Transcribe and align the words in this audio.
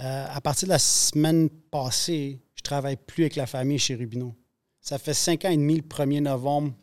Euh, 0.00 0.26
à 0.30 0.40
partir 0.40 0.68
de 0.68 0.72
la 0.72 0.78
semaine 0.78 1.48
passée, 1.48 2.38
je 2.54 2.62
travaille 2.62 2.96
plus 2.96 3.24
avec 3.24 3.36
la 3.36 3.46
famille 3.46 3.78
chez 3.78 3.94
Rubino. 3.94 4.34
Ça 4.80 4.98
fait 4.98 5.14
cinq 5.14 5.44
ans 5.44 5.50
et 5.50 5.56
demi, 5.56 5.76
le 5.76 5.82
1er 5.82 6.20
novembre, 6.20 6.74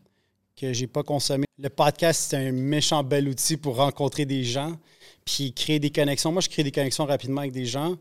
que 0.55 0.73
j'ai 0.73 0.87
pas 0.87 1.03
consommé. 1.03 1.45
Le 1.59 1.69
podcast, 1.69 2.27
c'est 2.29 2.37
un 2.37 2.51
méchant 2.51 3.03
bel 3.03 3.27
outil 3.27 3.57
pour 3.57 3.77
rencontrer 3.77 4.25
des 4.25 4.43
gens, 4.43 4.77
puis 5.25 5.53
créer 5.53 5.79
des 5.79 5.91
connexions. 5.91 6.31
Moi, 6.31 6.41
je 6.41 6.49
crée 6.49 6.63
des 6.63 6.71
connexions 6.71 7.05
rapidement 7.05 7.41
avec 7.41 7.53
des 7.53 7.65
gens. 7.65 7.97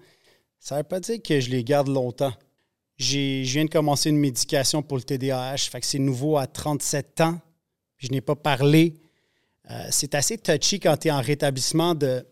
Ça 0.59 0.77
ne 0.77 0.80
veut 0.80 0.88
pas 0.88 1.00
dire 1.00 1.20
que 1.22 1.40
je 1.40 1.50
les 1.50 1.62
garde 1.62 1.88
longtemps. 1.88 2.32
je 2.96 3.42
viens 3.42 3.64
de 3.64 3.70
commencer 3.70 4.10
une 4.10 4.18
médication 4.18 4.82
pour 4.82 4.96
le 4.96 5.02
TDAH, 5.02 5.58
fait 5.70 5.80
que 5.80 5.86
c'est 5.86 5.98
nouveau 5.98 6.38
à 6.38 6.46
37 6.46 7.20
ans. 7.20 7.38
je 7.98 8.08
n'ai 8.08 8.20
pas 8.20 8.36
parlé. 8.36 8.94
Euh, 9.70 9.86
c'est 9.90 10.14
assez 10.14 10.38
touchy 10.38 10.80
quand 10.80 10.96
tu 10.96 11.08
es 11.08 11.10
en 11.10 11.20
rétablissement 11.20 11.94
de 11.94 12.26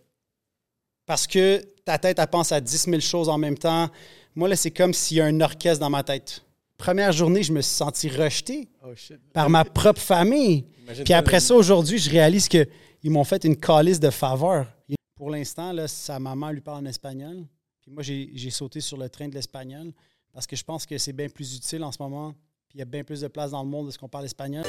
parce 1.10 1.26
que 1.26 1.60
ta 1.84 1.98
tête, 1.98 2.20
elle 2.20 2.26
pense 2.28 2.52
à 2.52 2.60
10 2.60 2.84
000 2.84 3.00
choses 3.00 3.28
en 3.28 3.36
même 3.36 3.58
temps. 3.58 3.88
Moi, 4.36 4.48
là, 4.48 4.54
c'est 4.54 4.70
comme 4.70 4.94
s'il 4.94 5.16
y 5.16 5.20
a 5.20 5.24
un 5.24 5.40
orchestre 5.40 5.80
dans 5.80 5.90
ma 5.90 6.04
tête. 6.04 6.44
Première 6.78 7.10
journée, 7.10 7.42
je 7.42 7.52
me 7.52 7.60
suis 7.62 7.74
senti 7.74 8.08
rejeté 8.08 8.68
oh, 8.84 8.90
par 9.32 9.50
ma 9.50 9.64
propre 9.64 10.00
famille. 10.00 10.66
Puis 11.04 11.12
après 11.12 11.40
ça, 11.40 11.56
aujourd'hui, 11.56 11.98
je 11.98 12.08
réalise 12.08 12.46
qu'ils 12.46 12.68
m'ont 13.06 13.24
fait 13.24 13.42
une 13.42 13.56
calice 13.56 13.98
de 13.98 14.10
faveur. 14.10 14.68
Pour 15.16 15.30
l'instant, 15.30 15.74
sa 15.88 16.20
maman 16.20 16.52
lui 16.52 16.60
parle 16.60 16.84
en 16.84 16.86
espagnol. 16.86 17.44
Puis 17.82 17.90
moi, 17.90 18.04
j'ai 18.04 18.50
sauté 18.50 18.80
sur 18.80 18.96
le 18.96 19.08
train 19.08 19.26
de 19.26 19.34
l'espagnol 19.34 19.90
parce 20.32 20.46
que 20.46 20.54
je 20.54 20.62
pense 20.62 20.86
que 20.86 20.96
c'est 20.96 21.12
bien 21.12 21.28
plus 21.28 21.56
utile 21.56 21.82
en 21.82 21.90
ce 21.90 22.00
moment. 22.00 22.34
Puis 22.68 22.76
il 22.76 22.78
y 22.78 22.82
a 22.82 22.84
bien 22.84 23.02
plus 23.02 23.22
de 23.22 23.26
place 23.26 23.50
dans 23.50 23.64
le 23.64 23.68
monde 23.68 23.86
de 23.86 23.90
ce 23.90 23.98
qu'on 23.98 24.08
parle 24.08 24.26
espagnol. 24.26 24.62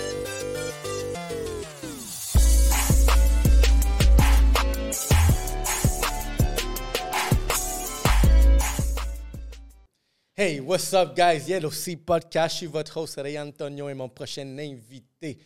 Hey, 10.44 10.59
what's 10.59 10.91
up, 10.95 11.16
guys? 11.16 11.48
Yellow 11.48 11.70
Sea 11.70 11.95
Podcast. 11.95 12.53
Je 12.53 12.58
suis 12.58 12.66
votre 12.66 12.97
host, 12.97 13.20
Ray 13.22 13.38
Antonio, 13.38 13.88
et 13.89 13.94
mon 13.94 14.09
prochain 14.09 14.58
invité. 14.58 15.38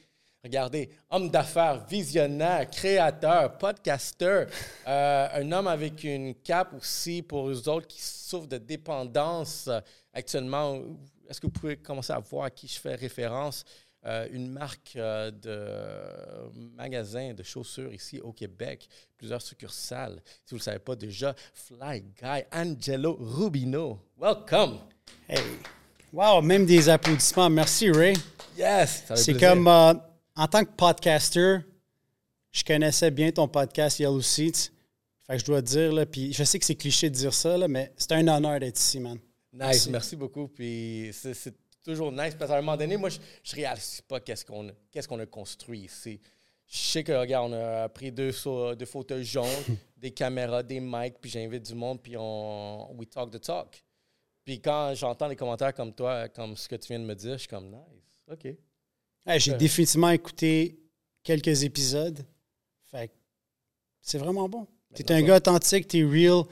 Regardez, 0.42 0.90
homme 1.10 1.30
d'affaires, 1.30 1.86
visionnaire, 1.86 2.70
créateur, 2.70 3.58
podcaster, 3.58 4.46
euh, 4.88 5.28
un 5.34 5.52
homme 5.52 5.68
avec 5.68 6.02
une 6.06 6.34
cape 6.36 6.74
aussi 6.76 7.22
pour 7.22 7.50
les 7.50 7.68
autres 7.68 7.88
qui 7.88 8.02
souffrent 8.02 8.48
de 8.48 8.58
dépendance. 8.58 9.70
Actuellement, 10.14 10.80
est-ce 11.30 11.42
que 11.42 11.48
vous 11.48 11.52
pouvez 11.52 11.76
commencer 11.76 12.14
à 12.14 12.20
voir 12.20 12.46
à 12.46 12.50
qui 12.50 12.66
je 12.66 12.80
fais 12.80 12.96
référence? 12.96 13.66
Euh, 14.08 14.28
une 14.32 14.52
marque 14.52 14.94
euh, 14.98 15.32
de 15.32 16.76
magasin 16.76 17.34
de 17.34 17.42
chaussures 17.42 17.92
ici 17.92 18.20
au 18.20 18.32
Québec, 18.32 18.88
plusieurs 19.18 19.42
succursales. 19.42 20.22
Si 20.46 20.52
vous 20.52 20.58
ne 20.58 20.60
le 20.60 20.64
savez 20.64 20.80
pas 20.80 20.96
déjà, 20.96 21.36
Fly 21.56 22.04
Guy 22.22 22.44
Angelo 22.52 23.18
Rubino. 23.20 24.00
Welcome! 24.20 24.78
Hey! 25.28 25.42
Wow, 26.14 26.44
même 26.44 26.68
des 26.68 26.88
applaudissements. 26.88 27.50
Merci, 27.50 27.90
Ray. 27.90 28.16
Yes! 28.56 29.06
C'est 29.16 29.40
comme, 29.40 29.68
euh, 29.68 29.96
en 30.36 30.48
tant 30.48 30.64
que 30.64 30.72
podcaster, 30.78 31.58
je 32.52 32.64
connaissais 32.64 33.10
bien 33.10 33.32
ton 33.32 33.48
podcast 33.48 33.98
Yellow 33.98 34.22
Seats. 34.22 34.70
Fait 35.26 35.34
que 35.34 35.40
je 35.40 35.46
dois 35.46 35.64
dire, 35.64 35.92
là, 35.92 36.06
puis 36.06 36.32
je 36.32 36.44
sais 36.44 36.60
que 36.60 36.66
c'est 36.66 36.76
cliché 36.76 37.10
de 37.10 37.16
dire 37.16 37.34
ça, 37.34 37.58
là, 37.58 37.68
mais 37.68 37.92
c'est 37.98 38.12
un 38.12 38.28
honneur 38.28 38.60
d'être 38.60 38.80
ici, 38.80 39.00
man. 39.00 39.18
Nice, 39.52 39.88
merci, 39.88 40.16
beaucoup. 40.16 40.48
Puis 40.48 41.10
c'est 41.12 41.56
toujours 41.86 42.12
nice 42.12 42.36
parce 42.38 42.52
qu'à 42.52 42.58
un 42.58 42.62
moment 42.62 42.76
donné, 42.76 42.98
moi, 42.98 43.10
je, 43.10 43.18
ne 43.18 43.56
réalise 43.56 44.02
pas 44.08 44.20
qu'est-ce 44.20 44.44
qu'on 44.44 44.72
qu'est-ce 44.92 45.08
qu'on 45.08 45.20
a 45.20 45.26
construit 45.26 45.82
ici. 45.82 46.20
Je 46.68 46.78
sais 46.78 47.04
que, 47.04 47.12
regarde, 47.12 47.52
on 47.52 47.56
a 47.56 47.88
pris 47.90 48.12
deux, 48.12 48.32
deux 48.76 48.86
fauteuils 48.86 49.24
jaunes, 49.24 49.46
des 49.98 50.12
caméras, 50.12 50.64
des 50.64 50.80
mics, 50.80 51.16
puis 51.22 51.30
j'invite 51.30 51.64
du 51.64 51.76
monde, 51.76 52.02
puis 52.02 52.16
on 52.18 52.92
we 52.96 53.08
talk 53.08 53.30
the 53.30 53.40
talk. 53.40 53.84
Puis 54.44 54.60
quand 54.60 54.94
j'entends 54.96 55.30
des 55.30 55.36
commentaires 55.36 55.74
comme 55.74 55.94
toi, 55.94 56.28
comme 56.30 56.58
ce 56.58 56.68
que 56.68 56.76
tu 56.76 56.88
viens 56.88 57.00
de 57.00 57.06
me 57.06 57.16
dire, 57.16 57.34
je 57.34 57.40
suis 57.40 57.48
comme 57.48 57.70
nice, 57.70 58.22
OK. 58.32 58.48
J'ai 59.38 59.54
définitivement 59.54 60.10
écouté 60.10 60.80
quelques 61.24 61.64
épisodes. 61.64 62.26
Fait 62.92 63.12
c'est 64.02 64.20
vraiment 64.20 64.48
bon. 64.48 64.68
Tu 64.94 65.02
es 65.02 65.12
un 65.12 65.22
gars 65.24 65.38
authentique, 65.38 65.88
tu 65.88 66.00
es 66.00 66.04
real. 66.04 66.44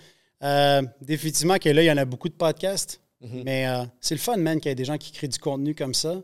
Euh, 0.41 0.81
définitivement 0.99 1.57
que 1.57 1.69
là, 1.69 1.83
il 1.83 1.85
y 1.85 1.91
en 1.91 1.97
a 1.97 2.05
beaucoup 2.05 2.29
de 2.29 2.33
podcasts. 2.33 3.02
Mhm. 3.23 3.43
Mais 3.43 3.67
euh, 3.67 3.85
c'est 3.99 4.15
le 4.15 4.19
fun, 4.19 4.37
man, 4.37 4.59
qu'il 4.59 4.69
y 4.69 4.71
ait 4.71 4.75
des 4.75 4.85
gens 4.85 4.97
qui 4.97 5.11
créent 5.11 5.27
du 5.27 5.39
contenu 5.39 5.73
comme 5.73 5.93
ça, 5.93 6.21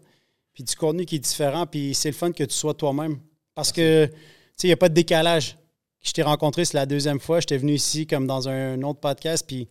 puis 0.54 0.64
du 0.64 0.76
contenu 0.76 1.06
qui 1.06 1.16
est 1.16 1.20
différent, 1.20 1.66
puis 1.66 1.96
c'est 1.96 2.10
le 2.10 2.16
fun 2.16 2.32
que 2.32 2.44
tu 2.44 2.54
sois 2.54 2.74
toi-même. 2.74 3.20
Parce 3.56 3.72
que, 3.72 4.06
tu 4.06 4.12
sais, 4.58 4.68
il 4.68 4.68
n'y 4.68 4.74
a 4.74 4.78
pas 4.78 4.90
de 4.90 4.94
décalage. 4.94 5.58
Je 6.02 6.12
t'ai 6.12 6.22
rencontré, 6.22 6.66
c'est 6.66 6.78
la 6.78 6.86
deuxième 6.86 7.20
fois. 7.20 7.40
J'étais 7.40 7.58
venu 7.58 7.74
ici 7.74 8.06
comme 8.06 8.28
dans 8.28 8.48
un 8.48 8.82
autre 8.84 9.00
podcast, 9.00 9.46
puis 9.48 9.68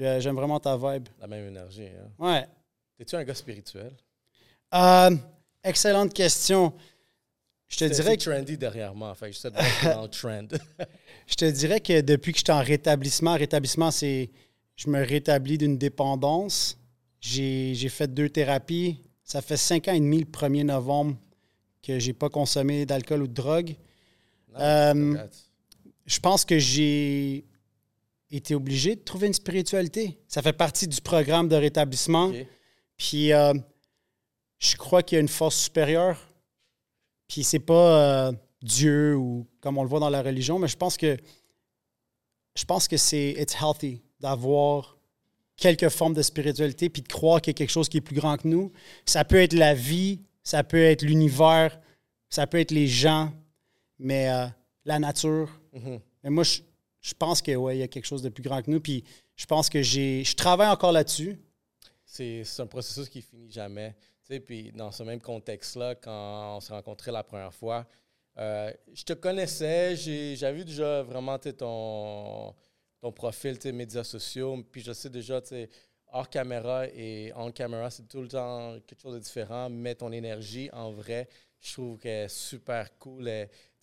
euh, 0.00 0.20
j'aime 0.20 0.34
vraiment 0.34 0.60
ta 0.60 0.76
vibe. 0.76 1.08
La 1.20 1.26
même 1.26 1.46
énergie, 1.48 1.86
hein? 1.86 2.10
Ouais. 2.18 2.46
Es-tu 2.98 3.16
un 3.16 3.24
gars 3.24 3.34
spirituel? 3.34 3.92
Euh, 4.74 5.16
excellente 5.62 6.12
question. 6.12 6.72
Je 7.68 7.78
te 7.78 7.84
dirais 7.84 8.16
que. 8.16 8.22
trendy 8.22 8.56
derrière 8.56 8.94
moi, 8.94 9.14
fait 9.14 9.32
je 9.32 9.48
dans 9.48 10.02
le 10.02 10.08
trend. 10.08 10.46
je 11.26 11.34
te 11.34 11.44
dirais 11.50 11.80
que 11.80 12.00
depuis 12.00 12.32
que 12.32 12.38
j'étais 12.38 12.52
en 12.52 12.62
rétablissement, 12.62 13.34
rétablissement, 13.34 13.90
c'est 13.90 14.30
je 14.76 14.90
me 14.90 15.02
rétablis 15.04 15.58
d'une 15.58 15.78
dépendance. 15.78 16.78
J'ai 17.20 17.88
fait 17.88 18.12
deux 18.12 18.28
thérapies. 18.28 19.00
Ça 19.24 19.42
fait 19.42 19.56
cinq 19.56 19.88
ans 19.88 19.92
et 19.92 20.00
demi, 20.00 20.20
le 20.20 20.26
1er 20.26 20.64
novembre, 20.64 21.16
que 21.82 21.98
j'ai 21.98 22.12
pas 22.12 22.28
consommé 22.28 22.86
d'alcool 22.86 23.22
ou 23.22 23.26
de 23.26 23.32
drogue. 23.32 23.74
Euh, 24.58 25.16
je 26.04 26.20
pense 26.20 26.44
que 26.44 26.58
j'ai 26.58 27.44
été 28.30 28.54
obligé 28.54 28.94
de 28.94 29.00
trouver 29.00 29.26
une 29.26 29.32
spiritualité. 29.32 30.18
Ça 30.28 30.42
fait 30.42 30.52
partie 30.52 30.86
du 30.86 31.00
programme 31.00 31.48
de 31.48 31.56
rétablissement. 31.56 32.32
Puis 32.96 33.32
euh, 33.32 33.54
je 34.58 34.76
crois 34.76 35.02
qu'il 35.02 35.16
y 35.16 35.18
a 35.18 35.22
une 35.22 35.28
force 35.28 35.56
supérieure. 35.56 36.18
Puis 37.28 37.42
c'est 37.42 37.58
pas 37.58 38.28
euh, 38.28 38.32
Dieu 38.62 39.16
ou 39.16 39.46
comme 39.60 39.78
on 39.78 39.82
le 39.82 39.88
voit 39.88 40.00
dans 40.00 40.10
la 40.10 40.22
religion, 40.22 40.58
mais 40.58 40.68
je 40.68 40.76
pense 40.76 40.96
que 40.96 41.16
je 42.54 42.64
pense 42.64 42.88
que 42.88 42.96
c'est 42.96 43.32
it's 43.32 43.54
healthy 43.60 44.00
d'avoir 44.20 44.96
quelques 45.56 45.88
formes 45.88 46.14
de 46.14 46.22
spiritualité 46.22 46.88
puis 46.88 47.02
de 47.02 47.08
croire 47.08 47.40
qu'il 47.40 47.50
y 47.52 47.54
a 47.54 47.58
quelque 47.58 47.70
chose 47.70 47.88
qui 47.88 47.98
est 47.98 48.02
plus 48.02 48.16
grand 48.16 48.36
que 48.36 48.46
nous. 48.46 48.72
Ça 49.04 49.24
peut 49.24 49.40
être 49.40 49.54
la 49.54 49.74
vie, 49.74 50.20
ça 50.42 50.62
peut 50.62 50.82
être 50.82 51.02
l'univers, 51.02 51.78
ça 52.28 52.46
peut 52.46 52.58
être 52.58 52.70
les 52.70 52.86
gens, 52.86 53.32
mais 53.98 54.30
euh, 54.30 54.46
la 54.84 54.98
nature. 54.98 55.50
Mm-hmm. 55.74 56.00
Mais 56.24 56.30
moi, 56.30 56.44
je, 56.44 56.60
je 57.00 57.14
pense 57.14 57.40
qu'il 57.40 57.56
ouais, 57.56 57.78
y 57.78 57.82
a 57.82 57.88
quelque 57.88 58.04
chose 58.04 58.22
de 58.22 58.28
plus 58.28 58.42
grand 58.42 58.62
que 58.62 58.70
nous. 58.70 58.80
Puis 58.80 59.04
je 59.36 59.46
pense 59.46 59.68
que 59.68 59.80
j'ai, 59.80 60.24
je 60.24 60.34
travaille 60.34 60.68
encore 60.68 60.92
là-dessus. 60.92 61.38
C'est, 62.04 62.42
un 62.58 62.66
processus 62.66 63.08
qui 63.08 63.22
finit 63.22 63.50
jamais. 63.50 63.94
Tu 64.28 64.40
puis 64.40 64.72
dans 64.72 64.90
ce 64.90 65.02
même 65.02 65.20
contexte-là, 65.20 65.94
quand 65.94 66.56
on 66.56 66.60
s'est 66.60 66.72
rencontrés 66.72 67.12
la 67.12 67.22
première 67.22 67.54
fois, 67.54 67.86
euh, 68.38 68.72
je 68.92 69.04
te 69.04 69.12
connaissais, 69.12 69.94
j'avais 70.36 70.64
déjà 70.64 71.02
vraiment 71.02 71.38
ton, 71.38 72.54
ton 73.00 73.12
profil, 73.12 73.58
tes 73.58 73.72
médias 73.72 74.04
sociaux. 74.04 74.64
Puis 74.70 74.82
je 74.82 74.92
sais 74.92 75.10
déjà, 75.10 75.40
tu 75.40 75.48
sais, 75.48 75.68
hors 76.12 76.28
caméra 76.28 76.86
et 76.88 77.32
en 77.34 77.50
caméra, 77.50 77.90
c'est 77.90 78.08
tout 78.08 78.22
le 78.22 78.28
temps 78.28 78.76
quelque 78.86 79.00
chose 79.00 79.14
de 79.14 79.20
différent. 79.20 79.68
Mets 79.68 79.94
ton 79.94 80.12
énergie 80.12 80.70
en 80.72 80.90
vrai. 80.90 81.28
Je 81.60 81.72
trouve 81.72 81.98
qu'elle 81.98 82.26
est 82.26 82.28
super 82.28 82.96
cool. 82.98 83.28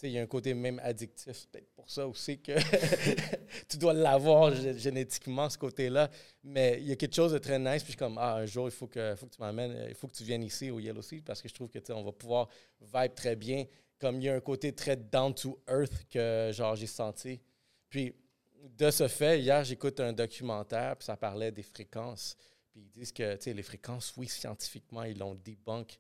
il 0.03 0.09
y 0.09 0.18
a 0.18 0.22
un 0.22 0.28
côté 0.28 0.53
même 0.53 0.79
addictif. 0.84 1.47
peut-être 1.47 1.69
pour 1.73 1.90
ça 1.90 2.07
aussi 2.07 2.40
que 2.40 2.53
tu 3.68 3.78
dois 3.78 3.94
l'avoir 3.94 4.53
génétiquement, 4.53 5.50
ce 5.50 5.57
côté-là. 5.57 6.09
Mais 6.44 6.78
il 6.79 6.88
y 6.88 6.91
a 6.91 6.96
quelque 6.96 7.16
chose 7.16 7.34
de 7.34 7.40
très 7.40 7.59
nice. 7.59 7.84
Puis 7.84 7.94
je 7.94 7.97
suis 7.97 7.97
comme, 7.97 8.18
ah, 8.18 8.35
un 8.35 8.46
jour, 8.46 8.68
il 8.68 8.72
faut 8.72 8.88
que, 8.88 9.16
faut 9.16 9.25
que 9.25 9.35
tu 9.35 9.41
m'amènes, 9.41 9.88
il 9.90 9.96
faut 9.96 10.07
que 10.07 10.16
tu 10.16 10.23
viennes 10.23 10.44
ici 10.44 10.72
au 10.72 10.79
Yellow 10.79 11.02
Sea 11.02 11.22
parce 11.22 11.41
que 11.41 11.50
je 11.50 11.53
trouve 11.53 11.69
que 11.69 11.79
on 11.91 12.03
va 12.03 12.12
pouvoir 12.12 12.47
vibe 12.81 13.16
très 13.16 13.35
bien. 13.35 13.66
Comme 14.00 14.19
il 14.22 14.25
y 14.25 14.29
a 14.29 14.35
un 14.35 14.41
côté 14.41 14.73
très 14.73 14.97
down 14.97 15.34
to 15.34 15.59
earth 15.68 16.06
que 16.09 16.52
genre 16.53 16.75
j'ai 16.75 16.88
senti. 16.88 17.40
Puis 17.90 18.13
de 18.63 18.91
ce 18.91 19.07
fait, 19.07 19.41
hier, 19.41 19.63
j'écoute 19.63 20.00
un 20.00 20.13
documentaire, 20.13 20.96
puis 20.96 21.06
ça 21.06 21.18
parlait 21.18 21.52
des 21.52 21.64
fréquences. 21.64 22.35
Puis 22.72 22.82
ils 22.82 22.90
disent 22.90 23.11
que, 23.11 23.35
tu 23.35 23.43
sais, 23.43 23.53
les 23.53 23.64
fréquences, 23.64 24.14
oui, 24.17 24.28
scientifiquement, 24.28 25.03
ils 25.03 25.17
l'ont 25.17 25.35
debunk, 25.35 25.97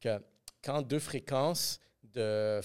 que 0.00 0.22
quand 0.62 0.80
deux 0.82 0.98
fréquences 0.98 1.80
de 2.02 2.60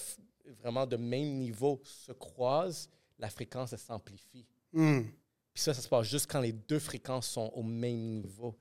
vraiment 0.62 0.86
de 0.86 0.98
même 0.98 1.38
niveau 1.38 1.82
se 1.84 2.12
croisent, 2.12 2.90
la 3.18 3.30
fréquence, 3.30 3.76
s'amplifie. 3.76 4.46
Hmm. 4.72 5.02
Puis 5.54 5.64
ça, 5.64 5.74
ça 5.74 5.82
se 5.82 5.90
passe 5.90 6.08
juste 6.08 6.32
quand 6.32 6.40
les 6.40 6.54
deux 6.54 6.80
fréquences 6.80 7.28
sont 7.28 7.52
au 7.54 7.64
même 7.64 7.98
niveau. 7.98 8.58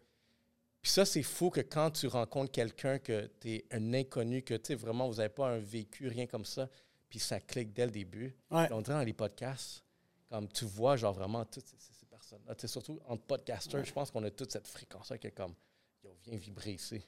Puis 0.82 0.90
ça, 0.90 1.04
c'est 1.04 1.22
fou 1.22 1.50
que 1.50 1.60
quand 1.60 1.90
tu 1.90 2.06
rencontres 2.06 2.50
quelqu'un 2.50 2.98
que 2.98 3.30
tu 3.40 3.54
es 3.54 3.64
un 3.70 3.94
inconnu, 3.94 4.42
que 4.42 4.54
tu 4.54 4.68
sais, 4.68 4.74
vraiment, 4.74 5.08
vous 5.08 5.16
n'avez 5.16 5.28
pas 5.28 5.48
un 5.48 5.58
vécu, 5.58 6.08
rien 6.08 6.26
comme 6.26 6.44
ça, 6.44 6.68
puis 7.08 7.18
ça 7.18 7.40
clique 7.40 7.72
dès 7.72 7.86
le 7.86 7.92
début. 7.92 8.34
On 8.50 8.80
dirait 8.80 8.98
dans 8.98 9.04
les 9.04 9.12
podcasts, 9.12 9.84
comme 10.30 10.48
tu 10.48 10.64
vois, 10.64 10.96
genre 10.96 11.12
vraiment 11.12 11.44
toutes 11.44 11.66
ces, 11.66 12.06
personnes-là. 12.06 12.54
Surtout 12.66 13.00
en 13.06 13.16
podcaster, 13.16 13.78
je 13.84 13.92
pense 13.92 14.10
qu'on 14.10 14.24
a 14.24 14.30
toute 14.30 14.52
cette 14.52 14.66
fréquence-là 14.66 15.18
qui 15.18 15.28
est 15.28 15.32
comme, 15.32 15.54
yo, 16.02 16.10
viens 16.24 16.36
vibrer 16.36 16.72
ici. 16.72 17.00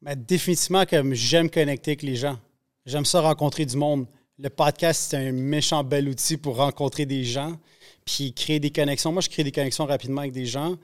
Mais 0.00 0.16
définitivement, 0.16 0.84
comme 0.84 1.14
j'aime 1.14 1.50
connecter 1.50 1.92
avec 1.92 2.02
les 2.02 2.16
gens. 2.16 2.38
J'aime 2.86 3.04
ça 3.04 3.20
rencontrer 3.20 3.66
du 3.66 3.76
monde. 3.76 4.06
le 4.38 4.48
podcast, 4.48 5.10
c'est 5.10 5.28
un 5.28 5.32
méchant 5.32 5.82
bel 5.82 6.08
outil 6.08 6.36
pour 6.36 6.56
rencontrer 6.56 7.04
des 7.04 7.24
gens 7.24 7.58
puis 8.04 8.32
créer 8.32 8.60
des 8.60 8.70
connexions. 8.70 9.12
Moi, 9.12 9.20
je 9.20 9.28
crée 9.28 9.44
des 9.44 9.52
connexions 9.52 9.84
rapidement 9.84 10.22
avec 10.22 10.32
des 10.32 10.46
gens. 10.46 10.76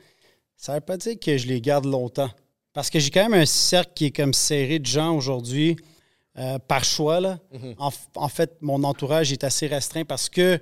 Ça 0.57 0.73
ne 0.73 0.77
veut 0.77 0.81
pas 0.83 0.97
dire 0.99 1.19
que 1.19 1.39
je 1.39 1.47
les 1.47 1.61
garde 1.61 1.87
longtemps. 1.87 2.31
Parce 2.75 2.91
que 2.91 2.99
j'ai 2.99 3.11
quand 3.11 3.23
même 3.29 3.41
un 3.41 3.47
cercle 3.47 3.93
qui 3.95 4.07
est 4.07 4.11
comme 4.11 4.35
serré 4.35 4.79
de 4.79 4.87
gens 4.87 5.17
aujourd'hui 5.17 5.77
euh, 6.37 6.59
par 6.59 6.85
choix. 6.85 7.21
Là. 7.21 7.39
Mhm. 7.53 7.75
en, 7.79 7.91
en 8.17 8.29
fait, 8.29 8.57
mon 8.61 8.83
entourage 8.85 9.33
est 9.33 9.45
assez 9.45 9.67
restreint 9.67 10.05
parce 10.05 10.29
que, 10.29 10.61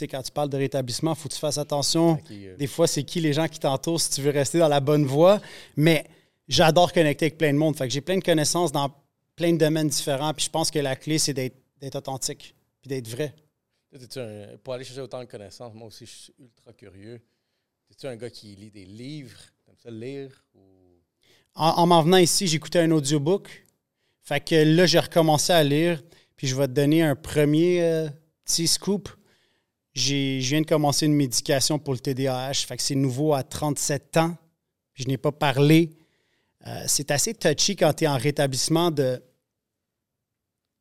sais, 0.00 0.08
quand 0.08 0.22
tu 0.22 0.30
parles 0.32 0.50
de 0.50 0.56
rétablissement, 0.56 1.12
il 1.12 1.16
faut 1.16 1.28
que 1.28 1.34
tu 1.34 1.40
fasses 1.40 1.58
attention. 1.58 2.18
Euh, 2.30 2.56
Des 2.56 2.66
fois, 2.66 2.86
c'est 2.86 3.02
qui 3.04 3.20
les 3.20 3.32
gens 3.32 3.48
qui 3.48 3.58
t'entourent 3.58 4.00
si 4.00 4.10
tu 4.10 4.20
veux 4.22 4.30
rester 4.30 4.58
dans 4.58 4.68
la 4.68 4.80
bonne 4.80 5.04
voie. 5.04 5.40
Mais 5.76 6.06
j'adore 6.48 6.92
connecter 6.92 7.26
avec 7.26 7.38
plein 7.38 7.52
de 7.52 7.58
monde. 7.58 7.76
Fait 7.76 7.86
que 7.88 7.92
j'ai 7.94 8.00
plein 8.00 8.18
de 8.18 8.24
connaissances 8.24 8.72
dans 8.72 8.94
plein 9.36 9.52
de 9.52 9.58
domaines 9.58 9.88
différents. 9.88 10.32
Puis 10.34 10.46
je 10.46 10.50
pense 10.50 10.70
que 10.70 10.78
la 10.78 10.96
clé, 10.96 11.18
c'est 11.18 11.34
d'être 11.34 11.56
d'être 11.80 11.96
authentique 11.96 12.54
puis 12.80 12.88
d'être 12.88 13.06
vrai. 13.08 13.34
un- 14.16 14.56
pour 14.64 14.72
aller 14.74 14.84
chercher 14.84 15.02
autant 15.02 15.20
de 15.20 15.26
connaissances, 15.26 15.74
moi 15.74 15.88
aussi, 15.88 16.06
je 16.06 16.10
suis 16.10 16.32
ultra 16.38 16.72
curieux. 16.72 17.20
Es-tu 17.90 18.06
un 18.06 18.16
gars 18.16 18.30
qui 18.30 18.56
lit 18.56 18.70
des 18.70 18.84
livres? 18.86 19.38
T'aimes 19.64 19.76
ça 19.82 19.90
lire? 19.90 20.30
Ou... 20.54 20.60
En, 21.54 21.68
en 21.68 21.86
m'en 21.86 22.02
venant 22.02 22.16
ici, 22.16 22.46
j'écoutais 22.46 22.80
un 22.80 22.90
audiobook. 22.90 23.66
Fait 24.22 24.40
que 24.40 24.54
là, 24.54 24.86
j'ai 24.86 24.98
recommencé 24.98 25.52
à 25.52 25.62
lire. 25.62 26.02
Puis 26.36 26.46
je 26.46 26.54
vais 26.56 26.66
te 26.66 26.72
donner 26.72 27.02
un 27.02 27.14
premier 27.14 27.82
euh, 27.82 28.08
petit 28.44 28.66
scoop. 28.66 29.08
Je 29.96 30.38
viens 30.40 30.60
de 30.60 30.66
commencer 30.66 31.06
une 31.06 31.14
médication 31.14 31.78
pour 31.78 31.94
le 31.94 31.98
TDAH. 31.98 32.66
C'est 32.76 32.94
nouveau 32.94 33.32
à 33.32 33.42
37 33.42 34.18
ans. 34.18 34.36
Je 34.92 35.04
n'ai 35.06 35.16
pas 35.16 35.32
parlé. 35.32 35.88
Euh, 36.66 36.84
c'est 36.86 37.10
assez 37.10 37.32
touchy 37.32 37.76
quand 37.76 37.94
tu 37.94 38.04
es 38.04 38.06
en 38.06 38.18
rétablissement 38.18 38.90
de. 38.90 39.22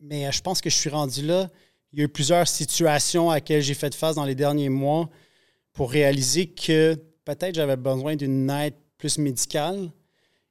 Mais 0.01 0.27
euh, 0.27 0.31
je 0.31 0.41
pense 0.41 0.59
que 0.59 0.69
je 0.69 0.75
suis 0.75 0.89
rendu 0.89 1.25
là. 1.25 1.49
Il 1.93 1.99
y 1.99 2.01
a 2.01 2.05
eu 2.05 2.09
plusieurs 2.09 2.45
situations 2.45 3.29
à 3.29 3.35
laquelle 3.35 3.61
j'ai 3.61 3.73
fait 3.73 3.95
face 3.95 4.15
dans 4.15 4.25
les 4.25 4.35
derniers 4.35 4.67
mois 4.67 5.09
pour 5.71 5.91
réaliser 5.91 6.47
que 6.47 6.95
peut-être 7.23 7.55
j'avais 7.55 7.77
besoin 7.77 8.17
d'une 8.17 8.49
aide 8.49 8.73
plus 8.97 9.17
médicale. 9.17 9.93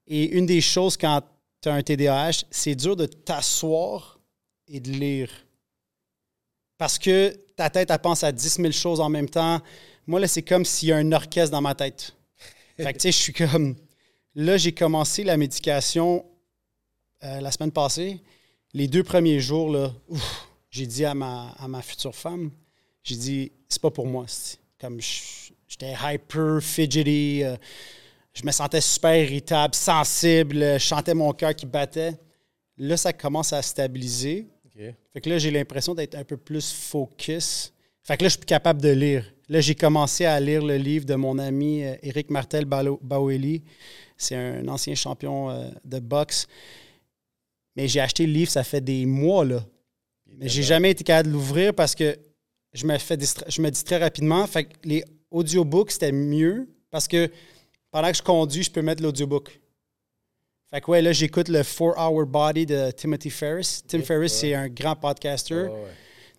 Et 0.07 0.25
une 0.31 0.47
des 0.47 0.63
choses 0.63 0.97
quand 0.97 1.21
tu 1.61 1.69
as 1.69 1.75
un 1.75 1.83
TDAH, 1.83 2.45
c'est 2.51 2.75
dur 2.75 2.97
de 2.97 3.05
t'asseoir 3.05 4.19
et 4.69 4.81
de 4.81 4.91
lire. 4.91 5.29
Parce 6.79 6.99
que 6.99 7.35
ta 7.57 7.71
tête, 7.71 7.91
elle 7.91 7.99
pense 7.99 8.25
à 8.25 8.33
10 8.33 8.57
000 8.57 8.73
choses 8.73 9.01
en 9.01 9.09
même 9.09 9.29
temps. 9.29 9.61
Moi, 10.07 10.21
là, 10.21 10.29
c'est 10.29 10.43
comme 10.43 10.65
s'il 10.65 10.89
y 10.89 10.93
a 10.93 10.97
un 10.97 11.13
orchestre 11.13 11.53
dans 11.53 11.61
ma 11.61 11.75
tête. 11.75 12.15
Fait 12.77 12.93
que, 12.93 12.99
tu 12.99 13.03
sais, 13.03 13.13
je 13.13 13.19
suis 13.19 13.33
comme. 13.33 13.77
Là, 14.35 14.57
j'ai 14.57 14.73
commencé 14.73 15.23
la 15.23 15.37
médication 15.37 16.25
euh, 17.25 17.41
la 17.41 17.51
semaine 17.51 17.71
passée. 17.71 18.21
Les 18.75 18.89
deux 18.89 19.03
premiers 19.03 19.41
jours, 19.41 19.71
là, 19.71 19.93
j'ai 20.71 20.87
dit 20.87 21.05
à 21.05 21.15
ma, 21.15 21.55
à 21.59 21.69
ma 21.69 21.81
future 21.81 22.15
femme, 22.15 22.51
j'ai 23.03 23.17
dit, 23.17 23.53
c'est 23.69 23.81
pas 23.81 23.91
pour 23.91 24.07
moi. 24.07 24.27
Comme 24.81 25.01
j'étais 25.01 25.95
hyper 26.03 26.61
fidgety, 26.61 27.45
euh, 27.45 27.57
je 28.35 28.45
me 28.45 28.51
sentais 28.51 28.81
super 28.81 29.17
irritable, 29.17 29.75
sensible, 29.75 30.79
je 30.79 30.85
sentais 30.85 31.15
mon 31.15 31.33
cœur 31.33 31.55
qui 31.55 31.67
battait. 31.67 32.19
Là, 32.77 32.97
ça 32.97 33.13
commence 33.13 33.53
à 33.53 33.63
stabiliser. 33.63 34.49
Fait 34.77 35.21
que 35.21 35.31
là, 35.31 35.39
j'ai 35.39 35.51
l'impression 35.51 35.95
d'être 35.95 36.17
un 36.17 36.25
peu 36.25 36.37
plus 36.37 36.73
focus. 36.73 37.73
Fait 38.03 38.17
que 38.17 38.25
là, 38.25 38.29
je 38.29 38.33
suis 38.33 38.41
plus 38.41 38.47
capable 38.47 38.83
de 38.83 38.91
lire. 38.91 39.25
Là, 39.49 39.61
j'ai 39.61 39.75
commencé 39.75 40.25
à 40.25 40.39
lire 40.41 40.65
le 40.65 40.77
livre 40.77 41.05
de 41.05 41.15
mon 41.15 41.39
ami 41.39 41.85
euh, 41.85 41.95
Éric 42.03 42.31
Martel 42.31 42.65
Baweli. 42.65 43.63
C'est 44.17 44.35
un 44.37 44.67
ancien 44.69 44.95
champion 44.95 45.51
euh, 45.51 45.71
de 45.85 45.99
boxe. 46.01 46.47
Mais 47.77 47.89
j'ai 47.89 48.01
acheté 48.01 48.27
le 48.27 48.33
livre, 48.33 48.51
ça 48.51 48.65
fait 48.65 48.81
des 48.81 49.07
mois, 49.07 49.45
là. 49.45 49.65
Mais 50.27 50.49
j'ai 50.49 50.63
jamais 50.63 50.91
été 50.91 51.05
capable 51.05 51.29
de 51.29 51.35
l'ouvrir 51.35 51.75
parce 51.75 51.95
que 51.95 52.17
je 52.73 52.87
me, 52.87 52.99
fais 52.99 53.17
distra- 53.17 53.45
je 53.49 53.63
me 53.63 53.71
distrais 53.71 53.99
rapidement. 53.99 54.47
Fait 54.47 54.65
que 54.65 54.75
les 54.85 55.05
audiobooks, 55.31 55.93
c'était 55.93 56.13
mieux 56.13 56.69
parce 56.91 57.07
que 57.07 57.31
pendant 57.91 58.11
que 58.11 58.17
je 58.17 58.23
conduis, 58.23 58.65
je 58.65 58.71
peux 58.71 58.83
mettre 58.83 59.03
l'audiobook. 59.03 59.61
Fait 60.75 60.81
que 60.81 60.91
ouais, 60.91 61.03
là, 61.03 61.13
j'écoute 61.13 61.47
le 61.49 61.61
4-Hour 61.61 62.27
Body 62.27 62.67
de 62.67 62.91
Timothy 62.91 63.31
Ferris. 63.31 63.83
Tim 63.87 64.01
Ok, 64.01 64.07
Ferriss, 64.07 64.33
ouais. 64.33 64.39
c'est 64.41 64.55
un 64.55 64.69
grand 64.69 64.97
podcaster. 64.97 65.55
Ouais. 65.69 65.87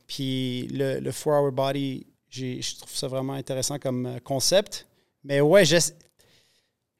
Puis 0.07 0.67
le, 0.73 0.99
le 0.99 1.11
4-Hour 1.11 1.53
Body, 1.53 2.05
je 2.29 2.75
trouve 2.75 2.93
ça 2.93 3.07
vraiment 3.07 3.31
intéressant 3.31 3.79
comme 3.79 4.05
euh, 4.05 4.19
concept. 4.19 4.87
Mais 5.23 5.39
ouais, 5.39 5.63
j'essa- 5.63 5.93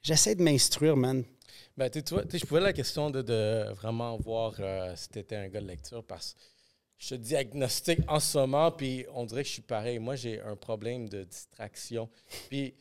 j'essaie 0.01 0.33
de 0.35 0.41
m'instruire, 0.43 0.95
man. 0.95 1.25
Ben, 1.75 1.89
tu 1.89 1.99
vois, 2.09 2.23
je 2.33 2.45
pouvais 2.45 2.61
la 2.61 2.71
question 2.71 3.09
de, 3.09 3.21
de 3.21 3.69
vraiment 3.73 4.15
voir 4.15 4.53
euh, 4.61 4.93
si 4.95 5.09
tu 5.09 5.19
étais 5.19 5.35
un 5.35 5.49
gars 5.49 5.59
de 5.59 5.67
lecture 5.67 6.05
parce 6.05 6.35
que 6.35 6.39
je 6.99 7.09
te 7.09 7.15
diagnostique 7.15 7.99
en 8.07 8.21
ce 8.21 8.38
moment, 8.38 8.71
puis 8.71 9.05
on 9.13 9.25
dirait 9.25 9.43
que 9.43 9.49
je 9.49 9.53
suis 9.55 9.61
pareil. 9.61 9.99
Moi, 9.99 10.15
j'ai 10.15 10.39
un 10.39 10.55
problème 10.55 11.09
de 11.09 11.25
distraction. 11.25 12.09
Puis 12.47 12.73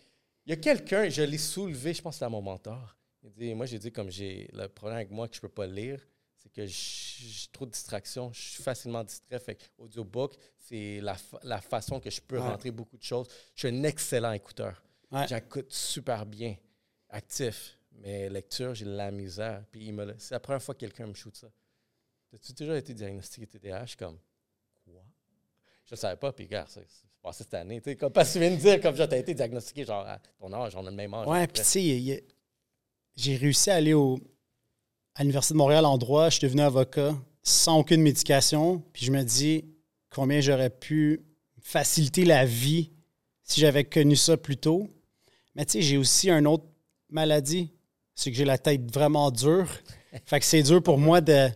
il 0.46 0.50
y 0.50 0.52
a 0.52 0.56
quelqu'un, 0.56 1.08
je 1.08 1.22
l'ai 1.22 1.38
soulevé, 1.38 1.92
je 1.92 2.00
pense 2.00 2.12
que 2.12 2.14
c'était 2.18 2.26
à 2.26 2.28
mon 2.28 2.40
mentor. 2.40 2.96
Il 3.24 3.32
dit, 3.32 3.54
moi, 3.54 3.66
j'ai 3.66 3.78
dit, 3.78 3.90
comme 3.90 4.10
j'ai 4.10 4.48
le 4.52 4.68
problème 4.68 4.96
avec 4.98 5.10
moi 5.10 5.26
que 5.28 5.34
je 5.34 5.40
peux 5.40 5.48
pas 5.48 5.66
lire, 5.66 6.00
c'est 6.36 6.52
que 6.52 6.66
j'ai 6.66 7.48
trop 7.52 7.64
de 7.64 7.70
distractions. 7.70 8.30
Je 8.32 8.40
suis 8.40 8.62
facilement 8.62 9.02
distrait. 9.02 9.38
Fait 9.38 9.54
que 9.54 9.64
audiobook, 9.78 10.34
c'est 10.58 11.00
la, 11.00 11.14
fa- 11.14 11.40
la 11.42 11.60
façon 11.60 12.00
que 12.00 12.10
je 12.10 12.20
peux 12.20 12.36
Ouais. 12.38 12.42
rentrer 12.48 12.70
beaucoup 12.70 12.98
de 12.98 13.02
choses. 13.02 13.26
Je 13.54 13.66
suis 13.66 13.76
un 13.76 13.82
excellent 13.84 14.32
écouteur. 14.32 14.82
Ouais. 15.10 15.26
J'écoute 15.26 15.72
super 15.72 16.26
bien, 16.26 16.54
actif. 17.08 17.78
Mais 17.92 18.28
lecture, 18.28 18.74
j'ai 18.74 18.84
de 18.84 18.90
la 18.94 19.10
misère. 19.10 19.64
Puis 19.70 19.86
il 19.86 19.92
me 19.94 20.04
l'a- 20.04 20.18
c'est 20.18 20.34
la 20.34 20.40
première 20.40 20.62
fois 20.62 20.74
que 20.74 20.80
quelqu'un 20.80 21.06
me 21.06 21.14
shoot 21.14 21.34
ça. 21.34 21.48
As-tu 22.34 22.52
déjà 22.52 22.76
été 22.76 22.92
diagnostiqué 22.92 23.46
TDAH? 23.46 23.94
Comme, 23.96 24.18
quoi? 24.84 25.02
Je 25.86 25.94
ne 25.94 25.96
savais 25.96 26.16
pas, 26.16 26.32
puis 26.32 26.44
regarde, 26.44 26.68
c'est 26.68 26.84
passé 27.22 27.44
cette 27.44 27.54
année. 27.54 27.80
Comme, 27.96 28.12
parce 28.12 28.28
que 28.28 28.32
tu 28.34 28.40
viens 28.40 28.50
de 28.50 28.56
dire, 28.56 28.80
comme, 28.80 28.96
t'as 28.96 29.16
été 29.16 29.32
diagnostiqué, 29.34 29.84
genre, 29.84 30.04
à 30.06 30.18
ton 30.38 30.52
âge, 30.52 30.74
on 30.76 30.84
a 30.86 30.90
le 30.90 30.96
même 30.96 31.14
âge. 31.14 31.26
Ouais, 31.26 31.46
puis 31.46 31.62
tu 31.62 31.68
sais, 31.68 31.82
il 31.82 32.00
y 32.00 32.12
a- 32.12 32.20
j'ai 33.16 33.36
réussi 33.36 33.70
à 33.70 33.74
aller 33.74 33.94
au, 33.94 34.18
à 35.14 35.22
l'Université 35.22 35.54
de 35.54 35.58
Montréal 35.58 35.84
en 35.86 35.98
droit. 35.98 36.28
Je 36.28 36.38
suis 36.38 36.46
devenu 36.46 36.62
avocat 36.62 37.14
sans 37.42 37.78
aucune 37.78 38.02
médication. 38.02 38.82
Puis 38.92 39.06
je 39.06 39.12
me 39.12 39.22
dis 39.22 39.64
combien 40.10 40.40
j'aurais 40.40 40.70
pu 40.70 41.24
faciliter 41.60 42.24
la 42.24 42.44
vie 42.44 42.90
si 43.42 43.60
j'avais 43.60 43.84
connu 43.84 44.16
ça 44.16 44.36
plus 44.36 44.56
tôt. 44.56 44.88
Mais 45.54 45.64
tu 45.64 45.72
sais, 45.72 45.82
j'ai 45.82 45.96
aussi 45.96 46.30
une 46.30 46.46
autre 46.46 46.64
maladie. 47.10 47.70
C'est 48.14 48.30
que 48.30 48.36
j'ai 48.36 48.44
la 48.44 48.58
tête 48.58 48.90
vraiment 48.92 49.30
dure. 49.30 49.68
fait 50.26 50.40
que 50.40 50.46
c'est 50.46 50.62
dur 50.62 50.82
pour 50.82 50.98
moi 50.98 51.20
de 51.20 51.48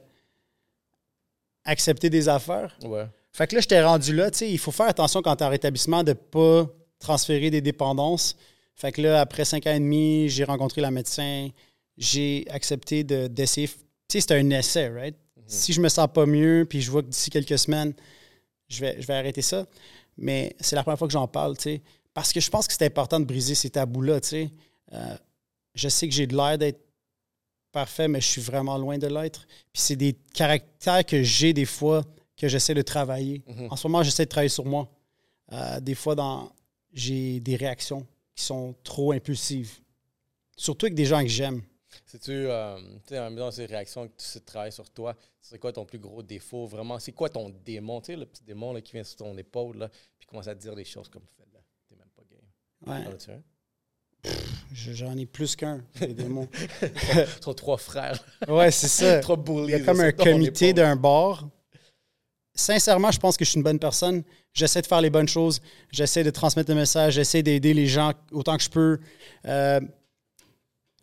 accepter 1.65 2.11
des 2.11 2.29
affaires. 2.29 2.77
Ouais. 2.83 3.07
Fait 3.33 3.47
que 3.47 3.55
là, 3.55 3.61
j'étais 3.61 3.83
rendu 3.83 4.15
là. 4.15 4.31
Tu 4.31 4.39
sais, 4.39 4.51
il 4.51 4.59
faut 4.59 4.73
faire 4.73 4.89
attention 4.89 5.23
quand 5.23 5.37
tu 5.37 5.45
es 5.45 5.47
en 5.47 5.51
rétablissement 5.51 6.03
de 6.03 6.11
ne 6.11 6.15
pas 6.15 6.67
transférer 6.99 7.51
des 7.51 7.61
dépendances. 7.61 8.37
Fait 8.79 8.93
que 8.93 9.03
là, 9.03 9.21
après 9.21 9.45
cinq 9.45 9.67
ans 9.67 9.73
et 9.75 9.81
demi, 9.81 10.29
j'ai 10.29 10.45
rencontré 10.45 10.81
la 10.81 10.91
médecin. 10.93 11.49
J'ai 11.97 12.47
accepté 12.49 13.03
de- 13.03 13.27
d'essayer. 13.27 13.67
tu 13.69 13.75
sais, 14.09 14.21
c'est 14.21 14.33
un 14.39 14.51
essai, 14.51 14.89
right? 14.89 15.17
Si 15.47 15.73
je 15.73 15.81
me 15.81 15.89
sens 15.89 16.07
pas 16.13 16.27
mieux, 16.27 16.65
puis 16.69 16.81
je 16.81 16.91
vois 16.91 17.03
que 17.03 17.09
d'ici 17.09 17.29
quelques 17.31 17.59
semaines, 17.59 17.93
je 18.69 18.81
vais, 18.81 19.01
je 19.01 19.07
vais 19.07 19.15
arrêter 19.15 19.43
ça. 19.43 19.67
Mais 20.17 20.55
c'est 20.61 20.77
la 20.77 20.83
première 20.83 20.99
fois 20.99 21.09
que 21.09 21.13
j'en 21.13 21.27
parle, 21.27 21.57
tu 21.57 21.63
sais. 21.65 21.83
Parce 22.15 22.33
que 22.33 22.41
je 22.41 22.51
pense 22.51 22.67
que 22.69 22.73
c'est 22.75 22.85
important 22.85 23.19
de 23.19 23.25
briser 23.25 23.55
ces 23.55 23.71
tabous-là, 23.71 24.21
tu 24.21 24.29
sais. 24.29 24.51
Euh, 24.93 25.17
je 25.75 25.89
sais 25.89 26.07
que 26.09 26.15
j'ai 26.15 26.27
de 26.27 26.37
l'air 26.37 26.57
d'être 26.59 26.81
parfait, 27.73 28.09
mais 28.09 28.21
je 28.21 28.27
suis 28.27 28.41
vraiment 28.41 28.79
loin 28.79 28.99
de 28.99 29.07
l'être. 29.07 29.47
Puis 29.73 29.83
c'est 29.83 29.97
des 29.97 30.15
caractères 30.35 31.05
que 31.05 31.23
j'ai 31.23 31.53
des 31.53 31.65
fois 31.65 32.05
que 32.37 32.47
j'essaie 32.49 32.75
de 32.75 32.83
travailler. 32.83 33.43
Mhm. 33.47 33.69
En 33.71 33.77
ce 33.77 33.87
moment, 33.89 34.03
j'essaie 34.03 34.25
de 34.25 34.31
travailler 34.31 34.49
sur 34.51 34.65
moi. 34.67 34.89
Euh, 35.53 35.81
des 35.81 35.95
fois, 35.95 36.15
dans, 36.15 36.53
j'ai 36.93 37.41
des 37.41 37.57
réactions 37.57 38.07
qui 38.39 38.45
sont 38.45 38.73
trop 38.85 39.11
impulsives. 39.11 39.81
Surtout 40.57 40.87
avec 40.87 40.95
des 40.95 41.07
gens 41.07 41.21
que 41.23 41.29
j'aime. 41.29 41.61
C'est-tu, 42.07 42.31
euh, 42.31 42.79
tu 43.05 43.09
sais, 43.09 43.19
en 43.19 43.35
temps, 43.35 43.51
ces 43.51 43.67
réactions 43.67 44.07
que 44.07 44.13
tu 44.17 44.41
travailles 44.43 44.71
sur 44.71 44.89
toi, 44.91 45.17
c'est 45.41 45.59
quoi 45.59 45.73
ton 45.73 45.85
plus 45.85 45.99
gros 45.99 46.23
défaut? 46.23 46.65
Vraiment, 46.67 47.01
c'est 47.01 47.11
quoi 47.11 47.29
ton 47.29 47.51
démon? 47.65 48.01
Tu 48.01 48.13
sais, 48.13 48.17
le 48.17 48.27
petit 48.27 48.45
démon 48.45 48.73
là, 48.73 48.81
qui 48.81 48.93
vient 48.93 49.03
sur 49.03 49.17
ton 49.17 49.37
épaule, 49.37 49.79
là, 49.79 49.89
puis 49.89 50.29
commence 50.29 50.47
à 50.47 50.55
te 50.55 50.61
dire 50.61 50.77
des 50.77 50.85
choses 50.85 51.09
comme 51.09 51.25
fais-le. 51.37 51.59
T'es 51.89 51.97
même 51.97 52.09
pas 52.15 52.23
game. 52.31 53.11
Ouais, 53.11 53.19
j'en 54.73 55.17
ai 55.17 55.27
plus 55.27 55.57
qu'un, 55.57 55.85
des 55.99 56.15
démons. 56.15 56.49
Ils 56.83 57.43
sont 57.43 57.55
trois 57.55 57.77
frères. 57.77 58.25
Ouais, 58.47 58.71
c'est 58.71 58.87
ça. 58.89 59.19
Trois 59.21 59.37
Il 59.37 59.43
bullies. 59.43 59.73
y 59.73 59.75
a 59.75 59.81
comme 59.81 59.99
là, 59.99 60.05
un 60.05 60.13
comité 60.13 60.73
d'un 60.73 60.95
bar. 60.95 61.49
Sincèrement, 62.59 63.13
je 63.13 63.21
pense 63.21 63.37
que 63.37 63.45
je 63.45 63.51
suis 63.51 63.59
une 63.59 63.63
bonne 63.63 63.79
personne. 63.79 64.25
J'essaie 64.53 64.83
de 64.83 64.87
faire 64.89 65.01
les 65.01 65.11
bonnes 65.11 65.29
choses. 65.29 65.61
J'essaie 65.93 66.25
de 66.25 66.31
transmettre 66.31 66.69
le 66.71 66.75
message. 66.75 67.15
J'essaie 67.15 67.41
d'aider 67.41 67.73
les 67.73 67.87
gens 67.87 68.13
autant 68.33 68.57
que 68.57 68.63
je 68.65 68.69
peux. 68.69 68.99
Euh, 69.47 69.81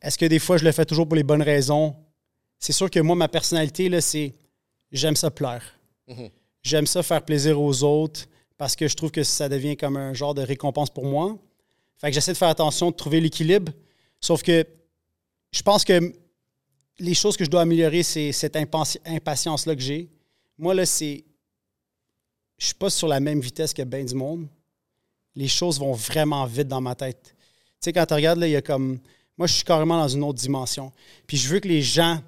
Est-ce 0.01 0.17
que 0.17 0.25
des 0.25 0.39
fois, 0.39 0.57
je 0.57 0.65
le 0.65 0.73
fais 0.73 0.83
toujours 0.83 1.07
pour 1.07 1.15
les 1.15 1.23
bonnes 1.23 1.41
raisons? 1.41 1.95
C'est 2.59 2.73
sûr 2.73 2.89
que 2.91 2.99
moi, 2.99 3.15
ma 3.15 3.29
personnalité, 3.29 3.89
c'est 4.01 4.33
j'aime 4.91 5.15
ça 5.15 5.31
plaire. 5.31 5.63
Mhm. 6.07 6.29
J'aime 6.61 6.87
ça 6.87 7.01
faire 7.03 7.23
plaisir 7.23 7.61
aux 7.61 7.83
autres 7.83 8.25
parce 8.57 8.75
que 8.75 8.89
je 8.89 8.95
trouve 8.95 9.11
que 9.11 9.23
ça 9.23 9.47
devient 9.47 9.77
comme 9.77 9.95
un 9.95 10.13
genre 10.13 10.33
de 10.33 10.41
récompense 10.41 10.89
pour 10.89 11.05
moi. 11.05 11.37
Fait 12.01 12.07
que 12.09 12.13
j'essaie 12.15 12.33
de 12.33 12.37
faire 12.37 12.49
attention, 12.49 12.91
de 12.91 12.95
trouver 12.97 13.21
l'équilibre. 13.21 13.71
Sauf 14.19 14.43
que 14.43 14.65
je 15.53 15.61
pense 15.61 15.85
que 15.85 16.13
les 16.99 17.13
choses 17.13 17.37
que 17.37 17.45
je 17.45 17.49
dois 17.49 17.61
améliorer, 17.61 18.03
c'est 18.03 18.33
cette 18.33 18.55
impati- 18.57 18.99
impatience-là 19.05 19.73
que 19.73 19.81
j'ai. 19.81 20.09
Moi, 20.57 20.73
là, 20.73 20.85
c'est 20.85 21.23
je 22.57 22.67
suis 22.67 22.75
pas 22.75 22.89
sur 22.89 23.07
la 23.07 23.19
même 23.19 23.39
vitesse 23.39 23.73
que 23.73 23.81
ben 23.81 24.05
du 24.05 24.15
monde, 24.15 24.47
les 25.35 25.47
choses 25.47 25.79
vont 25.79 25.93
vraiment 25.93 26.45
vite 26.45 26.67
dans 26.67 26.81
ma 26.81 26.95
tête. 26.95 27.21
Tu 27.23 27.35
sais, 27.81 27.93
quand 27.93 28.05
tu 28.05 28.13
regardes, 28.13 28.39
là, 28.39 28.47
il 28.47 28.51
y 28.51 28.55
a 28.55 28.61
comme. 28.61 28.99
Moi, 29.37 29.47
je 29.47 29.53
suis 29.53 29.65
carrément 29.65 29.97
dans 29.97 30.07
une 30.07 30.23
autre 30.23 30.39
dimension. 30.39 30.93
Puis 31.27 31.35
je 31.35 31.49
veux 31.49 31.59
que 31.59 31.67
les 31.67 31.81
gens, 31.81 32.21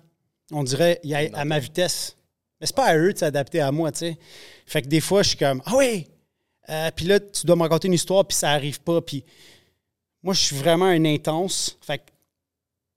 on 0.52 0.64
dirait, 0.64 1.00
y 1.04 1.16
à 1.16 1.46
ma 1.46 1.58
vitesse. 1.58 2.18
Mais 2.60 2.68
c'est 2.68 2.76
pas 2.76 2.88
à 2.88 2.98
eux 2.98 3.14
de 3.14 3.18
s'adapter 3.18 3.62
à 3.62 3.72
moi, 3.72 3.92
tu 3.92 4.00
sais. 4.00 4.18
Fait 4.66 4.82
que 4.82 4.88
des 4.88 5.00
fois, 5.00 5.24
je 5.24 5.30
suis 5.30 5.38
comme, 5.38 5.62
ah 5.66 5.76
oui! 5.78 6.08
Euh, 6.70 6.92
puis 6.94 7.06
là, 7.06 7.20
tu 7.20 7.46
dois 7.46 7.56
me 7.56 7.62
raconter 7.62 7.88
une 7.88 7.94
histoire, 7.94 8.26
puis 8.26 8.36
ça 8.36 8.52
arrive 8.52 8.82
pas. 8.82 9.00
Puis 9.02 9.24
moi, 10.22 10.34
je 10.34 10.42
suis 10.42 10.56
vraiment 10.58 10.86
un 10.86 11.06
intense. 11.06 11.78
Fait 11.82 12.00
que 12.00 12.04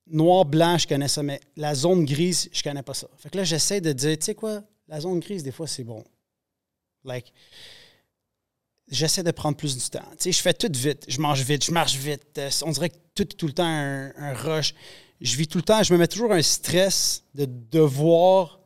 noir, 0.09 0.45
blanc, 0.45 0.77
je 0.79 0.89
connais 0.89 1.07
ça, 1.07 1.23
mais 1.23 1.41
la 1.57 1.75
zone 1.75 2.05
grise, 2.05 2.49
je 2.53 2.63
connais 2.63 2.83
pas 2.83 2.95
ça. 2.95 3.07
Fait 3.19 3.31
que 3.31 3.37
là, 3.37 3.45
j'essaie 3.45 3.81
de 3.81 3.93
dire, 3.93 4.19
tu 4.19 4.25
sais 4.25 4.35
quoi, 4.35 4.63
la 4.89 5.01
zone 5.01 5.21
grise, 5.21 5.45
des 5.45 5.53
fois, 5.53 5.69
c'est 5.69 5.85
bon. 5.85 6.05
Like, 7.05 7.33
j'essaie 8.91 9.23
de 9.23 9.31
prendre 9.31 9.57
plus 9.57 9.77
du 9.77 9.89
temps. 9.89 10.05
Tu 10.13 10.17
sais, 10.19 10.33
je 10.33 10.43
fais 10.43 10.55
tout 10.55 10.71
vite, 10.73 11.07
je 11.09 11.21
mange 11.21 11.43
vite, 11.43 11.65
je 11.65 11.73
marche 11.73 11.97
vite. 11.97 12.39
Euh, 12.39 12.51
on 12.65 12.71
dirait 12.71 12.91
que 12.91 12.97
tout 13.15 13.25
tout 13.25 13.47
le 13.47 13.53
temps 13.53 13.65
un, 13.65 14.13
un, 14.17 14.35
rush. 14.35 14.75
Je 15.21 15.37
vis 15.37 15.47
tout 15.47 15.59
le 15.59 15.63
temps, 15.63 15.83
je 15.83 15.93
me 15.93 15.99
mets 15.99 16.09
toujours 16.09 16.33
un 16.33 16.43
stress 16.43 17.25
de 17.35 17.47
devoir. 17.47 18.61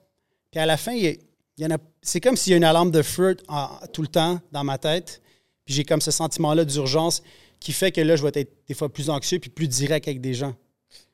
Puis 0.50 0.60
à 0.60 0.66
la 0.66 0.76
fin, 0.76 0.92
il 0.92 1.18
y, 1.58 1.66
en 1.66 1.70
a. 1.70 1.78
C'est 2.02 2.20
comme 2.20 2.36
s'il 2.36 2.52
y 2.52 2.54
a 2.54 2.56
une 2.56 2.64
alarme 2.64 2.90
de 2.90 3.02
feu 3.02 3.36
tout 3.92 4.02
le 4.02 4.08
temps 4.08 4.40
dans 4.52 4.64
ma 4.64 4.78
tête. 4.78 5.20
Puis 5.64 5.74
j'ai 5.74 5.84
comme 5.84 6.00
ce 6.00 6.10
sentiment-là 6.10 6.64
d'urgence 6.64 7.22
qui 7.58 7.72
fait 7.72 7.90
que 7.90 8.00
là, 8.00 8.16
je 8.16 8.22
vais 8.22 8.30
être 8.34 8.66
des 8.66 8.74
fois 8.74 8.92
plus 8.92 9.08
anxieux 9.10 9.38
puis 9.38 9.50
plus 9.50 9.68
direct 9.68 10.06
avec 10.06 10.20
des 10.20 10.34
gens. 10.34 10.54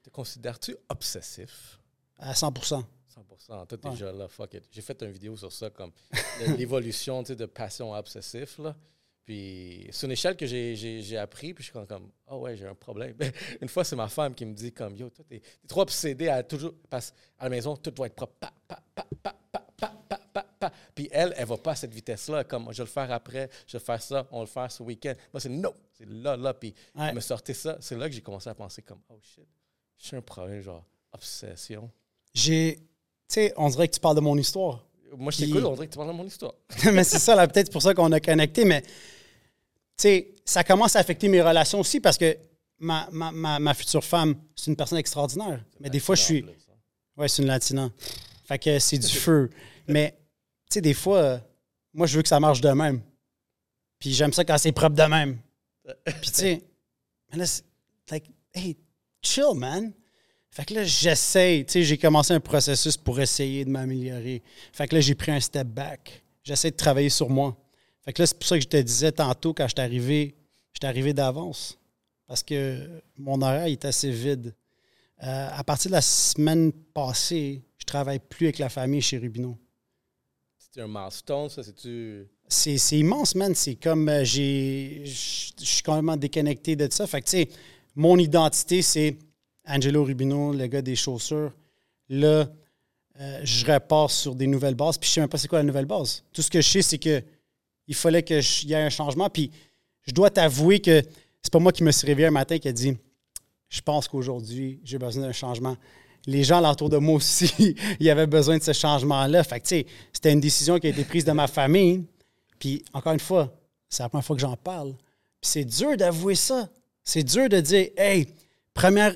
Te 0.03 0.11
considères-tu 0.11 0.77
obsessif? 0.89 1.79
À 2.19 2.35
100 2.35 2.53
100 3.51 3.67
Toi, 3.67 3.91
déjà 3.91 4.13
là, 4.13 4.29
fuck 4.29 4.55
it. 4.55 4.65
J'ai 4.71 4.83
fait 4.83 5.03
une 5.03 5.11
vidéo 5.11 5.37
sur 5.37 5.53
ça, 5.53 5.71
comme 5.71 5.91
l'évolution 6.57 7.23
de 7.23 7.47
passion 7.47 7.93
obsessif. 7.93 8.59
Là. 8.59 8.77
Puis 9.25 9.89
c'est 9.91 10.07
une 10.07 10.13
échelle 10.13 10.37
que 10.37 10.47
j'ai 10.47 11.17
appris, 11.17 11.53
puis 11.53 11.65
je 11.65 11.71
suis 11.71 11.87
comme, 11.87 12.11
oh 12.29 12.39
ouais, 12.39 12.57
j'ai 12.57 12.67
un 12.67 12.75
problème. 12.75 13.17
une 13.61 13.69
fois, 13.69 13.85
c'est 13.85 13.97
ma 13.97 14.09
femme 14.09 14.35
qui 14.35 14.45
me 14.45 14.55
dit 14.55 14.73
comme, 14.73 14.97
yo, 14.97 15.11
toi, 15.11 15.25
t'es 15.29 15.43
trop 15.67 15.83
obsédé 15.83 16.29
à 16.29 16.43
toujours, 16.43 16.75
parce 16.89 17.13
à 17.39 17.45
la 17.45 17.51
maison, 17.51 17.77
tout 17.77 17.91
doit 17.91 18.07
être 18.07 18.15
propre. 18.15 18.35
Pa, 18.39 18.53
pa, 18.69 18.83
pa, 18.95 19.07
pa, 19.23 19.37
pa, 19.77 19.93
pa, 20.09 20.21
pa, 20.33 20.47
pa, 20.59 20.73
Puis 20.95 21.09
elle, 21.11 21.35
elle 21.37 21.47
va 21.47 21.57
pas 21.57 21.73
à 21.73 21.77
cette 21.77 21.93
vitesse-là, 21.93 22.45
comme, 22.45 22.73
je 22.73 22.79
vais 22.79 22.85
le 22.85 22.91
faire 22.91 23.11
après, 23.13 23.51
je 23.67 23.77
vais 23.77 23.85
faire 23.85 24.01
ça, 24.01 24.27
on 24.31 24.39
va 24.39 24.45
le 24.45 24.49
faire 24.49 24.71
ce 24.71 24.83
week-end. 24.83 25.15
Moi, 25.33 25.41
c'est 25.41 25.49
non, 25.49 25.75
c'est 25.93 26.09
là, 26.09 26.37
là. 26.37 26.55
Puis 26.55 26.75
elle 26.97 27.15
me 27.15 27.21
sortait 27.21 27.55
ça. 27.55 27.79
C'est 27.81 27.97
là 27.97 28.09
que 28.09 28.15
j'ai 28.15 28.23
commencé 28.23 28.49
à 28.49 28.55
penser 28.55 28.83
comme, 28.83 29.01
oh 29.09 29.19
shit, 29.23 29.47
j'ai 29.99 30.17
un 30.17 30.23
problème, 30.23 30.61
genre, 30.61 30.85
obsession. 31.13 31.91
J'ai, 32.33 32.90
sais, 33.35 33.55
on 33.57 33.69
dirait 33.69 33.89
que 33.89 33.95
tu 33.95 34.01
parles 34.01 34.17
de 34.17 34.21
mon 34.21 34.37
histoire. 34.37 34.85
Moi, 35.17 35.33
je 35.33 35.39
t'écoute, 35.39 35.65
on 35.65 35.73
dirait 35.75 35.87
que 35.87 35.93
tu 35.93 35.97
parles 35.99 36.11
de 36.11 36.17
mon 36.17 36.25
histoire. 36.27 36.55
mais 36.93 37.05
c'est 37.05 37.19
ça, 37.19 37.35
là, 37.35 37.49
peut-être 37.49 37.73
pour 37.73 37.83
ça 37.83 37.95
qu'on 37.95 38.13
a 38.13 38.21
connecté, 38.21 38.65
mais 38.65 38.83
sais, 40.01 40.35
ça 40.45 40.65
commence 40.65 40.97
à 40.97 41.01
affecter 41.01 41.29
mes 41.29 41.43
relations 41.43 41.81
aussi 41.81 42.01
parce 42.01 42.17
que 42.17 42.37
ma, 42.79 43.09
ma, 43.13 43.59
ma, 43.59 43.75
future 43.75 44.03
femme, 44.03 44.35
c'est 44.57 44.71
une 44.71 44.77
personne 44.77 44.99
extraordinaire. 44.99 45.63
Mais 45.79 45.91
des 45.91 46.01
fois, 46.01 46.15
je 46.15 46.23
suis. 46.23 46.47
Ouais, 47.17 47.29
c'est 47.29 47.43
une 47.43 47.49
latina. 47.49 47.91
Fait 48.45 48.59
que 48.59 48.79
c'est 48.79 48.99
du 48.99 49.09
feu. 49.25 49.51
Mais, 49.87 50.17
tu 50.71 50.75
sais, 50.75 50.81
des 50.81 50.95
fois, 50.95 51.41
moi, 51.93 52.07
je 52.07 52.17
veux 52.17 52.23
que 52.23 52.29
ça 52.29 52.41
marche 52.41 52.61
de 52.61 52.71
même. 52.71 53.03
Puis 53.99 54.15
j'aime 54.15 54.33
ça 54.33 54.45
quand 54.45 54.57
c'est 54.57 54.73
propre 54.73 54.97
de 54.97 55.03
même. 55.03 55.39
Puis, 56.05 56.31
tu 56.31 56.35
sais, 56.35 56.63
là, 57.33 57.45
like, 58.11 58.31
hey, 58.55 58.77
chill, 59.23 59.55
man. 59.55 59.93
Fait 60.51 60.65
que 60.65 60.75
là, 60.75 60.85
j'essaie, 60.85 61.65
tu 61.67 61.73
sais, 61.73 61.83
j'ai 61.85 61.97
commencé 61.97 62.35
un 62.35 62.41
processus 62.41 62.97
pour 62.97 63.21
essayer 63.21 63.65
de 63.65 63.71
m'améliorer. 63.71 64.43
Fait 64.73 64.89
que 64.89 64.97
là, 64.97 65.01
j'ai 65.01 65.15
pris 65.15 65.31
un 65.31 65.39
step 65.39 65.69
back. 65.69 66.25
J'essaie 66.43 66.73
de 66.73 66.77
travailler 66.77 67.09
sur 67.09 67.31
moi. 67.31 67.57
Fait 68.05 68.13
que 68.13 68.23
là, 68.23 68.27
c'est 68.27 68.37
pour 68.37 68.49
ça 68.49 68.57
que 68.57 68.63
je 68.63 68.69
te 68.69 68.77
disais 68.77 69.13
tantôt, 69.13 69.55
quand 69.55 69.69
je 69.69 69.75
suis 69.77 69.81
arrivé, 69.81 70.35
j'étais 70.73 70.89
arrivé 70.89 71.13
d'avance. 71.13 71.79
Parce 72.27 72.43
que 72.43 72.89
mon 73.17 73.41
horaire 73.43 73.67
est 73.67 73.85
assez 73.85 74.11
vide. 74.11 74.55
Euh, 75.23 75.49
à 75.53 75.63
partir 75.63 75.91
de 75.91 75.97
la 75.97 76.01
semaine 76.01 76.73
passée, 76.73 77.63
je 77.79 77.85
travaille 77.85 78.19
plus 78.19 78.47
avec 78.47 78.59
la 78.59 78.69
famille 78.69 79.03
chez 79.03 79.19
Rubino. 79.19 79.57
C'est 80.59 80.81
un 80.81 80.89
milestone, 80.89 81.49
ça? 81.49 81.63
C'est-tu? 81.63 82.27
C'est 82.49 82.97
immense, 82.99 83.35
man. 83.35 83.55
C'est 83.55 83.75
comme 83.77 84.09
euh, 84.09 84.25
j'ai. 84.25 85.03
Je 85.05 85.65
suis 85.65 85.83
complètement 85.83 86.17
déconnecté 86.17 86.75
de 86.75 86.89
ça. 86.91 87.07
Fait 87.07 87.21
que, 87.21 87.27
tu 87.27 87.37
sais, 87.39 87.49
mon 87.95 88.17
identité, 88.19 88.83
c'est 88.83 89.17
Angelo 89.71 90.05
Rubino, 90.05 90.53
le 90.53 90.67
gars 90.67 90.83
des 90.83 90.97
chaussures. 90.97 91.53
Là, 92.09 92.49
euh, 93.21 93.41
je 93.45 93.67
repars 93.67 94.11
sur 94.11 94.35
des 94.35 94.47
nouvelles 94.47 94.75
bases. 94.75 94.99
Puis 94.99 95.09
je 95.09 95.15
sais 95.15 95.21
même 95.21 95.29
pas 95.29 95.39
c'est 95.39 95.49
quoi 95.49 95.59
la 95.59 95.65
nouvelle 95.65 95.87
base. 95.87 96.25
Tout 96.33 96.43
ce 96.43 96.51
que 96.51 96.61
je 96.61 96.69
sais, 96.69 96.83
c'est 96.83 96.99
que 96.99 97.23
il 97.87 97.95
fallait 97.95 98.23
qu'il 98.23 98.69
y 98.69 98.73
ait 98.73 98.77
un 98.77 98.91
changement. 98.91 99.29
Puis 99.29 99.51
je 100.07 100.13
dois 100.13 100.31
t'avouer 100.31 100.81
que 100.81 101.03
c'est 101.43 101.53
pas 101.53 101.59
moi 101.59 101.73
qui 101.73 101.83
me 101.83 101.91
suis 101.91 102.07
réveillé 102.07 102.29
un 102.29 102.33
matin 102.33 102.59
qui 102.59 102.69
a 102.69 102.73
dit 102.73 102.97
Je 103.69 103.81
pense 103.81 104.09
qu'aujourd'hui, 104.09 104.81
j'ai 104.85 104.99
besoin 104.99 105.25
d'un 105.25 105.33
changement. 105.33 105.77
Les 106.27 106.45
gens 106.45 106.69
autour 106.71 106.91
de 106.91 106.99
moi 106.99 107.17
aussi, 107.17 107.75
ils 108.01 108.11
avaient 108.11 108.27
besoin 108.27 108.59
de 108.59 108.63
ce 108.63 108.73
changement-là. 108.73 109.43
Fait 109.43 109.61
que, 109.61 109.65
tu 109.65 109.69
sais, 109.69 109.87
c'était 110.13 110.33
une 110.33 110.41
décision 110.41 110.79
qui 110.79 110.87
a 110.87 110.91
été 110.91 111.05
prise 111.05 111.25
de 111.25 111.33
ma 111.33 111.47
famille. 111.47 112.05
Puis, 112.59 112.85
encore 112.93 113.15
une 113.15 113.21
fois, 113.21 113.55
c'est 113.89 114.03
la 114.03 114.09
première 114.09 114.25
fois 114.25 114.37
que 114.37 114.43
j'en 114.43 114.57
parle. 114.57 114.93
Puis, 115.41 115.51
c'est 115.51 115.65
dur 115.65 115.97
d'avouer 115.97 116.35
ça. 116.35 116.69
C'est 117.03 117.23
dur 117.23 117.49
de 117.49 117.61
dire 117.61 117.89
Hey, 117.97 118.29
première, 118.75 119.15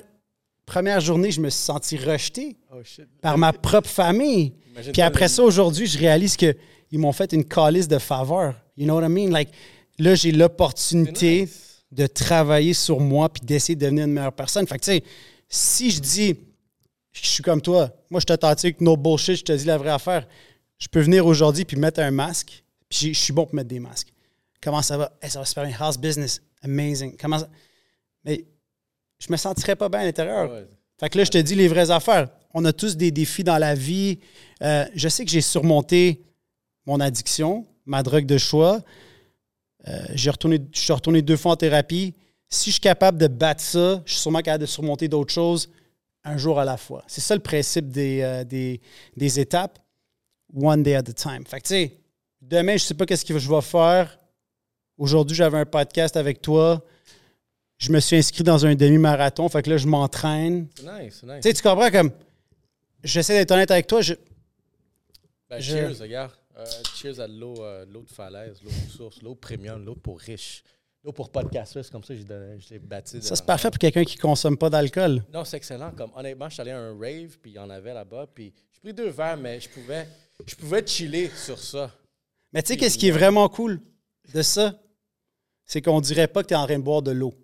première 0.65 0.99
journée, 0.99 1.31
je 1.31 1.41
me 1.41 1.49
suis 1.49 1.63
senti 1.63 1.97
rejeté 1.97 2.57
oh, 2.73 2.81
par 3.21 3.37
ma 3.37 3.53
propre 3.53 3.89
famille. 3.89 4.53
Puis 4.91 5.01
après 5.01 5.27
ça, 5.27 5.43
aujourd'hui, 5.43 5.87
je 5.87 5.97
réalise 5.97 6.35
qu'ils 6.35 6.55
m'ont 6.93 7.11
fait 7.11 7.31
une 7.33 7.45
calice 7.45 7.87
de 7.87 7.97
faveur. 7.97 8.55
You 8.77 8.85
know 8.85 8.95
what 8.95 9.05
I 9.05 9.09
mean? 9.09 9.31
Like, 9.31 9.49
là, 9.97 10.15
j'ai 10.15 10.31
l'opportunité 10.31 11.47
de 11.91 12.07
travailler 12.07 12.73
sur 12.73 12.99
moi 12.99 13.29
puis 13.29 13.41
d'essayer 13.45 13.75
de 13.75 13.81
devenir 13.81 14.05
une 14.05 14.11
meilleure 14.11 14.33
personne. 14.33 14.67
Fait 14.67 14.77
que, 14.77 14.83
tu 14.83 14.91
sais, 14.91 15.03
si 15.47 15.91
je 15.91 15.99
dis, 16.01 16.35
je 17.13 17.27
suis 17.27 17.43
comme 17.43 17.61
toi, 17.61 17.89
moi, 18.09 18.19
je 18.19 18.25
t'authentique, 18.25 18.81
no 18.81 18.97
bullshit, 18.97 19.37
je 19.37 19.43
te 19.43 19.53
dis 19.53 19.65
la 19.65 19.77
vraie 19.77 19.91
affaire, 19.91 20.27
je 20.77 20.87
peux 20.87 20.99
venir 20.99 21.25
aujourd'hui 21.25 21.63
puis 21.63 21.77
mettre 21.77 22.01
un 22.01 22.11
masque, 22.11 22.63
puis 22.89 23.13
je 23.13 23.19
suis 23.19 23.31
bon 23.31 23.45
pour 23.45 23.55
mettre 23.55 23.69
des 23.69 23.79
masques. 23.79 24.11
Comment 24.61 24.81
ça 24.81 24.97
va? 24.97 25.11
ça 25.27 25.39
va 25.39 25.45
super 25.45 25.65
bien. 25.65 25.75
House 25.79 25.97
business, 25.97 26.41
amazing. 26.61 27.15
Comment 27.17 27.39
ça... 27.39 27.49
Mais 28.25 28.45
je 29.19 29.31
me 29.31 29.37
sentirais 29.37 29.75
pas 29.75 29.89
bien 29.89 30.01
à 30.01 30.05
l'intérieur. 30.05 30.51
Fait 30.99 31.09
que 31.09 31.17
là, 31.17 31.23
je 31.23 31.31
te 31.31 31.37
dis 31.37 31.55
les 31.55 31.67
vraies 31.67 31.91
affaires. 31.91 32.29
On 32.53 32.63
a 32.65 32.73
tous 32.73 32.95
des 32.95 33.11
défis 33.11 33.43
dans 33.43 33.57
la 33.57 33.75
vie. 33.75 34.19
Euh, 34.61 34.85
je 34.95 35.09
sais 35.09 35.25
que 35.25 35.31
j'ai 35.31 35.41
surmonté 35.41 36.23
mon 36.85 36.99
addiction 36.99 37.65
ma 37.85 38.03
drogue 38.03 38.25
de 38.25 38.37
choix. 38.37 38.81
Euh, 39.87 40.05
j'ai 40.13 40.29
retourné, 40.29 40.59
je 40.73 40.79
suis 40.79 40.93
retourné 40.93 41.21
deux 41.21 41.37
fois 41.37 41.53
en 41.53 41.55
thérapie. 41.55 42.13
Si 42.49 42.69
je 42.69 42.75
suis 42.75 42.81
capable 42.81 43.17
de 43.17 43.27
battre 43.27 43.61
ça, 43.61 44.01
je 44.05 44.13
suis 44.13 44.21
sûrement 44.21 44.41
capable 44.41 44.61
de 44.61 44.67
surmonter 44.67 45.07
d'autres 45.07 45.33
choses 45.33 45.69
un 46.23 46.37
jour 46.37 46.59
à 46.59 46.65
la 46.65 46.77
fois. 46.77 47.03
C'est 47.07 47.21
ça 47.21 47.35
le 47.35 47.41
principe 47.41 47.89
des, 47.89 48.21
euh, 48.21 48.43
des, 48.43 48.81
des, 49.15 49.39
étapes. 49.39 49.79
One 50.53 50.83
day 50.83 50.95
at 50.95 50.99
a 50.99 51.13
time. 51.13 51.45
Fait 51.45 51.59
que, 51.59 51.67
tu 51.67 51.73
sais, 51.73 51.97
demain, 52.41 52.77
je 52.77 52.83
ne 52.83 52.87
sais 52.87 52.93
pas 52.93 53.05
qu'est-ce 53.05 53.25
que 53.25 53.37
je 53.37 53.49
vais 53.49 53.61
faire. 53.61 54.17
Aujourd'hui, 54.97 55.35
j'avais 55.35 55.57
un 55.57 55.65
podcast 55.65 56.15
avec 56.15 56.41
toi. 56.41 56.83
Je 57.77 57.91
me 57.91 57.99
suis 57.99 58.15
inscrit 58.15 58.43
dans 58.43 58.65
un 58.65 58.75
demi-marathon. 58.75 59.49
Fait 59.49 59.61
que 59.61 59.69
là, 59.69 59.77
je 59.77 59.87
m'entraîne. 59.87 60.67
C'est 60.75 60.83
nice, 60.83 61.17
c'est 61.19 61.27
nice. 61.27 61.41
Tu 61.41 61.49
sais, 61.49 61.53
tu 61.53 61.61
comprends 61.61 61.91
comme. 61.91 62.11
J'essaie 63.03 63.37
d'être 63.37 63.51
honnête 63.51 63.69
avec 63.71 63.87
toi. 63.87 64.01
Je, 64.01 64.15
ben, 65.49 65.61
cheers, 65.61 65.99
regarde. 65.99 66.31
Euh, 66.57 66.65
cheers 66.95 67.19
à 67.19 67.27
l'eau, 67.27 67.55
euh, 67.59 67.85
l'eau 67.85 68.01
de 68.01 68.09
falaise, 68.09 68.61
l'eau 68.63 68.69
de 68.69 68.91
source, 68.91 69.21
l'eau 69.21 69.35
premium, 69.35 69.83
l'eau 69.83 69.95
pour 69.95 70.19
riche. 70.19 70.63
L'eau 71.03 71.11
pour 71.11 71.29
podcasters, 71.29 71.87
comme 71.91 72.03
ça, 72.03 72.15
j'ai 72.57 72.79
bâti. 72.79 73.21
Ça, 73.21 73.35
c'est 73.35 73.45
parfait 73.45 73.69
pour 73.69 73.77
quelqu'un 73.77 74.03
qui 74.03 74.17
ne 74.17 74.21
consomme 74.21 74.57
pas 74.57 74.71
d'alcool. 74.71 75.23
Non, 75.31 75.45
c'est 75.45 75.57
excellent. 75.57 75.91
Comme, 75.91 76.09
honnêtement, 76.15 76.49
je 76.49 76.53
suis 76.53 76.61
allé 76.61 76.71
à 76.71 76.79
un 76.79 76.97
rave, 76.97 77.37
puis 77.39 77.51
il 77.51 77.53
y 77.53 77.59
en 77.59 77.69
avait 77.69 77.93
là-bas, 77.93 78.25
puis 78.33 78.51
j'ai 78.71 78.79
pris 78.79 78.93
deux 78.93 79.09
verres, 79.09 79.37
mais 79.37 79.59
je 79.59 79.69
pouvais, 79.69 80.07
je 80.47 80.55
pouvais 80.55 80.83
chiller 80.87 81.29
sur 81.29 81.59
ça. 81.59 81.91
Mais 82.51 82.63
tu 82.63 82.69
sais, 82.69 82.77
qu'est-ce 82.77 82.97
qui 82.97 83.09
est 83.09 83.11
vraiment 83.11 83.47
cool 83.49 83.81
de 84.33 84.41
ça? 84.41 84.79
C'est 85.63 85.81
qu'on 85.81 86.01
dirait 86.01 86.27
pas 86.27 86.41
que 86.41 86.47
tu 86.47 86.53
es 86.55 86.57
en 86.57 86.65
train 86.65 86.79
de 86.79 86.83
boire 86.83 87.03
de 87.03 87.11
l'eau. 87.11 87.35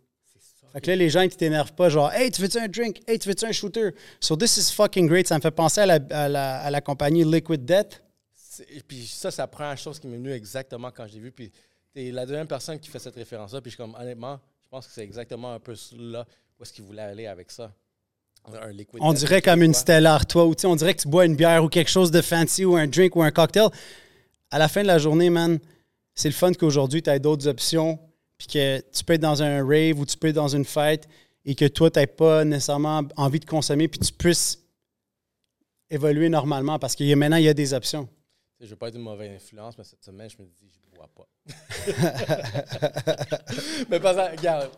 Fait 0.71 0.81
que 0.81 0.87
là, 0.87 0.95
les 0.95 1.09
gens 1.09 1.27
qui 1.27 1.35
t'énervent 1.35 1.73
pas, 1.73 1.89
genre, 1.89 2.11
hey, 2.13 2.31
tu 2.31 2.41
veux-tu 2.41 2.57
un 2.57 2.67
drink? 2.67 3.01
Hey, 3.07 3.19
tu 3.19 3.27
veux-tu 3.27 3.45
un 3.45 3.51
shooter? 3.51 3.89
So 4.19 4.35
this 4.35 4.57
is 4.57 4.73
fucking 4.73 5.07
great. 5.07 5.27
Ça 5.27 5.35
me 5.35 5.41
fait 5.41 5.51
penser 5.51 5.81
à 5.81 5.85
la, 5.85 5.99
à 6.11 6.29
la, 6.29 6.59
à 6.61 6.69
la 6.69 6.81
compagnie 6.81 7.23
Liquid 7.23 7.65
Death. 7.65 8.01
Et 8.69 8.81
puis 8.81 9.05
ça, 9.05 9.31
c'est 9.31 9.41
la 9.41 9.47
première 9.47 9.77
chose 9.77 9.99
qui 9.99 10.07
m'est 10.07 10.17
venue 10.17 10.31
exactement 10.31 10.91
quand 10.91 11.07
j'ai 11.07 11.19
vu. 11.19 11.31
Puis 11.31 11.51
es 11.95 12.11
la 12.11 12.25
deuxième 12.25 12.47
personne 12.47 12.79
qui 12.79 12.89
fait 12.89 12.99
cette 12.99 13.15
référence-là. 13.15 13.61
Puis 13.61 13.71
je 13.71 13.77
comme, 13.77 13.95
honnêtement, 13.95 14.39
je 14.63 14.69
pense 14.69 14.87
que 14.87 14.93
c'est 14.93 15.03
exactement 15.03 15.53
un 15.53 15.59
peu 15.59 15.75
là 15.97 16.25
où 16.59 16.63
est-ce 16.63 16.73
qu'il 16.73 16.85
voulait 16.85 17.01
aller 17.01 17.27
avec 17.27 17.51
ça. 17.51 17.71
Un 18.45 18.71
on 19.01 19.13
dirait 19.13 19.41
comme 19.41 19.61
une 19.61 19.73
Stellar, 19.75 20.25
toi, 20.25 20.47
ou 20.47 20.55
on 20.63 20.75
dirait 20.75 20.95
que 20.95 21.01
tu 21.01 21.07
bois 21.07 21.25
une 21.25 21.35
bière 21.35 21.63
ou 21.63 21.67
quelque 21.67 21.91
chose 21.91 22.09
de 22.09 22.21
fancy 22.21 22.65
ou 22.65 22.75
un 22.75 22.87
drink 22.87 23.15
ou 23.15 23.21
un 23.21 23.29
cocktail. 23.29 23.67
À 24.49 24.57
la 24.57 24.67
fin 24.67 24.81
de 24.81 24.87
la 24.87 24.97
journée, 24.97 25.29
man, 25.29 25.59
c'est 26.15 26.27
le 26.27 26.33
fun 26.33 26.51
qu'aujourd'hui, 26.53 27.03
tu 27.03 27.09
as 27.11 27.19
d'autres 27.19 27.47
options, 27.47 27.99
puis 28.41 28.47
que 28.47 28.81
tu 28.91 29.03
peux 29.03 29.13
être 29.13 29.21
dans 29.21 29.43
un 29.43 29.63
rave 29.63 29.99
ou 29.99 30.05
tu 30.05 30.17
peux 30.17 30.29
être 30.29 30.35
dans 30.35 30.47
une 30.47 30.65
fête 30.65 31.07
et 31.45 31.53
que 31.53 31.65
toi, 31.65 31.91
tu 31.91 31.99
n'as 31.99 32.07
pas 32.07 32.43
nécessairement 32.43 33.03
envie 33.15 33.39
de 33.39 33.45
consommer, 33.45 33.87
puis 33.87 33.99
tu 33.99 34.11
puisses 34.11 34.59
évoluer 35.91 36.27
normalement 36.27 36.79
parce 36.79 36.95
que 36.95 37.13
maintenant, 37.13 37.37
il 37.37 37.43
y 37.43 37.49
a 37.49 37.53
des 37.53 37.73
options 37.73 38.09
je 38.59 38.65
ne 38.67 38.69
veux 38.69 38.75
pas 38.75 38.89
être 38.89 38.95
une 38.95 39.01
mauvaise 39.01 39.31
influence, 39.31 39.75
mais 39.75 39.83
cette 39.83 40.03
semaine, 40.03 40.29
je 40.29 40.37
me 40.37 40.45
dis, 40.45 40.71
je 40.71 40.77
ne 40.85 40.91
bois 40.95 41.09
pas. 41.15 41.27
mais 43.89 43.99
pas 43.99 44.13
ça, 44.13 44.29
regarde. 44.29 44.69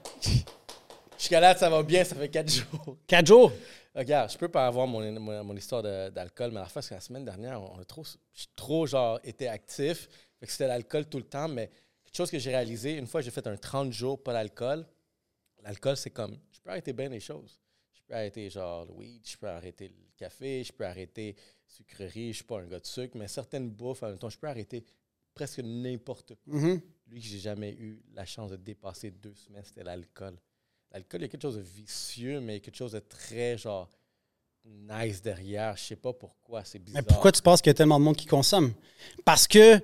Jusqu'à 1.17 1.41
là, 1.41 1.53
ça 1.53 1.70
va 1.70 1.84
bien, 1.84 2.05
ça 2.05 2.15
fait 2.15 2.29
quatre 2.29 2.50
jours. 2.50 2.98
Quatre 3.05 3.27
jours? 3.27 3.51
Regarde, 3.93 4.32
je 4.32 4.38
peux 4.38 4.48
pas 4.48 4.67
avoir 4.67 4.88
mon, 4.88 5.20
mon, 5.20 5.58
histoire 5.58 5.84
d'alcool, 5.84 6.51
mais 6.51 6.62
la 6.62 6.67
fois, 6.67 6.82
c'est 6.82 6.91
que 6.91 6.93
la 6.93 7.01
semaine 7.01 7.25
dernière, 7.25 7.62
on 7.62 7.77
a 7.77 7.84
trop, 7.84 8.05
trop 8.55 8.88
genre, 8.88 9.20
été 9.25 9.50
actif. 9.50 10.08
C'était 10.41 10.67
l'alcool 10.67 11.08
tout 11.08 11.17
le 11.17 11.25
temps, 11.25 11.50
mais 11.50 11.70
chose 12.17 12.32
que 12.32 12.39
j'ai 12.39 12.51
réalisé, 12.51 12.98
une 12.98 13.08
fois, 13.08 13.22
j'ai 13.22 13.32
fait 13.32 13.46
un 13.48 13.58
30 13.58 13.91
jours 13.91 14.22
pas 14.22 14.34
d'alcool. 14.34 14.86
L'alcool, 15.62 15.98
c'est 15.98 16.10
comme, 16.10 16.38
je 16.51 16.60
peux 16.60 16.70
arrêter 16.70 16.93
bien 16.93 17.10
les 17.10 17.20
choses. 17.20 17.60
Je 17.93 18.01
peux 18.05 18.13
arrêter 18.15 18.50
genre 18.50 18.86
le 18.86 18.91
weed, 18.91 19.22
je 19.25 19.38
peux 19.38 19.48
arrêter 19.48 19.88
le 19.88 19.96
café, 20.17 20.63
je 20.63 20.74
peux 20.74 20.86
arrêter 20.86 21.36
sucrerie, 21.65 22.34
je 22.34 22.38
suis 22.38 22.43
pas 22.43 22.60
un 22.60 22.65
gars 22.65 22.79
de 22.79 22.86
sucre, 22.86 23.17
mais 23.17 23.27
certaines 23.27 23.70
bouffes, 23.70 24.03
en 24.03 24.10
même 24.10 24.17
temps, 24.17 24.29
je 24.29 24.38
peux 24.38 24.48
arrêter 24.48 24.84
presque 25.34 25.60
n'importe 25.60 26.36
quoi. 26.36 26.53
Mm-hmm. 26.53 26.82
Lui 27.08 27.22
que 27.22 27.27
j'ai 27.27 27.39
jamais 27.39 27.72
eu 27.72 28.01
la 28.13 28.25
chance 28.25 28.51
de 28.51 28.58
dépasser 28.58 29.12
deux 29.12 29.34
semaines, 29.34 29.63
c'était 29.65 29.84
l'alcool. 29.84 30.38
L'alcool, 30.91 31.22
il 31.22 31.24
y 31.24 31.25
a 31.25 31.29
quelque 31.29 31.41
chose 31.41 31.58
de 31.58 31.62
vicieux, 31.62 32.39
mais 32.39 32.53
il 32.53 32.55
y 32.55 32.58
a 32.58 32.60
quelque 32.60 32.75
chose 32.75 32.91
de 32.91 33.00
très, 33.00 33.58
genre, 33.58 33.89
nice 34.65 35.22
derrière. 35.22 35.75
Je 35.75 35.84
sais 35.84 35.96
pas 35.96 36.13
pourquoi, 36.13 36.63
c'est 36.63 36.79
bizarre. 36.79 37.01
Mais 37.01 37.08
pourquoi 37.08 37.32
tu 37.32 37.41
penses 37.41 37.62
qu'il 37.62 37.70
y 37.70 37.72
a 37.72 37.75
tellement 37.75 38.00
de 38.00 38.05
monde 38.05 38.15
qui 38.15 38.27
consomme? 38.27 38.74
Parce 39.25 39.48
que, 39.48 39.82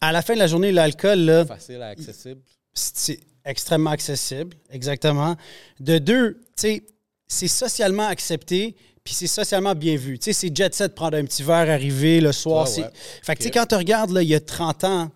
à 0.00 0.12
la 0.12 0.22
fin 0.22 0.34
de 0.34 0.38
la 0.38 0.46
journée, 0.46 0.72
l'alcool, 0.72 1.20
là... 1.20 1.46
Facile, 1.46 1.82
accessible. 1.82 2.40
C'est 2.72 3.20
extrêmement 3.44 3.90
accessible, 3.90 4.56
exactement. 4.70 5.36
De 5.80 5.98
deux, 5.98 6.40
tu 6.40 6.48
sais, 6.56 6.86
c'est 7.26 7.48
socialement 7.48 8.06
accepté, 8.06 8.76
puis 9.02 9.14
c'est 9.14 9.26
socialement 9.26 9.74
bien 9.74 9.96
vu. 9.96 10.18
Tu 10.18 10.24
sais, 10.24 10.32
c'est 10.32 10.56
jet 10.56 10.74
set 10.74 10.94
prendre 10.94 11.16
un 11.16 11.24
petit 11.24 11.42
verre, 11.42 11.70
arriver 11.70 12.20
le 12.20 12.32
soir. 12.32 12.66
Ah 12.68 12.80
ouais. 12.80 12.90
Fait 13.22 13.34
que, 13.34 13.38
tu 13.38 13.44
sais, 13.44 13.50
quand 13.50 13.66
tu 13.66 13.74
regardes, 13.74 14.10
là, 14.10 14.22
il 14.22 14.28
y 14.28 14.34
a 14.34 14.40
30 14.40 14.84
ans, 14.84 15.10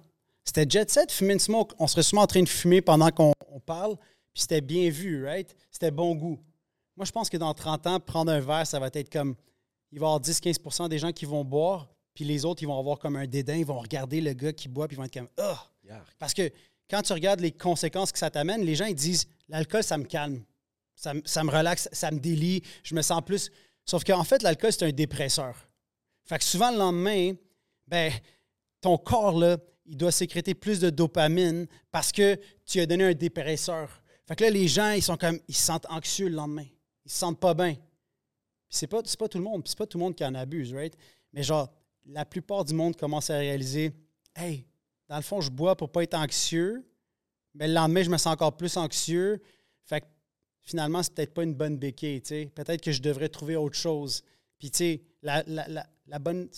c'était 0.44 0.66
jet 0.68 0.90
set, 0.90 1.10
fumer 1.10 1.34
une 1.34 1.40
smoke. 1.40 1.74
On 1.78 1.86
serait 1.86 2.02
souvent 2.02 2.22
en 2.22 2.26
train 2.26 2.42
de 2.42 2.48
fumer 2.48 2.80
pendant 2.80 3.10
qu'on 3.10 3.32
parle, 3.66 3.96
puis 4.32 4.42
c'était 4.42 4.60
bien 4.60 4.90
vu, 4.90 5.24
right? 5.24 5.54
C'était 5.70 5.90
bon 5.90 6.14
goût. 6.14 6.38
Moi, 6.96 7.04
je 7.04 7.12
pense 7.12 7.28
que 7.28 7.36
dans 7.36 7.54
30 7.54 7.86
ans, 7.86 8.00
prendre 8.00 8.32
un 8.32 8.40
verre, 8.40 8.66
ça 8.66 8.78
va 8.78 8.88
être 8.92 9.10
comme. 9.10 9.34
Il 9.90 10.00
va 10.00 10.06
y 10.06 10.08
avoir 10.08 10.20
10-15% 10.20 10.88
des 10.88 10.98
gens 10.98 11.12
qui 11.12 11.24
vont 11.24 11.44
boire, 11.44 11.88
puis 12.18 12.24
les 12.24 12.44
autres, 12.44 12.64
ils 12.64 12.66
vont 12.66 12.80
avoir 12.80 12.98
comme 12.98 13.14
un 13.14 13.28
dédain, 13.28 13.54
ils 13.54 13.64
vont 13.64 13.78
regarder 13.78 14.20
le 14.20 14.32
gars 14.32 14.52
qui 14.52 14.66
boit, 14.66 14.88
puis 14.88 14.96
ils 14.96 14.98
vont 14.98 15.04
être 15.04 15.14
comme. 15.14 15.28
Ah! 15.36 15.70
Parce 16.18 16.34
que 16.34 16.50
quand 16.90 17.00
tu 17.00 17.12
regardes 17.12 17.38
les 17.38 17.52
conséquences 17.52 18.10
que 18.10 18.18
ça 18.18 18.28
t'amène, 18.28 18.62
les 18.62 18.74
gens, 18.74 18.86
ils 18.86 18.96
disent 18.96 19.28
l'alcool, 19.48 19.84
ça 19.84 19.96
me 19.96 20.02
calme. 20.02 20.42
Ça, 20.96 21.12
ça, 21.24 21.44
me 21.44 21.50
relaxe, 21.52 21.88
ça 21.92 22.10
me 22.10 22.18
délie, 22.18 22.64
je 22.82 22.96
me 22.96 23.02
sens 23.02 23.22
plus. 23.24 23.52
Sauf 23.84 24.02
qu'en 24.02 24.24
fait, 24.24 24.42
l'alcool, 24.42 24.72
c'est 24.72 24.84
un 24.84 24.90
dépresseur. 24.90 25.68
Fait 26.24 26.38
que 26.38 26.44
souvent, 26.44 26.72
le 26.72 26.78
lendemain, 26.78 27.34
ben, 27.86 28.12
ton 28.80 28.98
corps, 28.98 29.38
là, 29.38 29.56
il 29.86 29.96
doit 29.96 30.10
sécréter 30.10 30.54
plus 30.54 30.80
de 30.80 30.90
dopamine 30.90 31.68
parce 31.92 32.10
que 32.10 32.36
tu 32.66 32.80
as 32.80 32.86
donné 32.86 33.04
un 33.04 33.14
dépresseur. 33.14 34.02
Fait 34.26 34.34
que 34.34 34.42
là, 34.42 34.50
les 34.50 34.66
gens, 34.66 34.90
ils 34.90 35.04
sont 35.04 35.16
comme, 35.16 35.38
ils 35.46 35.54
se 35.54 35.66
sentent 35.66 35.86
anxieux 35.88 36.26
le 36.26 36.34
lendemain. 36.34 36.66
Ils 37.04 37.12
se 37.12 37.18
sentent 37.18 37.38
pas 37.38 37.54
bien. 37.54 37.74
Puis 37.74 37.82
c'est 38.70 38.88
pas, 38.88 39.02
pas 39.04 39.28
tout 39.28 39.38
le 39.38 39.44
monde, 39.44 39.62
c'est 39.68 39.78
pas 39.78 39.86
tout 39.86 39.98
le 39.98 40.02
monde 40.02 40.16
qui 40.16 40.24
en 40.24 40.34
abuse, 40.34 40.74
right? 40.74 40.96
Mais 41.32 41.44
genre, 41.44 41.72
la 42.08 42.24
plupart 42.24 42.64
du 42.64 42.74
monde 42.74 42.96
commence 42.96 43.30
à 43.30 43.38
réaliser, 43.38 43.92
hey, 44.34 44.66
dans 45.08 45.16
le 45.16 45.22
fond, 45.22 45.40
je 45.40 45.50
bois 45.50 45.76
pour 45.76 45.90
pas 45.92 46.02
être 46.02 46.14
anxieux, 46.14 46.84
mais 47.54 47.68
le 47.68 47.74
lendemain, 47.74 48.02
je 48.02 48.10
me 48.10 48.16
sens 48.16 48.32
encore 48.32 48.56
plus 48.56 48.76
anxieux. 48.76 49.40
Fait 49.84 50.00
que 50.00 50.06
finalement, 50.60 51.02
c'est 51.02 51.14
peut-être 51.14 51.34
pas 51.34 51.44
une 51.44 51.54
bonne 51.54 51.78
béquille. 51.78 52.20
Peut-être 52.20 52.80
que 52.80 52.92
je 52.92 53.00
devrais 53.00 53.28
trouver 53.28 53.56
autre 53.56 53.76
chose. 53.76 54.22
Puis, 54.58 54.70
tu 54.70 54.78
sais, 54.78 55.02
la, 55.22 55.42
la, 55.46 55.68
la, 55.68 55.86
la, 56.06 56.18
bonne. 56.18 56.48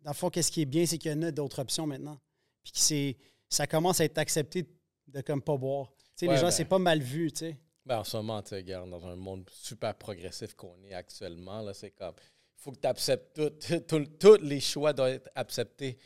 Dans 0.00 0.10
le 0.10 0.16
fond, 0.16 0.30
qu'est-ce 0.30 0.50
qui 0.50 0.62
est 0.62 0.66
bien, 0.66 0.86
c'est 0.86 0.98
qu'il 0.98 1.10
y 1.10 1.14
en 1.14 1.22
a 1.22 1.30
d'autres 1.30 1.60
options 1.60 1.86
maintenant. 1.86 2.18
Puis 2.62 2.72
que 2.72 2.78
c'est, 2.78 3.16
ça 3.48 3.66
commence 3.66 4.00
à 4.00 4.04
être 4.04 4.18
accepté 4.18 4.66
de 5.06 5.20
comme 5.20 5.42
pas 5.42 5.56
boire. 5.56 5.92
Tu 6.16 6.24
sais, 6.24 6.26
Ouais, 6.26 6.34
les 6.34 6.40
gens, 6.40 6.46
ben- 6.46 6.52
c'est 6.52 6.64
pas 6.64 6.78
mal 6.78 7.00
vu, 7.00 7.30
tu 7.32 7.38
sais. 7.38 7.56
Ben, 7.84 7.98
en 8.00 8.04
ce 8.04 8.16
moment, 8.18 8.42
tu 8.42 8.50
sais, 8.50 8.56
regarde, 8.56 8.90
dans 8.90 9.06
un 9.06 9.16
monde 9.16 9.48
super 9.50 9.94
progressif 9.94 10.54
qu'on 10.54 10.76
est 10.84 10.92
actuellement, 10.92 11.62
là, 11.62 11.72
c'est 11.72 11.90
comme, 11.92 12.14
faut 12.58 12.72
que 12.72 12.80
tu 12.80 12.86
acceptes 12.88 13.40
tout, 13.86 14.04
tous 14.18 14.36
les 14.42 14.60
choix 14.60 14.92
doivent 14.92 15.12
être 15.14 15.30
acceptés. 15.34 15.98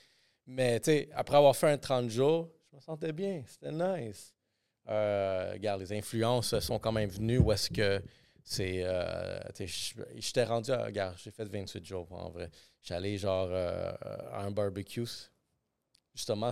Mais, 0.46 0.80
tu 0.80 0.90
sais, 0.90 1.08
après 1.14 1.36
avoir 1.36 1.54
fait 1.56 1.70
un 1.70 1.78
30 1.78 2.08
jours, 2.10 2.50
je 2.70 2.76
me 2.76 2.80
sentais 2.80 3.12
bien, 3.12 3.42
c'était 3.46 3.72
nice. 3.72 4.34
Euh, 4.88 5.52
regarde, 5.52 5.80
les 5.82 5.92
influences 5.92 6.58
sont 6.60 6.78
quand 6.78 6.90
même 6.92 7.08
venues 7.08 7.38
où 7.38 7.52
est-ce 7.52 7.70
que 7.70 8.02
c'est. 8.42 8.82
euh, 8.84 9.38
J'étais 10.16 10.42
rendu 10.44 10.72
à. 10.72 10.86
Regarde, 10.86 11.16
j'ai 11.22 11.30
fait 11.30 11.44
28 11.44 11.84
jours 11.84 12.10
en 12.12 12.30
vrai. 12.30 12.50
J'allais 12.82 13.16
genre 13.16 13.48
euh, 13.50 13.92
à 14.32 14.42
un 14.42 14.50
barbecue. 14.50 15.06
Justement, 16.14 16.50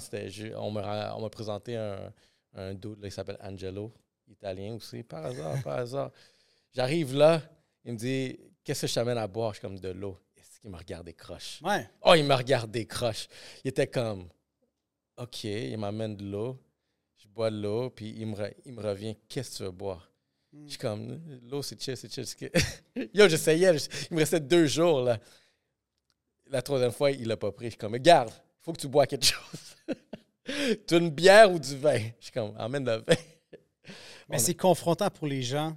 On 0.57 0.71
m'a 0.71 1.15
on 1.17 1.29
présenté 1.29 1.77
un, 1.77 2.13
un 2.55 2.73
dude, 2.75 3.01
là, 3.01 3.09
il 3.09 3.13
s'appelle 3.13 3.39
Angelo, 3.43 3.93
italien 4.29 4.75
aussi. 4.75 5.03
Par 5.03 5.27
hasard, 5.27 5.63
par 5.63 5.79
hasard. 5.81 6.11
J'arrive 6.73 7.15
là, 7.17 7.43
il 7.85 7.95
me 7.95 7.99
dit 7.99 8.39
Qu'est-ce 8.65 8.83
que 8.83 8.87
je 8.87 8.95
t'amène 8.95 9.19
à 9.19 9.27
boire? 9.27 9.53
Je 9.53 9.59
suis 9.59 9.63
comme 9.67 9.79
de 9.79 9.89
l'eau. 9.89 10.19
Est-ce 10.37 10.61
qu'il 10.61 10.71
m'a 10.71 10.79
regardé 10.79 11.13
croche? 11.15 11.61
Ouais. 11.63 11.89
Oh, 12.03 12.15
il 12.15 12.25
m'a 12.25 12.37
regardé 12.37 12.87
croche. 12.87 13.29
Il 13.65 13.69
était 13.69 13.87
comme 13.87 14.29
OK, 15.17 15.45
il 15.45 15.77
m'amène 15.79 16.17
de 16.17 16.25
l'eau. 16.25 16.59
Je 17.17 17.29
bois 17.29 17.51
de 17.51 17.61
l'eau, 17.61 17.91
puis 17.91 18.15
il 18.17 18.27
me, 18.27 18.35
re- 18.37 18.55
il 18.65 18.73
me 18.73 18.83
revient 18.83 19.17
Qu'est-ce 19.29 19.53
que 19.53 19.57
tu 19.59 19.63
veux 19.65 19.71
boire? 19.71 20.11
Je 20.53 20.71
suis 20.71 20.79
comme 20.79 21.21
L'eau, 21.49 21.63
c'est 21.63 21.81
chill, 21.81 21.97
c'est 21.97 22.13
chill. 22.13 22.51
Yo, 23.15 23.29
j'essayais. 23.29 23.79
je- 23.79 23.89
Il 24.11 24.15
me 24.15 24.21
restait 24.21 24.41
deux 24.41 24.67
jours. 24.67 25.03
là. 25.03 25.19
La 26.47 26.61
troisième 26.63 26.91
fois, 26.93 27.11
il 27.13 27.29
l'a 27.29 27.37
pas 27.37 27.53
pris. 27.53 27.67
Je 27.67 27.71
suis 27.71 27.79
comme 27.79 27.97
Garde, 27.99 28.31
il 28.31 28.65
faut 28.65 28.73
que 28.73 28.81
tu 28.81 28.89
bois 28.89 29.07
quelque 29.07 29.27
chose. 29.27 29.77
tu 30.87 30.95
as 30.95 30.99
une 30.99 31.11
bière 31.11 31.51
ou 31.53 31.59
du 31.59 31.77
vin? 31.77 31.99
Je 32.19 32.25
suis 32.25 32.33
comme 32.33 32.55
Amène 32.59 32.85
le 32.85 32.97
vin. 33.07 33.15
Mais 34.29 34.39
c'est 34.39 34.55
confrontant 34.55 35.09
pour 35.11 35.27
les 35.27 35.43
gens 35.43 35.77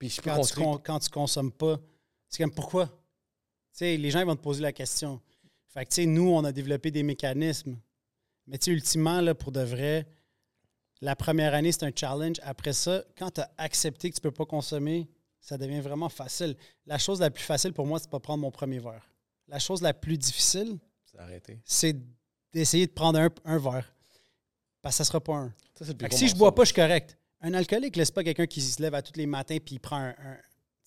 Puis 0.00 0.08
je 0.08 0.20
peux 0.20 0.30
quand 0.30 0.40
tu, 0.42 0.54
con- 0.54 0.78
quand 0.84 0.98
tu 0.98 1.10
consommes 1.10 1.52
pas. 1.52 1.78
C'est 2.28 2.42
comme 2.42 2.52
pourquoi? 2.54 2.86
Tu 2.88 2.92
sais, 3.72 3.96
les 3.96 4.10
gens 4.10 4.18
ils 4.20 4.26
vont 4.26 4.34
te 4.34 4.42
poser 4.42 4.62
la 4.62 4.72
question. 4.72 5.20
Fait 5.68 5.84
que, 5.84 5.90
tu 5.90 5.96
sais, 5.96 6.06
nous, 6.06 6.28
on 6.28 6.42
a 6.42 6.50
développé 6.50 6.90
des 6.90 7.04
mécanismes. 7.04 7.78
Mais 8.48 8.58
tu 8.58 8.64
sais, 8.64 8.70
ultimement, 8.72 9.20
là, 9.20 9.34
pour 9.36 9.52
de 9.52 9.60
vrai, 9.60 10.08
la 11.00 11.14
première 11.14 11.54
année, 11.54 11.70
c'est 11.70 11.84
un 11.84 11.92
challenge. 11.94 12.36
Après 12.42 12.72
ça, 12.72 13.04
quand 13.16 13.30
tu 13.30 13.40
as 13.42 13.50
accepté 13.58 14.10
que 14.10 14.16
tu 14.16 14.20
peux 14.20 14.32
pas 14.32 14.46
consommer, 14.46 15.08
ça 15.38 15.56
devient 15.58 15.80
vraiment 15.80 16.08
facile. 16.08 16.56
La 16.86 16.98
chose 16.98 17.20
la 17.20 17.30
plus 17.30 17.44
facile 17.44 17.72
pour 17.72 17.86
moi, 17.86 17.98
c'est 17.98 18.06
de 18.06 18.10
pas 18.10 18.20
prendre 18.20 18.40
mon 18.40 18.50
premier 18.50 18.78
verre. 18.78 19.06
La 19.48 19.58
chose 19.58 19.82
la 19.82 19.94
plus 19.94 20.16
difficile, 20.18 20.78
C'est 21.64 21.96
d'essayer 22.52 22.86
de 22.86 22.92
prendre 22.92 23.18
un, 23.18 23.28
un 23.44 23.58
verre. 23.58 23.94
Parce 24.82 24.94
que 24.94 24.98
ça 24.98 25.04
sera 25.04 25.20
pas 25.20 25.34
un. 25.34 25.54
Ça, 25.74 25.84
Fait 25.84 26.08
que 26.08 26.14
si 26.14 26.26
je 26.28 26.34
bois 26.36 26.54
pas, 26.54 26.62
je 26.62 26.68
suis 26.72 26.74
correct. 26.74 27.18
Un 27.40 27.54
alcoolique 27.54 27.96
laisse 27.96 28.10
pas 28.10 28.22
quelqu'un 28.22 28.46
qui 28.46 28.60
se 28.60 28.80
lève 28.82 28.94
à 28.94 29.02
tous 29.02 29.16
les 29.16 29.26
matins 29.26 29.56
puis 29.64 29.76
il 29.76 29.78
prend 29.80 29.96
un. 29.96 30.14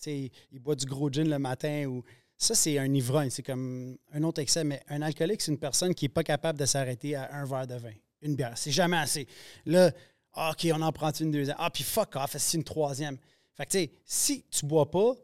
il 0.06 0.30
boit 0.60 0.76
du 0.76 0.86
gros 0.86 1.10
gin 1.10 1.28
le 1.28 1.38
matin 1.38 1.86
ou. 1.86 2.02
Ça, 2.36 2.54
c'est 2.54 2.78
un 2.78 2.92
ivrogne. 2.92 3.30
C'est 3.30 3.42
comme 3.44 3.96
un 4.12 4.22
autre 4.24 4.40
excès. 4.40 4.64
Mais 4.64 4.82
un 4.88 5.02
alcoolique, 5.02 5.40
c'est 5.40 5.52
une 5.52 5.58
personne 5.58 5.94
qui 5.94 6.04
n'est 6.06 6.10
pas 6.10 6.24
capable 6.24 6.58
de 6.58 6.66
s'arrêter 6.66 7.14
à 7.14 7.32
un 7.34 7.44
verre 7.46 7.66
de 7.66 7.76
vin, 7.76 7.92
une 8.22 8.34
bière. 8.34 8.58
C'est 8.58 8.72
jamais 8.72 8.96
assez. 8.96 9.26
Là, 9.66 9.92
ah, 10.34 10.50
OK, 10.52 10.68
on 10.74 10.82
en 10.82 10.92
prend 10.92 11.12
une 11.12 11.30
deuxième. 11.30 11.56
Ah, 11.60 11.70
puis 11.70 11.84
fuck 11.84 12.16
off, 12.16 12.36
c'est 12.36 12.56
une 12.56 12.64
troisième. 12.64 13.18
Fait 13.54 13.66
que, 13.66 13.70
tu 13.70 13.78
sais, 13.78 13.92
si 14.04 14.44
tu 14.50 14.66
bois 14.66 14.90
pas, 14.90 15.14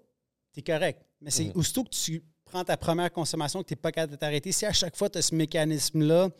tu 0.52 0.60
es 0.60 0.62
correct. 0.62 1.02
Mais 1.20 1.30
c'est 1.32 1.46
Mhm. 1.46 1.52
aussitôt 1.56 1.82
que 1.84 1.90
tu 1.90 2.22
prends 2.44 2.64
ta 2.64 2.76
première 2.76 3.12
consommation, 3.12 3.60
que 3.62 3.68
tu 3.68 3.72
n'es 3.74 3.80
pas 3.80 3.90
capable 3.92 4.12
de 4.12 4.16
t'arrêter, 4.16 4.52
si 4.52 4.64
à 4.64 4.72
chaque 4.72 4.96
fois 4.96 5.10
tu 5.10 5.18
as 5.18 5.22
ce 5.22 5.34
mécanisme-là, 5.34 6.30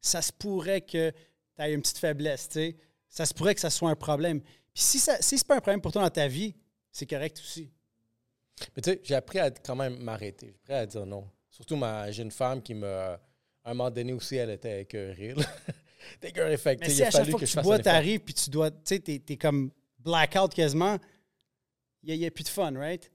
ça 0.00 0.22
se 0.22 0.32
pourrait 0.32 0.80
que 0.80 1.10
tu 1.10 1.62
aies 1.62 1.74
une 1.74 1.82
petite 1.82 1.98
faiblesse, 1.98 2.48
tu 2.48 2.54
sais. 2.54 2.76
Ça 3.16 3.24
se 3.24 3.32
pourrait 3.32 3.54
que 3.54 3.62
ça 3.62 3.70
soit 3.70 3.88
un 3.88 3.96
problème. 3.96 4.42
Puis 4.42 4.52
si, 4.82 4.98
ça, 4.98 5.16
si 5.22 5.38
c'est 5.38 5.46
pas 5.46 5.56
un 5.56 5.60
problème 5.60 5.80
pour 5.80 5.90
toi 5.90 6.02
dans 6.02 6.10
ta 6.10 6.28
vie, 6.28 6.54
c'est 6.92 7.06
correct 7.06 7.40
aussi. 7.42 7.70
Mais 8.74 8.82
tu 8.82 8.90
sais, 8.90 9.00
j'ai 9.02 9.14
appris 9.14 9.38
à 9.38 9.50
quand 9.50 9.74
même 9.74 9.96
m'arrêter. 9.98 10.54
J'ai 10.66 10.74
appris 10.74 10.82
à 10.82 10.86
dire 10.86 11.06
non. 11.06 11.26
Surtout, 11.48 11.76
ma, 11.76 12.10
j'ai 12.10 12.22
une 12.22 12.30
femme 12.30 12.60
qui 12.62 12.74
me. 12.74 12.86
À 12.86 13.18
un 13.64 13.72
moment 13.72 13.90
donné 13.90 14.12
aussi, 14.12 14.36
elle 14.36 14.50
était 14.50 14.82
écœurée. 14.82 15.34
T'es 16.20 16.28
écœurée. 16.28 16.58
Fait 16.58 16.76
que, 16.76 16.82
Mais 16.82 16.90
si 16.90 16.98
il 16.98 17.04
a 17.04 17.06
à 17.06 17.10
chaque 17.10 17.20
fallu 17.20 17.30
fois 17.30 17.40
que, 17.40 17.46
je 17.46 17.52
tu 17.56 17.62
bois, 17.62 17.78
t'arrives 17.78 18.20
puis 18.20 18.34
tu 18.34 18.50
dois, 18.50 18.70
tu 18.70 18.76
sais, 18.84 18.98
t'es, 18.98 19.18
t'es 19.18 19.38
comme 19.38 19.70
blackout 19.98 20.52
quasiment, 20.52 20.98
il 22.02 22.18
n'y 22.18 22.26
a, 22.26 22.30
plus 22.30 22.44
de 22.44 22.50
fun, 22.50 22.72
right? 22.76 23.10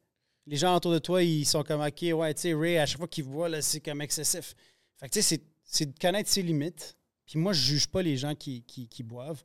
Les 0.47 0.57
gens 0.57 0.75
autour 0.75 0.93
de 0.93 0.99
toi, 0.99 1.21
ils 1.21 1.45
sont 1.45 1.63
comme, 1.63 1.81
OK, 1.81 2.01
ouais, 2.01 2.33
tu 2.33 2.41
sais, 2.41 2.53
Ray, 2.55 2.79
à 2.79 2.87
chaque 2.87 2.97
fois 2.97 3.07
qu'il 3.07 3.25
voit, 3.25 3.49
là, 3.49 3.61
c'est 3.61 3.79
comme 3.79 4.01
excessif. 4.01 4.55
Fait 4.97 5.07
que, 5.07 5.13
tu 5.13 5.21
sais, 5.21 5.35
c'est, 5.35 5.43
c'est 5.63 5.93
de 5.93 5.99
connaître 5.99 6.29
ses 6.29 6.41
limites. 6.41 6.97
Puis 7.27 7.37
moi, 7.37 7.53
je 7.53 7.61
juge 7.61 7.87
pas 7.87 8.01
les 8.01 8.17
gens 8.17 8.33
qui, 8.33 8.63
qui, 8.63 8.87
qui 8.89 9.03
boivent. 9.03 9.43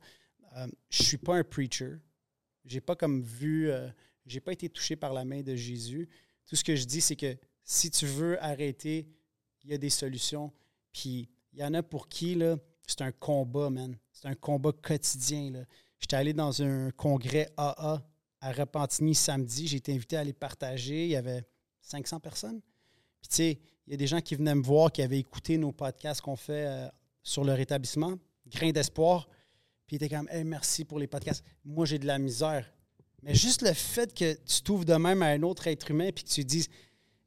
Euh, 0.55 0.67
je 0.89 1.03
suis 1.03 1.17
pas 1.17 1.35
un 1.35 1.43
preacher. 1.43 1.97
J'ai 2.65 2.81
pas 2.81 2.95
comme 2.95 3.21
vu, 3.21 3.69
euh, 3.69 3.89
j'ai 4.25 4.39
pas 4.39 4.53
été 4.53 4.69
touché 4.69 4.95
par 4.95 5.13
la 5.13 5.25
main 5.25 5.41
de 5.41 5.55
Jésus. 5.55 6.09
Tout 6.45 6.55
ce 6.55 6.63
que 6.63 6.75
je 6.75 6.85
dis, 6.85 7.01
c'est 7.01 7.15
que 7.15 7.37
si 7.63 7.91
tu 7.91 8.05
veux 8.05 8.41
arrêter, 8.43 9.07
il 9.63 9.71
y 9.71 9.73
a 9.73 9.77
des 9.77 9.89
solutions. 9.89 10.51
Puis 10.93 11.29
il 11.53 11.59
y 11.59 11.63
en 11.63 11.73
a 11.73 11.83
pour 11.83 12.07
qui, 12.07 12.35
là, 12.35 12.57
c'est 12.85 13.01
un 13.01 13.11
combat, 13.11 13.69
man. 13.69 13.97
C'est 14.11 14.27
un 14.27 14.35
combat 14.35 14.71
quotidien. 14.71 15.65
J'étais 15.99 16.15
allé 16.15 16.33
dans 16.33 16.61
un 16.61 16.91
congrès 16.91 17.49
AA 17.57 18.01
à 18.39 18.51
Repentigny 18.51 19.15
samedi. 19.15 19.67
J'ai 19.67 19.77
été 19.77 19.93
invité 19.93 20.17
à 20.17 20.21
aller 20.21 20.33
partager. 20.33 21.05
Il 21.05 21.11
y 21.11 21.15
avait 21.15 21.43
500 21.81 22.19
personnes. 22.19 22.61
Puis 23.19 23.29
tu 23.29 23.35
sais, 23.35 23.59
il 23.85 23.91
y 23.91 23.93
a 23.93 23.97
des 23.97 24.07
gens 24.07 24.21
qui 24.21 24.35
venaient 24.35 24.55
me 24.55 24.63
voir, 24.63 24.91
qui 24.91 25.01
avaient 25.01 25.19
écouté 25.19 25.57
nos 25.57 25.71
podcasts 25.71 26.21
qu'on 26.21 26.35
fait 26.35 26.67
euh, 26.67 26.87
sur 27.23 27.43
le 27.43 27.53
rétablissement, 27.53 28.17
Grain 28.47 28.71
d'espoir. 28.71 29.27
Puis 29.87 29.95
ils 29.95 30.03
étaient 30.03 30.13
comme, 30.15 30.27
hey, 30.29 30.43
merci 30.43 30.83
pour 30.85 30.99
les 30.99 31.07
podcasts. 31.07 31.43
Moi, 31.63 31.85
j'ai 31.85 31.97
de 31.97 32.05
la 32.05 32.19
misère. 32.19 32.69
Mais 33.23 33.33
juste 33.33 33.61
le 33.61 33.73
fait 33.73 34.13
que 34.13 34.33
tu 34.45 34.61
t'ouvres 34.61 34.85
de 34.85 34.93
même 34.93 35.21
à 35.23 35.27
un 35.27 35.41
autre 35.43 35.65
être 35.67 35.89
humain 35.89 36.09
puis 36.13 36.23
que 36.23 36.29
tu 36.29 36.43
dises, 36.43 36.67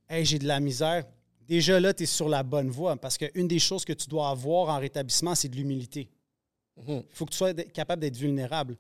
hey, 0.08 0.24
j'ai 0.24 0.38
de 0.38 0.46
la 0.46 0.60
misère, 0.60 1.04
déjà 1.40 1.80
là, 1.80 1.92
tu 1.94 2.04
es 2.04 2.06
sur 2.06 2.28
la 2.28 2.42
bonne 2.42 2.68
voie. 2.70 2.96
Parce 2.96 3.18
qu'une 3.18 3.48
des 3.48 3.58
choses 3.58 3.84
que 3.84 3.92
tu 3.92 4.08
dois 4.08 4.28
avoir 4.30 4.68
en 4.68 4.78
rétablissement, 4.78 5.34
c'est 5.34 5.48
de 5.48 5.56
l'humilité. 5.56 6.08
Il 6.86 6.94
Mhm. 6.94 7.02
faut 7.10 7.24
que 7.26 7.30
tu 7.32 7.36
sois 7.38 7.52
capable 7.54 8.00
d'être 8.02 8.16
vulnérable. 8.16 8.76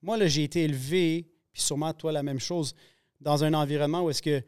Moi, 0.00 0.16
là, 0.16 0.26
j'ai 0.26 0.44
été 0.44 0.62
élevé, 0.62 1.26
puis 1.52 1.62
sûrement 1.62 1.92
toi, 1.92 2.12
la 2.12 2.22
même 2.22 2.40
chose, 2.40 2.74
dans 3.20 3.44
un 3.44 3.52
environnement 3.54 4.02
où 4.02 4.10
est-ce 4.10 4.22
que 4.22 4.40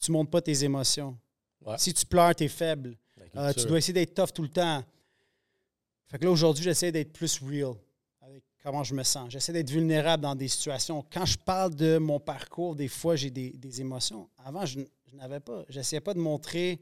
tu 0.00 0.10
ne 0.10 0.14
montres 0.14 0.30
pas 0.30 0.40
tes 0.42 0.64
émotions. 0.64 1.16
Ouais. 1.64 1.76
Si 1.78 1.92
tu 1.92 2.06
pleures, 2.06 2.34
tu 2.34 2.44
es 2.44 2.48
faible. 2.48 2.96
Euh, 3.36 3.52
tu 3.52 3.66
dois 3.66 3.78
essayer 3.78 3.92
d'être 3.92 4.14
tough 4.14 4.32
tout 4.34 4.42
le 4.42 4.48
temps. 4.48 4.82
Fait 6.08 6.18
que 6.18 6.24
là, 6.24 6.30
aujourd'hui, 6.30 6.64
j'essaie 6.64 6.90
d'être 6.90 7.12
plus 7.12 7.38
real 7.40 7.74
comment 8.62 8.84
je 8.84 8.94
me 8.94 9.02
sens. 9.02 9.30
J'essaie 9.30 9.52
d'être 9.52 9.70
vulnérable 9.70 10.22
dans 10.22 10.34
des 10.34 10.48
situations. 10.48 11.04
Quand 11.10 11.26
je 11.26 11.38
parle 11.38 11.74
de 11.74 11.98
mon 11.98 12.20
parcours, 12.20 12.76
des 12.76 12.88
fois, 12.88 13.16
j'ai 13.16 13.30
des, 13.30 13.50
des 13.50 13.80
émotions. 13.80 14.28
Avant, 14.44 14.66
je, 14.66 14.80
n'avais 15.12 15.40
pas. 15.40 15.64
J'essayais 15.68 16.00
pas 16.00 16.14
de 16.14 16.20
montrer 16.20 16.80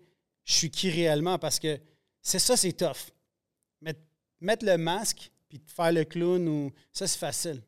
je 0.48 0.54
suis 0.54 0.70
qui 0.70 0.90
réellement 0.90 1.38
parce 1.38 1.58
que 1.58 1.78
c'est 2.22 2.38
ça, 2.38 2.56
c'est 2.56 2.72
tough. 2.72 3.12
Mettre, 3.82 4.00
mettre 4.40 4.64
le 4.64 4.78
masque 4.78 5.30
puis 5.46 5.60
faire 5.66 5.92
le 5.92 6.04
clown, 6.04 6.48
ou, 6.48 6.72
ça, 6.92 7.06
c'est 7.06 7.18
facile. 7.18 7.62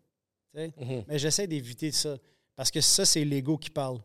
tu 0.52 0.60
sais. 0.60 0.72
Mhm. 0.78 1.04
Mais 1.06 1.18
j'essaie 1.18 1.46
d'éviter 1.46 1.92
ça 1.92 2.16
parce 2.56 2.70
que 2.70 2.80
ça, 2.80 3.04
c'est 3.04 3.24
l'ego 3.24 3.58
qui 3.58 3.70
parle. 3.70 4.00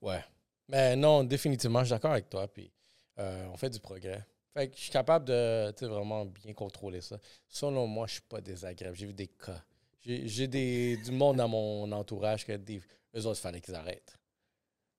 Ouais. 0.00 0.24
Mais 0.68 0.94
non, 0.94 1.24
définitivement, 1.24 1.80
je 1.80 1.86
suis 1.86 1.92
d'accord 1.92 2.12
avec 2.12 2.30
toi. 2.30 2.46
Puis 2.46 2.70
euh, 3.18 3.48
on 3.52 3.56
fait 3.56 3.70
du 3.70 3.80
progrès. 3.80 4.24
Fait 4.52 4.68
que 4.68 4.76
je 4.76 4.82
suis 4.82 4.90
capable 4.90 5.26
de 5.26 5.86
vraiment 5.86 6.26
bien 6.26 6.52
contrôler 6.54 7.00
ça. 7.00 7.18
Selon 7.48 7.86
moi, 7.86 8.06
je 8.06 8.14
suis 8.14 8.22
pas 8.22 8.40
désagréable. 8.40 8.96
J'ai 8.96 9.06
vu 9.06 9.14
des 9.14 9.28
cas. 9.28 9.62
J'ai 10.02 10.48
du 10.48 11.12
monde 11.12 11.36
dans 11.36 11.48
mon 11.48 11.90
entourage 11.92 12.44
que 12.44 12.56
des, 12.56 12.82
eux 13.14 13.26
autres, 13.26 13.38
il 13.38 13.42
fallait 13.42 13.60
qu'ils 13.60 13.74
arrêtent. 13.74 14.16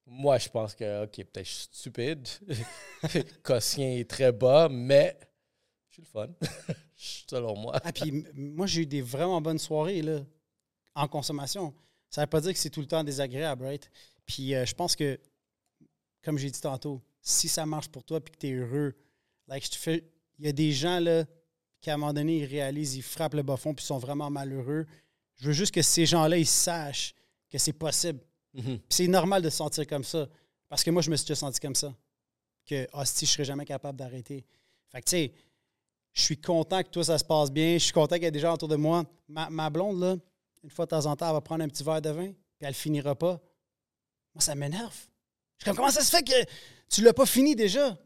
Moi, 0.05 0.37
je 0.37 0.49
pense 0.49 0.75
que, 0.75 1.03
OK, 1.03 1.15
peut-être 1.15 1.45
je 1.45 1.51
suis 1.51 1.67
stupide. 1.71 2.27
Quotient 3.43 3.97
est 3.97 4.09
très 4.09 4.31
bas, 4.31 4.67
mais 4.69 5.17
je 5.89 5.93
suis 5.93 6.01
le 6.01 6.07
fun. 6.07 6.27
Selon 6.95 7.57
moi. 7.57 7.79
Ah, 7.83 7.91
puis 7.91 8.25
moi, 8.33 8.67
j'ai 8.67 8.81
eu 8.81 8.85
des 8.85 9.01
vraiment 9.01 9.41
bonnes 9.41 9.59
soirées 9.59 10.01
là, 10.01 10.21
en 10.95 11.07
consommation. 11.07 11.73
Ça 12.09 12.21
ne 12.21 12.25
veut 12.25 12.29
pas 12.29 12.41
dire 12.41 12.53
que 12.53 12.59
c'est 12.59 12.69
tout 12.69 12.81
le 12.81 12.87
temps 12.87 13.03
désagréable, 13.03 13.65
right? 13.65 13.89
Puis 14.25 14.53
euh, 14.53 14.65
je 14.65 14.75
pense 14.75 14.95
que, 14.95 15.19
comme 16.23 16.37
j'ai 16.37 16.51
dit 16.51 16.61
tantôt, 16.61 17.01
si 17.21 17.47
ça 17.47 17.65
marche 17.65 17.89
pour 17.89 18.03
toi 18.03 18.19
et 18.19 18.29
que 18.29 18.37
tu 18.37 18.47
es 18.47 18.51
heureux, 18.51 18.95
like, 19.51 19.65
je 19.65 19.71
te 19.71 19.75
fais. 19.75 20.03
Il 20.39 20.45
y 20.45 20.49
a 20.49 20.51
des 20.51 20.71
gens 20.71 20.99
là, 20.99 21.25
qui, 21.81 21.89
à 21.89 21.93
un 21.93 21.97
moment 21.97 22.13
donné, 22.13 22.39
ils 22.39 22.45
réalisent, 22.45 22.95
ils 22.95 23.03
frappent 23.03 23.35
le 23.35 23.43
bas 23.43 23.57
fond 23.57 23.73
puis 23.73 23.83
ils 23.83 23.87
sont 23.87 23.99
vraiment 23.99 24.29
malheureux. 24.29 24.87
Je 25.35 25.47
veux 25.47 25.53
juste 25.53 25.73
que 25.73 25.81
ces 25.81 26.05
gens-là, 26.05 26.37
ils 26.37 26.47
sachent 26.47 27.13
que 27.49 27.57
c'est 27.57 27.73
possible. 27.73 28.19
Mhm. 28.53 28.79
Puis 28.79 28.85
c'est 28.89 29.07
normal 29.07 29.41
de 29.41 29.49
se 29.49 29.57
sentir 29.57 29.85
comme 29.85 30.03
ça. 30.03 30.27
Parce 30.69 30.83
que 30.83 30.89
moi, 30.89 31.01
je 31.01 31.11
me 31.11 31.15
suis 31.15 31.25
déjà 31.25 31.35
senti 31.35 31.59
comme 31.59 31.75
ça. 31.75 31.93
Que, 32.65 32.87
hostie, 32.93 33.25
je 33.25 33.31
serais 33.31 33.45
jamais 33.45 33.65
capable 33.65 33.97
d'arrêter. 33.97 34.45
Fait 34.89 35.01
que, 35.01 35.05
tu 35.05 35.11
sais, 35.11 35.33
je 36.13 36.21
suis 36.21 36.37
content 36.37 36.81
que 36.83 36.89
toi, 36.89 37.03
ça 37.03 37.17
se 37.17 37.23
passe 37.23 37.51
bien. 37.51 37.73
Je 37.73 37.83
suis 37.83 37.93
content 37.93 38.15
qu'il 38.15 38.23
y 38.23 38.27
ait 38.27 38.31
des 38.31 38.39
gens 38.39 38.53
autour 38.53 38.67
de 38.67 38.75
moi. 38.75 39.03
Ma, 39.27 39.49
ma 39.49 39.69
blonde, 39.69 39.99
là, 39.99 40.15
une 40.63 40.69
fois 40.69 40.85
de 40.85 40.91
temps 40.91 41.05
en 41.05 41.15
temps, 41.15 41.27
elle 41.27 41.33
va 41.33 41.41
prendre 41.41 41.63
un 41.63 41.67
petit 41.67 41.83
verre 41.83 42.01
de 42.01 42.09
vin, 42.09 42.31
puis 42.31 42.67
elle 42.67 42.73
finira 42.73 43.15
pas. 43.15 43.39
Moi, 44.33 44.41
ça 44.41 44.55
m'énerve. 44.55 44.95
Je 45.57 45.63
suis 45.63 45.65
comme, 45.65 45.75
comment 45.75 45.91
ça 45.91 46.03
se 46.03 46.09
fait 46.09 46.23
que 46.23 46.49
tu 46.89 47.01
l'as 47.01 47.13
pas 47.13 47.25
fini 47.25 47.55
déjà? 47.55 47.97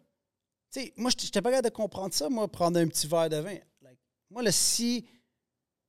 Tu 0.76 0.82
sais, 0.82 0.94
moi, 0.98 1.10
je 1.18 1.26
n'étais 1.26 1.42
pas 1.42 1.52
capable 1.52 1.70
de 1.70 1.74
comprendre 1.74 2.14
ça, 2.14 2.28
moi, 2.28 2.50
prendre 2.52 2.78
un 2.78 2.88
petit 2.90 3.08
verre 3.08 3.30
de 3.30 3.38
vin. 3.38 3.56
Like, 3.82 3.98
moi, 4.30 4.44
là, 4.44 4.52
si 4.52 5.06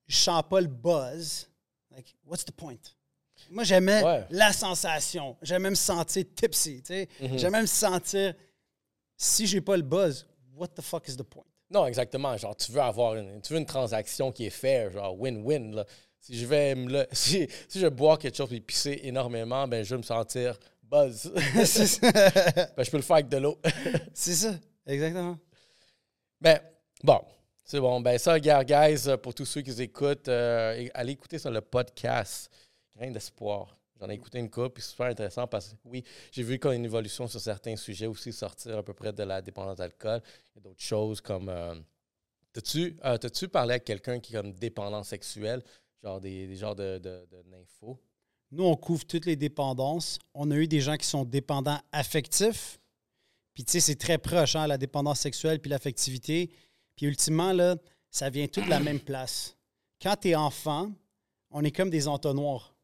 je 0.06 0.16
sens 0.16 0.44
pas 0.48 0.60
le 0.60 0.68
buzz, 0.68 1.48
like, 1.90 2.14
what's 2.24 2.44
the 2.44 2.52
point? 2.52 2.76
Moi, 3.50 3.64
j'aimais 3.64 4.00
Ouais. 4.04 4.24
la 4.30 4.52
sensation. 4.52 5.36
J'aimais 5.42 5.70
me 5.70 5.74
sentir 5.74 6.24
tipsy. 6.36 6.82
tu 6.82 6.94
sais. 6.94 7.08
Mhm. 7.20 7.36
J'aimais 7.36 7.62
me 7.62 7.66
sentir, 7.66 8.32
si 9.16 9.48
j'ai 9.48 9.60
pas 9.60 9.76
le 9.76 9.82
buzz, 9.82 10.24
what 10.54 10.68
the 10.68 10.82
fuck 10.82 11.08
is 11.08 11.16
the 11.16 11.24
point? 11.24 11.44
Non, 11.68 11.84
exactement. 11.86 12.36
Genre, 12.36 12.56
tu 12.56 12.70
veux 12.70 12.80
avoir 12.80 13.16
une, 13.16 13.40
tu 13.42 13.54
veux 13.54 13.58
une 13.58 13.66
transaction 13.66 14.30
qui 14.30 14.46
est 14.46 14.50
fair, 14.50 14.92
genre 14.92 15.16
win-win. 15.18 15.84
Si 16.20 16.38
je 16.38 16.46
vais 16.46 16.76
me 16.76 16.92
le- 16.92 17.06
si, 17.12 17.48
si 17.68 17.80
je 17.80 17.88
bois 17.88 18.18
quelque 18.18 18.36
chose 18.36 18.52
et 18.52 18.60
pisser 18.60 19.00
énormément, 19.02 19.66
ben 19.66 19.82
je 19.84 19.90
vais 19.96 19.98
me 19.98 20.02
sentir 20.04 20.56
buzz. 20.84 21.32
ben, 21.34 21.64
je 21.64 22.90
peux 22.90 22.96
le 22.98 23.02
faire 23.02 23.16
avec 23.16 23.28
de 23.28 23.38
l'eau. 23.38 23.58
C'est 24.14 24.34
ça, 24.34 24.54
exactement. 24.86 25.38
ben, 26.40 26.60
bon. 27.02 27.20
C'est 27.64 27.80
bon. 27.80 28.00
Ben, 28.00 28.16
ça, 28.18 28.34
regarde, 28.34 28.66
guys, 28.66 29.16
pour 29.22 29.34
tous 29.34 29.44
ceux 29.44 29.60
qui 29.62 29.70
écoutent, 29.82 30.28
euh, 30.28 30.86
allez 30.94 31.12
écouter 31.12 31.38
sur 31.38 31.50
le 31.50 31.60
podcast 31.60 32.48
Grain 32.96 33.10
d'espoir. 33.10 33.76
J'en 33.98 34.08
ai 34.10 34.14
écouté 34.14 34.38
une 34.38 34.50
couple, 34.50 34.74
puis 34.74 34.82
c'est 34.82 34.90
super 34.90 35.06
intéressant 35.06 35.46
parce 35.46 35.70
que 35.70 35.76
oui, 35.86 36.04
j'ai 36.30 36.42
vu 36.42 36.58
qu'il 36.58 36.70
y 36.70 36.72
a 36.74 36.76
une 36.76 36.84
évolution 36.84 37.26
sur 37.26 37.40
certains 37.40 37.76
sujets 37.76 38.06
aussi, 38.06 38.32
sortir 38.32 38.78
à 38.78 38.82
peu 38.82 38.92
près 38.94 39.12
de 39.12 39.22
la 39.22 39.40
dépendance 39.42 39.78
d'alcool. 39.78 40.20
Il 40.54 40.58
y 40.58 40.58
a 40.58 40.62
d'autres 40.68 40.82
choses 40.82 41.20
comme. 41.20 41.48
euh, 41.48 41.74
T'as-tu 42.52 42.96
euh, 43.04 43.18
t'as-tu 43.18 43.48
parlé 43.48 43.74
à 43.74 43.78
quelqu'un 43.80 44.18
qui 44.20 44.32
est 44.34 44.36
comme 44.36 44.52
dépendant 44.52 45.02
sexuel, 45.02 45.62
genre 46.02 46.20
des, 46.20 46.46
des 46.46 46.56
genres 46.56 46.74
de, 46.76 46.98
de? 46.98 47.26
Nous, 48.52 48.64
on 48.64 48.76
couvre 48.76 49.04
toutes 49.04 49.26
les 49.26 49.36
dépendances. 49.36 50.18
On 50.32 50.50
a 50.50 50.56
eu 50.56 50.68
des 50.68 50.80
gens 50.80 50.96
qui 50.96 51.06
sont 51.06 51.24
dépendants 51.24 51.80
affectifs. 51.92 52.78
Puis, 53.56 53.64
tu 53.64 53.72
sais, 53.72 53.80
c'est 53.80 53.96
très 53.96 54.18
proche, 54.18 54.54
hein, 54.54 54.66
la 54.66 54.76
dépendance 54.76 55.20
sexuelle 55.20 55.60
puis 55.60 55.70
l'affectivité. 55.70 56.50
Puis, 56.94 57.06
ultimement, 57.06 57.52
là, 57.52 57.76
ça 58.10 58.28
vient 58.28 58.46
tout 58.46 58.60
de 58.60 58.68
la 58.68 58.80
même 58.80 59.00
place. 59.00 59.56
Quand 60.00 60.14
tu 60.14 60.28
es 60.28 60.34
enfant, 60.34 60.92
on 61.50 61.64
est 61.64 61.70
comme 61.72 61.88
des 61.88 62.06
entonnoirs. 62.06 62.74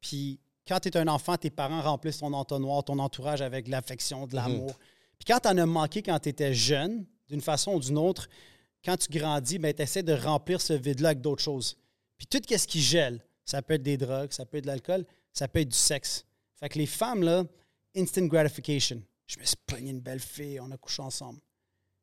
Puis, 0.00 0.40
quand 0.66 0.80
tu 0.80 0.88
es 0.88 0.96
un 0.96 1.08
enfant, 1.08 1.36
tes 1.36 1.50
parents 1.50 1.82
remplissent 1.82 2.18
ton 2.18 2.32
entonnoir, 2.32 2.82
ton 2.82 2.98
entourage 2.98 3.42
avec 3.42 3.66
de 3.66 3.70
l'affection, 3.70 4.26
de 4.26 4.34
l'amour. 4.34 4.78
Puis, 5.18 5.26
quand 5.26 5.40
tu 5.40 5.48
en 5.48 5.58
as 5.58 5.66
manqué 5.66 6.02
quand 6.02 6.18
tu 6.18 6.30
étais 6.30 6.54
jeune, 6.54 7.04
d'une 7.28 7.42
façon 7.42 7.74
ou 7.74 7.80
d'une 7.80 7.98
autre, 7.98 8.30
quand 8.82 8.96
tu 8.96 9.10
grandis, 9.10 9.58
ben, 9.58 9.74
tu 9.74 9.82
essaies 9.82 10.02
de 10.02 10.14
remplir 10.14 10.62
ce 10.62 10.72
vide-là 10.72 11.10
avec 11.10 11.20
d'autres 11.20 11.42
choses. 11.42 11.76
Puis 12.16 12.26
tout 12.26 12.40
ce 12.48 12.66
qui 12.66 12.80
gèle, 12.80 13.22
ça 13.44 13.60
peut 13.60 13.74
être 13.74 13.82
des 13.82 13.98
drogues, 13.98 14.32
ça 14.32 14.46
peut 14.46 14.56
être 14.56 14.64
de 14.64 14.68
l'alcool, 14.68 15.04
ça 15.32 15.48
peut 15.48 15.60
être 15.60 15.68
du 15.68 15.76
sexe. 15.76 16.24
Fait 16.54 16.68
que 16.68 16.78
les 16.78 16.86
femmes, 16.86 17.22
là, 17.22 17.44
instant 17.94 18.26
gratification. 18.26 19.02
Je 19.32 19.40
me 19.40 19.44
suis 19.44 19.56
pogné 19.66 19.90
une 19.90 20.00
belle 20.00 20.20
fille, 20.20 20.60
on 20.60 20.70
a 20.72 20.76
couché 20.76 21.00
ensemble. 21.00 21.40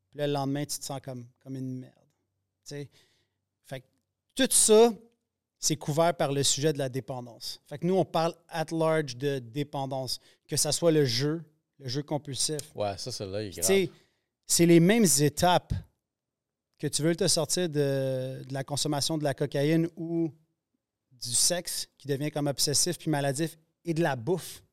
Puis 0.09 0.17
là, 0.17 0.25
le 0.25 0.33
lendemain, 0.33 0.65
tu 0.65 0.79
te 0.79 0.83
sens 0.83 0.99
comme, 0.99 1.27
comme 1.43 1.55
une 1.55 1.79
merde. 1.79 1.93
Fait 2.65 3.81
que 3.81 3.85
tout 4.33 4.47
ça, 4.49 4.91
c'est 5.59 5.75
couvert 5.75 6.15
par 6.15 6.31
le 6.31 6.41
sujet 6.41 6.73
de 6.73 6.79
la 6.79 6.89
dépendance. 6.89 7.61
Fait 7.67 7.77
que 7.77 7.85
nous, 7.85 7.95
on 7.95 8.05
parle 8.05 8.33
at 8.47 8.65
large 8.71 9.15
de 9.15 9.37
dépendance, 9.39 10.19
que 10.47 10.55
ça 10.57 10.71
soit 10.71 10.91
le 10.91 11.05
jeu, 11.05 11.43
le 11.77 11.87
jeu 11.87 12.01
compulsif, 12.01 12.61
Ouais, 12.73 12.97
ça, 12.97 13.11
celle-là, 13.11 13.43
il 13.43 13.59
est 13.59 13.91
c'est 14.47 14.65
les 14.65 14.79
mêmes 14.79 15.05
étapes 15.19 15.73
que 16.79 16.87
tu 16.87 17.03
veux 17.03 17.15
te 17.15 17.27
sortir 17.27 17.69
de, 17.69 18.43
de 18.43 18.53
la 18.53 18.63
consommation 18.63 19.19
de 19.19 19.23
la 19.23 19.35
cocaïne 19.35 19.87
ou 19.95 20.33
du 21.11 21.33
sexe 21.33 21.87
qui 21.99 22.07
devient 22.07 22.31
comme 22.31 22.47
obsessif 22.47 22.97
puis 22.97 23.11
maladif 23.11 23.59
et 23.85 23.93
de 23.93 24.01
la 24.01 24.15
bouffe. 24.15 24.63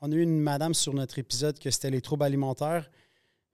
On 0.00 0.12
a 0.12 0.14
eu 0.14 0.22
une 0.22 0.40
madame 0.40 0.74
sur 0.74 0.94
notre 0.94 1.18
épisode 1.18 1.58
que 1.58 1.70
c'était 1.70 1.90
les 1.90 2.00
troubles 2.00 2.24
alimentaires. 2.24 2.88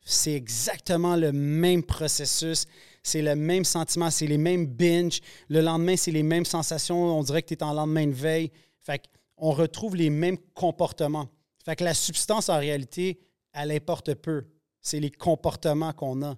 C'est 0.05 0.35
exactement 0.35 1.17
le 1.17 1.33
même 1.33 1.83
processus, 1.83 2.67
c'est 3.03 3.23
le 3.23 3.35
même 3.35 3.65
sentiment, 3.65 4.11
c'est 4.11 4.27
les 4.27 4.37
mêmes 4.37 4.67
binges. 4.67 5.21
Le 5.49 5.63
lendemain, 5.63 5.97
c'est 5.97 6.11
les 6.11 6.23
mêmes 6.23 6.45
sensations. 6.45 7.19
On 7.19 7.23
dirait 7.23 7.43
que 7.43 7.49
tu 7.49 7.55
es 7.55 7.63
en 7.63 7.73
lendemain 7.73 8.07
de 8.07 8.13
veille. 8.13 8.51
Fait 8.81 9.03
on 9.39 9.53
retrouve 9.53 9.97
les 9.97 10.11
mêmes 10.11 10.37
comportements. 10.55 11.29
Fait 11.65 11.75
que 11.75 11.85
la 11.85 11.95
substance, 11.95 12.51
en 12.51 12.59
réalité, 12.59 13.19
elle 13.53 13.73
importe 13.73 14.15
peu. 14.15 14.45
C'est 14.81 15.01
les 15.01 15.11
comportements 15.11 15.93
qu'on 15.95 16.23
a. 16.23 16.37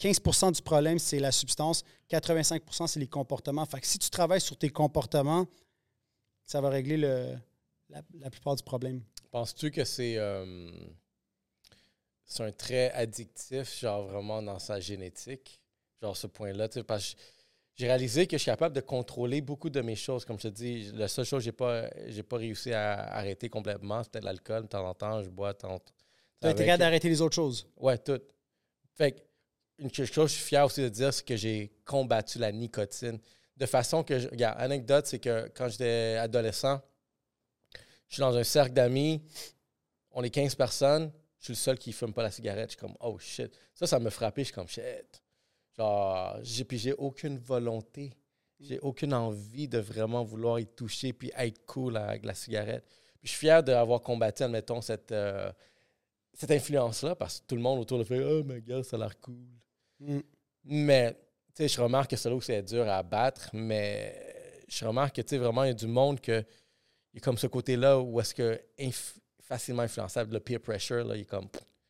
15% 0.00 0.52
du 0.52 0.62
problème, 0.62 0.98
c'est 0.98 1.20
la 1.20 1.30
substance. 1.30 1.84
85% 2.10 2.88
c'est 2.88 2.98
les 2.98 3.06
comportements. 3.06 3.64
Fait 3.64 3.80
que 3.80 3.86
si 3.86 4.00
tu 4.00 4.10
travailles 4.10 4.40
sur 4.40 4.56
tes 4.56 4.70
comportements, 4.70 5.46
ça 6.42 6.60
va 6.60 6.68
régler 6.68 6.96
le, 6.96 7.36
la, 7.88 8.02
la 8.18 8.30
plupart 8.30 8.56
du 8.56 8.64
problème. 8.64 9.00
Penses-tu 9.34 9.72
que 9.72 9.82
c'est 9.82 10.16
euh, 10.16 10.70
c'est 12.24 12.44
un 12.44 12.52
trait 12.52 12.92
addictif, 12.92 13.80
genre 13.80 14.04
vraiment 14.04 14.40
dans 14.40 14.60
sa 14.60 14.78
génétique? 14.78 15.60
Genre 16.00 16.16
ce 16.16 16.28
point-là, 16.28 16.68
tu 16.68 16.74
sais, 16.74 16.84
parce 16.84 17.14
que 17.14 17.20
j'ai 17.74 17.88
réalisé 17.88 18.28
que 18.28 18.36
je 18.36 18.42
suis 18.42 18.52
capable 18.52 18.76
de 18.76 18.80
contrôler 18.80 19.40
beaucoup 19.40 19.70
de 19.70 19.80
mes 19.80 19.96
choses. 19.96 20.24
Comme 20.24 20.38
je 20.38 20.46
te 20.46 20.54
dis, 20.54 20.92
la 20.92 21.08
seule 21.08 21.24
chose 21.24 21.40
que 21.40 21.46
j'ai 21.46 21.50
pas, 21.50 21.90
j'ai 22.06 22.22
pas 22.22 22.36
réussi 22.36 22.72
à 22.72 22.92
arrêter 23.12 23.48
complètement, 23.48 24.04
c'était 24.04 24.20
l'alcool. 24.20 24.62
De 24.62 24.68
temps 24.68 24.88
en 24.88 24.94
temps, 24.94 25.20
je 25.20 25.30
bois. 25.30 25.52
Tu 25.52 25.66
as 25.66 26.50
été 26.52 26.64
capable 26.64 26.78
d'arrêter 26.78 27.08
les 27.08 27.20
autres 27.20 27.34
choses. 27.34 27.66
Ouais, 27.76 27.98
tout. 27.98 28.20
Fait 28.94 29.10
que, 29.10 29.20
une 29.80 29.92
chose 29.92 30.12
que 30.12 30.26
je 30.28 30.32
suis 30.32 30.44
fier 30.44 30.64
aussi 30.64 30.80
de 30.80 30.88
dire, 30.90 31.12
c'est 31.12 31.26
que 31.26 31.34
j'ai 31.34 31.72
combattu 31.84 32.38
la 32.38 32.52
nicotine. 32.52 33.18
De 33.56 33.66
façon 33.66 34.04
que, 34.04 34.16
je, 34.16 34.28
regarde, 34.28 34.60
anecdote, 34.60 35.06
c'est 35.06 35.18
que 35.18 35.50
quand 35.56 35.68
j'étais 35.70 36.18
adolescent, 36.20 36.80
je 38.14 38.22
suis 38.22 38.30
dans 38.30 38.36
un 38.36 38.44
cercle 38.44 38.74
d'amis, 38.74 39.20
on 40.12 40.22
est 40.22 40.30
15 40.30 40.54
personnes, 40.54 41.10
je 41.40 41.46
suis 41.46 41.52
le 41.54 41.56
seul 41.56 41.78
qui 41.78 41.92
fume 41.92 42.12
pas 42.12 42.22
la 42.22 42.30
cigarette. 42.30 42.70
Je 42.70 42.76
suis 42.76 42.80
comme, 42.80 42.94
oh 43.00 43.18
shit. 43.18 43.52
Ça, 43.74 43.88
ça 43.88 43.98
me 43.98 44.08
frappait. 44.08 44.42
Je 44.42 44.46
suis 44.46 44.54
comme, 44.54 44.68
shit. 44.68 45.20
Genre, 45.76 46.38
j'ai, 46.42 46.64
puis 46.64 46.78
j'ai 46.78 46.92
aucune 46.92 47.38
volonté. 47.38 48.16
J'ai 48.60 48.78
aucune 48.78 49.12
envie 49.12 49.66
de 49.66 49.78
vraiment 49.78 50.22
vouloir 50.22 50.60
y 50.60 50.66
toucher 50.66 51.12
puis 51.12 51.32
être 51.36 51.66
cool 51.66 51.96
avec 51.96 52.24
la 52.24 52.34
cigarette. 52.34 52.86
Puis 53.20 53.24
je 53.24 53.30
suis 53.30 53.38
fier 53.40 53.64
d'avoir 53.64 54.00
combattu, 54.00 54.44
admettons, 54.44 54.80
cette, 54.80 55.10
euh, 55.10 55.50
cette 56.34 56.52
influence-là 56.52 57.16
parce 57.16 57.40
que 57.40 57.46
tout 57.48 57.56
le 57.56 57.62
monde 57.62 57.80
autour 57.80 57.98
le 57.98 58.04
fait 58.04 58.22
Oh, 58.22 58.44
my 58.44 58.62
God, 58.62 58.84
ça 58.84 58.94
a 58.94 59.00
l'air 59.00 59.18
cool. 59.18 59.44
Mm. 59.98 60.20
Mais, 60.66 61.12
tu 61.12 61.18
sais, 61.56 61.68
je 61.68 61.80
remarque 61.80 62.10
que 62.10 62.16
c'est 62.16 62.28
là 62.28 62.36
où 62.36 62.40
c'est 62.40 62.62
dur 62.62 62.88
à 62.88 63.02
battre, 63.02 63.50
mais 63.52 64.62
je 64.68 64.84
remarque 64.84 65.16
que, 65.16 65.22
tu 65.22 65.30
sais, 65.30 65.38
vraiment, 65.38 65.64
il 65.64 65.68
y 65.68 65.70
a 65.72 65.74
du 65.74 65.88
monde 65.88 66.20
que. 66.20 66.44
Il 67.14 67.18
y 67.18 67.20
a 67.20 67.24
comme 67.24 67.38
ce 67.38 67.46
côté-là 67.46 68.00
où 68.00 68.20
est-ce 68.20 68.34
que 68.34 68.60
inf- 68.78 69.14
facilement 69.40 69.82
influençable, 69.82 70.32
le 70.34 70.40
peer 70.40 70.58
pressure, 70.60 71.04
là, 71.04 71.14
il 71.16 71.20
est 71.22 71.24
comme. 71.24 71.46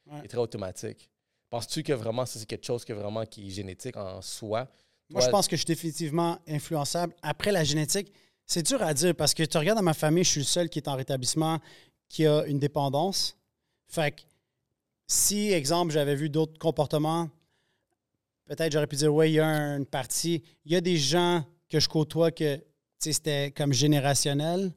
Ouais. 0.07 0.19
Il 0.21 0.25
est 0.27 0.29
très 0.29 0.39
automatique. 0.39 1.11
Penses-tu 1.49 1.83
que 1.83 1.95
vraiment, 1.95 2.27
ça, 2.27 2.39
c'est 2.39 2.45
quelque 2.47 2.67
chose 2.67 2.85
que 2.85 2.93
vraiment 2.93 3.25
qui 3.25 3.47
est 3.47 3.51
génétique 3.51 3.97
en 3.97 4.21
soi? 4.21 4.69
Moi, 5.09 5.21
Toi- 5.21 5.29
je 5.29 5.31
pense 5.31 5.49
que 5.49 5.57
je 5.57 5.61
suis 5.63 5.67
définitivement 5.67 6.39
influençable. 6.47 7.15
Après 7.23 7.53
la 7.53 7.65
génétique, 7.65 8.13
c'est 8.45 8.63
dur 8.63 8.83
à 8.83 8.93
dire 8.93 9.15
parce 9.15 9.33
que 9.33 9.43
tu 9.45 9.57
regardes 9.57 9.79
dans 9.79 9.83
ma 9.85 9.95
famille, 9.95 10.25
je 10.25 10.31
suis 10.31 10.41
le 10.41 10.45
seul 10.47 10.69
qui 10.69 10.79
est 10.79 10.89
en 10.89 10.95
rétablissement, 10.97 11.59
qui 12.09 12.27
a 12.27 12.45
une 12.45 12.59
dépendance. 12.59 13.35
Fait 13.87 14.11
que 14.11 14.21
si, 15.07 15.53
exemple, 15.53 15.93
j'avais 15.93 16.17
vu 16.17 16.29
d'autres 16.29 16.59
comportements, 16.59 17.31
peut-être 18.47 18.73
j'aurais 18.73 18.87
pu 18.87 18.97
dire, 18.97 19.15
oui, 19.15 19.31
il 19.31 19.35
y 19.35 19.41
a 19.41 19.47
une 19.77 19.87
partie. 19.87 20.43
Il 20.67 20.73
y 20.73 20.77
a 20.77 20.81
des 20.83 20.97
gens 20.99 21.45
que 21.71 21.81
je 21.81 21.89
côtoie 21.89 22.31
que 22.31 22.61
c'était 22.99 23.53
comme 23.53 23.73
générationnel. 23.73 24.73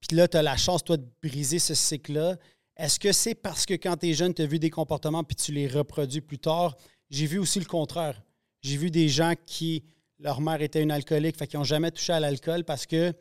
Puis 0.00 0.16
là, 0.16 0.28
tu 0.28 0.36
as 0.36 0.42
la 0.42 0.56
chance, 0.56 0.84
toi, 0.84 0.96
de 0.96 1.06
briser 1.22 1.58
ce 1.58 1.74
cycle-là. 1.74 2.36
Est-ce 2.76 3.00
que 3.00 3.12
c'est 3.12 3.34
parce 3.34 3.66
que 3.66 3.74
quand 3.74 3.96
tu 3.96 4.08
es 4.08 4.14
jeune, 4.14 4.32
tu 4.32 4.46
vu 4.46 4.58
des 4.58 4.70
comportements 4.70 5.24
puis 5.24 5.34
tu 5.34 5.52
les 5.52 5.66
reproduis 5.66 6.20
plus 6.20 6.38
tard? 6.38 6.76
J'ai 7.10 7.26
vu 7.26 7.38
aussi 7.38 7.58
le 7.58 7.64
contraire. 7.64 8.22
J'ai 8.62 8.76
vu 8.76 8.90
des 8.90 9.08
gens 9.08 9.34
qui, 9.46 9.84
leur 10.18 10.40
mère 10.40 10.62
était 10.62 10.82
une 10.82 10.90
alcoolique, 10.90 11.36
fait 11.36 11.46
qu'ils 11.46 11.58
n'ont 11.58 11.64
jamais 11.64 11.90
touché 11.90 12.12
à 12.12 12.20
l'alcool 12.20 12.64
parce 12.64 12.86
que 12.86 13.12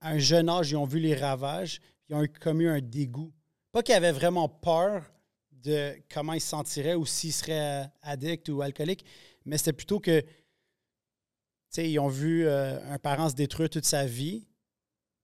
à 0.00 0.10
un 0.10 0.18
jeune 0.18 0.48
âge, 0.48 0.70
ils 0.70 0.76
ont 0.76 0.84
vu 0.84 0.98
les 0.98 1.14
ravages, 1.14 1.80
ils 2.08 2.16
ont 2.16 2.22
eu 2.22 2.68
un 2.68 2.80
dégoût. 2.80 3.32
Pas 3.72 3.82
qu'ils 3.82 3.94
avaient 3.94 4.12
vraiment 4.12 4.48
peur 4.48 5.04
de 5.52 5.94
comment 6.12 6.32
ils 6.32 6.40
se 6.40 6.48
sentiraient 6.48 6.94
ou 6.94 7.06
s'ils 7.06 7.32
seraient 7.32 7.84
euh, 7.84 7.88
addicts 8.02 8.48
ou 8.48 8.62
alcooliques, 8.62 9.04
mais 9.44 9.58
c'était 9.58 9.72
plutôt 9.72 10.00
que, 10.00 10.20
tu 10.20 10.26
sais, 11.68 11.90
ils 11.90 11.98
ont 11.98 12.08
vu 12.08 12.46
euh, 12.46 12.80
un 12.90 12.98
parent 12.98 13.28
se 13.28 13.34
détruire 13.34 13.68
toute 13.68 13.84
sa 13.84 14.06
vie. 14.06 14.46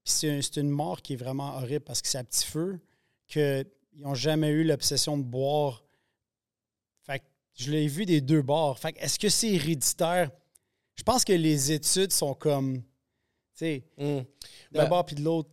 C'est 0.08 0.30
un- 0.30 0.42
c'est 0.42 0.56
une 0.60 0.70
mort 0.70 1.02
qui 1.02 1.14
est 1.14 1.16
vraiment 1.16 1.56
horrible 1.56 1.84
parce 1.84 2.00
que 2.00 2.08
c'est 2.08 2.18
à 2.18 2.24
petit 2.24 2.44
feu, 2.46 2.78
qu'ils 3.26 3.66
n'ont 3.96 4.14
jamais 4.14 4.48
eu 4.50 4.62
l'obsession 4.64 5.18
de 5.18 5.22
boire. 5.24 5.84
Fait 7.02 7.18
que 7.18 7.24
je 7.54 7.70
l'ai 7.70 7.88
vu 7.88 8.06
des 8.06 8.20
deux 8.20 8.42
bords. 8.42 8.78
Fait 8.78 8.92
que 8.92 9.00
est-ce 9.00 9.18
que 9.18 9.28
c'est 9.28 9.50
héréditaire? 9.52 10.30
Je 10.94 11.02
pense 11.02 11.24
que 11.24 11.32
les 11.32 11.72
études 11.72 12.12
sont 12.12 12.34
comme, 12.34 12.82
tu 12.82 12.84
sais, 13.54 13.84
Hmm. 13.98 14.20
d'un 14.72 14.82
Ben, 14.84 14.88
bord 14.88 15.04
puis 15.04 15.16
de 15.16 15.22
l'autre. 15.22 15.50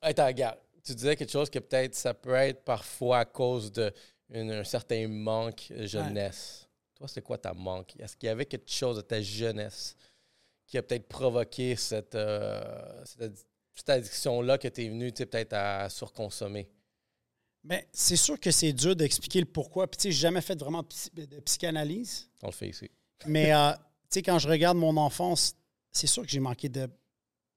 Attends, 0.00 0.26
regarde. 0.26 0.58
Tu 0.84 0.94
disais 0.94 1.16
quelque 1.16 1.32
chose 1.32 1.50
que 1.50 1.58
peut-être 1.58 1.94
ça 1.96 2.14
peut 2.14 2.34
être 2.34 2.64
parfois 2.64 3.18
à 3.18 3.24
cause 3.24 3.72
d'un 3.72 4.62
certain 4.64 5.08
manque 5.08 5.66
de 5.70 5.84
jeunesse. 5.86 6.68
Toi, 6.94 7.08
c'est 7.08 7.22
quoi 7.22 7.38
ta 7.38 7.52
manque? 7.52 7.94
Est-ce 7.98 8.16
qu'il 8.16 8.28
y 8.28 8.30
avait 8.30 8.46
quelque 8.46 8.70
chose 8.70 8.96
de 8.96 9.02
ta 9.02 9.20
jeunesse 9.20 9.96
qui 10.64 10.78
a 10.78 10.82
peut-être 10.82 11.08
provoqué 11.08 11.74
cette, 11.76 12.14
euh, 12.14 13.04
cette, 13.04 13.44
cette 13.76 13.90
addiction-là 13.90 14.58
que 14.58 14.68
tu 14.68 14.84
es 14.84 14.88
venu 14.88 15.12
peut-être 15.12 15.52
à 15.52 15.88
surconsommer? 15.88 16.68
Ben, 17.62 17.82
c'est 17.92 18.16
sûr 18.16 18.38
que 18.38 18.50
c'est 18.50 18.72
dur 18.72 18.94
d'expliquer 18.94 19.40
le 19.40 19.46
pourquoi. 19.46 19.86
Puis, 19.88 19.98
tu 19.98 20.02
sais, 20.04 20.12
j'ai 20.12 20.20
jamais 20.20 20.40
fait 20.40 20.58
vraiment 20.58 20.82
de 21.14 21.40
psychanalyse. 21.40 22.30
On 22.42 22.46
le 22.46 22.52
fait 22.52 22.68
ici. 22.68 22.90
Mais, 23.26 23.52
euh, 23.52 23.72
tu 23.72 23.80
sais, 24.10 24.22
quand 24.22 24.38
je 24.38 24.48
regarde 24.48 24.78
mon 24.78 24.96
enfance, 24.96 25.56
c'est 25.90 26.06
sûr 26.06 26.22
que 26.22 26.28
j'ai 26.28 26.40
manqué 26.40 26.68
de 26.68 26.88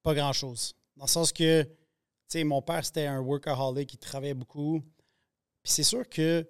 pas 0.02 0.14
grand-chose. 0.14 0.76
Dans 0.96 1.06
le 1.06 1.10
sens 1.10 1.32
que, 1.32 1.64
tu 1.64 1.70
sais, 2.28 2.44
mon 2.44 2.62
père, 2.62 2.84
c'était 2.84 3.06
un 3.06 3.20
workaholic, 3.20 3.94
il 3.94 3.98
travaillait 3.98 4.34
beaucoup. 4.34 4.82
Puis 5.62 5.74
c'est 5.74 5.84
sûr 5.84 6.08
que 6.08 6.48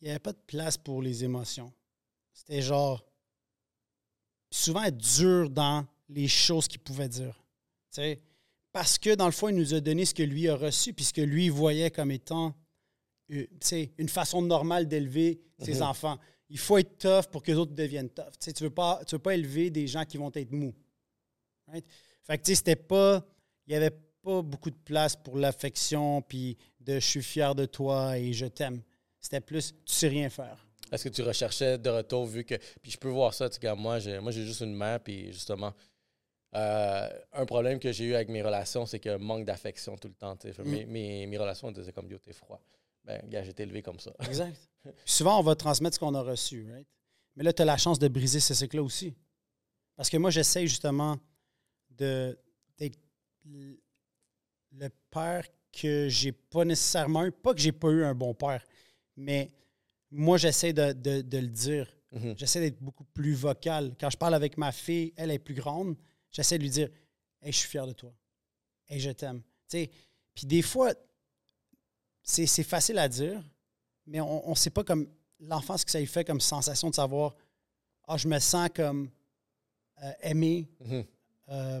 il 0.00 0.04
n'y 0.04 0.10
avait 0.10 0.18
pas 0.18 0.32
de 0.32 0.40
place 0.46 0.78
pour 0.78 1.02
les 1.02 1.24
émotions. 1.24 1.72
C'était 2.32 2.62
genre, 2.62 3.04
souvent 4.50 4.82
être 4.84 4.96
dur 4.96 5.50
dans 5.50 5.86
les 6.08 6.26
choses 6.26 6.66
qu'il 6.66 6.80
pouvait 6.80 7.08
dire. 7.08 7.34
Tu 7.92 7.96
sais, 8.00 8.22
parce 8.72 8.98
que, 8.98 9.14
dans 9.14 9.26
le 9.26 9.32
fond, 9.32 9.48
il 9.48 9.56
nous 9.56 9.74
a 9.74 9.80
donné 9.80 10.04
ce 10.04 10.14
que 10.14 10.22
lui 10.22 10.48
a 10.48 10.54
reçu, 10.56 10.92
puis 10.92 11.04
ce 11.04 11.12
que 11.12 11.20
lui 11.20 11.48
voyait 11.48 11.90
comme 11.90 12.10
étant 12.10 12.54
euh, 13.32 13.46
une 13.98 14.08
façon 14.08 14.42
normale 14.42 14.88
d'élever 14.88 15.40
ses 15.60 15.74
Mhm. 15.76 15.82
enfants. 15.82 16.18
Il 16.48 16.58
faut 16.58 16.78
être 16.78 16.98
tough 16.98 17.30
pour 17.30 17.42
que 17.44 17.52
les 17.52 17.56
autres 17.58 17.72
deviennent 17.74 18.10
tough. 18.10 18.32
Tu 18.40 18.50
ne 18.50 18.54
veux, 18.68 18.74
pas- 18.74 19.00
tu 19.06 19.14
veux 19.14 19.20
pas 19.20 19.34
élever 19.34 19.70
des 19.70 19.86
gens 19.86 20.04
qui 20.04 20.16
vont 20.16 20.32
être 20.34 20.50
mous. 20.50 20.74
Right? 21.68 21.84
Fait 22.24 22.38
que, 22.38 22.52
c'était 22.54 22.74
pas. 22.74 23.24
Il 23.66 23.70
n'y 23.70 23.76
avait 23.76 23.96
pas 24.22 24.42
beaucoup 24.42 24.70
de 24.70 24.76
place 24.84 25.14
pour 25.14 25.36
l'affection, 25.38 26.22
puis 26.22 26.56
de 26.80 26.94
je 26.94 27.06
suis 27.06 27.22
fier 27.22 27.54
de 27.54 27.66
toi 27.66 28.18
et 28.18 28.32
je 28.32 28.46
t'aime. 28.46 28.82
C'était 29.20 29.40
plus 29.40 29.72
tu 29.84 29.94
sais 29.94 30.08
rien 30.08 30.28
faire. 30.28 30.66
Est-ce 30.90 31.04
que 31.04 31.08
tu 31.10 31.22
recherchais 31.22 31.78
de 31.78 31.88
retour 31.88 32.26
vu 32.26 32.42
que. 32.44 32.56
Puis 32.82 32.90
je 32.90 32.98
peux 32.98 33.10
voir 33.10 33.32
ça, 33.32 33.48
tu 33.48 33.60
sais, 33.60 33.74
moi, 33.76 34.00
j'ai, 34.00 34.18
moi, 34.18 34.32
j'ai 34.32 34.44
juste 34.44 34.62
une 34.62 34.74
mère, 34.74 34.98
puis 34.98 35.32
justement, 35.32 35.72
euh, 36.54 37.08
un 37.32 37.46
problème 37.46 37.78
que 37.78 37.92
j'ai 37.92 38.04
eu 38.06 38.14
avec 38.14 38.28
mes 38.28 38.42
relations, 38.42 38.86
c'est 38.86 38.98
que 38.98 39.16
manque 39.16 39.44
d'affection 39.44 39.96
tout 39.96 40.08
le 40.08 40.14
temps. 40.14 40.34
Mm. 40.34 40.62
mes, 40.64 40.86
mes, 40.86 41.26
mes 41.26 41.38
relations, 41.38 41.68
elles 41.68 41.74
disaient 41.74 41.92
comme 41.92 42.08
yo, 42.08 42.18
t'es 42.18 42.32
froid. 42.32 42.60
Ben, 43.04 43.22
gars, 43.28 43.44
été 43.44 43.62
élevé 43.62 43.82
comme 43.82 43.98
ça. 43.98 44.12
Exact. 44.26 44.56
Puis 44.82 44.92
souvent, 45.06 45.38
on 45.38 45.42
va 45.42 45.54
transmettre 45.54 45.94
ce 45.94 46.00
qu'on 46.00 46.14
a 46.14 46.22
reçu, 46.22 46.70
right? 46.72 46.86
Mais 47.36 47.44
là, 47.44 47.52
tu 47.52 47.62
as 47.62 47.64
la 47.64 47.76
chance 47.76 47.98
de 47.98 48.08
briser 48.08 48.40
ce 48.40 48.54
cycle-là 48.54 48.82
aussi. 48.82 49.14
Parce 49.96 50.10
que 50.10 50.16
moi, 50.16 50.30
j'essaie 50.30 50.66
justement 50.66 51.18
de 51.90 52.36
le 54.72 54.88
père 55.10 55.44
que 55.72 56.08
j'ai 56.08 56.32
pas 56.32 56.64
nécessairement 56.64 57.24
eu. 57.24 57.32
Pas 57.32 57.54
que 57.54 57.60
j'ai 57.60 57.72
pas 57.72 57.88
eu 57.90 58.04
un 58.04 58.14
bon 58.14 58.34
père, 58.34 58.64
mais 59.16 59.50
moi, 60.10 60.36
j'essaie 60.38 60.72
de, 60.72 60.92
de- 60.92 61.22
de 61.22 61.38
le 61.38 61.48
dire. 61.48 61.88
Mhm. 62.12 62.34
J'essaie 62.36 62.60
d'être 62.60 62.80
beaucoup 62.82 63.04
plus 63.04 63.34
vocal. 63.34 63.94
Quand 64.00 64.10
je 64.10 64.16
parle 64.16 64.34
avec 64.34 64.56
ma 64.58 64.72
fille, 64.72 65.12
elle 65.16 65.30
est 65.30 65.38
plus 65.38 65.54
grande, 65.54 65.96
j'essaie 66.30 66.58
de 66.58 66.62
lui 66.62 66.70
dire 66.70 66.88
Hey, 67.42 67.52
je 67.52 67.58
suis 67.58 67.68
fier 67.68 67.86
de 67.86 67.92
toi. 67.92 68.12
Hey, 68.88 69.00
je 69.00 69.10
t'aime. 69.10 69.40
Tu 69.68 69.78
sais, 69.78 69.90
Puis 70.34 70.46
des 70.46 70.62
fois, 70.62 70.92
c'est 72.22 72.46
c'est 72.46 72.62
facile 72.64 72.98
à 72.98 73.08
dire, 73.08 73.42
mais 74.06 74.20
on 74.20 74.50
ne 74.50 74.54
sait 74.54 74.70
pas 74.70 74.84
comme 74.84 75.08
l'enfant 75.40 75.76
ce 75.78 75.84
que 75.84 75.90
ça 75.90 75.98
lui 76.00 76.06
fait 76.06 76.24
comme 76.24 76.40
sensation 76.40 76.90
de 76.90 76.94
savoir 76.94 77.34
Ah, 78.06 78.16
je 78.16 78.28
me 78.28 78.38
sens 78.38 78.68
comme 78.74 79.10
euh, 80.02 80.12
aimé, 80.22 80.68
Mhm. 80.80 81.04
euh, 81.50 81.80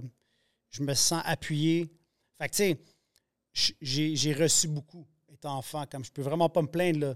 je 0.70 0.82
me 0.82 0.94
sens 0.94 1.22
appuyé. 1.24 1.90
Fait 2.38 2.48
que, 2.48 2.54
tu 2.54 2.78
sais, 3.54 3.76
j'ai 3.80 4.32
reçu 4.32 4.68
beaucoup 4.68 5.06
étant 5.28 5.56
enfant, 5.56 5.84
comme 5.86 6.04
je 6.04 6.12
peux 6.12 6.22
vraiment 6.22 6.48
pas 6.48 6.62
me 6.62 6.68
plaindre, 6.68 7.00
là, 7.00 7.14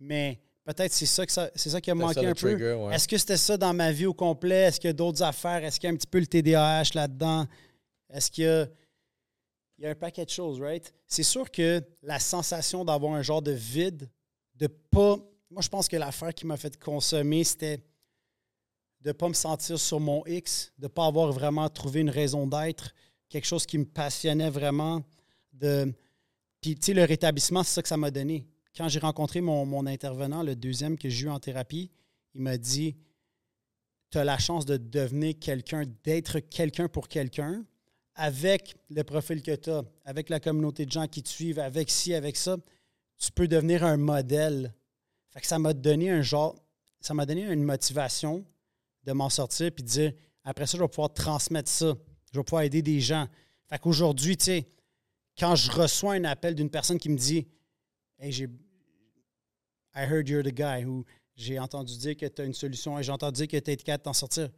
mais 0.00 0.40
peut-être 0.66 0.92
c'est 0.92 1.06
ça, 1.06 1.24
que 1.24 1.32
ça, 1.32 1.50
c'est 1.54 1.70
ça 1.70 1.80
qui 1.80 1.90
a 1.90 1.94
manqué 1.94 2.20
ça, 2.20 2.28
un 2.28 2.34
peu. 2.34 2.74
ouais. 2.74 2.94
Est-ce 2.94 3.06
que 3.06 3.16
c'était 3.16 3.36
ça 3.36 3.56
dans 3.56 3.72
ma 3.72 3.92
vie 3.92 4.06
au 4.06 4.14
complet? 4.14 4.64
Est-ce 4.64 4.80
qu'il 4.80 4.88
y 4.88 4.90
a 4.90 4.94
d'autres 4.94 5.22
affaires? 5.22 5.64
Est-ce 5.64 5.78
qu'il 5.78 5.88
y 5.88 5.90
a 5.90 5.94
un 5.94 5.96
petit 5.96 6.08
peu 6.08 6.18
le 6.18 6.26
TDAH 6.26 6.90
là-dedans? 6.94 7.46
Est-ce 8.12 8.30
qu'il 8.30 8.44
y 8.44 8.48
a, 8.48 8.66
il 9.78 9.84
y 9.84 9.86
a 9.86 9.90
un 9.90 9.94
paquet 9.94 10.24
de 10.24 10.30
choses, 10.30 10.60
right? 10.60 10.92
C'est 11.06 11.22
sûr 11.22 11.50
que 11.50 11.82
la 12.02 12.18
sensation 12.18 12.84
d'avoir 12.84 13.14
un 13.14 13.22
genre 13.22 13.42
de 13.42 13.52
vide, 13.52 14.10
de 14.56 14.66
pas. 14.66 15.16
Moi, 15.50 15.62
je 15.62 15.68
pense 15.68 15.86
que 15.88 15.96
l'affaire 15.96 16.34
qui 16.34 16.46
m'a 16.46 16.56
fait 16.56 16.76
consommer, 16.78 17.44
c'était 17.44 17.78
de 19.00 19.10
ne 19.10 19.12
pas 19.12 19.28
me 19.28 19.34
sentir 19.34 19.78
sur 19.78 20.00
mon 20.00 20.26
X, 20.26 20.72
de 20.78 20.86
ne 20.86 20.88
pas 20.88 21.06
avoir 21.06 21.30
vraiment 21.32 21.68
trouvé 21.68 22.00
une 22.00 22.10
raison 22.10 22.46
d'être, 22.46 22.92
quelque 23.28 23.44
chose 23.44 23.64
qui 23.64 23.78
me 23.78 23.84
passionnait 23.84 24.50
vraiment. 24.50 25.04
De... 25.52 25.92
Puis, 26.60 26.74
tu 26.74 26.86
sais, 26.86 26.94
le 26.94 27.04
rétablissement, 27.04 27.62
c'est 27.62 27.74
ça 27.74 27.82
que 27.82 27.88
ça 27.88 27.96
m'a 27.96 28.10
donné. 28.10 28.44
Quand 28.76 28.88
j'ai 28.88 28.98
rencontré 28.98 29.40
mon, 29.40 29.64
mon 29.64 29.86
intervenant, 29.86 30.42
le 30.42 30.54
deuxième 30.54 30.98
que 30.98 31.08
j'ai 31.08 31.26
eu 31.26 31.30
en 31.30 31.40
thérapie, 31.40 31.90
il 32.34 32.42
m'a 32.42 32.58
dit 32.58 32.96
Tu 34.10 34.18
as 34.18 34.24
la 34.24 34.38
chance 34.38 34.66
de 34.66 34.76
devenir 34.76 35.38
quelqu'un, 35.38 35.84
d'être 36.04 36.40
quelqu'un 36.40 36.88
pour 36.88 37.08
quelqu'un, 37.08 37.64
avec 38.14 38.74
le 38.90 39.02
profil 39.02 39.42
que 39.42 39.54
tu 39.54 39.70
as, 39.70 39.82
avec 40.04 40.28
la 40.28 40.40
communauté 40.40 40.84
de 40.84 40.92
gens 40.92 41.06
qui 41.06 41.22
te 41.22 41.28
suivent, 41.28 41.58
avec 41.58 41.90
ci, 41.90 42.12
avec 42.12 42.36
ça, 42.36 42.56
tu 43.18 43.32
peux 43.32 43.48
devenir 43.48 43.82
un 43.82 43.96
modèle. 43.96 44.74
Fait 45.30 45.40
que 45.40 45.46
ça 45.46 45.58
m'a 45.58 45.72
donné 45.72 46.10
un 46.10 46.22
genre, 46.22 46.54
ça 47.00 47.14
m'a 47.14 47.24
donné 47.24 47.44
une 47.44 47.62
motivation 47.62 48.44
de 49.04 49.12
m'en 49.12 49.30
sortir 49.30 49.70
puis 49.72 49.84
de 49.84 49.88
dire 49.88 50.12
après 50.44 50.66
ça, 50.66 50.76
je 50.76 50.82
vais 50.82 50.88
pouvoir 50.88 51.12
transmettre 51.12 51.70
ça. 51.70 51.94
Je 52.32 52.38
vais 52.38 52.44
pouvoir 52.44 52.62
aider 52.62 52.82
des 52.82 53.00
gens. 53.00 53.26
Fait 53.68 53.78
qu'aujourd'hui, 53.78 54.36
tu 54.36 54.44
sais, 54.44 54.68
quand 55.38 55.56
je 55.56 55.70
reçois 55.70 56.14
un 56.14 56.24
appel 56.24 56.54
d'une 56.54 56.70
personne 56.70 56.98
qui 56.98 57.08
me 57.08 57.16
dit 57.16 57.46
Hey, 58.18 58.32
j'ai 58.32 58.48
I 59.96 60.04
heard 60.04 60.28
you're 60.28 60.44
the 60.44 60.54
guy 60.54 60.84
ou 60.84 61.04
j'ai 61.34 61.58
entendu 61.58 61.96
dire 61.96 62.16
que 62.16 62.26
tu 62.26 62.42
as 62.42 62.44
une 62.44 62.54
solution 62.54 62.98
et 62.98 63.02
j'ai 63.02 63.12
entendu 63.12 63.46
dire 63.46 63.48
que 63.48 63.64
tu 63.64 63.70
es 63.70 63.76
capable 63.76 64.00
de 64.00 64.04
t'en 64.04 64.12
sortir. 64.12 64.50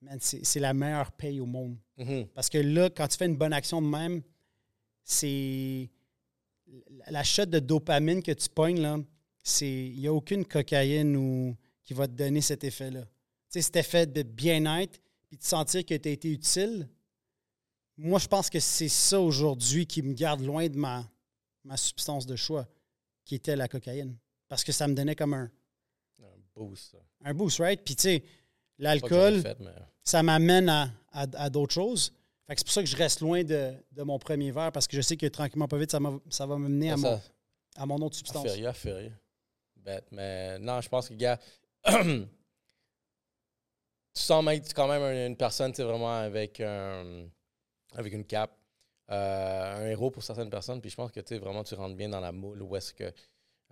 Man, 0.00 0.18
c'est 0.20 0.44
c'est 0.44 0.60
la 0.60 0.72
meilleure 0.72 1.12
paye 1.12 1.40
au 1.40 1.46
monde. 1.46 1.76
Mhm. 1.98 2.28
Parce 2.34 2.48
que 2.48 2.58
là, 2.58 2.90
quand 2.90 3.06
tu 3.08 3.16
fais 3.16 3.26
une 3.26 3.36
bonne 3.36 3.52
action 3.52 3.80
de 3.82 3.86
même, 3.86 4.22
c'est 5.04 5.90
la 7.08 7.22
shot 7.22 7.46
de 7.46 7.58
dopamine 7.58 8.22
que 8.22 8.32
tu 8.32 8.48
pognes, 8.48 8.80
là, 8.80 8.98
il 9.60 9.98
n'y 9.98 10.06
a 10.06 10.12
aucune 10.12 10.44
cocaïne 10.44 11.16
ou, 11.16 11.56
qui 11.84 11.94
va 11.94 12.06
te 12.06 12.12
donner 12.12 12.40
cet 12.40 12.64
effet-là. 12.64 13.02
Tu 13.02 13.08
sais, 13.50 13.62
cet 13.62 13.76
effet 13.76 14.06
de 14.06 14.22
bien-être, 14.22 15.00
puis 15.28 15.38
de 15.38 15.42
sentir 15.42 15.84
que 15.84 15.94
tu 15.94 16.08
as 16.08 16.12
été 16.12 16.30
utile, 16.30 16.88
moi, 17.96 18.18
je 18.18 18.26
pense 18.26 18.48
que 18.48 18.60
c'est 18.60 18.88
ça 18.88 19.20
aujourd'hui 19.20 19.86
qui 19.86 20.02
me 20.02 20.14
garde 20.14 20.40
loin 20.40 20.68
de 20.68 20.76
ma, 20.76 21.08
ma 21.64 21.76
substance 21.76 22.26
de 22.26 22.36
choix, 22.36 22.66
qui 23.24 23.34
était 23.34 23.56
la 23.56 23.68
cocaïne. 23.68 24.16
Parce 24.52 24.64
que 24.64 24.72
ça 24.72 24.86
me 24.86 24.92
donnait 24.92 25.14
comme 25.14 25.32
un. 25.32 25.50
Un 26.20 26.38
boost. 26.54 26.94
Un 27.24 27.32
boost, 27.32 27.58
right? 27.58 27.80
Puis, 27.82 27.96
tu 27.96 28.02
sais, 28.02 28.22
l'alcool, 28.78 29.42
ça 30.04 30.22
m'amène 30.22 30.68
à, 30.68 30.90
à, 31.10 31.48
d'autres 31.48 31.72
choses. 31.72 32.12
Fait 32.46 32.54
que 32.54 32.60
c'est 32.60 32.64
pour 32.66 32.74
ça 32.74 32.82
que 32.82 32.88
je 32.90 32.94
reste 32.94 33.22
loin 33.22 33.44
de, 33.44 33.72
de, 33.92 34.02
mon 34.02 34.18
premier 34.18 34.50
verre, 34.50 34.70
parce 34.70 34.86
que 34.86 34.94
je 34.94 35.00
sais 35.00 35.16
que 35.16 35.24
tranquillement, 35.24 35.68
pas 35.68 35.78
vite, 35.78 35.90
ça, 35.90 36.00
ça 36.28 36.44
va 36.44 36.58
m'amener 36.58 36.90
à 36.90 36.98
mon, 36.98 37.18
à 37.76 37.86
mon 37.86 37.96
autre 38.02 38.14
substance. 38.14 38.46
À 38.46 38.74
faire, 38.74 39.10
Bête. 39.74 40.04
Mais 40.10 40.58
non, 40.58 40.82
je 40.82 40.88
pense 40.90 41.08
que, 41.08 41.14
gars, 41.14 41.40
tu 41.86 42.26
sens 44.12 44.44
quand 44.74 44.86
même 44.86 45.30
une 45.30 45.36
personne, 45.38 45.72
tu 45.72 45.82
vraiment 45.82 46.14
avec, 46.14 46.60
avec 46.60 48.12
une 48.12 48.26
cape. 48.26 48.54
Euh, 49.10 49.76
un 49.76 49.86
héros 49.88 50.10
pour 50.10 50.22
certaines 50.22 50.48
personnes. 50.48 50.80
Puis 50.80 50.90
je 50.90 50.96
pense 50.96 51.10
que 51.10 51.20
tu 51.20 51.36
vraiment 51.38 51.64
tu 51.64 51.74
rentres 51.74 51.96
bien 51.96 52.08
dans 52.08 52.20
la 52.20 52.32
moule 52.32 52.62
où 52.62 52.76
est-ce 52.76 52.94
que. 52.94 53.12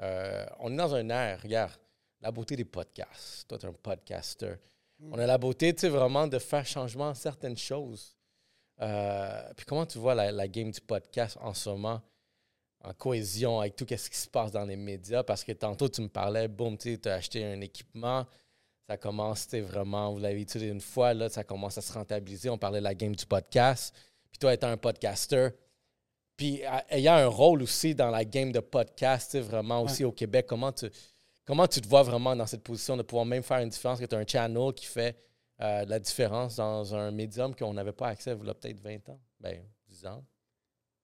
Euh, 0.00 0.46
on 0.58 0.72
est 0.72 0.76
dans 0.76 0.94
un 0.94 1.08
air, 1.10 1.40
regarde, 1.42 1.78
la 2.20 2.30
beauté 2.30 2.56
des 2.56 2.64
podcasts. 2.64 3.48
Toi, 3.48 3.58
tu 3.58 3.66
es 3.66 3.68
un 3.68 3.72
podcaster. 3.72 4.54
On 5.02 5.18
a 5.18 5.26
la 5.26 5.38
beauté, 5.38 5.74
tu 5.74 5.80
sais, 5.80 5.88
vraiment 5.88 6.26
de 6.26 6.38
faire 6.38 6.66
changement 6.66 7.10
à 7.10 7.14
certaines 7.14 7.56
choses. 7.56 8.16
Euh, 8.80 9.52
puis 9.56 9.64
comment 9.66 9.86
tu 9.86 9.98
vois 9.98 10.14
la, 10.14 10.48
game 10.48 10.70
du 10.70 10.80
podcast 10.80 11.38
en 11.40 11.54
ce 11.54 11.70
moment, 11.70 12.02
en 12.82 12.92
cohésion 12.92 13.60
avec 13.60 13.76
tout 13.76 13.86
ce 13.88 14.10
qui 14.10 14.16
se 14.16 14.28
passe 14.28 14.52
dans 14.52 14.64
les 14.64 14.76
médias? 14.76 15.22
Parce 15.22 15.42
que 15.42 15.52
tantôt, 15.52 15.88
tu 15.88 16.02
me 16.02 16.08
parlais, 16.08 16.48
boum, 16.48 16.76
tu 16.76 16.98
as 17.06 17.14
acheté 17.14 17.44
un 17.44 17.60
équipement, 17.62 18.26
ça 18.88 18.96
commence, 18.96 19.48
tu 19.48 19.60
vraiment, 19.60 20.12
vous 20.12 20.18
l'avez 20.18 20.42
étudié 20.42 20.68
une 20.68 20.80
fois, 20.80 21.14
là, 21.14 21.28
ça 21.28 21.44
commence 21.44 21.78
à 21.78 21.80
se 21.80 21.92
rentabiliser. 21.92 22.50
On 22.50 22.58
parlait 22.58 22.80
de 22.80 22.84
la 22.84 22.94
game 22.94 23.14
du 23.14 23.24
podcast. 23.24 23.94
Puis 24.30 24.38
toi, 24.38 24.52
étant 24.52 24.68
un 24.68 24.76
podcaster, 24.76 25.48
puis 26.40 26.62
ayant 26.88 27.16
un 27.16 27.26
rôle 27.26 27.61
aussi 27.61 27.94
dans 27.94 28.09
la 28.09 28.24
game 28.24 28.50
de 28.50 28.61
podcast, 28.61 29.37
vraiment 29.37 29.83
aussi 29.83 30.05
au 30.05 30.11
Québec, 30.11 30.46
comment 30.48 30.72
tu, 30.72 30.90
comment 31.44 31.66
tu 31.66 31.83
te 31.83 31.87
vois 31.87 32.03
vraiment 32.03 32.35
dans 32.35 32.46
cette 32.46 32.62
position 32.62 32.96
de 32.96 33.03
pouvoir 33.03 33.26
même 33.26 33.42
faire 33.42 33.59
une 33.59 33.68
différence, 33.68 34.00
que 34.00 34.07
tu 34.07 34.14
as 34.14 34.18
un 34.18 34.26
channel 34.26 34.72
qui 34.72 34.87
fait 34.87 35.22
euh, 35.61 35.85
la 35.85 35.98
différence 35.98 36.57
dans 36.57 36.94
un 36.94 37.11
médium 37.11 37.55
qu'on 37.55 37.74
n'avait 37.74 37.92
pas 37.92 38.09
accès 38.09 38.35
il 38.40 38.46
y 38.46 38.48
a 38.48 38.55
peut-être 38.55 38.81
20 38.81 39.11
ans, 39.11 39.20
ben 39.38 39.62
10 39.87 40.07
ans, 40.07 40.24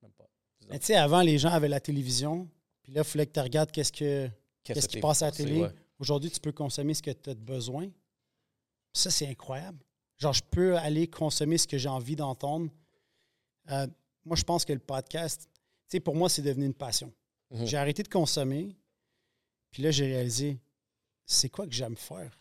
même 0.00 0.12
pas. 0.12 0.24
tu 0.70 0.86
sais, 0.86 0.94
avant, 0.94 1.20
les 1.20 1.36
gens 1.36 1.50
avaient 1.50 1.68
la 1.68 1.80
télévision, 1.80 2.48
puis 2.82 2.94
là, 2.94 3.02
il 3.02 3.04
fallait 3.04 3.26
que 3.26 3.32
tu 3.32 3.40
regardes 3.40 3.70
qu'est-ce, 3.70 3.92
que, 3.92 4.30
qu'est-ce 4.64 4.88
qui 4.88 5.00
passe 5.00 5.20
à 5.20 5.26
la 5.26 5.32
télé. 5.32 5.68
Aujourd'hui, 5.98 6.30
tu 6.30 6.40
peux 6.40 6.52
consommer 6.52 6.94
ce 6.94 7.02
que 7.02 7.10
tu 7.10 7.28
as 7.28 7.34
besoin. 7.34 7.90
Ça, 8.94 9.10
c'est 9.10 9.28
incroyable. 9.28 9.84
Genre, 10.16 10.32
je 10.32 10.42
peux 10.50 10.78
aller 10.78 11.08
consommer 11.08 11.58
ce 11.58 11.68
que 11.68 11.76
j'ai 11.76 11.90
envie 11.90 12.16
d'entendre 12.16 12.70
euh, 13.70 13.86
moi, 14.26 14.36
je 14.36 14.42
pense 14.42 14.64
que 14.64 14.72
le 14.72 14.80
podcast, 14.80 15.48
tu 15.88 16.00
pour 16.00 16.16
moi, 16.16 16.28
c'est 16.28 16.42
devenu 16.42 16.66
une 16.66 16.74
passion. 16.74 17.12
Mhm. 17.52 17.66
J'ai 17.66 17.76
arrêté 17.76 18.02
de 18.02 18.08
consommer, 18.08 18.76
puis 19.70 19.82
là, 19.84 19.92
j'ai 19.92 20.06
réalisé, 20.06 20.58
c'est 21.24 21.48
quoi 21.48 21.66
que 21.66 21.72
j'aime 21.72 21.96
faire? 21.96 22.36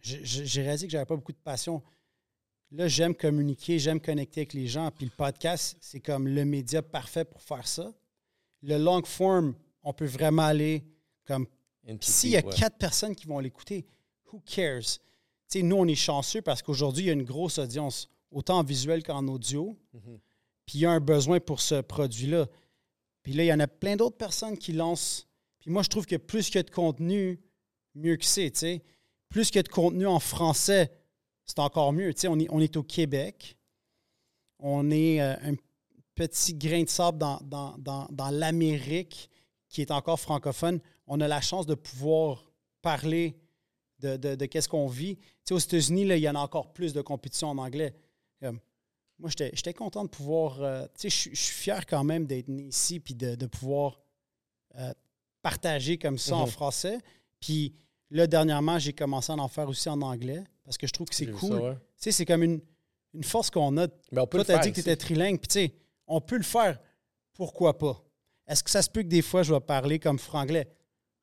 J'ai 0.00 0.62
réalisé 0.62 0.86
que 0.86 0.92
j'avais 0.92 1.06
pas 1.06 1.16
beaucoup 1.16 1.32
de 1.32 1.38
passion. 1.38 1.82
Là, 2.70 2.88
j'aime 2.88 3.14
communiquer, 3.14 3.78
j'aime 3.78 4.00
connecter 4.00 4.40
avec 4.40 4.52
les 4.52 4.66
gens, 4.66 4.90
puis 4.90 5.06
le 5.06 5.10
podcast, 5.10 5.78
c'est 5.80 6.00
comme 6.00 6.28
le 6.28 6.44
média 6.44 6.82
parfait 6.82 7.24
pour 7.24 7.40
faire 7.40 7.66
ça. 7.66 7.94
Le 8.60 8.76
long 8.76 9.02
form, 9.02 9.54
on 9.82 9.94
peut 9.94 10.04
vraiment 10.04 10.42
aller 10.42 10.84
comme. 11.24 11.46
S'il 12.00 12.30
y 12.30 12.36
a 12.36 12.42
quatre 12.42 12.76
personnes 12.76 13.14
qui 13.14 13.26
vont 13.26 13.38
l'écouter, 13.38 13.86
who 14.30 14.40
cares? 14.40 14.98
nous, 15.54 15.76
on 15.76 15.86
est 15.86 15.94
chanceux 15.94 16.42
parce 16.42 16.62
qu'aujourd'hui, 16.62 17.04
il 17.04 17.06
y 17.06 17.10
a 17.10 17.12
une 17.12 17.22
grosse 17.22 17.58
audience 17.58 18.10
autant 18.34 18.58
en 18.58 18.64
visuel 18.64 19.02
qu'en 19.02 19.26
audio. 19.28 19.78
Mhm. 19.94 20.20
Puis 20.66 20.78
il 20.78 20.80
y 20.82 20.86
a 20.86 20.90
un 20.90 21.00
besoin 21.00 21.40
pour 21.40 21.60
ce 21.60 21.80
produit-là. 21.80 22.46
Puis 23.22 23.32
là, 23.32 23.44
il 23.44 23.46
y 23.46 23.52
en 23.52 23.60
a 23.60 23.66
plein 23.66 23.96
d'autres 23.96 24.16
personnes 24.16 24.58
qui 24.58 24.72
lancent. 24.72 25.26
Puis 25.60 25.70
moi, 25.70 25.82
je 25.82 25.88
trouve 25.88 26.04
que 26.04 26.16
plus 26.16 26.46
qu'il 26.46 26.56
y 26.56 26.58
a 26.58 26.62
de 26.62 26.70
contenu, 26.70 27.40
mieux 27.94 28.16
que 28.16 28.24
c'est. 28.24 28.82
Plus 29.30 29.46
qu'il 29.46 29.56
y 29.56 29.60
a 29.60 29.62
de 29.62 29.68
contenu 29.68 30.06
en 30.06 30.18
français, 30.18 30.90
c'est 31.46 31.58
encore 31.58 31.92
mieux. 31.92 32.12
On 32.28 32.38
est, 32.38 32.48
on 32.50 32.60
est 32.60 32.76
au 32.76 32.82
Québec. 32.82 33.56
On 34.58 34.90
est 34.90 35.20
euh, 35.20 35.34
un 35.42 35.54
petit 36.14 36.54
grain 36.54 36.82
de 36.82 36.88
sable 36.88 37.18
dans, 37.18 37.40
dans, 37.78 38.30
l'Amérique 38.30 39.30
qui 39.68 39.80
est 39.80 39.90
encore 39.90 40.20
francophone. 40.20 40.80
On 41.06 41.20
a 41.20 41.28
la 41.28 41.40
chance 41.40 41.66
de 41.66 41.74
pouvoir 41.74 42.50
parler 42.82 43.36
de, 44.00 44.16
de, 44.16 44.46
qu'est-ce 44.46 44.68
qu'on 44.68 44.86
vit. 44.86 45.18
aux 45.50 45.58
États-Unis, 45.58 46.02
il 46.02 46.18
y 46.18 46.28
en 46.28 46.34
a 46.34 46.40
encore 46.40 46.72
plus 46.72 46.92
de 46.92 47.00
compétition 47.00 47.48
en 47.48 47.58
anglais 47.58 47.94
moi, 49.18 49.30
j'étais 49.30 49.74
content 49.74 50.04
de 50.04 50.08
pouvoir. 50.08 50.60
Euh, 50.60 50.84
tu 50.98 51.08
sais, 51.08 51.30
je 51.30 51.40
suis 51.40 51.54
fier 51.54 51.86
quand 51.86 52.04
même 52.04 52.26
d'être 52.26 52.48
né 52.48 52.64
ici 52.64 52.98
puis 53.00 53.14
de, 53.14 53.46
pouvoir 53.46 54.00
euh, 54.76 54.92
partager 55.42 55.98
comme 55.98 56.18
ça 56.18 56.36
en 56.36 56.46
mhm. 56.46 56.50
français. 56.50 56.98
Puis 57.40 57.74
là, 58.10 58.26
dernièrement, 58.26 58.78
j'ai 58.78 58.92
commencé 58.92 59.32
à 59.32 59.36
en 59.36 59.48
faire 59.48 59.68
aussi 59.68 59.88
en 59.88 60.00
anglais 60.02 60.42
parce 60.64 60.76
que 60.76 60.86
je 60.86 60.92
trouve 60.92 61.08
que 61.08 61.14
c'est 61.14 61.30
cool. 61.30 61.60
Tu 61.60 61.80
sais, 61.96 62.12
c'est 62.12 62.26
comme 62.26 62.42
une, 62.42 62.60
une 63.12 63.24
force 63.24 63.50
qu'on 63.50 63.76
a. 63.78 63.86
Mais 64.10 64.20
on 64.20 64.26
Toi, 64.26 64.44
tu 64.44 64.52
as 64.52 64.58
dit 64.58 64.70
que 64.70 64.74
tu 64.74 64.80
étais 64.80 64.96
trilingue. 64.96 65.38
Puis 65.38 65.48
tu 65.48 65.52
sais, 65.52 65.74
on 66.06 66.20
peut 66.20 66.36
le 66.36 66.42
faire. 66.42 66.80
Pourquoi 67.34 67.78
pas? 67.78 68.02
Est-ce 68.46 68.62
que 68.62 68.70
ça 68.70 68.82
se 68.82 68.90
peut 68.90 69.02
que 69.02 69.08
des 69.08 69.22
fois, 69.22 69.42
je 69.42 69.54
vais 69.54 69.60
parler 69.60 69.98
comme 69.98 70.18
franglais? 70.18 70.68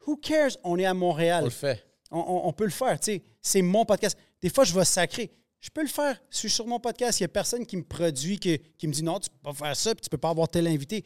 Who 0.08 0.18
cares? 0.18 0.58
On 0.64 0.80
est 0.80 0.86
à 0.86 0.94
Montréal. 0.94 1.44
On 1.44 1.46
le 1.46 1.52
fait. 1.52 1.86
On, 2.10 2.42
on 2.46 2.54
peut 2.54 2.64
le 2.64 2.72
faire. 2.72 3.00
Tu 3.00 3.14
sais, 3.14 3.24
c'est 3.42 3.62
mon 3.62 3.86
podcast. 3.86 4.18
Des 4.42 4.50
fois, 4.50 4.64
je 4.64 4.74
vais 4.74 4.86
sacrer 4.86 5.32
je 5.62 5.70
peux 5.70 5.84
le 5.84 5.88
faire. 5.88 6.20
Je 6.32 6.38
suis 6.38 6.50
sur 6.50 6.66
mon 6.66 6.80
podcast. 6.80 7.20
Il 7.20 7.24
n'y 7.24 7.26
a 7.26 7.30
personne 7.30 7.66
qui 7.66 7.78
me 7.78 7.84
produit, 7.84 8.40
qui, 8.40 8.88
me 8.88 8.92
dit 8.92 9.04
non, 9.04 9.20
tu 9.20 9.30
peux 9.30 9.38
pas 9.44 9.54
faire 9.54 9.76
ça, 9.76 9.94
puis 9.94 10.02
tu 10.02 10.10
peux 10.10 10.18
pas 10.18 10.32
avoir 10.32 10.50
tel 10.50 10.68
invité. 10.68 11.06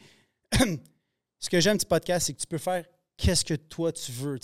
Ce 1.38 1.50
que 1.50 1.60
j'aime 1.60 1.76
du 1.76 1.84
podcast, 1.84 2.26
c'est 2.26 2.32
que 2.32 2.40
tu 2.40 2.46
peux 2.46 2.58
faire 2.58 2.84
qu'est-ce 3.18 3.44
que 3.44 3.54
toi 3.54 3.92
tu 3.92 4.10
veux. 4.12 4.38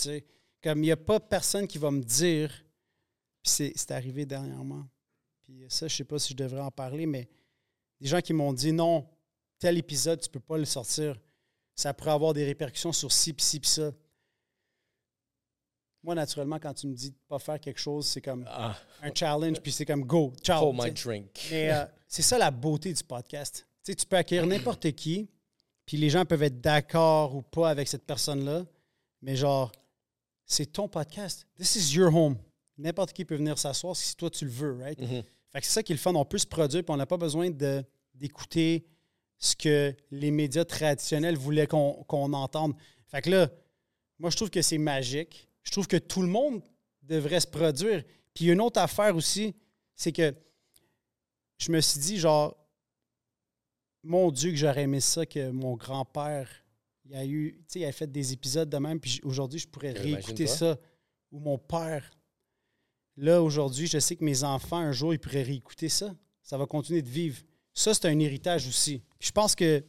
Comme 0.63 0.79
il 0.81 0.87
n'y 0.87 0.93
a 0.93 0.97
pas 0.97 1.19
personne 1.19 1.67
qui 1.67 1.79
va 1.79 1.91
me 1.91 2.03
dire, 2.03 2.51
puis 3.43 3.73
c'est 3.75 3.91
arrivé 3.91 4.27
dernièrement. 4.27 4.87
Puis 5.43 5.65
ça, 5.69 5.89
je 5.89 5.97
sais 5.97 6.05
pas 6.05 6.19
si 6.19 6.35
je 6.35 6.37
devrais 6.37 6.61
en 6.61 6.71
parler, 6.71 7.07
mais 7.07 7.29
des 7.99 8.09
gens 8.09 8.21
qui 8.21 8.35
m'ont 8.35 8.53
dit 8.53 8.73
non, 8.73 9.09
tel 9.59 9.79
épisode, 9.79 10.21
tu 10.21 10.29
peux 10.29 10.41
pas 10.41 10.59
le 10.59 10.67
sortir. 10.67 11.19
Ça 11.75 11.95
pourrait 11.95 12.11
avoir 12.11 12.35
des 12.35 12.45
répercussions 12.45 12.93
sur 12.93 13.11
ci, 13.11 13.33
puis 13.33 13.45
ci, 13.45 13.61
puis 13.61 13.71
ça. 13.71 13.93
Moi, 16.03 16.17
naturellement, 16.17 16.59
quand 16.59 16.75
tu 16.75 16.89
me 16.89 16.95
dis 16.95 17.11
de 17.11 17.15
ne 17.15 17.29
pas 17.29 17.39
faire 17.39 17.61
quelque 17.61 17.79
chose, 17.79 18.07
c'est 18.07 18.21
comme 18.21 18.45
ah. 18.49 18.77
un 19.03 19.11
challenge, 19.15 19.61
puis 19.61 19.71
c'est 19.71 19.85
comme 19.85 20.03
go, 20.03 20.33
ciao. 20.43 20.73
my 20.73 20.91
drink. 20.91 21.49
Mais 21.51 21.71
euh, 21.71 21.85
c'est 22.09 22.23
ça 22.23 22.39
la 22.39 22.51
beauté 22.51 22.93
du 22.93 23.05
podcast. 23.05 23.67
tu 23.85 23.95
peux 24.09 24.17
accueillir 24.17 24.47
n'importe 24.47 24.91
qui, 24.93 25.29
puis 25.87 25.97
les 25.97 26.11
gens 26.11 26.25
peuvent 26.25 26.43
être 26.43 26.61
d'accord 26.61 27.37
ou 27.37 27.43
pas 27.43 27.71
avec 27.71 27.87
cette 27.87 28.05
personne-là, 28.05 28.65
mais 29.21 29.37
genre, 29.37 29.71
c'est 30.45 30.73
ton 30.73 30.89
podcast. 30.89 31.47
This 31.57 31.77
is 31.77 31.95
your 31.97 32.13
home. 32.13 32.37
N'importe 32.79 33.13
qui 33.13 33.25
peut 33.25 33.37
venir 33.37 33.57
s'asseoir 33.57 33.95
si 33.95 34.17
toi 34.17 34.29
tu 34.29 34.45
le 34.45 34.51
veux, 34.51 34.77
right? 34.83 34.99
Mm-hmm. 34.99 35.25
Fait 35.51 35.61
que 35.61 35.67
c'est 35.67 35.73
ça 35.73 35.83
qui 35.85 35.93
est 35.93 35.97
le 35.97 36.01
fun. 36.01 36.15
On 36.15 36.25
peut 36.25 36.39
se 36.39 36.47
produire, 36.47 36.83
puis 36.83 36.93
on 36.93 36.97
n'a 36.97 37.07
pas 37.07 37.17
besoin 37.17 37.51
d'écouter 38.15 38.87
ce 39.39 39.55
que 39.55 39.95
les 40.11 40.31
médias 40.33 40.65
traditionnels 40.65 41.37
voulaient 41.37 41.67
qu'on 41.67 42.33
entende. 42.33 42.75
Fait 43.07 43.23
que 43.23 43.31
là, 43.31 43.51
moi, 44.19 44.31
je 44.31 44.37
trouve 44.37 44.51
que 44.51 44.63
c'est 44.63 44.79
magique 44.79 45.49
je 45.63 45.71
trouve 45.71 45.87
que 45.87 45.97
tout 45.97 46.23
le 46.23 46.29
monde 46.29 46.63
devrait 47.03 47.41
se 47.41 47.47
produire. 47.47 48.05
Puis 48.35 48.47
une 48.47 48.61
autre 48.61 48.81
affaire 48.81 49.15
aussi, 49.17 49.55
c'est 49.95 50.13
que 50.13 50.35
je 51.59 51.71
me 51.71 51.81
suis 51.81 52.01
dit, 52.01 52.19
genre, 52.19 52.57
mon 54.03 54.31
Dieu, 54.31 54.51
que 54.51 54.57
j'aurais 54.57 54.83
aimé 54.83 55.01
ça 55.01 55.25
que 55.27 55.51
mon 55.51 55.77
grand-père, 55.77 56.49
il 57.05 57.15
a 57.15 57.25
eu, 57.25 57.55
tu 57.59 57.65
sais, 57.69 57.81
il 57.81 57.85
a 57.85 57.93
fait 57.93 58.11
des 58.11 58.33
épisodes 58.33 58.69
de 58.69 58.79
même, 58.79 58.99
puis 58.99 59.21
aujourd'hui, 59.23 59.61
je 59.61 59.69
pourrais 59.69 59.93
réécouter 59.93 60.47
ça. 60.47 60.79
Ou 61.31 61.39
mon 61.39 61.57
père. 61.57 62.11
Là, 63.17 63.43
aujourd'hui, 63.43 63.87
je 63.87 63.99
sais 63.99 64.17
que 64.17 64.25
mes 64.25 64.45
enfants, 64.45 64.77
un 64.77 64.93
jour, 64.93 65.15
ils 65.15 65.19
pourraient 65.19 65.43
réécouter 65.43 65.89
ça. 65.89 66.15
Ça 66.43 66.59
va 66.59 66.67
continuer 66.67 67.01
de 67.01 67.09
vivre. 67.09 67.41
Ça, 67.73 67.95
c'est 67.95 68.07
un 68.07 68.19
héritage 68.19 68.67
aussi. 68.67 69.03
Je 69.19 69.31
pense 69.31 69.55
que 69.55 69.83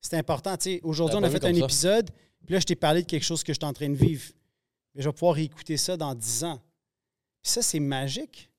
c'est 0.00 0.16
important. 0.16 0.56
Tu 0.56 0.64
sais, 0.64 0.80
aujourd'hui, 0.82 1.18
on 1.18 1.22
a 1.22 1.30
fait 1.30 1.44
un 1.44 1.54
épisode, 1.54 2.10
puis 2.44 2.54
là, 2.54 2.60
je 2.60 2.66
t'ai 2.66 2.74
parlé 2.74 3.02
de 3.02 3.06
quelque 3.06 3.24
chose 3.24 3.42
que 3.42 3.52
je 3.52 3.58
suis 3.58 3.66
en 3.66 3.72
train 3.72 3.88
de 3.88 3.94
vivre 3.94 4.24
mais 4.94 5.02
je 5.02 5.08
vais 5.08 5.12
pouvoir 5.12 5.34
réécouter 5.34 5.76
ça 5.76 5.96
dans 5.96 6.14
10 6.14 6.44
ans. 6.44 6.62
Puis 7.42 7.50
ça, 7.52 7.62
c'est 7.62 7.80
magique. 7.80 8.50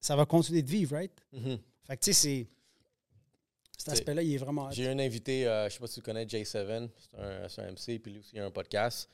Ça 0.00 0.14
va 0.14 0.24
continuer 0.26 0.62
de 0.62 0.70
vivre, 0.70 0.94
right? 0.94 1.12
Mm-hmm. 1.34 1.58
Fait 1.84 1.96
que, 1.96 2.04
tu 2.04 2.12
sais, 2.12 2.12
c'est. 2.12 2.46
Cet 3.76 3.88
aspect-là, 3.90 4.22
il 4.22 4.34
est 4.34 4.38
vraiment. 4.38 4.70
J'ai 4.70 4.88
un 4.88 4.98
invité, 4.98 5.46
euh, 5.46 5.62
je 5.62 5.64
ne 5.66 5.70
sais 5.70 5.78
pas 5.78 5.86
si 5.86 5.94
tu 5.94 6.02
connais 6.02 6.24
J7, 6.24 6.90
c'est 7.48 7.62
un, 7.62 7.72
MC, 7.72 7.98
puis 8.00 8.12
lui 8.12 8.18
aussi, 8.18 8.30
il 8.34 8.40
a 8.40 8.44
un 8.44 8.50
podcast. 8.50 9.08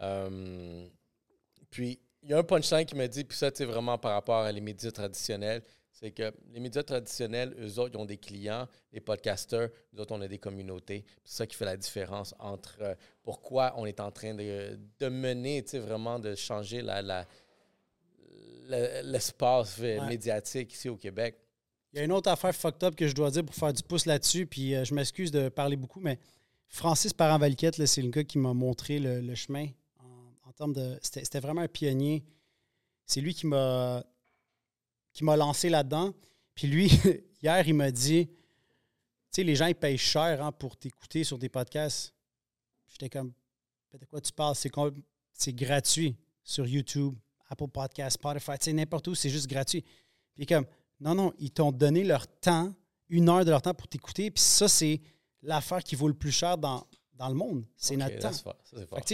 Euh, 0.00 0.88
puis, 1.70 2.00
il 2.22 2.30
y 2.30 2.32
a 2.32 2.38
un 2.38 2.42
punchline 2.44 2.86
qui 2.86 2.94
m'a 2.94 3.06
dit, 3.06 3.24
puis 3.24 3.36
ça, 3.36 3.50
tu 3.50 3.58
sais, 3.58 3.64
vraiment 3.64 3.98
par 3.98 4.12
rapport 4.12 4.42
à 4.42 4.50
les 4.50 4.60
médias 4.60 4.90
traditionnels, 4.90 5.62
C'est 6.04 6.10
que 6.10 6.34
les 6.52 6.60
médias 6.60 6.82
traditionnels, 6.82 7.56
eux 7.58 7.78
autres, 7.78 7.92
ils 7.94 7.96
ont 7.96 8.04
des 8.04 8.18
clients, 8.18 8.68
les 8.92 9.00
podcasters, 9.00 9.70
nous 9.90 10.02
autres, 10.02 10.14
on 10.14 10.20
a 10.20 10.28
des 10.28 10.36
communautés. 10.36 11.02
C'est 11.24 11.36
ça 11.38 11.46
qui 11.46 11.56
fait 11.56 11.64
la 11.64 11.78
différence 11.78 12.34
entre 12.38 12.76
euh, 12.82 12.94
pourquoi 13.22 13.72
on 13.78 13.86
est 13.86 14.00
en 14.00 14.10
train 14.10 14.34
de, 14.34 14.78
de 14.98 15.08
mener, 15.08 15.62
tu 15.62 15.70
sais, 15.70 15.78
vraiment 15.78 16.18
de 16.18 16.34
changer 16.34 16.82
la, 16.82 17.00
la, 17.00 17.24
l'espace 19.02 19.78
médiatique 19.78 20.74
ici 20.74 20.90
au 20.90 20.96
Québec. 20.98 21.38
Il 21.94 22.00
y 22.00 22.02
a 22.02 22.04
une 22.04 22.12
autre 22.12 22.30
affaire 22.30 22.54
fucked 22.54 22.84
up 22.84 22.94
que 22.94 23.08
je 23.08 23.14
dois 23.14 23.30
dire 23.30 23.42
pour 23.42 23.54
faire 23.54 23.72
du 23.72 23.82
pouce 23.82 24.04
là-dessus, 24.04 24.44
puis 24.44 24.74
euh, 24.74 24.84
je 24.84 24.92
m'excuse 24.92 25.30
de 25.30 25.48
parler 25.48 25.76
beaucoup, 25.76 26.00
mais 26.00 26.18
Francis 26.66 27.14
Parent-Valquette, 27.14 27.82
c'est 27.86 28.02
le 28.02 28.10
gars 28.10 28.24
qui 28.24 28.36
m'a 28.36 28.52
montré 28.52 28.98
le, 28.98 29.34
chemin 29.34 29.68
en, 30.44 30.52
termes 30.52 30.74
de. 30.74 30.98
C'était 31.00 31.40
vraiment 31.40 31.62
un 31.62 31.68
pionnier. 31.68 32.26
C'est 33.06 33.22
lui 33.22 33.32
qui 33.32 33.46
m'a 33.46 34.04
qui 35.14 35.24
m'a 35.24 35.36
lancé 35.36 35.70
là-dedans. 35.70 36.12
Puis 36.54 36.66
lui, 36.66 36.90
hier, 37.42 37.66
il 37.66 37.74
m'a 37.74 37.90
dit 37.90 38.26
Tu 38.26 38.34
sais, 39.30 39.42
les 39.44 39.56
gens, 39.56 39.66
ils 39.66 39.74
payent 39.74 39.96
cher 39.96 40.44
hein, 40.44 40.52
pour 40.52 40.76
t'écouter 40.76 41.24
sur 41.24 41.38
des 41.38 41.48
podcasts. 41.48 42.12
J'étais 42.88 43.08
comme 43.08 43.32
De 43.94 44.04
quoi 44.04 44.20
tu 44.20 44.32
parles? 44.32 44.54
C'est 45.32 45.52
gratuit 45.54 46.16
sur 46.42 46.66
YouTube, 46.66 47.14
Apple 47.48 47.68
Podcasts, 47.68 48.14
Spotify, 48.14 48.52
tu 48.58 48.64
sais, 48.66 48.72
n'importe 48.72 49.08
où, 49.08 49.14
c'est 49.14 49.30
juste 49.30 49.46
gratuit. 49.46 49.84
Puis 50.34 50.46
comme 50.46 50.66
non, 51.00 51.14
non, 51.14 51.32
ils 51.38 51.50
t'ont 51.50 51.72
donné 51.72 52.04
leur 52.04 52.26
temps, 52.26 52.72
une 53.08 53.28
heure 53.28 53.44
de 53.44 53.50
leur 53.50 53.62
temps 53.62 53.74
pour 53.74 53.88
t'écouter. 53.88 54.30
Puis 54.30 54.42
ça, 54.42 54.68
c'est 54.68 55.00
l'affaire 55.42 55.82
qui 55.82 55.94
vaut 55.94 56.08
le 56.08 56.14
plus 56.14 56.32
cher 56.32 56.58
dans, 56.58 56.86
dans 57.14 57.28
le 57.28 57.34
monde. 57.34 57.64
C'est 57.76 57.96
notre 57.96 58.18
temps. 58.18 58.30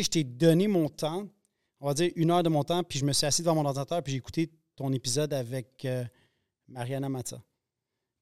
je 0.02 0.08
t'ai 0.08 0.24
donné 0.24 0.66
mon 0.66 0.88
temps, 0.88 1.28
on 1.78 1.86
va 1.86 1.94
dire 1.94 2.10
une 2.16 2.30
heure 2.30 2.42
de 2.42 2.48
mon 2.48 2.64
temps, 2.64 2.82
puis 2.82 2.98
je 2.98 3.04
me 3.04 3.12
suis 3.12 3.26
assis 3.26 3.42
devant 3.42 3.54
mon 3.54 3.64
ordinateur, 3.64 4.02
puis 4.02 4.12
j'ai 4.12 4.18
écouté 4.18 4.50
ton 4.80 4.94
épisode 4.94 5.34
avec 5.34 5.84
euh, 5.84 6.02
Mariana 6.66 7.10
Mata. 7.10 7.38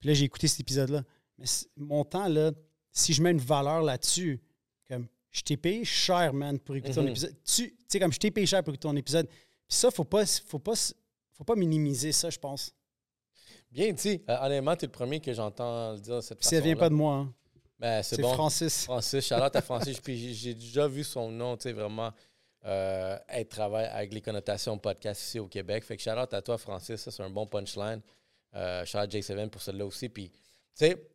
Puis 0.01 0.09
là, 0.09 0.15
j'ai 0.15 0.25
écouté 0.25 0.49
cet 0.49 0.59
épisode-là. 0.59 1.05
Mais 1.39 1.47
mon 1.77 2.05
temps, 2.05 2.27
là, 2.27 2.51
si 2.91 3.13
je 3.13 3.23
mets 3.23 3.31
une 3.31 3.39
valeur 3.39 3.81
là-dessus, 3.83 4.41
comme 4.89 5.07
je 5.31 5.43
t'ai 5.43 5.57
payé 5.57 5.85
cher, 5.85 6.35
man, 6.35 6.59
pour 6.59 6.75
écouter 6.75 6.95
ton 6.95 7.03
mhm. 7.03 7.11
épisode. 7.11 7.37
Tu 7.45 7.77
sais, 7.87 8.01
comme 8.01 8.13
je 8.13 8.19
t'ai 8.19 8.33
payé 8.33 8.45
cher 8.45 8.65
pour 8.65 8.75
écouter 8.75 8.89
ton 8.89 8.97
épisode. 8.97 9.29
Puis 9.29 9.39
ça, 9.69 9.93
faut 9.93 10.03
pas, 10.03 10.27
faut 10.27 10.59
pas, 10.59 10.75
faut 11.33 11.45
pas 11.45 11.55
minimiser 11.55 12.11
ça, 12.11 12.29
je 12.29 12.39
pense. 12.41 12.75
Bien 13.71 13.93
dit. 13.93 14.21
Euh, 14.29 14.37
honnêtement, 14.41 14.75
tu 14.75 14.87
es 14.87 14.89
le 14.89 14.93
premier 14.93 15.21
que 15.21 15.33
j'entends 15.33 15.93
le 15.93 16.01
dire 16.01 16.21
cette 16.25 16.39
façon. 16.39 16.57
Ça 16.57 16.61
vient 16.61 16.75
pas 16.75 16.89
de 16.89 16.95
moi. 16.95 17.15
Hein. 17.15 17.35
Ben, 17.79 18.03
c'est 18.03 18.21
bon. 18.21 18.33
Francis. 18.35 18.83
Francis, 18.83 19.25
Charlotte 19.25 19.55
à 19.55 19.63
Francis. 19.63 20.01
J'ai 20.05 20.55
déjà 20.55 20.89
vu 20.89 21.05
son 21.05 21.31
nom, 21.31 21.57
tu 21.57 21.65
sais, 21.65 21.73
vraiment 21.73 22.13
euh, 22.69 23.19
être 23.31 23.49
travaille 23.49 23.87
avec 23.87 24.13
les 24.13 24.21
connotations 24.21 24.77
podcast 24.79 25.23
ici 25.23 25.39
au 25.39 25.49
Québec. 25.49 25.85
Fait 25.85 25.97
que 25.97 26.03
Charlotte 26.03 26.33
à 26.35 26.43
toi, 26.43 26.59
Francis. 26.59 27.01
Ça, 27.01 27.11
c'est 27.11 27.23
un 27.23 27.31
bon 27.31 27.47
punchline. 27.47 28.03
Euh, 28.55 28.85
Charlotte 28.85 29.11
J7 29.11 29.49
pour 29.49 29.63
celle-là 29.63 29.87
aussi. 29.87 30.09
Puis, 30.11 30.29
tu 30.29 30.39
sais, 30.75 31.09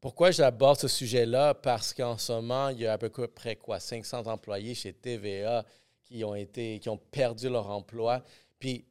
pourquoi 0.00 0.30
j'aborde 0.30 0.78
ce 0.78 0.88
sujet-là? 0.88 1.54
Parce 1.54 1.92
qu'en 1.92 2.16
ce 2.16 2.32
moment, 2.32 2.68
il 2.68 2.80
y 2.80 2.86
a 2.86 2.92
à 2.92 2.98
peu 2.98 3.10
près 3.10 3.56
quoi, 3.56 3.80
500 3.80 4.26
employés 4.26 4.74
chez 4.74 4.92
TVA 4.92 5.64
qui 6.04 6.22
ont 6.24 6.34
été, 6.34 6.78
qui 6.78 6.88
ont 6.88 6.98
perdu 6.98 7.48
leur 7.48 7.68
emploi. 7.70 8.22
Puis 8.58 8.84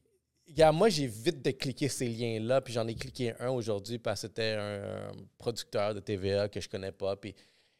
moi, 0.73 0.89
j'ai 0.89 1.07
vite 1.07 1.41
de 1.41 1.51
cliquer 1.51 1.87
ces 1.87 2.07
liens-là, 2.07 2.61
puis 2.61 2.73
j'en 2.73 2.87
ai 2.87 2.95
cliqué 2.95 3.33
un 3.39 3.49
aujourd'hui 3.49 3.97
parce 3.97 4.21
que 4.21 4.27
c'était 4.27 4.55
un, 4.59 5.11
producteur 5.37 5.95
de 5.95 5.99
TVA 5.99 6.49
que 6.49 6.59
je 6.59 6.67
connais 6.67 6.91
pas, 6.91 7.15
puis 7.15 7.33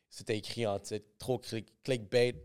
c'était 0.10 0.38
écrit 0.38 0.66
en 0.66 0.80
titre, 0.80 1.06
trop 1.18 1.42
clickbait. 1.84 2.36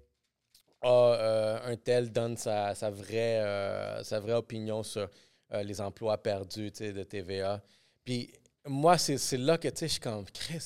Ah, 0.83 1.61
un 1.65 1.77
tel 1.77 2.11
donne 2.11 2.37
sa, 2.37 2.73
vraie, 2.91 3.41
euh, 3.41 4.03
sa 4.05 4.21
vraie 4.21 4.35
opinion 4.35 4.83
sur 4.83 5.09
euh, 5.53 5.63
les 5.63 5.81
emplois 5.81 6.19
perdus 6.19 6.71
de 6.71 7.03
TVA. 7.03 7.61
Puis 8.05 8.31
moi, 8.67 8.97
c'est 8.99 9.37
là 9.37 9.59
que 9.59 9.69
je 9.69 9.87
suis 9.87 10.01
comme, 10.01 10.25
Chris, 10.33 10.61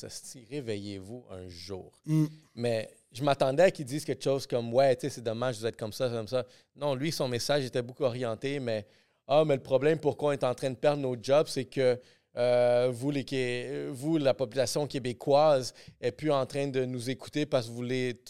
réveillez-vous 0.51 1.25
un 1.31 1.49
jour. 1.49 1.93
Mm. 2.05 2.27
Mais 2.55 2.91
je 3.13 3.23
m'attendais 3.23 3.65
à 3.65 3.71
qu'ils 3.71 3.87
disent 3.87 4.05
quelque 4.05 4.25
chose 4.25 4.47
comme, 4.47 4.73
ouais, 4.75 4.97
c'est 5.01 5.23
dommage, 5.23 5.59
vous 5.59 5.67
êtes 5.67 5.77
comme 5.77 5.93
ça, 5.93 6.09
comme 6.09 6.29
ça. 6.29 6.45
Non, 6.77 6.95
lui, 6.95 7.13
son 7.13 7.29
message 7.29 7.65
était 7.65 7.83
beaucoup 7.83 8.05
orienté, 8.05 8.61
mais 8.61 8.87
ah, 9.29 9.45
mais 9.47 9.55
le 9.55 9.63
problème, 9.63 9.99
pourquoi 9.99 10.31
on 10.31 10.33
est 10.33 10.45
en 10.45 10.55
train 10.55 10.71
de 10.71 10.77
perdre 10.77 11.03
nos 11.03 11.17
jobs, 11.21 11.47
c'est 11.47 11.65
que 11.65 11.99
euh, 12.37 12.91
vous, 12.93 13.11
les, 13.11 13.89
vous, 13.91 14.19
la 14.19 14.35
population 14.35 14.87
québécoise, 14.87 15.75
est 16.01 16.13
plus 16.13 16.33
en 16.33 16.47
train 16.47 16.67
de 16.67 16.85
nous 16.85 17.11
écouter 17.11 17.47
parce 17.47 17.67
que 17.67 17.71
vous 17.71 17.77
voulez 17.77 18.23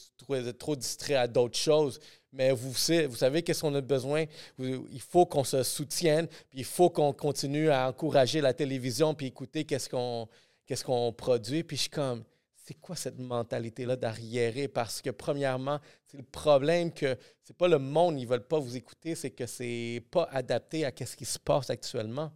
trop 0.58 0.76
distrait 0.76 1.14
à 1.14 1.28
d'autres 1.28 1.58
choses. 1.58 2.00
Mais 2.32 2.50
vous, 2.50 2.74
savez 2.74 3.42
qu'est-ce 3.42 3.60
qu'on 3.60 3.74
a 3.74 3.80
besoin? 3.80 4.24
Il 4.58 5.00
faut 5.00 5.26
qu'on 5.26 5.44
se 5.44 5.62
soutienne, 5.62 6.26
puis 6.48 6.60
il 6.60 6.64
faut 6.64 6.88
qu'on 6.88 7.12
continue 7.12 7.68
à 7.68 7.88
encourager 7.88 8.40
la 8.40 8.54
télévision, 8.54 9.14
puis 9.14 9.26
écouter 9.26 9.64
qu'est-ce 9.64 9.88
qu'on 9.90 11.12
produit. 11.12 11.62
Puis 11.62 11.76
je 11.76 11.82
suis 11.82 11.90
comme, 11.90 12.24
c'est 12.64 12.74
quoi 12.74 12.96
cette 12.96 13.18
mentalité-là 13.18 13.96
d'arriérer? 13.96 14.66
Parce 14.66 15.02
que, 15.02 15.10
premièrement, 15.10 15.78
c'est 16.06 16.16
le 16.16 16.22
problème 16.22 16.90
que 16.90 17.18
c'est 17.42 17.56
pas 17.56 17.68
le 17.68 17.78
monde, 17.78 18.18
ils 18.18 18.26
veulent 18.26 18.46
pas 18.46 18.58
vous 18.58 18.76
écouter, 18.76 19.14
c'est 19.14 19.30
que 19.30 19.46
c'est 19.46 20.02
pas 20.10 20.28
adapté 20.32 20.86
à 20.86 20.92
ce 21.04 21.16
qui 21.16 21.26
se 21.26 21.38
passe 21.38 21.68
actuellement. 21.68 22.32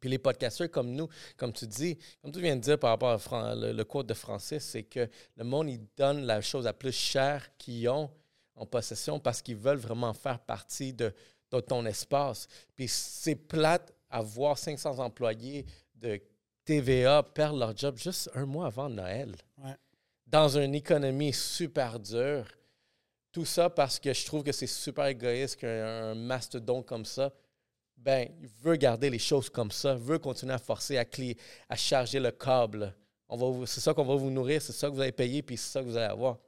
Puis 0.00 0.08
les 0.08 0.18
podcasteurs 0.18 0.70
comme 0.70 0.92
nous, 0.92 1.08
comme 1.36 1.52
tu 1.52 1.66
dis, 1.66 1.98
comme 2.22 2.32
tu 2.32 2.40
viens 2.40 2.56
de 2.56 2.60
dire 2.62 2.78
par 2.78 2.90
rapport 2.90 3.20
au 3.32 3.54
le, 3.54 3.72
le 3.72 3.84
quote 3.84 4.06
de 4.06 4.14
Francis, 4.14 4.64
c'est 4.64 4.84
que 4.84 5.08
le 5.36 5.44
monde, 5.44 5.68
il 5.68 5.80
donne 5.96 6.24
la 6.24 6.40
chose 6.40 6.64
la 6.64 6.72
plus 6.72 6.92
chère 6.92 7.56
qu'ils 7.58 7.88
ont 7.88 8.10
en 8.56 8.66
possession 8.66 9.20
parce 9.20 9.42
qu'ils 9.42 9.56
veulent 9.56 9.78
vraiment 9.78 10.12
faire 10.12 10.38
partie 10.38 10.92
de, 10.92 11.12
de 11.50 11.60
ton 11.60 11.84
espace. 11.86 12.46
Puis 12.74 12.88
c'est 12.88 13.36
plate 13.36 13.92
à 14.08 14.22
voir 14.22 14.58
500 14.58 14.98
employés 14.98 15.64
de 15.94 16.20
TVA 16.64 17.22
perdent 17.22 17.58
leur 17.58 17.76
job 17.76 17.96
juste 17.96 18.30
un 18.34 18.46
mois 18.46 18.66
avant 18.66 18.88
Noël. 18.88 19.34
Dans 20.26 20.56
une 20.56 20.74
économie 20.74 21.32
super 21.32 21.98
dure. 21.98 22.46
Tout 23.32 23.44
ça 23.44 23.70
parce 23.70 23.98
que 23.98 24.12
je 24.12 24.26
trouve 24.26 24.42
que 24.42 24.52
c'est 24.52 24.66
super 24.66 25.06
égoïste 25.06 25.56
qu'un 25.56 26.14
mastodon 26.14 26.82
comme 26.82 27.04
ça, 27.04 27.32
ben, 28.00 28.28
il 28.40 28.48
veut 28.60 28.76
garder 28.76 29.10
les 29.10 29.18
choses 29.18 29.48
comme 29.48 29.70
ça, 29.70 29.94
veut 29.94 30.18
continuer 30.18 30.54
à 30.54 30.58
forcer, 30.58 30.98
à, 30.98 31.04
à 31.68 31.76
charger 31.76 32.20
le 32.20 32.30
câble. 32.30 32.94
C'est 33.66 33.80
ça 33.80 33.94
qu'on 33.94 34.04
va 34.04 34.16
vous 34.16 34.30
nourrir, 34.30 34.60
c'est 34.60 34.72
ça 34.72 34.88
que 34.88 34.94
vous 34.94 35.00
allez 35.00 35.12
payer, 35.12 35.42
puis 35.42 35.56
c'est 35.56 35.70
ça 35.70 35.80
que 35.80 35.86
vous 35.86 35.96
allez 35.96 36.06
avoir. 36.06 36.38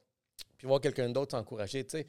Puis 0.57 0.67
voir 0.67 0.81
quelqu'un 0.81 1.09
d'autre 1.11 1.37
s'encourager, 1.37 1.85
tu 1.85 1.99
sais 1.99 2.07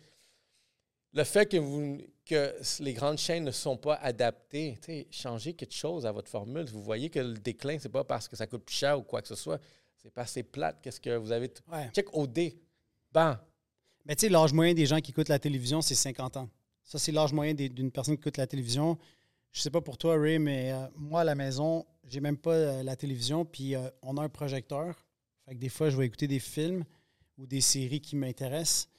le 1.13 1.23
fait 1.23 1.45
que, 1.45 1.57
vous, 1.57 1.99
que 2.25 2.55
les 2.79 2.93
grandes 2.93 3.19
chaînes 3.19 3.43
ne 3.43 3.51
sont 3.51 3.77
pas 3.77 3.95
adaptées, 3.95 4.77
changez 5.11 5.53
quelque 5.53 5.73
chose 5.73 6.05
à 6.05 6.11
votre 6.11 6.29
formule. 6.29 6.65
Vous 6.65 6.81
voyez 6.81 7.09
que 7.09 7.19
le 7.19 7.35
déclin, 7.35 7.77
c'est 7.79 7.89
pas 7.89 8.03
parce 8.03 8.27
que 8.27 8.35
ça 8.35 8.47
coûte 8.47 8.63
plus 8.63 8.75
cher 8.75 8.97
ou 8.97 9.03
quoi 9.03 9.21
que 9.21 9.27
ce 9.27 9.35
soit. 9.35 9.61
C'est 9.95 10.11
parce 10.11 10.29
que 10.29 10.33
c'est 10.33 10.43
plate. 10.43 10.79
Qu'est-ce 10.81 10.99
que 10.99 11.15
vous 11.15 11.31
avez. 11.31 11.51
Ouais. 11.71 11.89
Check 11.93 12.07
OD. 12.13 12.53
Ban. 13.11 13.37
Mais 14.05 14.15
tu 14.15 14.25
sais, 14.25 14.29
l'âge 14.29 14.51
moyen 14.53 14.73
des 14.73 14.85
gens 14.85 14.99
qui 14.99 15.11
écoutent 15.11 15.29
la 15.29 15.39
télévision, 15.39 15.81
c'est 15.81 15.95
50 15.95 16.37
ans. 16.37 16.49
Ça, 16.83 16.99
c'est 16.99 17.11
l'âge 17.11 17.31
moyen 17.31 17.53
d'une 17.53 17.91
personne 17.91 18.15
qui 18.15 18.21
écoute 18.21 18.37
la 18.37 18.47
télévision. 18.47 18.97
Je 19.53 19.61
sais 19.61 19.69
pas 19.69 19.81
pour 19.81 19.99
toi, 19.99 20.17
Ray, 20.17 20.39
mais 20.39 20.71
euh, 20.71 20.87
moi, 20.95 21.21
à 21.21 21.23
la 21.23 21.35
maison, 21.35 21.85
j'ai 22.07 22.19
même 22.19 22.37
pas 22.37 22.55
euh, 22.55 22.83
la 22.83 22.95
télévision, 22.95 23.45
puis 23.45 23.75
euh, 23.75 23.87
on 24.01 24.17
a 24.17 24.23
un 24.23 24.29
projecteur. 24.29 25.05
Fait 25.45 25.53
que 25.53 25.59
des 25.59 25.69
fois, 25.69 25.91
je 25.91 25.97
vais 25.97 26.07
écouter 26.07 26.27
des 26.27 26.39
films 26.39 26.83
ou 27.37 27.45
des 27.45 27.61
séries 27.61 28.01
qui 28.01 28.15
m'intéressent 28.15 28.89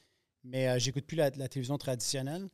mais 0.47 0.79
j'écoute 0.79 1.05
plus 1.05 1.15
la, 1.15 1.31
télévision 1.31 1.75
traditionnelle. 1.79 2.47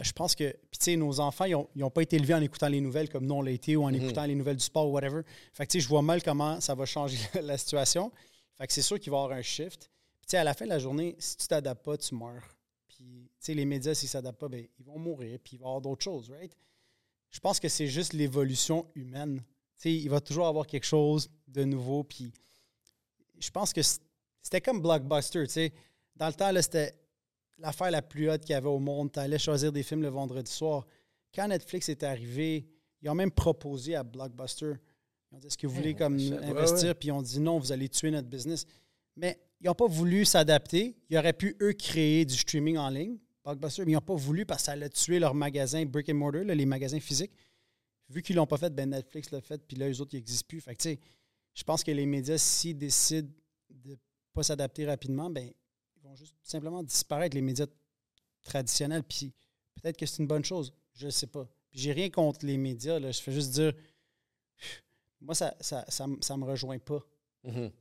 Je 0.00 0.12
pense 0.12 0.34
que, 0.34 0.50
puis 0.70 0.78
tu 0.78 0.84
sais, 0.84 0.96
nos 0.96 1.20
enfants, 1.20 1.44
ils 1.44 1.54
n'ont 1.76 1.90
pas 1.90 2.00
été 2.00 2.16
élevés 2.16 2.32
en 2.32 2.40
écoutant 2.40 2.68
les 2.68 2.80
nouvelles 2.80 3.10
comme 3.10 3.26
nous 3.26 3.34
on 3.34 3.42
l'a 3.42 3.50
été 3.50 3.76
ou 3.76 3.84
en 3.84 3.90
mhm. 3.90 3.96
écoutant 3.96 4.24
les 4.24 4.34
nouvelles 4.34 4.56
du 4.56 4.64
sport 4.64 4.88
ou 4.88 4.92
whatever. 4.92 5.20
Fait 5.52 5.66
que 5.66 5.72
tu 5.72 5.78
sais, 5.78 5.84
je 5.84 5.88
vois 5.90 6.00
mal 6.00 6.22
comment 6.22 6.62
ça 6.62 6.74
va 6.74 6.86
changer 6.86 7.18
la 7.42 7.58
situation. 7.58 8.10
Fait 8.56 8.66
que 8.66 8.72
c'est 8.72 8.80
sûr 8.80 8.98
qu'il 8.98 9.10
va 9.10 9.18
y 9.18 9.20
avoir 9.22 9.36
un 9.36 9.42
shift. 9.42 9.90
Puis 10.18 10.28
tu 10.28 10.30
sais, 10.30 10.36
à 10.38 10.44
la 10.44 10.54
fin 10.54 10.64
de 10.64 10.70
la 10.70 10.78
journée, 10.78 11.14
si 11.18 11.36
tu 11.36 11.46
t'adaptes 11.46 11.84
pas, 11.84 11.98
tu 11.98 12.14
meurs. 12.14 12.56
Puis 12.88 13.28
tu 13.28 13.30
sais, 13.38 13.52
les 13.52 13.66
médias, 13.66 13.94
s'ils 13.94 14.06
ne 14.06 14.12
s'adaptent 14.12 14.40
pas, 14.40 14.48
ben, 14.48 14.66
ils 14.78 14.84
vont 14.86 14.98
mourir. 14.98 15.38
Puis 15.44 15.56
il 15.56 15.58
va 15.58 15.64
y 15.64 15.68
avoir 15.68 15.82
d'autres 15.82 16.04
choses, 16.04 16.30
right? 16.30 16.56
Je 17.34 17.40
pense 17.40 17.58
que 17.58 17.68
c'est 17.68 17.88
juste 17.88 18.12
l'évolution 18.12 18.86
humaine. 18.94 19.42
Il 19.84 20.08
va 20.08 20.20
toujours 20.20 20.46
avoir 20.46 20.68
quelque 20.68 20.86
chose 20.86 21.28
de 21.48 21.64
nouveau. 21.64 22.04
Puis 22.04 22.32
je 23.40 23.50
pense 23.50 23.72
que 23.72 23.80
c'était 24.40 24.60
comme 24.60 24.80
Blockbuster, 24.80 25.72
dans 26.14 26.28
le 26.28 26.32
temps, 26.32 26.50
c'était 26.62 26.94
l'affaire 27.58 27.90
la 27.90 28.02
plus 28.02 28.30
haute 28.30 28.42
qu'il 28.42 28.52
y 28.52 28.54
avait 28.54 28.68
au 28.68 28.78
monde. 28.78 29.10
Tu 29.10 29.18
allais 29.18 29.40
choisir 29.40 29.72
des 29.72 29.82
films 29.82 30.02
le 30.02 30.10
vendredi 30.10 30.50
soir. 30.50 30.86
Quand 31.34 31.48
Netflix 31.48 31.88
est 31.88 32.04
arrivé, 32.04 32.68
ils 33.02 33.10
ont 33.10 33.16
même 33.16 33.32
proposé 33.32 33.96
à 33.96 34.04
Blockbuster. 34.04 34.74
Ils 35.32 35.34
ont 35.34 35.38
dit 35.40 35.48
Est-ce 35.48 35.58
que 35.58 35.66
vous 35.66 35.74
voulez 35.74 35.94
comme 35.94 36.14
investir? 36.14 36.94
Puis 36.94 37.08
ils 37.08 37.12
ont 37.12 37.20
dit 37.20 37.40
non, 37.40 37.58
vous 37.58 37.72
allez 37.72 37.88
tuer 37.88 38.12
notre 38.12 38.28
business. 38.28 38.64
Mais 39.16 39.40
ils 39.60 39.66
n'ont 39.66 39.74
pas 39.74 39.88
voulu 39.88 40.24
s'adapter. 40.24 40.94
Ils 41.10 41.18
auraient 41.18 41.32
pu, 41.32 41.56
eux, 41.60 41.72
créer 41.72 42.24
du 42.24 42.36
streaming 42.36 42.78
en 42.78 42.90
ligne, 42.90 43.18
Blockbuster, 43.44 43.84
mais 43.84 43.92
ils 43.92 43.94
n'ont 43.94 44.00
pas 44.00 44.14
voulu 44.14 44.46
parce 44.46 44.62
que 44.62 44.66
ça 44.66 44.72
allait 44.72 44.88
tuer 44.88 45.18
leurs 45.18 45.34
magasins 45.34 45.84
brick 45.84 46.08
and 46.08 46.14
mortar, 46.14 46.44
les 46.44 46.66
magasins 46.66 47.00
physiques. 47.00 47.32
Vu 48.08 48.22
qu'ils 48.22 48.36
ne 48.36 48.40
l'ont 48.40 48.46
pas 48.46 48.56
fait, 48.56 48.70
ben 48.70 48.90
Netflix 48.90 49.30
l'a 49.30 49.40
fait, 49.40 49.58
puis 49.66 49.76
là, 49.76 49.88
les 49.88 50.00
autres, 50.00 50.14
ils 50.14 50.18
n'existent 50.18 50.46
plus. 50.48 50.60
Fait 50.60 50.74
que, 50.74 50.96
je 51.54 51.64
pense 51.64 51.84
que 51.84 51.90
les 51.90 52.06
médias, 52.06 52.38
s'ils 52.38 52.76
décident 52.76 53.28
de 53.70 53.90
ne 53.90 53.96
pas 54.32 54.42
s'adapter 54.42 54.86
rapidement, 54.86 55.30
ben 55.30 55.52
vont 56.02 56.14
juste 56.14 56.34
simplement 56.42 56.82
disparaître, 56.82 57.34
les 57.34 57.42
médias 57.42 57.66
traditionnels. 58.42 59.02
Puis 59.02 59.32
peut-être 59.74 59.96
que 59.96 60.06
c'est 60.06 60.22
une 60.22 60.28
bonne 60.28 60.44
chose. 60.44 60.72
Je 60.94 61.06
ne 61.06 61.10
sais 61.10 61.26
pas. 61.26 61.48
J'ai 61.72 61.92
rien 61.92 62.10
contre 62.10 62.44
les 62.46 62.56
médias. 62.56 62.98
Là. 62.98 63.10
Je 63.10 63.20
fais 63.20 63.32
juste 63.32 63.52
dire 63.52 63.72
moi, 65.20 65.34
ça 65.34 65.56
ça, 65.60 65.84
ça, 65.88 66.06
ça 66.20 66.36
me 66.36 66.44
rejoint 66.44 66.78
pas. 66.78 67.02
Mhm. 67.42 67.72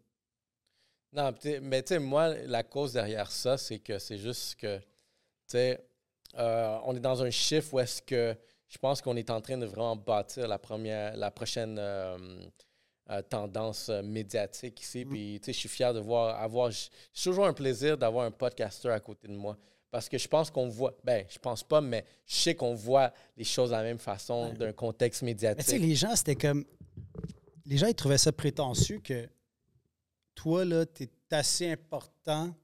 Non, 1.12 1.32
mais 1.62 1.84
tu 1.84 1.90
sais, 1.90 2.00
moi, 2.00 2.30
la 2.30 2.64
cause 2.64 2.94
derrière 2.94 3.32
ça, 3.32 3.58
c'est 3.58 3.78
que 3.80 4.00
c'est 4.00 4.18
juste 4.18 4.56
que, 4.56 4.82
sais, 5.48 5.86
euh, 6.38 6.78
on 6.86 6.96
est 6.96 7.00
dans 7.00 7.22
un 7.24 7.30
chiffre 7.30 7.74
où 7.74 7.80
est-ce 7.80 8.02
que 8.02 8.36
je 8.68 8.78
pense 8.78 9.02
qu'on 9.02 9.16
est 9.16 9.30
en 9.30 9.40
train 9.40 9.58
de 9.58 9.66
vraiment 9.66 9.96
bâtir 9.96 10.48
la 10.48 10.58
première, 10.58 11.16
la 11.16 11.30
prochaine 11.30 11.78
euh, 11.80 12.18
euh, 13.12 13.22
tendance 13.22 13.90
médiatique 13.90 14.82
ici. 14.82 15.06
Mm. 15.06 15.10
Puis, 15.10 15.40
tu 15.40 15.46
sais, 15.46 15.54
je 15.54 15.60
suis 15.60 15.70
fier 15.70 15.94
de 15.94 16.00
voir, 16.00 16.42
avoir, 16.42 16.72
c'est 16.74 16.90
toujours 17.24 17.46
un 17.46 17.54
plaisir 17.54 17.98
d'avoir 17.98 18.26
un 18.26 18.32
podcaster 18.32 18.90
à 18.90 19.00
côté 19.00 19.28
de 19.28 19.36
moi. 19.36 19.58
Parce 19.92 20.10
que 20.10 20.18
je 20.18 20.28
pense 20.28 20.50
qu'on 20.50 20.70
voit, 20.70 20.98
ben, 21.04 21.24
je 21.30 21.38
pense 21.38 21.64
pas, 21.64 21.80
mais 21.80 22.04
je 22.26 22.36
sais 22.36 22.56
qu'on 22.56 22.74
voit 22.74 23.14
les 23.38 23.44
choses 23.44 23.70
de 23.70 23.76
la 23.76 23.84
même 23.84 24.00
façon 24.00 24.52
d'un 24.54 24.74
contexte 24.74 25.22
médiatique. 25.22 25.66
Tu 25.66 25.72
sais, 25.72 25.78
les 25.78 25.94
gens, 25.94 26.16
c'était 26.16 26.36
comme. 26.36 26.66
Les 27.68 27.78
gens, 27.78 27.86
ils 27.86 27.94
trouvaient 27.94 28.18
ça 28.18 28.32
prétentieux 28.32 29.00
que 29.04 29.30
toi, 30.34 30.66
là, 30.66 30.86
tu 30.88 31.04
es 31.04 31.10
assez 31.30 31.70
important 31.70 32.56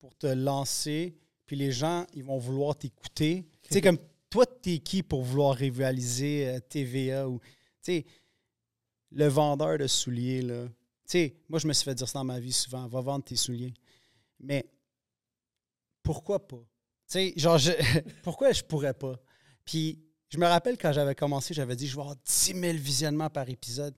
pour 0.00 0.16
te 0.16 0.26
lancer, 0.26 1.14
puis 1.54 1.64
les 1.64 1.70
gens, 1.70 2.04
ils 2.14 2.24
vont 2.24 2.36
vouloir 2.36 2.74
t'écouter. 2.74 3.46
Tu 3.62 3.74
sais, 3.74 3.80
comme 3.80 3.98
toi, 4.28 4.44
tu 4.44 4.72
es 4.72 4.78
qui 4.80 5.04
pour 5.04 5.22
vouloir 5.22 5.54
rivaliser 5.54 6.48
euh, 6.48 6.58
TVA 6.58 7.28
ou. 7.28 7.38
Tu 7.38 7.92
sais, 7.92 8.06
le 9.12 9.28
vendeur 9.28 9.78
de 9.78 9.86
souliers, 9.86 10.42
là. 10.42 10.66
Tu 10.66 10.72
sais, 11.06 11.36
moi, 11.48 11.60
je 11.60 11.68
me 11.68 11.72
suis 11.72 11.84
fait 11.84 11.94
dire 11.94 12.08
ça 12.08 12.18
dans 12.18 12.24
ma 12.24 12.40
vie 12.40 12.52
souvent 12.52 12.88
va 12.88 13.00
vendre 13.00 13.24
tes 13.24 13.36
souliers. 13.36 13.72
Mais 14.40 14.68
pourquoi 16.02 16.44
pas? 16.44 16.56
Tu 16.56 16.62
sais, 17.06 17.34
genre, 17.36 17.60
pourquoi 18.24 18.50
je 18.50 18.64
pourrais 18.64 18.94
pas? 18.94 19.14
Puis, 19.64 20.02
je 20.30 20.38
me 20.38 20.46
rappelle 20.46 20.76
quand 20.76 20.92
j'avais 20.92 21.14
commencé, 21.14 21.54
j'avais 21.54 21.76
dit 21.76 21.86
je 21.86 21.94
vais 21.94 22.00
avoir 22.00 22.16
10 22.16 22.52
000 22.58 22.62
visionnements 22.78 23.30
par 23.30 23.48
épisode. 23.48 23.94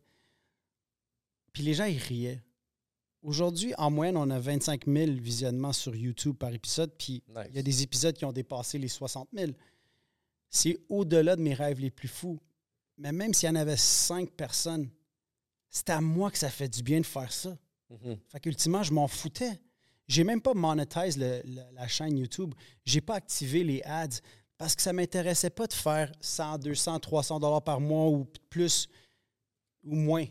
Puis 1.55 1.63
les 1.63 1.73
gens, 1.73 1.87
ils 1.87 1.97
riaient. 1.97 2.43
Aujourd'hui, 3.23 3.75
en 3.79 3.91
moyenne, 3.91 4.17
on 4.17 4.31
a 4.31 4.39
25 4.39 4.87
000 4.87 5.13
visionnements 5.13 5.73
sur 5.73 5.95
YouTube 5.97 6.37
par 6.37 6.53
épisode, 6.53 6.93
puis 6.99 7.23
il 7.49 7.55
y 7.55 7.59
a 7.59 7.63
des 7.63 7.83
épisodes 7.83 8.17
qui 8.17 8.25
ont 8.25 8.33
dépassé 8.33 8.79
les 8.79 8.89
60 8.89 9.29
000. 9.33 9.53
C'est 10.49 10.79
au-delà 10.89 11.35
de 11.37 11.43
mes 11.43 11.55
rêves 11.55 11.81
les 11.81 11.91
plus 11.91 12.09
fous. 12.09 12.39
Mais 12.99 13.13
même 13.13 13.35
s'il 13.35 13.49
y 13.49 13.53
en 13.53 13.57
avait 13.57 13.77
cinq 13.77 14.31
personnes, 14.31 14.89
c'est 15.71 15.91
à 15.91 16.01
moi 16.01 16.31
que 16.31 16.39
ça 16.39 16.49
fait 16.49 16.69
du 16.69 16.83
bien 16.83 17.01
de 17.01 17.07
faire 17.07 17.33
ça. 17.33 17.57
Mm-hmm. 17.91 18.19
Fait 18.29 18.41
qu'ultimement, 18.41 18.83
je 18.83 18.93
m'en 18.93 19.09
foutais. 19.09 19.61
J'ai 20.09 20.25
même 20.25 20.41
pas 20.41 20.55
monétisé 20.55 21.43
la 21.73 21.89
chaîne 21.89 22.17
YouTube. 22.17 22.55
J'ai 22.85 23.01
pas 23.01 23.17
activé 23.17 23.65
les 23.65 23.83
ads 23.83 24.21
parce 24.57 24.75
que 24.75 24.83
ça 24.83 24.93
m'intéressait 24.93 25.51
pas 25.51 25.67
de 25.67 25.73
faire 25.73 26.13
100, 26.21 26.59
200, 26.59 27.01
300 27.01 27.41
dollars 27.41 27.63
par 27.63 27.81
mois 27.81 28.09
ou 28.09 28.27
plus 28.49 28.89
ou 29.85 29.97
moins. 29.97 30.27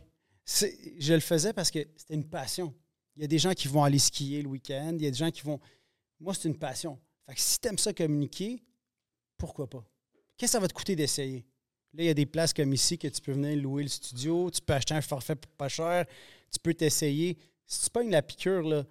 Je 0.46 1.14
le 1.14 1.20
faisais 1.20 1.54
parce 1.54 1.72
que 1.72 1.80
c'était 1.96 2.14
une 2.14 2.28
passion. 2.28 2.74
Il 3.16 3.22
y 3.22 3.26
a 3.26 3.28
des 3.28 3.40
gens 3.40 3.54
qui 3.54 3.68
vont 3.68 3.84
aller 3.84 4.00
skier 4.00 4.42
le 4.42 4.50
week-end. 4.50 4.94
Il 4.96 5.04
y 5.04 5.08
a 5.08 5.12
des 5.12 5.18
gens 5.18 5.32
qui 5.32 5.42
vont. 5.42 5.60
Moi, 6.20 6.34
c'est 6.34 6.48
une 6.48 6.58
passion. 6.58 7.00
Fait 7.26 7.34
que 7.34 7.42
si 7.42 7.60
tu 7.60 7.68
aimes 7.68 7.78
ça 7.78 7.94
communiquer, 7.94 8.62
pourquoi 9.38 9.70
pas? 9.70 9.84
Qu'est-ce 10.38 10.52
que 10.52 10.58
ça 10.58 10.60
va 10.60 10.68
te 10.68 10.74
coûter 10.74 10.96
d'essayer? 10.96 11.46
Là, 11.94 12.04
il 12.04 12.06
y 12.08 12.10
a 12.10 12.14
des 12.14 12.26
places 12.26 12.54
comme 12.54 12.74
ici 12.74 12.98
que 12.98 13.08
tu 13.08 13.22
peux 13.22 13.32
venir 13.32 13.58
louer 13.62 13.84
le 13.84 13.90
studio, 13.90 14.52
tu 14.52 14.62
peux 14.62 14.74
acheter 14.74 14.94
un 14.94 15.02
forfait 15.02 15.36
pour 15.36 15.52
pas 15.54 15.70
cher, 15.70 16.06
tu 16.52 16.60
peux 16.60 16.74
t'essayer. 16.74 17.38
Si 17.66 17.86
tu 17.86 17.90
pognes 17.90 18.12
la 18.12 18.22
piqûre, 18.22 18.62
là, 18.64 18.86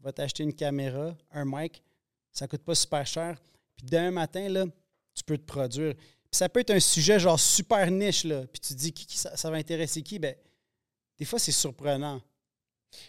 va 0.00 0.12
t'acheter 0.12 0.42
une 0.42 0.54
caméra, 0.54 1.16
un 1.30 1.44
mic, 1.44 1.82
ça 2.32 2.48
coûte 2.48 2.62
pas 2.62 2.74
super 2.74 3.06
cher. 3.06 3.40
Puis 3.76 3.86
d'un 3.86 4.10
matin, 4.10 4.48
tu 5.14 5.22
peux 5.24 5.36
te 5.36 5.44
produire. 5.44 5.94
Ça 6.30 6.48
peut 6.48 6.60
être 6.60 6.70
un 6.70 6.80
sujet 6.80 7.18
genre 7.20 7.38
super 7.38 7.90
niche, 7.90 8.24
là, 8.24 8.46
puis 8.46 8.60
tu 8.60 8.74
te 8.74 8.78
dis 8.78 8.92
qui, 8.92 9.16
ça, 9.16 9.36
ça, 9.36 9.50
va 9.50 9.56
intéresser 9.56 10.02
qui? 10.02 10.18
Ben, 10.18 10.34
des 11.18 11.24
fois, 11.24 11.38
c'est 11.38 11.52
surprenant. 11.52 12.20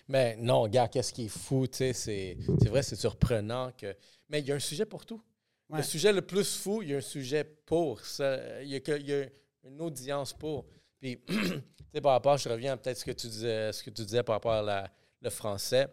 Mais 0.07 0.35
non, 0.37 0.61
regarde, 0.61 0.91
qu'est-ce 0.91 1.13
qui 1.13 1.25
est 1.25 1.29
fou, 1.29 1.67
tu 1.67 1.77
sais, 1.77 1.93
c'est 1.93 2.37
vrai, 2.67 2.83
c'est 2.83 2.95
surprenant 2.95 3.71
que. 3.71 3.95
Mais 4.29 4.39
il 4.39 4.47
y 4.47 4.51
a 4.51 4.55
un 4.55 4.59
sujet 4.59 4.85
pour 4.85 5.05
tout. 5.05 5.21
Le 5.69 5.83
sujet 5.83 6.13
le 6.13 6.21
plus 6.21 6.57
fou, 6.57 6.81
il 6.81 6.89
y 6.89 6.93
a 6.93 6.97
un 6.97 7.01
sujet 7.01 7.43
pour. 7.43 8.01
Ça. 8.01 8.61
Il, 8.61 8.69
y 8.69 8.75
a 8.75 8.79
que, 8.79 8.97
il 8.97 9.07
y 9.07 9.13
a 9.13 9.25
une 9.63 9.81
audience 9.81 10.33
pour. 10.33 10.65
Puis, 10.99 11.21
tu 11.27 11.61
sais, 11.93 12.01
par 12.01 12.13
rapport, 12.13 12.37
je 12.37 12.49
reviens 12.49 12.77
peut-être 12.77 12.97
ce 12.97 13.05
que 13.05 13.11
tu 13.11 13.27
disais, 13.27 13.71
ce 13.71 13.83
que 13.83 13.89
tu 13.89 14.03
disais 14.03 14.23
par 14.23 14.35
rapport 14.35 14.53
à 14.53 14.61
la, 14.61 14.91
le 15.21 15.29
français. 15.29 15.87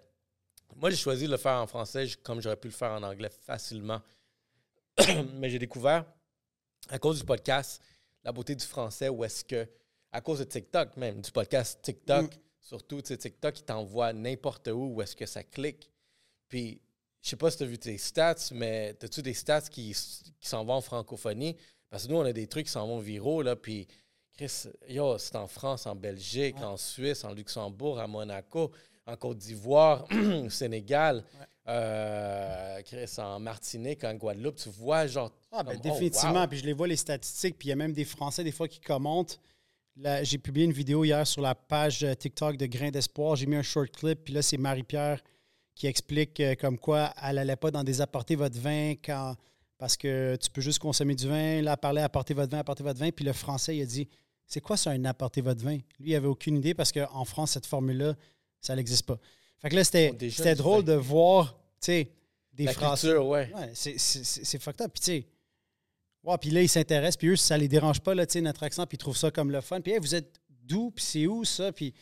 Moi, 0.77 0.91
j'ai 0.91 0.97
choisi 0.97 1.27
de 1.27 1.31
le 1.31 1.37
faire 1.37 1.61
en 1.61 1.67
français 1.67 2.07
comme 2.23 2.41
j'aurais 2.41 2.57
pu 2.57 2.69
le 2.69 2.75
faire 2.75 2.93
en 2.93 3.03
anglais 3.03 3.31
facilement. 3.31 4.01
Mais 5.35 5.51
j'ai 5.51 5.59
découvert, 5.59 6.05
à 6.89 6.99
cause 6.99 7.19
du 7.19 7.25
podcast, 7.25 7.83
la 8.23 8.33
beauté 8.33 8.55
du 8.55 8.65
français, 8.65 9.09
où 9.09 9.25
est-ce 9.25 9.45
que, 9.45 9.69
à 10.15 10.21
cause 10.21 10.39
de 10.39 10.45
TikTok 10.45 10.97
même, 10.97 11.21
du 11.21 11.31
podcast 11.31 11.81
TikTok, 11.83 12.35
mm. 12.35 12.39
Surtout, 12.65 13.03
tu 13.03 13.09
sais, 13.09 13.19
TikTok, 13.19 13.59
il 13.59 13.65
t'envoie 13.65 14.15
n'importe 14.15 14.69
où 14.69 14.95
où 14.95 15.03
est-ce 15.03 15.15
que 15.15 15.27
ça 15.27 15.43
clique. 15.43 15.91
Puis, 16.49 16.81
je 17.21 17.29
sais 17.29 17.37
pas 17.37 17.51
si 17.51 17.59
tu 17.59 17.65
as 17.65 17.67
vu 17.67 17.77
tes 17.77 17.99
stats, 17.99 18.37
mais 18.53 18.97
as-tu 19.03 19.21
des 19.21 19.35
stats 19.35 19.69
qui, 19.69 19.95
qui 20.41 20.49
s'en 20.49 20.65
vont 20.65 20.73
en 20.73 20.81
francophonie? 20.81 21.59
Parce 21.91 22.07
que 22.07 22.13
nous, 22.13 22.17
on 22.17 22.25
a 22.25 22.33
des 22.33 22.47
trucs 22.47 22.65
qui 22.65 22.73
s'en 22.73 22.87
vont 22.87 23.01
viraux, 23.01 23.43
là, 23.43 23.55
puis 23.55 23.87
Chris, 24.33 24.65
yo, 24.89 25.19
c'est 25.19 25.37
en 25.37 25.47
France, 25.47 25.87
en 25.87 25.95
Belgique, 25.95 26.57
en 26.63 26.79
Suisse, 26.79 27.23
en 27.25 27.35
Luxembourg, 27.35 27.99
à 28.01 28.07
Monaco, 28.07 28.73
en 29.07 29.17
Côte 29.17 29.37
d'Ivoire, 29.37 30.07
au 30.45 30.49
Sénégal, 30.49 31.23
euh, 31.69 32.81
Chris, 32.83 33.13
en 33.19 33.41
Martinique, 33.41 34.05
en 34.05 34.15
Guadeloupe. 34.15 34.57
Tu 34.57 34.71
vois, 34.71 35.07
genre. 35.07 35.33
Ah, 35.53 35.63
ben, 35.63 35.75
oh, 35.77 35.81
définitivement. 35.83 36.49
Puis 36.49 36.61
je 36.61 36.65
les 36.65 36.73
vois, 36.73 36.87
les 36.87 36.97
statistiques. 36.97 37.59
Puis 37.59 37.69
il 37.69 37.71
y 37.71 37.73
a 37.73 37.77
même 37.77 37.93
des 37.93 38.07
Français, 38.07 38.43
des 38.43 38.53
fois, 38.53 38.69
qui 38.69 38.81
commentent 38.81 39.39
j'ai 40.23 40.39
publié 40.39 40.67
une 40.67 40.73
vidéo 40.73 41.05
hier 41.05 41.27
sur 41.27 41.41
la 41.43 41.55
page 41.55 42.03
euh, 42.03 42.15
TikTok 42.15 42.57
de 42.57 42.67
Grain 42.67 42.91
d'Espoir. 42.91 43.37
J'ai 43.37 43.47
mis 43.47 43.57
un 43.57 43.63
short 43.63 43.91
clip, 43.91 44.25
puis 44.25 44.35
là, 44.35 44.43
c'est 44.43 44.57
Marie-Pierre 44.57 45.21
qui 45.75 45.87
explique 45.87 46.41
euh, 46.41 46.55
comme 46.55 46.79
quoi 46.79 47.13
elle 47.23 47.37
n'allait 47.37 47.57
pas 47.57 47.71
dans 47.71 47.85
des 47.85 48.01
apporter 48.01 48.37
votre 48.37 48.59
vin 48.59 48.95
quand, 49.05 49.37
parce 49.79 49.97
que 49.97 50.37
tu 50.37 50.51
peux 50.51 50.61
juste 50.61 50.79
consommer 50.79 51.15
du 51.15 51.29
vin. 51.29 51.63
Là, 51.63 51.73
elle 51.73 51.79
parlait 51.79 52.03
apporter 52.03 52.35
votre 52.35 52.51
vin, 52.51 52.59
apporter 52.59 52.83
votre 52.83 52.99
vin. 52.99 53.11
Puis 53.11 53.25
le 53.25 53.33
français, 53.33 53.77
il 53.77 53.83
a 53.83 53.87
dit 53.87 54.09
C'est 54.47 54.61
quoi 54.61 54.77
ça, 54.77 54.91
un 54.91 55.05
apporter 55.05 55.41
votre 55.41 55.65
vin? 55.65 55.79
Lui, 55.99 56.11
il 56.11 56.15
avait 56.15 56.27
aucune 56.27 56.57
idée 56.57 56.75
parce 56.75 56.93
qu'en 56.93 57.25
France, 57.25 57.53
cette 57.53 57.67
formule-là, 57.67 58.15
ça 58.61 58.75
n'existe 58.77 59.07
pas. 59.07 59.19
Fait 59.59 59.69
que 59.69 59.77
là, 59.77 59.85
c'était 59.85 60.55
drôle 60.55 60.85
de 60.85 60.95
voir, 60.95 61.57
tu 61.81 61.87
sais, 61.87 62.11
des 62.53 62.67
Français. 62.69 63.17
ouais. 63.17 63.53
ouais 63.55 63.73
c'est 63.75 64.59
fucked 64.59 64.83
up. 64.83 64.93
Puis, 64.93 65.01
tu 65.01 65.05
sais, 65.05 65.27
Ouais, 66.25 66.39
puis 66.39 66.51
là, 66.51 66.63
ils 66.63 66.69
s'intéressent, 66.69 67.19
puis 67.19 67.29
eux, 67.29 67.37
ça 67.37 67.59
les 67.59 67.69
dérange 67.69 68.01
pas, 68.01 68.15
là, 68.15 68.25
notre 68.37 68.63
accent, 68.63 68.87
puis 68.87 68.97
ils 68.97 68.99
trouvent 68.99 69.17
ça 69.17 69.31
comme 69.31 69.51
le 69.51 69.61
fun. 69.61 69.81
Puis, 69.81 69.97
vous 69.99 70.15
êtes 70.15 70.41
d'où, 70.49 70.91
puis 70.91 71.05
c'est 71.05 71.27
où 71.27 71.45
ça, 71.45 71.73
puis. 71.73 71.95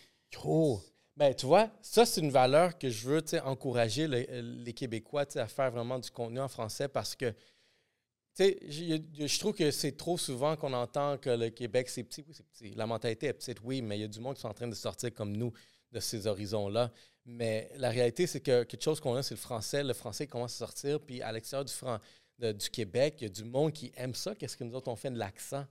Oh! 0.44 0.80
Ben, 1.16 1.34
tu 1.34 1.44
vois, 1.44 1.70
ça, 1.82 2.06
c'est 2.06 2.22
une 2.22 2.30
valeur 2.30 2.78
que 2.78 2.88
je 2.88 3.06
veux 3.06 3.22
encourager 3.44 4.08
les 4.08 4.72
Québécois 4.72 5.26
à 5.34 5.46
faire 5.46 5.70
vraiment 5.70 5.98
du 5.98 6.10
contenu 6.10 6.40
en 6.40 6.48
français 6.48 6.88
parce 6.88 7.14
que, 7.14 7.34
sais, 8.32 8.58
je 8.70 9.38
trouve 9.38 9.52
que 9.52 9.70
c'est 9.70 9.96
trop 9.96 10.16
souvent 10.16 10.56
qu'on 10.56 10.72
entend 10.72 11.18
que 11.18 11.28
le 11.28 11.50
Québec, 11.50 11.90
c'est 11.90 12.02
petit. 12.04 12.24
Oui, 12.26 12.34
c'est 12.34 12.46
petit. 12.46 12.74
La 12.74 12.86
mentalité 12.86 13.26
est 13.26 13.34
petite, 13.34 13.58
oui, 13.62 13.82
mais 13.82 13.98
il 13.98 14.00
y 14.00 14.04
a 14.04 14.08
du 14.08 14.20
monde 14.20 14.36
qui 14.36 14.40
sont 14.40 14.48
en 14.48 14.54
train 14.54 14.68
de 14.68 14.74
sortir 14.74 15.12
comme 15.12 15.36
nous 15.36 15.52
de 15.92 16.00
ces 16.00 16.26
horizons-là. 16.26 16.90
Mais 17.26 17.70
la 17.76 17.90
réalité, 17.90 18.26
c'est 18.26 18.40
que 18.40 18.64
quelque 18.64 18.82
chose 18.82 18.98
qu'on 18.98 19.14
a, 19.14 19.22
c'est 19.22 19.34
le 19.34 19.40
français. 19.40 19.84
Le 19.84 19.92
français 19.92 20.26
commence 20.26 20.54
à 20.54 20.58
sortir, 20.58 20.98
puis 21.00 21.20
à 21.20 21.30
l'extérieur 21.30 21.66
du, 21.66 21.72
du 22.50 22.70
Québec, 22.70 23.16
il 23.20 23.24
y 23.24 23.26
a 23.26 23.28
du 23.30 23.44
monde 23.44 23.72
qui 23.72 23.92
aime 23.96 24.14
ça. 24.14 24.34
Qu'est-ce 24.34 24.56
que 24.56 24.64
nous 24.64 24.74
autres, 24.74 24.88
on 24.88 24.96
fait 24.96 25.10
de 25.10 25.18
l'accent? 25.18 25.64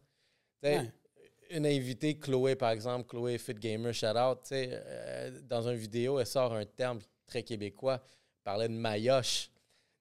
Une 1.49 1.65
invitée, 1.65 2.17
Chloé, 2.17 2.55
par 2.55 2.72
exemple, 2.72 3.09
Chloé 3.09 3.38
Fit 3.38 3.55
Gamer, 3.55 3.93
shout 3.93 4.15
out, 4.17 4.39
euh, 4.53 5.41
dans 5.49 5.67
une 5.67 5.76
vidéo, 5.76 6.19
elle 6.19 6.26
sort 6.26 6.53
un 6.53 6.65
terme 6.65 6.99
très 7.26 7.43
québécois, 7.43 8.01
elle 8.01 8.43
parlait 8.43 8.69
de 8.69 8.74
maillotche. 8.74 9.49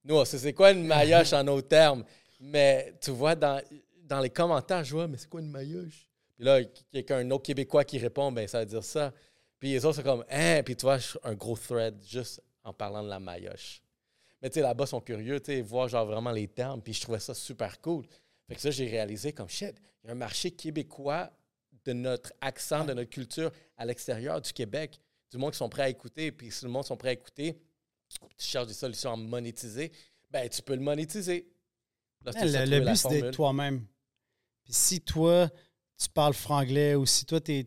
Nous, 0.05 0.25
c'est 0.25 0.53
quoi 0.53 0.71
une 0.71 0.85
maillotche 0.85 1.33
en 1.33 1.43
nos 1.43 1.61
termes? 1.61 2.05
Mais 2.39 2.95
tu 3.01 3.11
vois, 3.11 3.35
dans, 3.35 3.61
dans 4.05 4.21
les 4.21 4.31
commentaires, 4.31 4.85
je 4.85 4.95
vois, 4.95 5.09
mais 5.09 5.17
c'est 5.17 5.29
quoi 5.29 5.41
une 5.41 5.51
maillotche? 5.51 6.07
Puis 6.37 6.45
là, 6.45 6.61
il 6.61 6.69
y 6.93 7.13
a 7.13 7.17
un 7.17 7.31
autre 7.33 7.43
Québécois 7.43 7.85
qui 7.85 7.99
répond, 7.99 8.31
ben 8.33 8.47
ça 8.47 8.61
veut 8.61 8.67
dire 8.67 8.85
ça. 8.85 9.13
Puis 9.59 9.73
les 9.73 9.85
autres, 9.85 9.97
c'est 9.97 10.03
comme, 10.03 10.25
hein? 10.31 10.63
Puis 10.65 10.77
tu 10.77 10.87
vois, 10.87 10.99
un 11.23 11.35
gros 11.35 11.57
thread 11.57 12.03
juste 12.03 12.43
en 12.65 12.73
parlant 12.73 13.03
de 13.03 13.09
la 13.09 13.21
maillotche. 13.21 13.83
Mais 14.43 14.49
tu 14.49 14.55
sais, 14.55 14.61
là-bas, 14.61 14.85
ils 14.85 14.89
sont 14.89 15.01
curieux, 15.01 15.41
tu 15.41 15.53
sais, 15.53 15.61
voir 15.61 15.89
genre 15.89 16.07
vraiment 16.07 16.31
les 16.31 16.49
termes. 16.49 16.81
Puis 16.81 16.95
je 16.95 17.03
trouvais 17.03 17.21
ça 17.21 17.35
super 17.35 17.81
cool. 17.81 18.07
Fait 18.49 18.55
que 18.55 18.61
ça, 18.61 18.71
j'ai 18.71 18.89
réalisé 18.89 19.33
comme 19.33 19.49
shit, 19.49 19.77
il 20.03 20.07
y 20.07 20.09
a 20.11 20.13
un 20.13 20.17
marché 20.17 20.51
québécois 20.51 21.31
de 21.85 21.93
notre 21.93 22.33
accent, 22.41 22.85
de 22.85 22.95
notre 22.95 23.11
culture 23.11 23.51
à 23.77 23.85
l'extérieur 23.85 24.41
du 24.41 24.53
Québec. 24.53 25.01
Du 25.31 25.39
monde 25.39 25.53
qui 25.53 25.59
sont 25.59 25.69
prêts 25.69 25.85
à 25.85 25.89
écouter. 25.89 26.33
Puis 26.33 26.51
si 26.51 26.65
le 26.65 26.71
monde 26.71 26.85
sont 26.85 26.97
prêts 26.97 27.11
à 27.11 27.13
écouter, 27.13 27.61
tu 28.09 28.47
cherches 28.47 28.67
des 28.67 28.75
solutions 28.75 29.13
à 29.13 29.17
monétiser, 29.17 29.93
ben 30.31 30.49
tu 30.49 30.63
peux 30.63 30.75
le 30.75 30.81
monétiser. 30.81 31.47
le, 32.25 32.81
but, 32.81 32.97
c'est 32.97 33.09
d'être 33.09 33.31
toi-même. 33.31 33.87
Puis 34.65 34.73
si 34.73 35.01
toi, 35.01 35.49
tu 35.97 36.09
parles 36.09 36.35
franglais 36.35 36.95
ou 36.95 37.07
si 37.07 37.25
toi, 37.25 37.41
tu 37.41 37.53
es. 37.53 37.67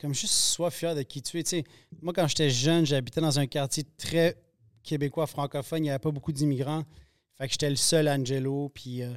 comme 0.00 0.14
juste 0.14 0.34
sois 0.34 0.70
fier 0.70 0.94
de 0.94 1.02
qui 1.02 1.22
tu 1.22 1.38
es. 1.38 1.42
Tu 1.42 1.50
sais, 1.50 1.64
moi, 2.00 2.12
quand 2.12 2.28
j'étais 2.28 2.50
jeune, 2.50 2.86
j'habitais 2.86 3.20
dans 3.20 3.38
un 3.38 3.46
quartier 3.46 3.84
très 3.96 4.36
québécois 4.82 5.26
francophone, 5.26 5.80
il 5.80 5.82
n'y 5.82 5.90
avait 5.90 5.98
pas 5.98 6.10
beaucoup 6.10 6.32
d'immigrants. 6.32 6.84
Fait 7.34 7.46
que 7.46 7.52
j'étais 7.52 7.70
le 7.70 7.76
seul 7.76 8.08
Angelo. 8.08 8.68
Puis, 8.74 9.02
euh, 9.02 9.14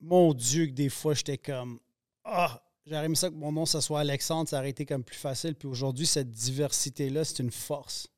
mon 0.00 0.34
Dieu, 0.34 0.66
que 0.66 0.72
des 0.72 0.88
fois, 0.88 1.14
j'étais 1.14 1.38
comme 1.38 1.78
Ah, 2.24 2.60
j'aurais 2.86 3.04
aimé 3.06 3.14
ça 3.14 3.30
que 3.30 3.34
mon 3.34 3.52
nom, 3.52 3.66
ça 3.66 3.80
soit 3.80 4.00
Alexandre, 4.00 4.48
ça 4.48 4.58
aurait 4.58 4.70
été 4.70 4.84
comme 4.84 5.04
plus 5.04 5.16
facile. 5.16 5.54
Puis 5.54 5.68
aujourd'hui, 5.68 6.06
cette 6.06 6.30
diversité-là, 6.32 7.24
c'est 7.24 7.38
une 7.42 7.52
force. 7.52 8.08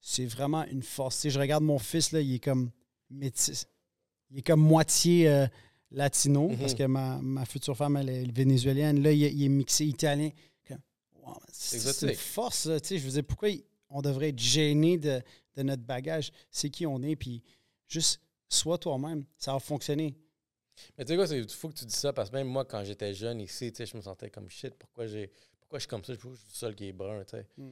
C'est 0.00 0.26
vraiment 0.26 0.64
une 0.66 0.82
force. 0.82 1.28
je 1.28 1.38
regarde 1.38 1.64
mon 1.64 1.78
fils, 1.78 2.12
là, 2.12 2.20
il 2.20 2.34
est 2.34 2.38
comme 2.38 2.70
métis. 3.10 3.66
Il 4.30 4.38
est 4.38 4.42
comme 4.42 4.60
moitié 4.60 5.28
euh, 5.28 5.46
latino, 5.90 6.48
Mhm. 6.50 6.58
parce 6.58 6.74
que 6.74 6.82
ma, 6.84 7.18
ma 7.22 7.44
future 7.46 7.76
femme, 7.76 7.96
elle 7.96 8.08
est 8.10 8.30
vénézuélienne. 8.30 9.02
Là, 9.02 9.12
il, 9.12 9.22
est- 9.24 9.32
il 9.32 9.44
est 9.44 9.48
mixé 9.48 9.86
italien. 9.86 10.30
Wow, 11.22 11.36
c'est 11.50 11.78
c'est 11.78 12.06
une 12.10 12.14
force, 12.16 12.66
là. 12.66 12.76
Je 12.86 12.96
veux 12.96 13.10
dire, 13.12 13.24
pourquoi 13.24 13.48
il- 13.48 13.64
on 13.94 14.02
devrait 14.02 14.30
être 14.30 14.38
gêné 14.38 14.98
de, 14.98 15.22
de 15.56 15.62
notre 15.62 15.82
bagage? 15.82 16.32
C'est 16.50 16.68
qui 16.68 16.84
on 16.84 17.00
est, 17.02 17.16
puis 17.16 17.42
juste 17.88 18.20
sois 18.48 18.76
toi-même. 18.76 19.24
Ça 19.38 19.52
va 19.52 19.60
fonctionner. 19.60 20.14
Mais 20.98 21.04
tu 21.04 21.12
sais 21.12 21.16
quoi, 21.16 21.36
il 21.36 21.48
faut 21.48 21.68
que 21.68 21.74
tu 21.74 21.84
dis 21.84 21.94
ça 21.94 22.12
parce 22.12 22.30
que 22.30 22.34
même 22.34 22.48
moi, 22.48 22.64
quand 22.64 22.82
j'étais 22.84 23.14
jeune 23.14 23.40
ici, 23.40 23.70
tu 23.72 23.78
sais, 23.78 23.86
je 23.86 23.96
me 23.96 24.02
sentais 24.02 24.28
comme 24.30 24.50
shit. 24.50 24.74
Pourquoi, 24.74 25.06
j'ai, 25.06 25.30
pourquoi 25.60 25.78
je 25.78 25.82
suis 25.82 25.88
comme 25.88 26.04
ça? 26.04 26.12
Pourquoi 26.14 26.32
je 26.32 26.40
suis 26.40 26.48
le 26.48 26.54
seul 26.54 26.74
qui 26.74 26.88
est 26.88 26.92
brun, 26.92 27.22
tu 27.24 27.30
sais. 27.30 27.46
Mm. 27.56 27.70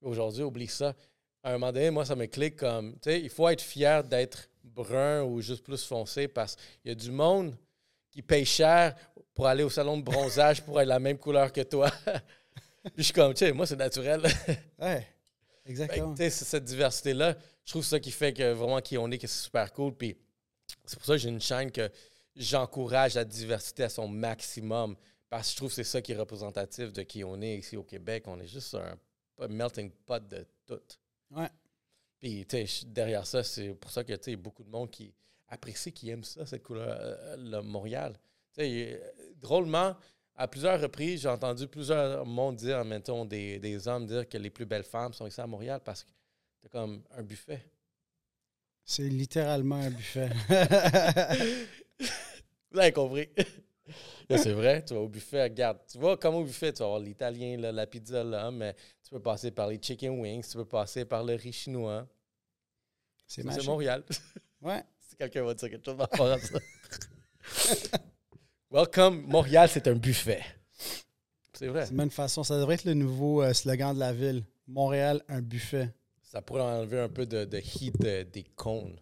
Aujourd'hui, 0.00 0.42
oublie 0.42 0.66
ça. 0.66 0.94
À 1.42 1.50
un 1.50 1.52
moment 1.52 1.72
donné, 1.72 1.90
moi, 1.90 2.04
ça 2.04 2.16
me 2.16 2.26
clique 2.26 2.56
comme, 2.56 2.94
tu 2.94 3.10
sais, 3.10 3.20
il 3.20 3.28
faut 3.28 3.48
être 3.48 3.60
fier 3.60 4.02
d'être 4.02 4.48
brun 4.64 5.22
ou 5.22 5.40
juste 5.40 5.62
plus 5.62 5.84
foncé 5.84 6.28
parce 6.28 6.56
qu'il 6.56 6.88
y 6.88 6.92
a 6.92 6.94
du 6.94 7.10
monde 7.10 7.56
qui 8.10 8.22
paye 8.22 8.44
cher 8.44 8.96
pour 9.34 9.46
aller 9.46 9.62
au 9.62 9.70
salon 9.70 9.98
de 9.98 10.02
bronzage 10.02 10.62
pour 10.62 10.80
être 10.80 10.88
la 10.88 10.98
même 10.98 11.18
couleur 11.18 11.52
que 11.52 11.60
toi. 11.60 11.90
Puis 12.82 12.92
je 12.98 13.02
suis 13.02 13.12
comme, 13.12 13.34
tu 13.34 13.44
sais, 13.44 13.52
moi, 13.52 13.66
c'est 13.66 13.76
naturel. 13.76 14.22
Ouais, 14.78 15.06
Fait 15.76 15.88
que, 15.88 15.92
exactement. 15.92 16.14
cette 16.30 16.64
diversité-là, 16.64 17.36
je 17.64 17.70
trouve 17.72 17.84
ça 17.84 18.00
qui 18.00 18.10
fait 18.10 18.32
que 18.32 18.52
vraiment 18.52 18.80
qui 18.80 18.96
on 18.98 19.10
est, 19.10 19.18
que 19.18 19.26
c'est 19.26 19.42
super 19.44 19.72
cool. 19.72 19.94
Puis 19.94 20.16
c'est 20.84 20.96
pour 20.98 21.06
ça 21.06 21.12
que 21.14 21.18
j'ai 21.18 21.28
une 21.28 21.40
chaîne 21.40 21.70
que 21.70 21.90
j'encourage 22.36 23.14
la 23.14 23.24
diversité 23.24 23.84
à 23.84 23.88
son 23.88 24.08
maximum. 24.08 24.96
Parce 25.28 25.48
que 25.48 25.52
je 25.52 25.56
trouve 25.56 25.68
que 25.68 25.74
c'est 25.74 25.84
ça 25.84 26.00
qui 26.00 26.12
est 26.12 26.16
représentatif 26.16 26.92
de 26.92 27.02
qui 27.02 27.22
on 27.22 27.40
est 27.42 27.58
ici 27.58 27.76
au 27.76 27.82
Québec. 27.82 28.24
On 28.26 28.40
est 28.40 28.46
juste 28.46 28.74
un, 28.74 28.96
un 29.40 29.48
melting 29.48 29.90
pot 30.06 30.26
de 30.26 30.46
tout. 30.66 30.80
Ouais. 31.30 31.48
Puis, 32.18 32.46
tu 32.46 32.56
sais, 32.56 32.66
je- 32.66 32.86
derrière 32.86 33.26
ça, 33.26 33.44
c'est 33.44 33.74
pour 33.74 33.90
ça 33.90 34.02
que, 34.04 34.12
tu 34.14 34.18
sais, 34.24 34.30
il 34.30 34.34
y 34.34 34.38
a 34.38 34.42
beaucoup 34.42 34.64
de 34.64 34.70
monde 34.70 34.90
qui 34.90 35.12
apprécie, 35.48 35.92
qui 35.92 36.08
aime 36.10 36.24
ça, 36.24 36.46
cette 36.46 36.62
couleur, 36.62 36.88
euh, 36.98 37.36
le 37.36 37.60
Montréal. 37.60 38.18
Tu 38.54 38.62
sais, 38.62 39.02
drôlement, 39.36 39.94
à 40.38 40.46
plusieurs 40.46 40.80
reprises, 40.80 41.22
j'ai 41.22 41.28
entendu 41.28 41.66
plusieurs 41.66 42.24
monde 42.24 42.54
dire, 42.56 42.84
mettons, 42.84 43.24
des, 43.24 43.58
des 43.58 43.88
hommes 43.88 44.06
dire 44.06 44.28
que 44.28 44.38
les 44.38 44.50
plus 44.50 44.64
belles 44.64 44.84
femmes 44.84 45.12
sont 45.12 45.26
ici 45.26 45.40
à 45.40 45.46
Montréal 45.48 45.80
parce 45.84 46.04
que 46.04 46.10
c'est 46.62 46.70
comme 46.70 47.02
un 47.10 47.22
buffet. 47.24 47.60
C'est 48.84 49.08
littéralement 49.08 49.74
un 49.74 49.90
buffet. 49.90 50.30
Vous 52.70 52.78
avez 52.78 52.92
compris. 52.92 53.28
C'est 54.30 54.52
vrai, 54.52 54.84
tu 54.84 54.92
vas 54.92 55.00
au 55.00 55.08
buffet, 55.08 55.42
regarde, 55.44 55.78
tu 55.90 55.96
vas 55.96 56.18
comme 56.18 56.34
au 56.34 56.44
buffet, 56.44 56.70
tu 56.70 56.80
vas 56.80 56.84
avoir 56.84 57.00
l'italien, 57.00 57.56
la 57.56 57.86
pizza 57.86 58.22
là, 58.22 58.50
mais 58.50 58.74
tu 59.02 59.08
peux 59.10 59.22
passer 59.22 59.50
par 59.50 59.68
les 59.68 59.80
chicken 59.80 60.20
wings, 60.20 60.46
tu 60.46 60.58
peux 60.58 60.66
passer 60.66 61.06
par 61.06 61.24
le 61.24 61.34
riz 61.34 61.52
chinois. 61.52 62.06
C'est. 63.26 63.42
Montréal. 63.64 64.04
Ouais. 64.60 64.84
si 65.00 65.16
quelqu'un 65.16 65.44
va 65.44 65.54
dire 65.54 65.70
quelque 65.70 65.84
chose 65.86 65.96
par 65.96 66.10
rapport 66.10 66.26
à 66.30 66.38
ça. 66.38 66.58
Welcome, 68.70 69.22
Montréal, 69.26 69.68
c'est 69.72 69.88
un 69.88 69.94
buffet. 69.94 70.42
C'est 71.54 71.68
vrai. 71.68 71.84
C'est 71.86 71.92
une 71.92 71.96
bonne 71.96 72.10
façon. 72.10 72.42
Ça 72.44 72.58
devrait 72.58 72.74
être 72.74 72.84
le 72.84 72.94
nouveau 72.94 73.42
euh, 73.42 73.52
slogan 73.54 73.94
de 73.94 74.00
la 74.00 74.12
ville. 74.12 74.44
Montréal, 74.66 75.22
un 75.28 75.40
buffet. 75.40 75.90
Ça 76.22 76.42
pourrait 76.42 76.62
enlever 76.62 77.00
un 77.00 77.08
peu 77.08 77.24
de, 77.24 77.44
de 77.46 77.58
heat 77.58 77.98
de- 77.98 78.24
des 78.24 78.44
cônes. 78.54 78.96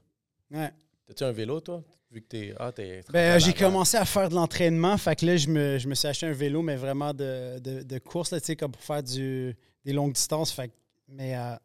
Ouais. 0.52 0.70
T'as-tu 1.06 1.24
un 1.24 1.32
vélo, 1.32 1.60
toi? 1.60 1.82
Vu 2.12 2.20
que 2.22 2.26
t'es. 2.28 2.54
Ah, 2.58 2.70
t'es. 2.70 3.02
Ben, 3.12 3.36
euh, 3.36 3.38
j'ai 3.40 3.52
commencé 3.52 3.96
à 3.96 4.04
faire 4.04 4.28
de 4.28 4.34
l'entraînement. 4.36 4.96
Fait 4.96 5.16
que 5.16 5.26
là, 5.26 5.36
je 5.36 5.48
me, 5.48 5.78
je 5.78 5.88
me 5.88 5.94
suis 5.96 6.06
acheté 6.06 6.26
un 6.26 6.32
vélo, 6.32 6.62
mais 6.62 6.76
vraiment 6.76 7.12
de, 7.12 7.58
de, 7.58 7.82
de 7.82 7.98
course, 7.98 8.30
tu 8.30 8.38
sais, 8.40 8.54
comme 8.56 8.70
pour 8.70 8.82
faire 8.82 9.02
du, 9.02 9.54
des 9.84 9.92
longues 9.92 10.12
distances. 10.12 10.52
Fait 10.52 10.68
que- 10.68 10.74
mais 11.08 11.36
euh, 11.36 11.56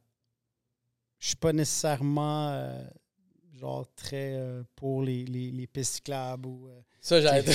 je 1.20 1.28
suis 1.28 1.36
pas 1.36 1.54
nécessairement 1.54 2.50
euh, 2.50 2.84
genre 3.54 3.86
très 3.96 4.34
euh, 4.34 4.64
pour 4.76 5.04
les, 5.04 5.24
les, 5.26 5.52
les 5.52 5.68
pistes 5.68 5.94
cyclables. 5.96 6.48
Ou, 6.48 6.68
euh, 6.68 6.82
Ça, 7.02 7.20
dire. 7.20 7.44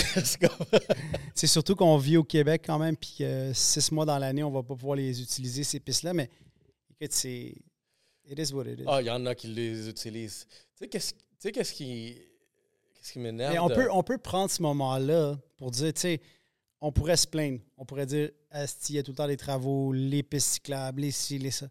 c'est 1.35 1.47
surtout 1.47 1.77
qu'on 1.77 1.97
vit 1.97 2.17
au 2.17 2.25
Québec 2.25 2.65
quand 2.67 2.79
même, 2.79 2.97
puis 2.97 3.15
que 3.19 3.53
six 3.55 3.93
mois 3.93 4.05
dans 4.05 4.19
l'année, 4.19 4.43
on 4.43 4.51
va 4.51 4.65
pas 4.65 4.75
pouvoir 4.75 4.97
les 4.97 5.23
utiliser, 5.23 5.63
ces 5.63 5.79
pistes-là. 5.79 6.13
Mais 6.13 6.29
écoute, 6.91 7.13
c'est. 7.13 7.55
It 8.29 8.39
is 8.39 8.53
what 8.53 8.65
it 8.67 8.81
is. 8.81 8.85
Ah, 8.89 9.01
il 9.01 9.07
y 9.07 9.11
en 9.11 9.25
a 9.25 9.37
qui 9.37 9.47
les 9.47 9.89
utilisent. 9.89 10.47
Tu 10.77 10.89
sais, 10.89 10.89
qu'est-ce 10.89 11.73
qui. 11.73 12.17
Qu'est-ce 12.95 13.13
qui 13.13 13.21
m'énerve? 13.21 13.53
Mais 13.53 13.61
on 13.61 13.69
de- 13.69 13.75
peut, 13.75 13.89
on 13.93 14.03
peut 14.03 14.19
prendre 14.19 14.51
ce 14.51 14.61
moment-là 14.63 15.39
pour 15.57 15.71
dire, 15.71 15.93
tu 15.95 16.01
sais, 16.01 16.21
on 16.81 16.91
pourrait 16.91 17.17
se 17.17 17.29
plaindre. 17.29 17.61
On 17.77 17.85
pourrait 17.85 18.07
dire, 18.07 18.31
Asti, 18.51 18.95
il 18.95 18.97
y 18.97 18.99
a 18.99 19.05
tout 19.05 19.13
le 19.13 19.17
temps 19.17 19.29
des 19.29 19.37
travaux, 19.37 19.93
les 19.93 20.25
pistes 20.25 20.55
cyclables, 20.55 21.03
les 21.03 21.13
ci, 21.13 21.39
les 21.39 21.53
ça. 21.53 21.69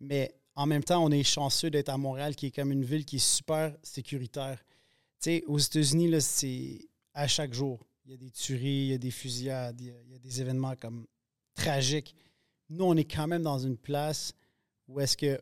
Mais 0.00 0.34
en 0.56 0.66
même 0.66 0.82
temps, 0.82 1.04
on 1.04 1.10
est 1.12 1.22
chanceux 1.22 1.70
d'être 1.70 1.88
à 1.88 1.96
Montréal, 1.96 2.34
qui 2.34 2.46
est 2.46 2.50
comme 2.50 2.72
une 2.72 2.84
ville 2.84 3.04
qui 3.04 3.16
est 3.16 3.24
super 3.24 3.72
sécuritaire. 3.84 4.58
Tu 5.20 5.30
sais, 5.30 5.44
aux 5.46 5.58
États-Unis, 5.58 6.08
là, 6.08 6.20
c'est 6.20 6.80
à 7.14 7.26
chaque 7.28 7.52
jour. 7.54 7.86
Il 8.04 8.10
y 8.10 8.14
a 8.14 8.16
des 8.16 8.30
tueries, 8.30 8.66
il 8.86 8.86
y 8.88 8.94
a 8.94 8.98
des 8.98 9.10
fusillades, 9.10 9.80
il 9.80 9.86
y 9.88 9.90
a, 9.90 9.94
il 10.06 10.12
y 10.12 10.14
a 10.14 10.18
des 10.18 10.40
événements 10.40 10.74
comme 10.76 11.06
tragiques. 11.54 12.14
Nous, 12.68 12.84
on 12.84 12.96
est 12.96 13.04
quand 13.04 13.26
même 13.28 13.42
dans 13.42 13.58
une 13.58 13.76
place 13.76 14.32
où 14.88 14.98
est-ce 15.00 15.16
que 15.16 15.40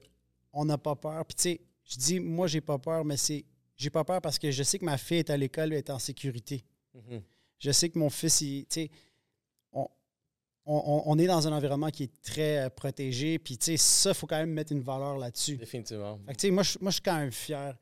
on 0.52 0.64
n'a 0.64 0.76
pas 0.78 0.96
peur. 0.96 1.24
Puis 1.24 1.34
tu 1.36 1.42
sais, 1.42 1.60
je 1.84 1.96
dis, 1.96 2.20
moi, 2.20 2.46
j'ai 2.48 2.60
pas 2.60 2.78
peur, 2.78 3.04
mais 3.04 3.16
c'est 3.16 3.44
j'ai 3.76 3.88
pas 3.90 4.04
peur 4.04 4.20
parce 4.20 4.38
que 4.38 4.50
je 4.50 4.62
sais 4.62 4.78
que 4.78 4.84
ma 4.84 4.98
fille 4.98 5.18
est 5.18 5.30
à 5.30 5.36
l'école, 5.36 5.72
elle 5.72 5.78
est 5.78 5.90
en 5.90 5.98
sécurité. 5.98 6.64
Mhm. 6.94 7.22
Je 7.58 7.70
sais 7.70 7.88
que 7.88 7.98
mon 7.98 8.10
fils, 8.10 8.40
il- 8.42 8.66
tu 8.66 8.74
sais, 8.74 8.90
on, 9.72 9.86
on- 10.66 11.02
on 11.06 11.18
est 11.18 11.26
dans 11.26 11.46
un 11.48 11.52
environnement 11.52 11.90
qui 11.90 12.04
est 12.04 12.22
très 12.22 12.58
euh, 12.66 12.70
protégé. 12.70 13.38
Puis, 13.38 13.56
tu 13.56 13.64
sais, 13.66 13.76
ça, 13.76 14.10
il 14.10 14.14
faut 14.14 14.26
quand 14.26 14.36
même 14.38 14.52
mettre 14.52 14.72
une 14.72 14.82
valeur 14.82 15.16
là-dessus. 15.16 15.56
Définitivement. 15.56 16.18
Fait 16.26 16.32
que, 16.34 16.38
tu 16.38 16.46
sais, 16.48 16.50
moi, 16.50 16.62
je 16.62 16.78
moi, 16.80 16.90
je 16.90 16.94
suis 16.96 17.02
quand 17.02 17.16
même 17.18 17.32
fier. 17.32 17.74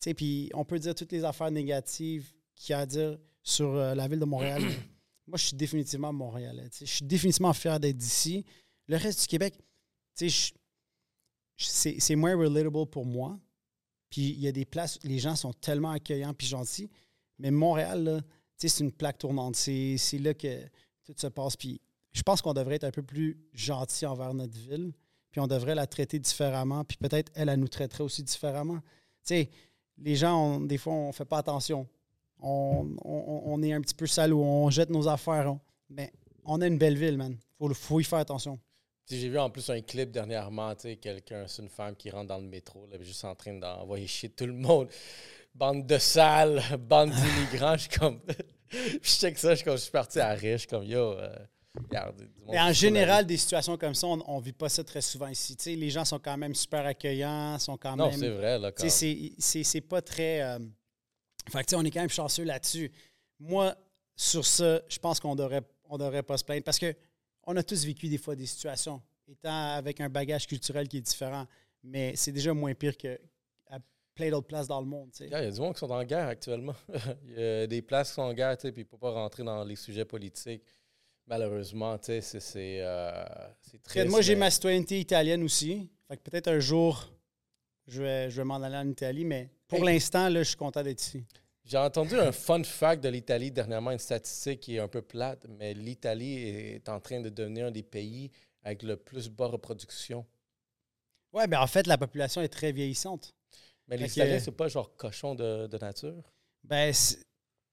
Tu 0.00 0.04
sais, 0.10 0.14
puis 0.14 0.50
on 0.54 0.64
peut 0.64 0.78
dire 0.78 0.94
toutes 0.94 1.12
les 1.12 1.24
affaires 1.24 1.50
négatives 1.50 2.32
qu'il 2.56 2.72
y 2.72 2.74
a 2.74 2.80
à 2.80 2.86
dire 2.86 3.18
sur 3.42 3.74
euh, 3.74 3.94
la 3.94 4.08
ville 4.08 4.18
de 4.20 4.24
Montréal. 4.24 4.62
moi, 5.26 5.36
je 5.38 5.46
suis 5.46 5.56
définitivement 5.56 6.12
montréalais. 6.12 6.68
Je 6.80 6.84
suis 6.84 7.04
définitivement 7.04 7.52
fier 7.52 7.78
d'être 7.80 7.96
d'ici. 7.96 8.44
Le 8.88 8.96
reste 8.96 9.20
du 9.22 9.26
Québec, 9.26 9.54
c'est 11.56 12.16
moins 12.16 12.36
relatable 12.36 12.86
pour 12.86 13.06
moi. 13.06 13.38
Puis 14.10 14.22
il 14.30 14.40
y 14.40 14.48
a 14.48 14.52
des 14.52 14.64
places, 14.64 14.98
les 15.04 15.18
gens 15.18 15.36
sont 15.36 15.52
tellement 15.52 15.90
accueillants 15.90 16.34
puis 16.34 16.46
gentils. 16.46 16.90
Mais 17.38 17.50
Montréal, 17.50 18.22
c'est 18.56 18.80
une 18.80 18.92
plaque 18.92 19.18
tournante. 19.18 19.56
C'est 19.56 19.96
là 20.20 20.34
que 20.34 20.62
tout 21.04 21.14
se 21.16 21.26
passe. 21.28 21.56
Puis 21.56 21.80
je 22.12 22.22
pense 22.22 22.42
qu'on 22.42 22.52
devrait 22.52 22.74
être 22.76 22.84
un 22.84 22.90
peu 22.90 23.02
plus 23.02 23.38
gentil 23.52 24.04
envers 24.06 24.34
notre 24.34 24.56
ville. 24.58 24.92
Puis 25.30 25.40
on 25.40 25.46
devrait 25.46 25.74
la 25.74 25.86
traiter 25.86 26.18
différemment. 26.18 26.84
Puis 26.84 26.98
peut-être 26.98 27.32
elle, 27.34 27.48
elle 27.48 27.58
nous 27.60 27.68
traiterait 27.68 28.04
aussi 28.04 28.22
différemment. 28.22 28.80
Tu 28.80 29.34
sais, 29.34 29.50
les 29.98 30.14
gens, 30.16 30.36
on- 30.38 30.60
des 30.60 30.76
fois, 30.78 30.92
on 30.92 31.12
fait 31.12 31.24
pas 31.24 31.38
attention. 31.38 31.88
On, 32.42 32.86
on- 33.04 33.42
on 33.46 33.62
est 33.62 33.72
un 33.72 33.80
petit 33.80 33.94
peu 33.94 34.06
sale 34.06 34.32
ou 34.34 34.42
on 34.42 34.68
jette 34.70 34.90
nos 34.90 35.06
affaires. 35.08 35.52
on- 35.52 35.60
mais 35.90 36.12
on 36.44 36.60
a 36.60 36.66
une 36.66 36.78
belle 36.78 36.96
ville, 36.98 37.16
man. 37.16 37.36
Faut, 37.58 37.72
faut 37.74 38.00
y 38.00 38.04
faire 38.04 38.18
attention. 38.18 38.58
J'ai 39.10 39.28
vu 39.28 39.38
en 39.38 39.50
plus 39.50 39.68
un 39.70 39.80
clip 39.80 40.10
dernièrement, 40.10 40.74
tu 40.74 40.82
sais, 40.82 40.96
quelqu'un, 40.96 41.44
c'est 41.46 41.62
une 41.62 41.68
femme 41.68 41.94
qui 41.96 42.08
rentre 42.10 42.28
dans 42.28 42.38
le 42.38 42.46
métro, 42.48 42.86
là, 42.86 42.96
juste 43.00 43.24
en 43.24 43.34
train 43.34 43.52
d'envoyer 43.54 44.06
chier 44.06 44.28
tout 44.30 44.46
le 44.46 44.52
monde. 44.54 44.88
Bande 45.54 45.86
de 45.86 45.98
sales, 45.98 46.62
bande 46.80 47.10
d'immigrants. 47.10 47.76
Je 47.76 47.88
suis 47.88 47.98
comme. 47.98 48.20
je 48.70 48.98
check 49.08 49.36
ça, 49.38 49.50
je 49.50 49.56
suis 49.56 49.64
comme, 49.64 49.76
je 49.76 49.82
suis 49.82 49.90
parti 49.90 50.18
à 50.18 50.30
riche, 50.32 50.66
comme, 50.66 50.84
yo, 50.84 51.12
euh, 51.12 51.28
regarde. 51.76 52.26
en 52.48 52.72
général, 52.72 53.26
des 53.26 53.36
situations 53.36 53.76
comme 53.76 53.94
ça, 53.94 54.06
on 54.06 54.38
ne 54.38 54.42
vit 54.42 54.52
pas 54.52 54.68
ça 54.70 54.82
très 54.82 55.02
souvent 55.02 55.28
ici. 55.28 55.56
Les 55.76 55.90
gens 55.90 56.04
sont 56.06 56.18
quand 56.18 56.36
même 56.38 56.54
super 56.54 56.86
accueillants, 56.86 57.58
sont 57.58 57.76
quand 57.76 57.96
Non, 57.96 58.08
même. 58.08 58.18
c'est 58.18 58.30
vrai, 58.30 58.58
là. 58.58 58.70
C'est 58.78 59.80
pas 59.82 60.00
très. 60.00 60.40
euh, 60.42 60.58
Fait 61.50 61.58
que, 61.60 61.64
tu 61.66 61.70
sais, 61.70 61.76
on 61.76 61.82
est 61.84 61.90
quand 61.90 62.00
même 62.00 62.08
chanceux 62.10 62.44
là-dessus. 62.44 62.90
Moi, 63.40 63.74
sur 64.16 64.44
ça, 64.46 64.80
je 64.88 64.98
pense 64.98 65.18
qu'on 65.20 65.34
devrait, 65.34 65.62
on 65.86 65.98
devrait 65.98 66.22
pas 66.22 66.36
se 66.38 66.44
plaindre 66.44 66.62
parce 66.64 66.78
que 66.78 66.94
on 67.44 67.56
a 67.56 67.62
tous 67.62 67.84
vécu 67.84 68.08
des 68.08 68.18
fois 68.18 68.36
des 68.36 68.46
situations, 68.46 69.02
étant 69.28 69.72
avec 69.74 70.00
un 70.00 70.08
bagage 70.08 70.46
culturel 70.46 70.86
qui 70.88 70.98
est 70.98 71.00
différent, 71.02 71.46
mais 71.82 72.14
c'est 72.14 72.30
déjà 72.32 72.54
moins 72.54 72.72
pire 72.74 72.96
que 72.96 73.18
à 73.68 73.78
plein 74.14 74.30
d'autres 74.30 74.46
places 74.46 74.68
dans 74.68 74.80
le 74.80 74.86
monde. 74.86 75.10
tu 75.10 75.18
sais. 75.18 75.26
Il 75.26 75.32
y 75.32 75.34
a 75.34 75.50
du 75.50 75.60
monde 75.60 75.72
qui 75.74 75.80
sont 75.80 75.90
en 75.90 76.04
guerre 76.04 76.28
actuellement. 76.28 76.74
Il 77.26 77.32
y 77.32 77.42
a 77.42 77.66
des 77.66 77.82
places 77.82 78.10
qui 78.10 78.14
sont 78.14 78.22
en 78.22 78.32
guerre, 78.34 78.56
tu 78.56 78.62
sais, 78.62 78.72
puis 78.72 78.82
il 78.82 78.84
ne 78.84 78.88
faut 78.90 78.98
pas 78.98 79.10
rentrer 79.10 79.42
dans 79.42 79.64
les 79.64 79.74
sujets 79.76 80.04
politiques. 80.04 80.62
Malheureusement, 81.26 81.98
tu 81.98 82.20
sais, 82.20 82.20
c'est- 82.40 82.80
euh, 82.80 83.24
triste. 83.82 84.08
Moi, 84.08 84.20
j'ai 84.22 84.34
ma 84.36 84.50
citoyenneté 84.50 85.00
italienne 85.00 85.42
aussi. 85.42 85.88
Fait 86.08 86.16
que 86.16 86.22
peut-être 86.22 86.48
un 86.48 86.58
jour, 86.60 87.08
je 87.86 88.02
vais, 88.02 88.30
je 88.30 88.36
vais 88.36 88.44
m'en 88.44 88.56
aller 88.62 88.76
en 88.76 88.88
Italie, 88.88 89.24
mais 89.24 89.48
pour 89.78 89.88
Hey. 89.88 89.94
l'instant, 89.94 90.28
là, 90.28 90.42
je 90.42 90.48
suis 90.48 90.56
content 90.56 90.82
d'être 90.82 91.00
ici. 91.02 91.24
J'ai 91.64 91.76
entendu 91.78 92.16
un 92.18 92.32
fun 92.32 92.62
fact 92.64 93.02
de 93.04 93.08
l'Italie 93.08 93.50
dernièrement, 93.50 93.90
une 93.92 93.98
statistique 93.98 94.60
qui 94.60 94.76
est 94.76 94.80
un 94.80 94.88
peu 94.88 95.00
plate, 95.02 95.46
mais 95.48 95.74
l'Italie 95.74 96.38
est 96.38 96.88
en 96.88 96.98
train 97.00 97.20
de 97.20 97.28
devenir 97.28 97.66
un 97.66 97.70
des 97.70 97.82
pays 97.84 98.30
avec 98.64 98.82
le 98.82 98.96
plus 98.96 99.28
bas 99.28 99.46
reproduction. 99.46 100.26
Ouais, 101.32 101.46
ben 101.46 101.60
en 101.60 101.66
fait, 101.66 101.86
la 101.86 101.96
population 101.98 102.42
est 102.42 102.48
très 102.48 102.72
vieillissante. 102.72 103.32
Mais 103.88 103.96
les 103.96 104.04
Fait 104.04 104.08
que- 104.08 104.14
Italiens, 104.26 104.38
c'est 104.40 104.50
pas 104.56 104.68
genre 104.68 104.94
cochon 104.96 105.34
de, 105.34 105.66
de 105.66 105.78
nature? 105.78 106.22
Ben, 106.64 106.92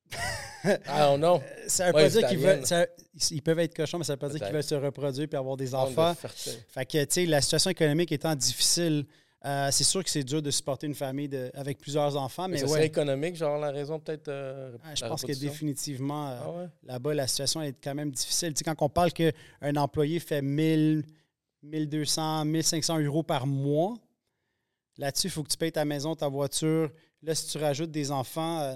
Ah 0.88 1.16
non. 1.18 1.42
Ça 1.68 1.88
veut 1.88 1.96
Ouais, 1.96 2.04
pas 2.04 2.10
dire 2.10 2.28
qu'ils 2.28 2.38
veulent. 2.40 2.66
ça- 2.66 2.88
ils 3.32 3.42
peuvent 3.42 3.60
être 3.60 3.76
cochons, 3.76 3.98
mais 3.98 4.04
ça 4.04 4.14
veut 4.14 4.18
pas 4.18 4.30
dire 4.30 4.40
qu'ils 4.40 4.54
veulent 4.54 4.64
se 4.64 4.76
reproduire 4.76 5.28
puis 5.28 5.38
avoir 5.38 5.56
des 5.58 5.74
enfants. 5.74 6.14
fertile. 6.16 6.58
Fait 6.68 6.86
que, 6.86 7.04
tu 7.06 7.14
sais, 7.14 7.26
la 7.26 7.42
situation 7.42 7.70
économique 7.72 8.12
étant 8.12 8.36
difficile, 8.36 9.06
euh, 9.46 9.70
c'est 9.72 9.84
sûr 9.86 10.04
que 10.04 10.10
c'est 10.10 10.24
dur 10.24 10.42
de 10.42 10.52
supporter 10.52 10.86
une 10.88 10.96
famille 10.96 11.30
de- 11.30 11.50
avec 11.54 11.78
plusieurs 11.80 12.16
enfants, 12.18 12.48
Mais 12.50 12.64
ouais. 12.66 12.86
économique, 12.88 13.36
genre 13.36 13.58
la 13.58 13.72
raison 13.72 14.00
peut-être. 14.00 14.28
euh, 14.28 14.76
Ah, 14.84 14.96
je 14.96 15.06
pense 15.06 15.22
que 15.22 15.32
définitivement, 15.34 16.30
euh, 16.30 16.40
Ah 16.44 16.52
ouais? 16.52 16.68
là-bas, 16.84 17.14
la 17.14 17.28
situation 17.28 17.62
est 17.62 17.74
quand 17.82 17.96
même 17.96 18.12
difficile. 18.12 18.54
Tu 18.54 18.60
sais, 18.60 18.64
quand 18.66 18.76
on 18.86 18.90
parle 18.90 19.12
qu'un 19.14 19.76
employé 19.78 20.20
fait 20.20 20.42
1000, 20.42 21.06
1200, 21.64 22.46
1500 22.46 23.00
euros 23.00 23.24
par 23.24 23.48
mois, 23.48 23.94
là-dessus, 24.98 25.28
il 25.28 25.32
faut 25.32 25.44
que 25.44 25.50
tu 25.50 25.58
payes 25.58 25.72
ta 25.72 25.86
maison, 25.86 26.16
ta 26.16 26.28
voiture. 26.28 26.92
Là, 27.22 27.34
si 27.36 27.48
tu 27.48 27.58
rajoutes 27.58 27.92
des 27.92 28.12
enfants, 28.12 28.60
euh, 28.60 28.76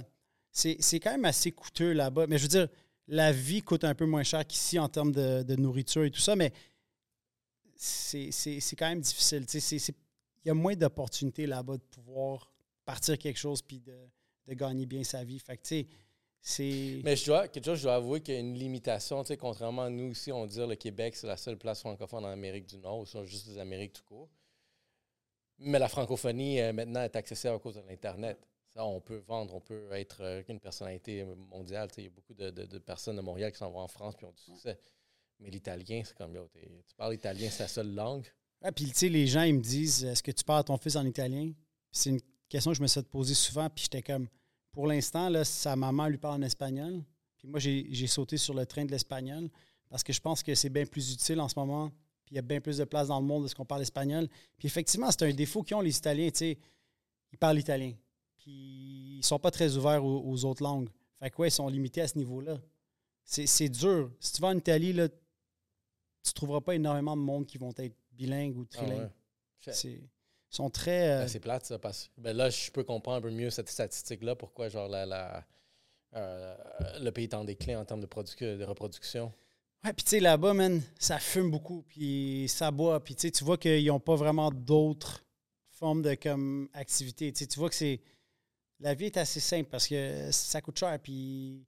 c'est 0.52 0.78
c'est 0.80 1.00
quand 1.00 1.12
même 1.12 1.26
assez 1.26 1.52
coûteux 1.52 1.92
là-bas. 1.94 2.28
Mais 2.28 2.38
je 2.38 2.44
veux 2.44 2.48
dire, 2.50 2.68
la 3.10 3.32
vie 3.34 3.62
coûte 3.62 3.84
un 3.84 3.96
peu 3.96 4.06
moins 4.06 4.24
cher 4.24 4.46
qu'ici 4.48 4.80
en 4.80 4.88
termes 4.88 5.12
de, 5.12 5.44
de 5.44 5.56
nourriture 5.58 6.04
et 6.06 6.12
tout 6.12 6.20
ça, 6.22 6.36
mais 6.38 6.54
c'est 7.76 8.32
c'est- 8.32 8.60
c'est 8.60 8.76
quand 8.76 8.88
même 8.90 9.02
difficile. 9.02 9.46
Tu 9.46 9.52
sais, 9.54 9.60
c'est- 9.60 9.80
c'est- 9.80 9.96
Il 10.44 10.50
y 10.50 10.52
a 10.52 10.54
moins 10.54 10.76
d'opportunités 10.76 11.46
là-bas 11.46 11.78
de 11.78 11.84
pouvoir 11.84 12.52
partir 12.86 13.18
quelque 13.18 13.38
chose 13.40 13.62
puis 13.62 13.80
de, 13.80 13.96
de 14.48 14.54
gagner 14.54 14.86
bien 14.86 15.04
sa 15.04 15.24
vie. 15.24 15.40
Fait 15.40 15.58
que. 15.58 15.86
Mais 17.04 17.16
je 17.16 17.26
dois, 17.26 17.48
quelque 17.48 17.64
chose, 17.64 17.78
je 17.78 17.84
dois 17.84 17.96
avouer 17.96 18.20
qu'il 18.22 18.34
y 18.34 18.38
a 18.38 18.42
une 18.42 18.56
limitation. 18.58 19.24
Tu 19.24 19.30
sais, 19.30 19.38
contrairement 19.38 19.84
à 19.84 19.90
nous 19.90 20.12
ici, 20.12 20.32
on 20.32 20.46
dit 20.46 20.60
le 20.60 20.76
Québec, 20.76 21.16
c'est 21.16 21.28
la 21.28 21.38
seule 21.38 21.58
place 21.58 21.80
francophone 21.80 22.26
en 22.26 22.30
Amérique 22.30 22.66
du 22.68 22.78
Nord, 22.78 23.00
ou 23.00 23.06
sinon 23.06 23.24
juste 23.24 23.48
les 23.48 23.58
Amériques 23.58 23.94
tout 23.94 24.04
court. 24.04 24.30
Mais 25.60 25.80
la 25.80 25.88
francophonie, 25.88 26.60
euh, 26.60 26.74
maintenant, 26.74 27.02
est 27.04 27.16
accessible 27.16 27.54
à 27.54 27.60
cause 27.60 27.76
de 27.76 27.82
l'Internet. 27.88 28.38
Ça, 28.74 28.84
on 28.86 29.00
peut 29.00 29.20
vendre, 29.20 29.54
on 29.56 29.62
peut 29.62 29.88
être 29.94 30.18
euh, 30.22 30.44
une 30.50 30.60
personnalité 30.60 31.24
mondiale. 31.24 31.88
Tu 31.90 31.96
sais, 31.96 32.02
il 32.02 32.06
y 32.06 32.08
a 32.08 32.10
beaucoup 32.12 32.34
de, 32.34 32.50
de- 32.50 32.66
de 32.66 32.78
personnes 32.80 33.16
de 33.16 33.22
Montréal 33.22 33.52
qui 33.52 33.60
s'en 33.60 33.72
vont 33.72 33.80
en 33.80 33.88
France 33.88 34.16
puis 34.18 34.26
ont 34.26 34.32
du 34.34 34.42
succès. 34.42 34.78
Mais 35.40 35.50
l'italien, 35.50 36.02
c'est 36.04 36.18
comme, 36.18 36.36
yo, 36.36 36.50
tu 36.54 36.96
parles 36.96 37.14
italien, 37.14 37.50
c'est 37.50 37.64
la 37.64 37.70
seule 37.70 37.94
langue. 37.94 38.26
Ah, 38.66 38.72
puis, 38.72 38.86
tu 38.86 38.94
sais, 38.96 39.10
les 39.10 39.28
gens, 39.28 39.44
ils 39.44 39.54
me 39.54 39.62
disent 39.62 40.06
Est-ce 40.06 40.24
que 40.24 40.32
tu 40.32 40.44
parles 40.44 40.62
à 40.62 40.64
ton 40.64 40.78
fils 40.78 40.96
en 40.96 41.06
italien 41.06 41.52
C'est 41.92 42.12
une 42.12 42.22
question 42.48 42.72
que 42.72 42.78
je 42.78 42.82
me 42.82 42.88
suis 42.88 43.04
poser 43.04 43.34
souvent. 43.34 43.70
Puis 43.70 43.84
j'étais 43.84 44.02
comme 44.02 44.28
Pour 44.72 44.88
l'instant, 44.88 45.28
là, 45.28 45.44
sa 45.44 45.76
maman 45.76 46.08
lui 46.08 46.18
parle 46.18 46.42
en 46.42 46.46
espagnol. 46.46 47.04
Puis 47.38 47.50
moi, 47.50 47.60
j'ai 47.60 48.08
sauté 48.08 48.38
sur 48.38 48.54
le 48.54 48.66
train 48.66 48.86
de 48.86 48.92
l'espagnol 48.92 49.50
parce 49.90 50.02
que 50.02 50.14
je 50.14 50.22
pense 50.22 50.42
que 50.42 50.56
c'est 50.56 50.70
bien 50.70 50.86
plus 50.86 51.14
utile 51.14 51.42
en 51.42 51.50
ce 51.50 51.60
moment. 51.60 51.90
Puis 52.26 52.34
il 52.34 52.36
y 52.38 52.40
a 52.40 52.42
bien 52.42 52.62
plus 52.62 52.78
de 52.78 52.86
place 52.86 53.10
dans 53.10 53.20
le 53.20 53.26
monde 53.26 53.44
de 53.44 53.48
ce 53.50 53.54
qu'on 53.54 53.66
parle 53.66 53.82
espagnol. 53.82 54.30
Puis 54.58 54.68
effectivement, 54.68 55.12
c'est 55.12 55.24
un 55.24 55.34
défaut 55.34 55.62
qu'ils 55.62 55.76
ont, 55.76 55.82
les 55.82 55.98
Italiens. 55.98 56.30
Tu 56.30 56.38
sais, 56.38 56.58
ils 57.34 57.38
parlent 57.38 57.60
italien. 57.60 57.94
Puis 58.38 59.18
ils 59.18 59.26
sont 59.26 59.40
pas 59.40 59.52
très 59.52 59.76
ouverts 59.76 60.04
aux, 60.06 60.46
autres 60.46 60.64
langues. 60.64 60.90
Fait 61.20 61.30
que, 61.30 61.42
ouais, 61.42 61.50
ils 61.50 61.52
sont 61.52 61.68
limités 61.68 62.00
à 62.00 62.08
ce 62.08 62.18
niveau-là. 62.18 62.62
C'est 63.26 63.46
c'est 63.46 63.70
dur. 63.70 64.10
Si 64.22 64.32
tu 64.32 64.42
vas 64.42 64.48
en 64.48 64.58
Italie, 64.58 64.94
là, 64.94 65.10
tu 65.10 66.34
trouveras 66.34 66.62
pas 66.62 66.76
énormément 66.76 67.18
de 67.18 67.22
monde 67.22 67.46
qui 67.46 67.58
vont 67.58 67.74
être 67.78 67.96
bilingues 68.14 68.58
ou 68.58 68.66
Ah 68.74 68.78
trilingues. 68.78 69.10
ouais. 69.68 69.74
Ils 69.86 70.56
sont 70.56 70.70
très. 70.70 71.10
euh, 71.10 71.20
Ben, 71.22 71.28
c'est 71.28 71.40
plate, 71.40 71.66
ça. 71.66 71.80
Parce... 71.80 72.10
Ben, 72.18 72.36
là, 72.36 72.50
je 72.50 72.70
peux 72.72 72.84
comprendre 72.84 73.18
un 73.18 73.22
peu 73.22 73.32
mieux 73.32 73.50
cette 73.50 73.70
statistique-là, 73.70 74.36
pourquoi 74.36 74.70
genre 74.70 74.88
la, 74.88 75.06
la- 75.06 75.46
euh, 76.16 76.56
le 77.00 77.10
pays 77.12 77.24
est 77.26 77.34
en 77.34 77.44
déclin 77.44 77.80
en 77.80 77.86
termes 77.86 78.02
de, 78.02 78.56
de 78.56 78.64
reproduction. 78.64 79.34
Ouais, 79.84 79.94
puis 79.94 80.04
tu 80.04 80.12
sais, 80.12 80.20
là-bas, 80.20 80.54
man, 80.54 80.82
ça 81.00 81.20
fume 81.20 81.50
beaucoup, 81.52 81.82
puis 81.88 82.46
ça 82.48 82.72
boit, 82.72 83.04
puis 83.04 83.16
tu 83.16 83.44
vois 83.44 83.58
qu'ils 83.58 83.86
n'ont 83.88 84.00
pas 84.00 84.16
vraiment 84.16 84.50
d'autres 84.52 85.26
formes 85.72 86.02
de 86.02 86.14
comme 86.16 86.70
activité. 86.74 87.34
Tu 87.34 87.48
vois 87.60 87.70
que 87.70 87.76
c'est. 87.76 88.00
La 88.80 88.94
vie 88.94 89.06
est 89.06 89.18
assez 89.18 89.40
simple 89.40 89.70
parce 89.70 89.88
que 89.88 90.30
ça 90.32 90.62
coûte 90.62 90.78
cher, 90.78 90.98
puis 91.02 91.66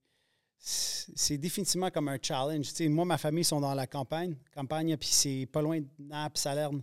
c'est 0.57 1.37
définitivement 1.37 1.91
comme 1.91 2.07
un 2.07 2.17
challenge. 2.21 2.69
Tu 2.69 2.75
sais, 2.75 2.87
moi, 2.87 3.05
ma 3.05 3.17
famille 3.17 3.43
sont 3.43 3.59
dans 3.61 3.73
la 3.73 3.87
campagne, 3.87 4.35
campagne, 4.53 4.95
puis 4.97 5.09
c'est 5.11 5.47
pas 5.51 5.61
loin 5.61 5.79
de 5.79 5.87
Naples, 5.99 6.37
Salerne. 6.37 6.81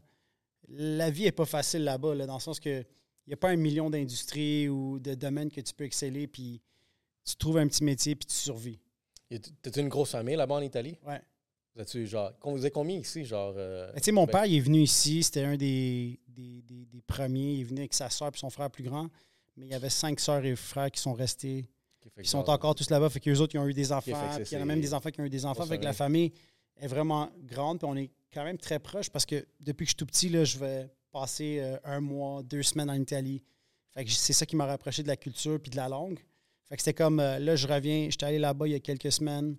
La 0.69 1.11
vie 1.11 1.27
est 1.27 1.33
pas 1.33 1.45
facile 1.45 1.83
là-bas, 1.85 2.15
là, 2.15 2.27
dans 2.27 2.35
le 2.37 2.41
sens 2.41 2.61
que 2.61 2.81
il 3.27 3.31
n'y 3.31 3.35
a 3.35 3.37
pas 3.37 3.51
un 3.51 3.57
million 3.57 3.89
d'industries 3.91 4.69
ou 4.69 4.99
de 4.99 5.15
domaines 5.15 5.51
que 5.51 5.61
tu 5.61 5.73
peux 5.75 5.85
exceller, 5.85 6.27
puis 6.27 6.61
tu 7.25 7.37
trouves 7.37 7.59
un 7.59 7.69
petit 7.69 7.85
métier, 7.85 8.15
puis 8.17 8.27
tu 8.27 8.35
survis. 8.35 8.79
T'as-tu 9.63 9.81
une 9.81 9.89
grosse 9.89 10.11
famille 10.11 10.37
là-bas 10.37 10.57
en 10.57 10.61
Italie? 10.63 10.99
Ouais. 11.07 11.21
Vous 11.75 11.81
êtes 11.81 12.05
genre. 12.05 12.33
Vous 12.45 12.67
êtes 12.67 12.73
combien 12.75 12.99
ici? 12.99 13.25
Genre. 13.25 13.55
euh, 13.57 13.91
Ben, 13.93 13.99
tu 14.01 14.05
sais, 14.05 14.13
mon 14.13 14.27
ben, 14.27 14.33
père, 14.33 14.47
il 14.47 14.57
est 14.57 14.61
venu 14.61 14.81
ici. 14.83 15.23
C'était 15.23 15.45
un 15.45 15.57
des, 15.57 16.21
des, 16.29 16.61
des- 16.63 16.85
des 16.85 17.01
premiers. 17.01 17.55
Il 17.55 17.61
est 17.63 17.65
venu 17.65 17.79
avec 17.81 17.95
sa 17.95 18.11
soeur 18.11 18.29
et 18.35 18.37
son 18.39 18.51
frère 18.51 18.71
plus 18.71 18.85
grand. 18.85 19.09
Mais 19.57 19.67
il 19.67 19.71
y 19.71 19.75
avait 19.75 19.89
cinq 19.89 20.21
sœurs 20.21 20.45
et 20.45 20.55
frères 20.55 20.91
qui 20.91 21.01
sont 21.01 21.15
restés. 21.15 21.65
Qui 22.23 22.29
sont 22.29 22.49
encore 22.51 22.75
tous 22.75 22.91
là-bas. 22.91 23.09
Fait 23.11 23.21
qu'eux 23.21 23.39
autres, 23.39 23.55
ils 23.55 23.59
ont 23.59 23.67
eu 23.69 23.75
des 23.75 23.93
enfants. 23.93 24.11
Puis 24.37 24.45
il 24.51 24.55
y 24.55 24.57
en 24.59 24.63
a 24.63 24.65
même 24.65 24.81
des 24.81 24.95
enfants 24.95 25.11
qui 25.11 25.21
ont 25.21 25.25
eu 25.25 25.31
des 25.31 25.45
enfants. 25.47 25.65
Fait 25.67 25.79
que 25.79 25.85
la 25.85 25.93
famille 25.93 26.33
est 26.77 26.87
vraiment 26.87 27.31
grande. 27.45 27.79
Puis 27.79 27.89
on 27.91 27.97
est 27.97 28.11
quand 28.33 28.45
même 28.45 28.59
très 28.59 28.79
proche 28.79 29.11
parce 29.11 29.27
que 29.27 29.47
depuis 29.61 29.85
que 29.85 29.91
je 29.91 29.91
suis 29.91 29.97
tout 29.97 30.07
petit, 30.07 30.29
là, 30.29 30.45
je 30.45 30.59
vais 30.59 30.91
passer 31.13 31.59
euh, 31.61 31.77
un 31.85 32.01
mois, 32.01 32.43
deux 32.43 32.63
semaines 32.63 32.91
en 32.91 32.95
Italie. 32.95 33.43
Fait 33.91 34.05
que 34.05 34.11
c'est 34.11 34.33
ça 34.33 34.47
qui 34.47 34.57
m'a 34.57 34.65
rapproché 34.67 35.03
de 35.03 35.09
la 35.09 35.17
culture 35.17 35.61
puis 35.61 35.71
de 35.71 35.77
la 35.77 35.89
langue. 35.89 36.19
Fait 36.69 36.77
que 36.77 36.83
c'était 36.83 36.95
comme, 36.95 37.21
euh, 37.21 37.39
là, 37.39 37.55
je 37.57 37.67
reviens. 37.69 38.09
J'étais 38.11 38.27
allé 38.27 38.39
là-bas 38.39 38.67
il 38.67 38.73
y 38.73 38.75
a 38.75 38.81
quelques 38.81 39.13
semaines. 39.13 39.57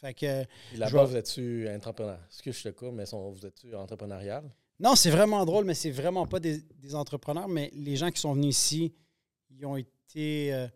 Fait 0.00 0.14
que, 0.14 0.44
Là-bas, 0.76 1.04
vous 1.04 1.16
êtes-tu 1.16 1.68
entrepreneur? 1.68 2.18
Excuse, 2.28 2.56
je 2.58 2.62
te 2.64 2.68
coupe, 2.70 2.92
mais 2.92 3.06
sont- 3.06 3.30
vous 3.30 3.46
êtes-tu 3.46 3.74
entrepreneurial? 3.74 4.44
Non, 4.80 4.94
c'est 4.94 5.10
vraiment 5.10 5.44
drôle, 5.44 5.64
mais 5.64 5.74
c'est 5.74 5.90
vraiment 5.90 6.24
pas 6.26 6.38
des, 6.38 6.60
des 6.76 6.94
entrepreneurs, 6.94 7.48
mais 7.48 7.70
les 7.74 7.96
gens 7.96 8.10
qui 8.12 8.20
sont 8.20 8.32
venus 8.32 8.56
ici, 8.56 8.94
ils 9.50 9.66
ont 9.66 9.76
été 9.76 10.52
euh, 10.54 10.68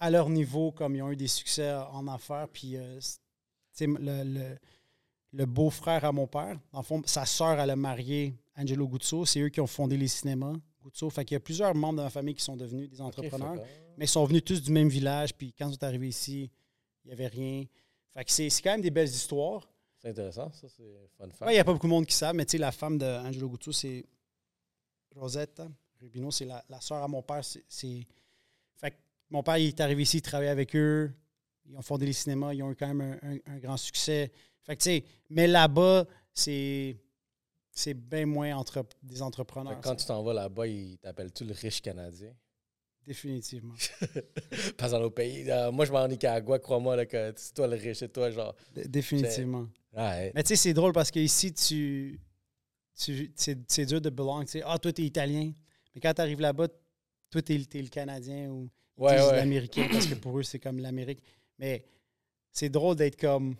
à 0.00 0.10
leur 0.10 0.28
niveau, 0.30 0.72
comme 0.72 0.96
ils 0.96 1.02
ont 1.02 1.10
eu 1.10 1.16
des 1.16 1.28
succès 1.28 1.72
en 1.72 2.08
affaires. 2.08 2.48
Puis, 2.48 2.76
euh, 2.76 2.98
c'est- 3.70 3.86
le, 3.86 4.24
le- 4.24 4.58
le 5.32 5.46
beau-frère 5.46 6.04
à 6.04 6.10
mon 6.12 6.26
père, 6.26 6.58
en 6.72 6.82
fond, 6.82 7.02
sa 7.06 7.24
sœur, 7.24 7.60
elle 7.60 7.70
a 7.70 7.76
marié 7.76 8.34
Angelo 8.56 8.88
Guzzo. 8.88 9.24
C'est 9.26 9.40
eux 9.40 9.48
qui 9.50 9.60
ont 9.60 9.66
fondé 9.66 9.96
les 9.96 10.08
cinémas 10.08 10.54
Guzzo. 10.82 11.08
Fait 11.10 11.24
qu'il 11.24 11.34
y 11.34 11.36
a 11.36 11.40
plusieurs 11.40 11.74
membres 11.74 11.98
de 11.98 12.02
ma 12.02 12.10
famille 12.10 12.34
qui 12.34 12.42
sont 12.42 12.56
devenus 12.56 12.88
des 12.90 13.00
entrepreneurs. 13.00 13.54
Mais 13.96 14.06
ils 14.06 14.08
sont 14.08 14.24
venus 14.24 14.42
tous 14.44 14.60
du 14.62 14.72
même 14.72 14.88
village. 14.88 15.34
Puis 15.34 15.52
quand 15.52 15.68
ils 15.68 15.74
sont 15.74 15.84
arrivés 15.84 16.08
ici, 16.08 16.50
il 17.04 17.08
n'y 17.08 17.12
avait 17.12 17.28
rien. 17.28 17.64
Fait 18.14 18.24
que 18.24 18.32
c'est 18.32 18.48
quand 18.62 18.72
même 18.72 18.80
des 18.80 18.90
belles 18.90 19.06
histoires. 19.08 19.68
C'est 19.98 20.08
intéressant, 20.08 20.50
ça, 20.52 20.66
c'est 20.68 21.08
fun 21.18 21.28
fact. 21.28 21.42
Ouais, 21.42 21.52
il 21.52 21.56
n'y 21.56 21.60
a 21.60 21.64
pas 21.64 21.74
beaucoup 21.74 21.86
de 21.86 21.92
monde 21.92 22.06
qui 22.06 22.14
savent, 22.14 22.34
mais 22.34 22.46
tu 22.46 22.52
sais, 22.52 22.58
la 22.58 22.72
femme 22.72 22.96
d'Angelo 22.96 23.50
Guzzo, 23.50 23.70
c'est 23.70 24.04
Rosetta 25.14 25.68
Rubino, 26.00 26.30
c'est 26.30 26.46
la, 26.46 26.64
la 26.68 26.80
soeur 26.80 27.02
à 27.02 27.08
mon 27.08 27.22
père. 27.22 27.44
c'est- 27.44 27.64
C'est. 27.68 28.06
Fait 28.76 28.90
que 28.92 28.96
mon 29.30 29.42
père, 29.42 29.58
il 29.58 29.68
est 29.68 29.80
arrivé 29.80 30.02
ici, 30.02 30.18
il 30.18 30.22
travaillait 30.22 30.50
avec 30.50 30.74
eux. 30.76 31.12
Ils 31.66 31.76
ont 31.76 31.82
fondé 31.82 32.06
les 32.06 32.12
cinémas, 32.12 32.52
ils 32.52 32.62
ont 32.62 32.70
eu 32.72 32.76
quand 32.76 32.88
même 32.92 33.18
un, 33.22 33.30
un- 33.34 33.54
un 33.54 33.58
grand 33.58 33.76
succès. 33.76 34.32
Fait 34.62 34.76
que, 34.76 34.82
tu 34.82 34.90
sais, 34.90 35.04
mais 35.28 35.46
là-bas, 35.46 36.06
c'est. 36.34 36.96
C'est 37.72 37.94
bien 37.94 38.26
moins 38.26 38.56
entre, 38.56 38.84
des 39.02 39.22
entrepreneurs. 39.22 39.78
que 39.78 39.84
quand 39.84 39.90
ça, 39.90 39.96
tu 39.96 40.04
t'en 40.06 40.22
vas 40.24 40.34
là-bas, 40.34 40.66
ils 40.66 40.98
t'appellent-tu 40.98 41.44
le 41.44 41.52
riche 41.54 41.80
Canadien? 41.80 42.34
définitivement. 43.06 43.74
Pas 44.76 44.88
dans 44.88 45.00
nos 45.00 45.10
pays. 45.10 45.50
Euh, 45.50 45.72
moi, 45.72 45.84
je 45.84 45.90
vais 45.90 45.98
en 45.98 46.06
Nicaragua, 46.08 46.58
crois-moi, 46.58 47.06
que 47.06 47.32
c'est 47.36 47.54
toi 47.54 47.66
le 47.66 47.76
riche, 47.76 47.98
c'est 47.98 48.12
toi, 48.12 48.30
genre. 48.30 48.54
Dé- 48.74 48.86
définitivement. 48.86 49.68
Ouais. 49.92 50.30
Mais 50.34 50.42
tu 50.42 50.48
sais, 50.48 50.56
c'est 50.56 50.74
drôle 50.74 50.92
parce 50.92 51.10
qu'ici, 51.10 51.52
tu, 51.52 52.20
tu, 52.98 53.32
c'est, 53.34 53.86
dur 53.86 54.00
de 54.00 54.10
belong. 54.10 54.42
Tu 54.44 54.50
sais, 54.52 54.62
ah, 54.64 54.78
toi, 54.78 54.92
t'es 54.92 55.02
italien. 55.02 55.52
Mais 55.94 56.00
quand 56.00 56.12
tu 56.14 56.20
arrives 56.20 56.40
là-bas, 56.40 56.68
toi, 57.30 57.42
t'es, 57.42 57.56
le 57.58 57.88
Canadien 57.88 58.48
ou 58.50 58.68
Ouais, 59.00 59.16
disent 59.16 59.26
ouais. 59.26 59.36
l'Américain 59.36 59.88
parce 59.90 60.06
que 60.06 60.14
pour 60.14 60.38
eux, 60.38 60.42
c'est 60.42 60.58
comme 60.58 60.78
l'Amérique. 60.78 61.22
Mais 61.58 61.84
c'est 62.52 62.68
drôle 62.68 62.96
d'être 62.96 63.18
comme 63.18 63.56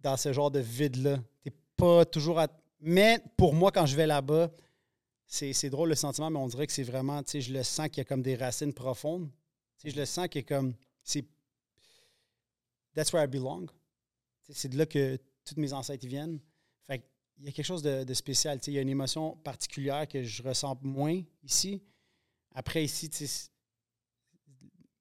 dans 0.00 0.16
ce 0.16 0.32
genre 0.32 0.50
de 0.50 0.60
vide-là. 0.60 1.18
T'es 1.42 1.52
pas 1.76 2.04
toujours 2.04 2.40
à. 2.40 2.48
Mais 2.80 3.20
pour 3.36 3.54
moi, 3.54 3.70
quand 3.70 3.86
je 3.86 3.94
vais 3.96 4.06
là-bas, 4.06 4.50
c'est, 5.26 5.52
c'est 5.52 5.70
drôle 5.70 5.90
le 5.90 5.94
sentiment, 5.94 6.30
mais 6.30 6.38
on 6.38 6.46
dirait 6.46 6.66
que 6.66 6.72
c'est 6.72 6.82
vraiment, 6.82 7.22
tu 7.22 7.32
sais, 7.32 7.40
je 7.40 7.52
le 7.52 7.62
sens 7.62 7.88
qu'il 7.88 7.98
y 7.98 8.00
a 8.00 8.04
comme 8.04 8.22
des 8.22 8.36
racines 8.36 8.72
profondes. 8.72 9.30
Tu 9.78 9.88
sais, 9.88 9.94
je 9.94 10.00
le 10.00 10.06
sens 10.06 10.28
qu'il 10.28 10.40
y 10.40 10.44
a 10.44 10.48
comme. 10.48 10.74
C'est. 11.02 11.24
That's 12.94 13.12
where 13.12 13.24
I 13.24 13.26
belong. 13.26 13.66
Tu 13.66 14.52
sais, 14.52 14.54
C'est 14.54 14.68
de 14.68 14.78
là 14.78 14.86
que 14.86 15.18
tous 15.44 15.56
mes 15.58 15.72
ancêtres 15.72 16.06
viennent. 16.06 16.40
Fait 16.86 17.02
il 17.38 17.44
y 17.44 17.48
a 17.48 17.52
quelque 17.52 17.66
chose 17.66 17.82
de, 17.82 18.04
de 18.04 18.14
spécial. 18.14 18.58
Tu 18.58 18.66
sais, 18.66 18.70
Il 18.72 18.74
y 18.74 18.78
a 18.78 18.82
une 18.82 18.88
émotion 18.88 19.36
particulière 19.38 20.08
que 20.08 20.22
je 20.22 20.42
ressens 20.42 20.78
moins 20.82 21.20
ici. 21.42 21.82
Après, 22.54 22.84
ici, 22.84 23.10
tu 23.10 23.26
sais, 23.26 23.50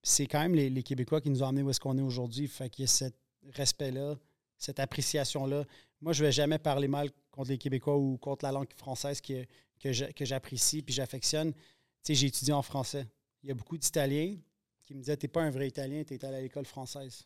c'est- 0.04 0.28
quand 0.28 0.40
même 0.42 0.54
les, 0.56 0.70
les 0.70 0.84
Québécois 0.84 1.22
qui 1.22 1.30
nous 1.30 1.42
ont 1.42 1.48
amenés 1.48 1.64
où 1.64 1.70
est-ce 1.70 1.80
qu'on 1.80 1.98
est 1.98 2.02
aujourd'hui. 2.02 2.48
Fait 2.48 2.70
qu'il 2.70 2.84
y 2.84 2.86
a 2.86 2.88
ce 2.88 3.06
respect-là, 3.54 4.16
cette 4.58 4.80
appréciation-là. 4.80 5.66
Moi, 6.02 6.14
je 6.14 6.22
ne 6.24 6.28
vais 6.28 6.32
jamais 6.32 6.60
parler 6.60 6.88
mal 6.88 7.10
contre 7.32 7.50
les 7.50 7.58
Québécois 7.58 7.98
ou 7.98 8.18
contre 8.18 8.46
la 8.46 8.52
langue 8.52 8.72
française 8.76 9.20
que, 9.22 9.46
que 9.80 10.26
j'apprécie 10.26 10.82
puis 10.82 10.94
j'affectionne. 10.94 11.54
Tu 11.54 11.60
sais, 12.04 12.16
j'ai 12.16 12.28
étudié 12.28 12.54
en 12.54 12.62
français. 12.62 13.08
Il 13.42 13.50
y 13.50 13.52
a 13.52 13.56
beaucoup 13.56 13.78
d'Italiens 13.78 14.38
qui 14.86 14.94
me 14.94 15.00
disaient 15.00 15.18
T'es 15.18 15.28
pas 15.28 15.42
un 15.42 15.50
vrai 15.50 15.68
Italien, 15.68 16.04
tu 16.06 16.14
es 16.14 16.26
allé 16.26 16.38
à 16.38 16.42
l'école 16.42 16.66
française. 16.66 17.26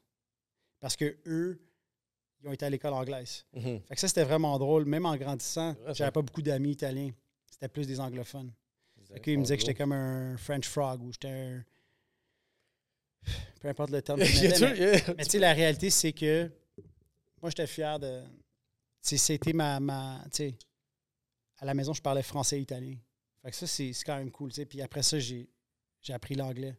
Parce 0.79 0.95
que 0.95 1.17
eux, 1.25 1.59
ils 2.41 2.47
ont 2.47 2.53
été 2.53 2.65
à 2.65 2.69
l'école 2.69 2.93
anglaise. 2.93 3.45
Mhm. 3.53 3.81
Fait 3.81 3.95
que 3.95 3.99
ça, 3.99 4.07
c'était 4.07 4.23
vraiment 4.23 4.57
drôle. 4.59 4.85
Même 4.85 5.05
en 5.07 5.15
grandissant, 5.17 5.75
j'avais 5.93 6.11
pas 6.11 6.21
beaucoup 6.21 6.41
d'amis 6.43 6.71
italiens. 6.71 7.11
C'était 7.49 7.67
plus 7.67 7.87
des 7.87 7.99
anglophones. 7.99 8.51
Fait 9.07 9.19
qu'ils 9.21 9.37
me 9.39 9.43
disaient 9.43 9.55
que 9.57 9.61
j'étais 9.61 9.73
comme 9.73 9.93
un 9.93 10.37
French 10.37 10.67
frog 10.67 11.01
ou 11.01 11.11
j'étais 11.11 11.29
un. 11.29 11.63
Peu 13.59 13.67
importe 13.67 13.91
le 13.91 14.01
terme. 14.01 14.19
mais, 14.19 15.03
mais 15.17 15.23
tu 15.23 15.29
sais, 15.31 15.39
la 15.39 15.53
réalité, 15.53 15.89
c'est 15.89 16.13
que 16.13 16.49
moi, 17.41 17.49
j'étais 17.49 17.67
fier 17.67 17.99
de. 17.99 18.21
C'était 19.01 19.53
ma. 19.53 19.79
ma 19.79 20.19
tu 20.25 20.29
sais, 20.37 20.55
à 21.59 21.65
la 21.65 21.73
maison, 21.73 21.93
je 21.93 22.01
parlais 22.01 22.23
français 22.23 22.57
et 22.57 22.61
italien. 22.61 22.95
Fait 23.41 23.51
que 23.51 23.55
ça, 23.55 23.67
c'est 23.67 23.91
quand 24.05 24.17
même 24.17 24.31
cool. 24.31 24.51
Puis 24.51 24.81
après 24.81 25.03
ça, 25.03 25.17
j'ai 25.19 25.47
appris 26.09 26.35
l'anglais. 26.35 26.75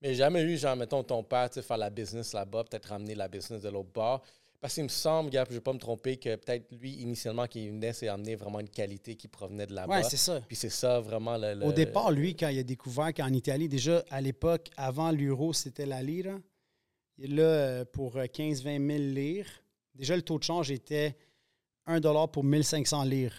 Mais 0.00 0.14
jamais 0.14 0.42
eu, 0.42 0.56
genre, 0.56 0.76
mettons, 0.76 1.02
ton 1.02 1.22
père, 1.22 1.52
faire 1.52 1.76
la 1.76 1.90
business 1.90 2.32
là-bas, 2.32 2.64
peut-être 2.64 2.86
ramener 2.86 3.14
la 3.14 3.28
business 3.28 3.62
de 3.62 3.68
l'autre 3.68 3.90
bord. 3.92 4.22
Parce 4.60 4.74
qu'il 4.74 4.82
me 4.82 4.88
semble, 4.88 5.30
je 5.32 5.38
ne 5.38 5.44
vais 5.44 5.60
pas 5.60 5.72
me 5.72 5.78
tromper, 5.78 6.16
que 6.16 6.34
peut-être 6.34 6.72
lui, 6.72 6.94
initialement, 6.94 7.46
qui 7.46 7.68
venait, 7.68 7.92
c'est 7.92 8.08
amener 8.08 8.34
vraiment 8.34 8.58
une 8.58 8.68
qualité 8.68 9.14
qui 9.14 9.28
provenait 9.28 9.66
de 9.66 9.74
là-bas. 9.74 10.00
Oui, 10.00 10.06
c'est 10.08 10.16
ça. 10.16 10.40
Puis 10.48 10.56
c'est 10.56 10.70
ça, 10.70 10.98
vraiment. 11.00 11.36
Le, 11.36 11.64
Au 11.64 11.72
départ, 11.72 12.10
lui, 12.10 12.34
quand 12.34 12.48
il 12.48 12.58
a 12.58 12.64
découvert 12.64 13.14
qu'en 13.14 13.32
Italie, 13.32 13.68
déjà, 13.68 14.04
à 14.10 14.20
l'époque, 14.20 14.68
avant 14.76 15.12
l'euro, 15.12 15.52
c'était 15.52 15.86
la 15.86 16.02
lire. 16.02 16.38
Et 17.18 17.28
là, 17.28 17.42
euh, 17.42 17.84
pour 17.84 18.16
15-20 18.16 18.62
000 18.62 18.98
lire, 19.14 19.46
déjà, 19.94 20.16
le 20.16 20.22
taux 20.22 20.38
de 20.38 20.44
change 20.44 20.72
était 20.72 21.16
1 21.86 22.00
pour 22.26 22.42
1500 22.42 23.04
lire. 23.04 23.32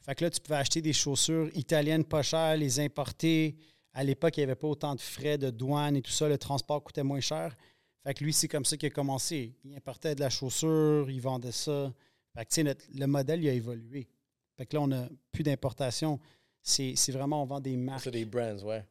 Fait 0.00 0.14
que 0.14 0.24
là, 0.24 0.30
tu 0.30 0.40
pouvais 0.40 0.56
acheter 0.58 0.82
des 0.82 0.92
chaussures 0.92 1.48
italiennes 1.54 2.04
pas 2.04 2.22
chères, 2.22 2.56
les 2.56 2.80
importer. 2.80 3.56
À 3.92 4.04
l'époque, 4.04 4.36
il 4.36 4.40
n'y 4.40 4.44
avait 4.44 4.54
pas 4.54 4.68
autant 4.68 4.94
de 4.94 5.00
frais 5.00 5.38
de 5.38 5.50
douane 5.50 5.96
et 5.96 6.02
tout 6.02 6.10
ça. 6.10 6.28
Le 6.28 6.36
transport 6.36 6.82
coûtait 6.82 7.02
moins 7.02 7.20
cher. 7.20 7.56
Fait 8.04 8.12
que 8.12 8.22
lui, 8.22 8.32
c'est 8.32 8.48
comme 8.48 8.66
ça 8.66 8.76
qu'il 8.76 8.86
a 8.86 8.90
commencé. 8.90 9.54
Il 9.64 9.74
importait 9.74 10.14
de 10.14 10.20
la 10.20 10.28
chaussure, 10.28 11.10
il 11.10 11.20
vendait 11.20 11.52
ça. 11.52 11.92
Fait 12.36 12.44
que, 12.44 12.76
le 12.98 13.06
modèle, 13.06 13.42
il 13.42 13.48
a 13.48 13.52
évolué. 13.52 14.06
Fait 14.56 14.66
que 14.66 14.76
là, 14.76 14.82
on 14.82 14.88
n'a 14.88 15.08
plus 15.32 15.42
d'importation. 15.42 16.20
C'est 16.62 16.94
vraiment, 17.10 17.42
on 17.42 17.46
vend 17.46 17.60
des 17.60 17.76
marques. 17.76 18.04
C'est 18.04 18.10
des 18.10 18.26
brands, 18.26 18.62
ouais. 18.62 18.84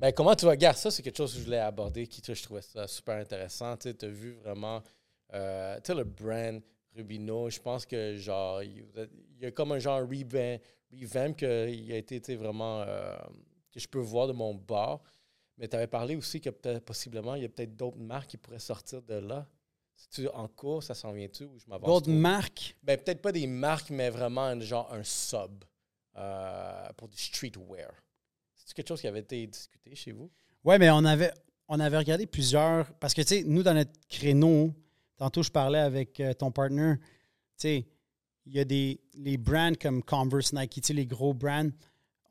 Mais 0.00 0.12
comment 0.14 0.34
tu 0.34 0.46
regardes 0.46 0.78
ça? 0.78 0.90
C'est 0.90 1.02
quelque 1.02 1.16
chose 1.16 1.32
que 1.32 1.38
je 1.40 1.44
voulais 1.44 1.58
aborder, 1.58 2.06
qui 2.06 2.22
je 2.26 2.42
trouvais 2.42 2.62
ça 2.62 2.86
super 2.88 3.16
intéressant. 3.16 3.76
Tu 3.76 3.88
as 3.88 4.08
vu 4.08 4.32
vraiment, 4.32 4.82
euh, 5.34 5.78
le 5.88 6.04
brand 6.04 6.62
Rubino, 6.96 7.50
je 7.50 7.60
pense 7.60 7.84
que 7.84 8.16
genre, 8.16 8.62
il 8.62 8.82
y 9.40 9.46
a 9.46 9.50
comme 9.50 9.72
un 9.72 9.78
genre 9.78 10.00
revamp, 10.00 10.58
revamp 10.92 11.36
a 11.42 11.96
été 11.96 12.36
vraiment, 12.36 12.80
euh, 12.80 13.16
que 13.70 13.78
je 13.78 13.86
peux 13.86 13.98
voir 13.98 14.26
de 14.26 14.32
mon 14.32 14.54
bord. 14.54 15.02
Mais 15.60 15.68
tu 15.68 15.76
avais 15.76 15.86
parlé 15.86 16.16
aussi 16.16 16.40
que 16.40 16.48
peut-être 16.48 16.86
possiblement, 16.86 17.34
il 17.34 17.42
y 17.42 17.44
a 17.44 17.48
peut-être 17.50 17.76
d'autres 17.76 17.98
marques 17.98 18.30
qui 18.30 18.38
pourraient 18.38 18.58
sortir 18.58 19.02
de 19.02 19.16
là. 19.16 19.46
tu 20.10 20.26
en 20.28 20.48
cours, 20.48 20.82
ça 20.82 20.94
s'en 20.94 21.12
vient-tu 21.12 21.44
ou 21.44 21.58
je 21.58 21.66
m'avance? 21.68 21.86
D'autres 21.86 22.10
marques? 22.10 22.74
Ben, 22.82 22.98
peut-être 22.98 23.20
pas 23.20 23.30
des 23.30 23.46
marques, 23.46 23.90
mais 23.90 24.08
vraiment 24.08 24.44
un, 24.44 24.58
genre 24.60 24.90
un 24.90 25.04
sub 25.04 25.62
euh, 26.16 26.88
pour 26.96 27.08
du 27.08 27.18
streetwear. 27.18 27.92
C'est 28.56 28.74
quelque 28.74 28.88
chose 28.88 29.02
qui 29.02 29.06
avait 29.06 29.20
été 29.20 29.46
discuté 29.46 29.94
chez 29.94 30.12
vous? 30.12 30.30
Oui, 30.64 30.76
mais 30.78 30.90
on 30.90 31.04
avait, 31.04 31.30
on 31.68 31.78
avait 31.78 31.98
regardé 31.98 32.26
plusieurs. 32.26 32.90
Parce 32.94 33.12
que, 33.12 33.20
tu 33.20 33.28
sais, 33.28 33.44
nous, 33.44 33.62
dans 33.62 33.74
notre 33.74 33.92
créneau, 34.08 34.72
tantôt, 35.18 35.42
je 35.42 35.50
parlais 35.50 35.78
avec 35.78 36.20
euh, 36.20 36.32
ton 36.32 36.50
partner, 36.50 36.94
tu 36.96 37.04
sais, 37.58 37.86
il 38.46 38.54
y 38.54 38.60
a 38.60 38.64
des 38.64 38.98
les 39.12 39.36
brands 39.36 39.74
comme 39.74 40.02
Converse, 40.02 40.54
Nike, 40.54 40.70
tu 40.70 40.80
sais, 40.84 40.92
les 40.94 41.06
gros 41.06 41.34
brands 41.34 41.68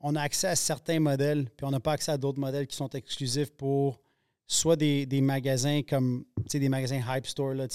on 0.00 0.16
a 0.16 0.22
accès 0.22 0.48
à 0.48 0.56
certains 0.56 1.00
modèles, 1.00 1.48
puis 1.56 1.66
on 1.66 1.70
n'a 1.70 1.80
pas 1.80 1.92
accès 1.92 2.12
à 2.12 2.18
d'autres 2.18 2.40
modèles 2.40 2.66
qui 2.66 2.76
sont 2.76 2.88
exclusifs 2.90 3.50
pour 3.50 4.00
soit 4.46 4.76
des, 4.76 5.06
magasins 5.20 5.82
comme 5.82 6.24
des 6.52 6.68
magasins 6.68 7.00
Hype 7.06 7.26
Store 7.26 7.54
là, 7.54 7.66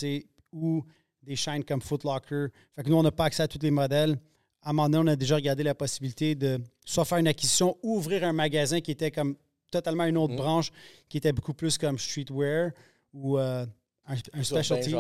ou 0.51 0.83
des 1.23 1.35
chaînes 1.35 1.63
comme 1.63 1.81
Foot 1.81 2.03
Locker. 2.03 2.47
Fait 2.75 2.83
que 2.83 2.89
nous, 2.89 2.97
on 2.97 3.03
n'a 3.03 3.11
pas 3.11 3.25
accès 3.25 3.43
à 3.43 3.47
tous 3.47 3.59
les 3.61 3.71
modèles. 3.71 4.19
À 4.61 4.71
un 4.71 4.73
moment 4.73 4.89
donné, 4.89 5.09
on 5.09 5.13
a 5.13 5.15
déjà 5.15 5.35
regardé 5.35 5.63
la 5.63 5.75
possibilité 5.75 6.35
de 6.35 6.59
soit 6.83 7.05
faire 7.05 7.19
une 7.19 7.27
acquisition 7.27 7.77
ou 7.83 7.97
ouvrir 7.97 8.23
un 8.23 8.33
magasin 8.33 8.81
qui 8.81 8.91
était 8.91 9.11
comme 9.11 9.35
totalement 9.71 10.05
une 10.05 10.17
autre 10.17 10.33
mm. 10.33 10.37
branche, 10.37 10.71
qui 11.07 11.17
était 11.17 11.33
beaucoup 11.33 11.53
plus 11.53 11.77
comme 11.77 11.97
streetwear 11.99 12.71
ou 13.13 13.37
euh, 13.37 13.65
un, 14.07 14.43
specialty. 14.43 14.93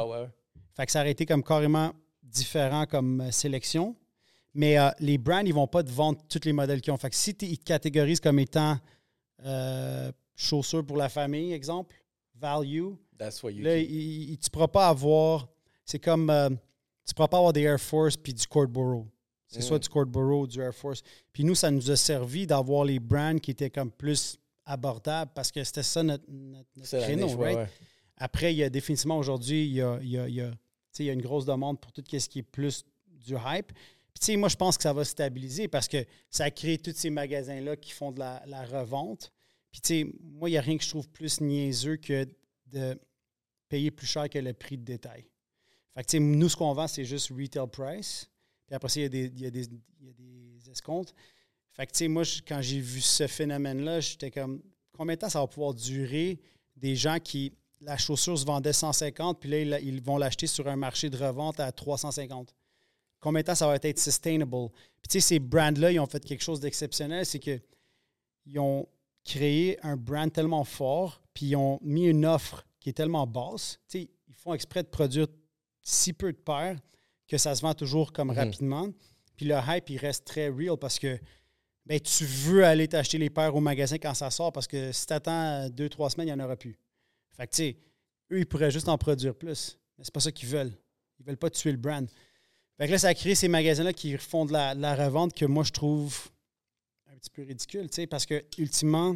Fait 0.75 0.85
que 0.85 0.91
ça 0.91 1.01
aurait 1.01 1.11
été 1.11 1.25
comme 1.25 1.43
carrément 1.43 1.91
différent 2.23 2.85
comme 2.85 3.21
euh, 3.21 3.31
sélection. 3.31 3.95
Mais 4.55 4.79
euh, 4.79 4.89
les 4.99 5.17
brands, 5.17 5.41
ils 5.41 5.49
ne 5.49 5.53
vont 5.53 5.67
pas 5.67 5.83
te 5.83 5.91
vendre 5.91 6.19
tous 6.29 6.45
les 6.45 6.53
modèles 6.53 6.79
qu'ils 6.79 6.93
ont. 6.93 6.97
Fait 6.97 7.09
que 7.09 7.15
si 7.15 7.31
ils 7.41 7.57
te 7.59 7.65
catégorisent 7.65 8.21
comme 8.21 8.39
étant 8.39 8.77
euh, 9.45 10.11
chaussures 10.33 10.85
pour 10.85 10.95
la 10.95 11.09
famille, 11.09 11.51
exemple, 11.51 11.93
value, 12.35 12.93
là, 13.19 13.29
tu 13.31 13.43
ne 13.47 14.49
pourras 14.49 14.69
pas 14.69 14.87
avoir. 14.87 15.49
C'est 15.83 15.99
comme. 15.99 16.29
Euh, 16.29 16.49
tu 16.49 17.11
ne 17.11 17.13
pourras 17.15 17.27
pas 17.27 17.37
avoir 17.37 17.53
des 17.53 17.61
Air 17.61 17.79
Force 17.79 18.17
puis 18.17 18.33
du 18.33 18.47
Cordborough. 18.47 19.05
C'est 19.47 19.61
soit 19.61 19.77
mm. 19.77 19.81
du 19.81 19.89
Cordborough 19.89 20.43
ou 20.43 20.47
du 20.47 20.59
Air 20.59 20.73
Force. 20.73 21.03
Puis 21.31 21.43
nous, 21.43 21.53
ça 21.53 21.69
nous 21.69 21.91
a 21.91 21.95
servi 21.95 22.47
d'avoir 22.47 22.83
les 22.83 22.99
brands 22.99 23.37
qui 23.37 23.51
étaient 23.51 23.69
comme 23.69 23.91
plus 23.91 24.39
abordables 24.65 25.31
parce 25.35 25.51
que 25.51 25.63
c'était 25.63 25.83
ça 25.83 26.01
notre, 26.01 26.25
créneau, 26.83 27.27
right? 27.37 27.69
Après, 28.17 28.53
il 28.53 28.57
y 28.57 28.63
a 28.63 28.69
définitivement 28.69 29.17
aujourd'hui, 29.17 29.65
il 29.65 29.73
y 29.73 29.81
a, 29.81 29.99
il 30.01 30.09
y 30.09 30.17
a, 30.17 30.27
il 30.27 31.05
y 31.05 31.09
a 31.09 31.13
une 31.13 31.21
grosse 31.21 31.45
demande 31.45 31.79
pour 31.79 31.91
tout 31.91 32.01
ce 32.07 32.29
qui 32.29 32.39
est 32.39 32.43
plus 32.43 32.85
du 33.07 33.35
hype. 33.35 33.71
Puis, 34.19 34.37
moi, 34.37 34.49
je 34.49 34.55
pense 34.55 34.77
que 34.77 34.83
ça 34.83 34.93
va 34.93 35.03
stabiliser 35.03 35.67
parce 35.67 35.87
que 35.87 36.05
ça 36.29 36.45
a 36.45 36.51
créé 36.51 36.77
tous 36.77 36.93
ces 36.95 37.09
magasins-là 37.09 37.75
qui 37.75 37.91
font 37.91 38.11
de 38.11 38.19
la, 38.19 38.65
revente. 38.65 39.31
Puis, 39.71 39.81
tu 39.81 39.87
sais, 39.87 40.13
moi, 40.21 40.49
il 40.49 40.53
n'y 40.53 40.57
a 40.57 40.61
rien 40.61 40.77
que 40.77 40.83
je 40.83 40.89
trouve 40.89 41.09
plus 41.09 41.41
niaiseux 41.41 41.97
que 41.97 42.27
de 42.67 42.99
payer 43.67 43.91
plus 43.91 44.07
cher 44.07 44.29
que 44.29 44.39
le 44.39 44.53
prix 44.53 44.77
de 44.77 44.83
détail. 44.83 45.27
Fait 45.93 46.03
tu 46.03 46.11
sais, 46.11 46.19
nous, 46.19 46.49
ce 46.49 46.55
qu'on 46.55 46.73
vend, 46.73 46.87
c'est 46.87 47.05
juste 47.05 47.29
retail 47.29 47.67
price. 47.71 48.29
Puis 48.67 48.75
après 48.75 48.89
ça, 48.89 48.99
il 48.99 49.03
y 49.03 49.05
a 49.05 49.09
des, 49.09 49.31
y 49.35 49.45
a 49.45 49.51
des, 49.51 49.65
y 50.01 50.09
a 50.09 50.13
des 50.13 50.69
escomptes. 50.69 51.13
Fait 51.73 51.85
tu 51.85 51.91
sais, 51.93 52.07
moi, 52.07 52.23
quand 52.47 52.61
j'ai 52.61 52.79
vu 52.79 53.01
ce 53.01 53.27
phénomène-là, 53.27 53.99
j'étais 53.99 54.31
comme, 54.31 54.61
combien 54.93 55.15
de 55.15 55.19
temps 55.19 55.29
ça 55.29 55.41
va 55.41 55.47
pouvoir 55.47 55.73
durer? 55.73 56.39
Des 56.75 56.95
gens 56.95 57.19
qui, 57.19 57.53
la 57.81 57.97
chaussure 57.97 58.37
se 58.37 58.45
vendait 58.45 58.73
150, 58.73 59.39
puis 59.39 59.49
là, 59.49 59.79
ils 59.79 60.01
vont 60.01 60.17
l'acheter 60.17 60.47
sur 60.47 60.67
un 60.67 60.75
marché 60.75 61.09
de 61.09 61.17
revente 61.17 61.59
à 61.59 61.71
350 61.71 62.53
combien 63.25 63.41
de 63.41 63.47
temps 63.47 63.55
ça 63.55 63.65
va 63.65 63.75
être 63.81 63.99
sustainable. 63.99 64.69
Puis 65.01 65.09
tu 65.09 65.13
sais, 65.13 65.19
ces 65.19 65.39
brands-là, 65.39 65.91
ils 65.91 65.99
ont 65.99 66.05
fait 66.05 66.23
quelque 66.23 66.43
chose 66.43 66.59
d'exceptionnel, 66.59 67.25
c'est 67.25 67.39
qu'ils 67.39 68.59
ont 68.59 68.87
créé 69.23 69.79
un 69.83 69.97
brand 69.97 70.31
tellement 70.31 70.63
fort, 70.63 71.23
puis 71.33 71.47
ils 71.47 71.55
ont 71.55 71.79
mis 71.81 72.05
une 72.05 72.23
offre 72.23 72.67
qui 72.79 72.89
est 72.89 72.93
tellement 72.93 73.25
basse. 73.25 73.79
Tu 73.89 73.99
sais, 73.99 74.09
ils 74.27 74.35
font 74.35 74.53
exprès 74.53 74.83
de 74.83 74.89
produire 74.89 75.25
si 75.81 76.13
peu 76.13 76.31
de 76.31 76.37
paires 76.37 76.77
que 77.27 77.39
ça 77.39 77.55
se 77.55 77.63
vend 77.63 77.73
toujours 77.73 78.13
comme 78.13 78.27
mhm. 78.27 78.37
rapidement. 78.37 78.89
Puis 79.35 79.47
le 79.47 79.55
hype, 79.67 79.89
il 79.89 79.97
reste 79.97 80.25
très 80.25 80.49
real 80.49 80.77
parce 80.77 80.99
que 80.99 81.17
ben, 81.87 81.99
tu 81.99 82.25
veux 82.25 82.63
aller 82.63 82.87
t'acheter 82.87 83.17
les 83.17 83.31
paires 83.31 83.55
au 83.55 83.59
magasin 83.59 83.97
quand 83.97 84.13
ça 84.13 84.29
sort 84.29 84.51
parce 84.51 84.67
que 84.67 84.91
si 84.91 85.07
tu 85.07 85.13
attends 85.13 85.67
deux, 85.69 85.89
trois 85.89 86.11
semaines, 86.11 86.27
il 86.27 86.35
n'y 86.35 86.39
en 86.39 86.45
aura 86.45 86.55
plus. 86.55 86.77
Fait 87.35 87.47
que, 87.47 87.55
tu 87.55 87.57
sais, 87.57 87.77
eux, 88.31 88.39
ils 88.39 88.45
pourraient 88.45 88.71
juste 88.71 88.87
en 88.87 88.99
produire 88.99 89.33
plus. 89.33 89.79
Mais 89.97 90.03
c'est 90.03 90.13
pas 90.13 90.19
ça 90.19 90.31
qu'ils 90.31 90.49
veulent. 90.49 90.77
Ils 91.19 91.25
veulent 91.25 91.37
pas 91.37 91.49
tuer 91.49 91.71
le 91.71 91.77
brand. 91.77 92.07
Fait 92.77 92.87
que 92.87 92.91
là, 92.91 92.97
ça 92.97 93.07
a 93.07 93.13
créé 93.13 93.35
ces 93.35 93.47
magasins-là 93.47 93.93
qui 93.93 94.17
font 94.17 94.45
de 94.45 94.51
la, 94.51 94.95
revente 94.95 95.33
que 95.33 95.45
moi, 95.45 95.63
je 95.63 95.71
trouve 95.71 96.29
un 97.11 97.17
petit 97.17 97.29
peu 97.29 97.43
ridicule, 97.43 97.87
parce 98.09 98.25
que, 98.25 98.43
ultimement, 98.57 99.13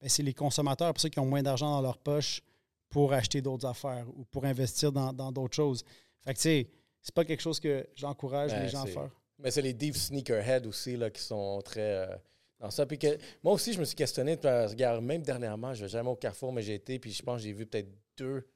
ben, 0.00 0.08
c'est 0.08 0.22
les 0.22 0.34
consommateurs, 0.34 0.92
pour 0.92 1.00
ceux 1.00 1.08
qui 1.08 1.18
ont 1.18 1.26
moins 1.26 1.42
d'argent 1.42 1.70
dans 1.70 1.82
leur 1.82 1.98
poche 1.98 2.42
pour 2.88 3.12
acheter 3.12 3.42
d'autres 3.42 3.66
affaires 3.66 4.06
ou 4.16 4.24
pour 4.24 4.44
investir 4.44 4.92
dans 4.92 5.32
d'autres 5.32 5.56
choses. 5.56 5.82
Fait 6.22 6.32
que, 6.32 6.38
tu 6.38 6.42
sais, 6.42 6.70
c'est 7.02 7.14
pas 7.14 7.24
quelque 7.24 7.42
chose 7.42 7.58
que 7.58 7.86
j'encourage 7.96 8.52
ben, 8.52 8.62
les 8.62 8.68
gens 8.68 8.82
à 8.82 8.86
faire. 8.86 9.10
Mais 9.38 9.50
c'est 9.50 9.62
les 9.62 9.74
deep 9.74 9.96
sneakerheads 9.96 10.66
aussi 10.66 10.96
là, 10.96 11.10
qui 11.10 11.20
sont 11.20 11.60
très 11.62 12.08
euh, 12.08 12.16
dans 12.60 12.70
ça. 12.70 12.86
Puis 12.86 12.98
que, 12.98 13.18
moi 13.42 13.52
aussi, 13.52 13.72
je 13.72 13.80
me 13.80 13.84
suis 13.84 13.96
questionné. 13.96 14.38
Regarde, 14.42 15.04
même 15.04 15.22
dernièrement, 15.22 15.74
je 15.74 15.82
vais 15.82 15.88
jamais 15.88 16.08
au 16.08 16.16
Carrefour, 16.16 16.52
mais 16.52 16.62
j'ai 16.62 16.74
été, 16.74 16.98
puis 16.98 17.12
je 17.12 17.22
pense 17.22 17.38
que 17.38 17.42
j'ai 17.44 17.52
vu 17.52 17.66
peut-être 17.66 17.88
deux, 18.16 18.46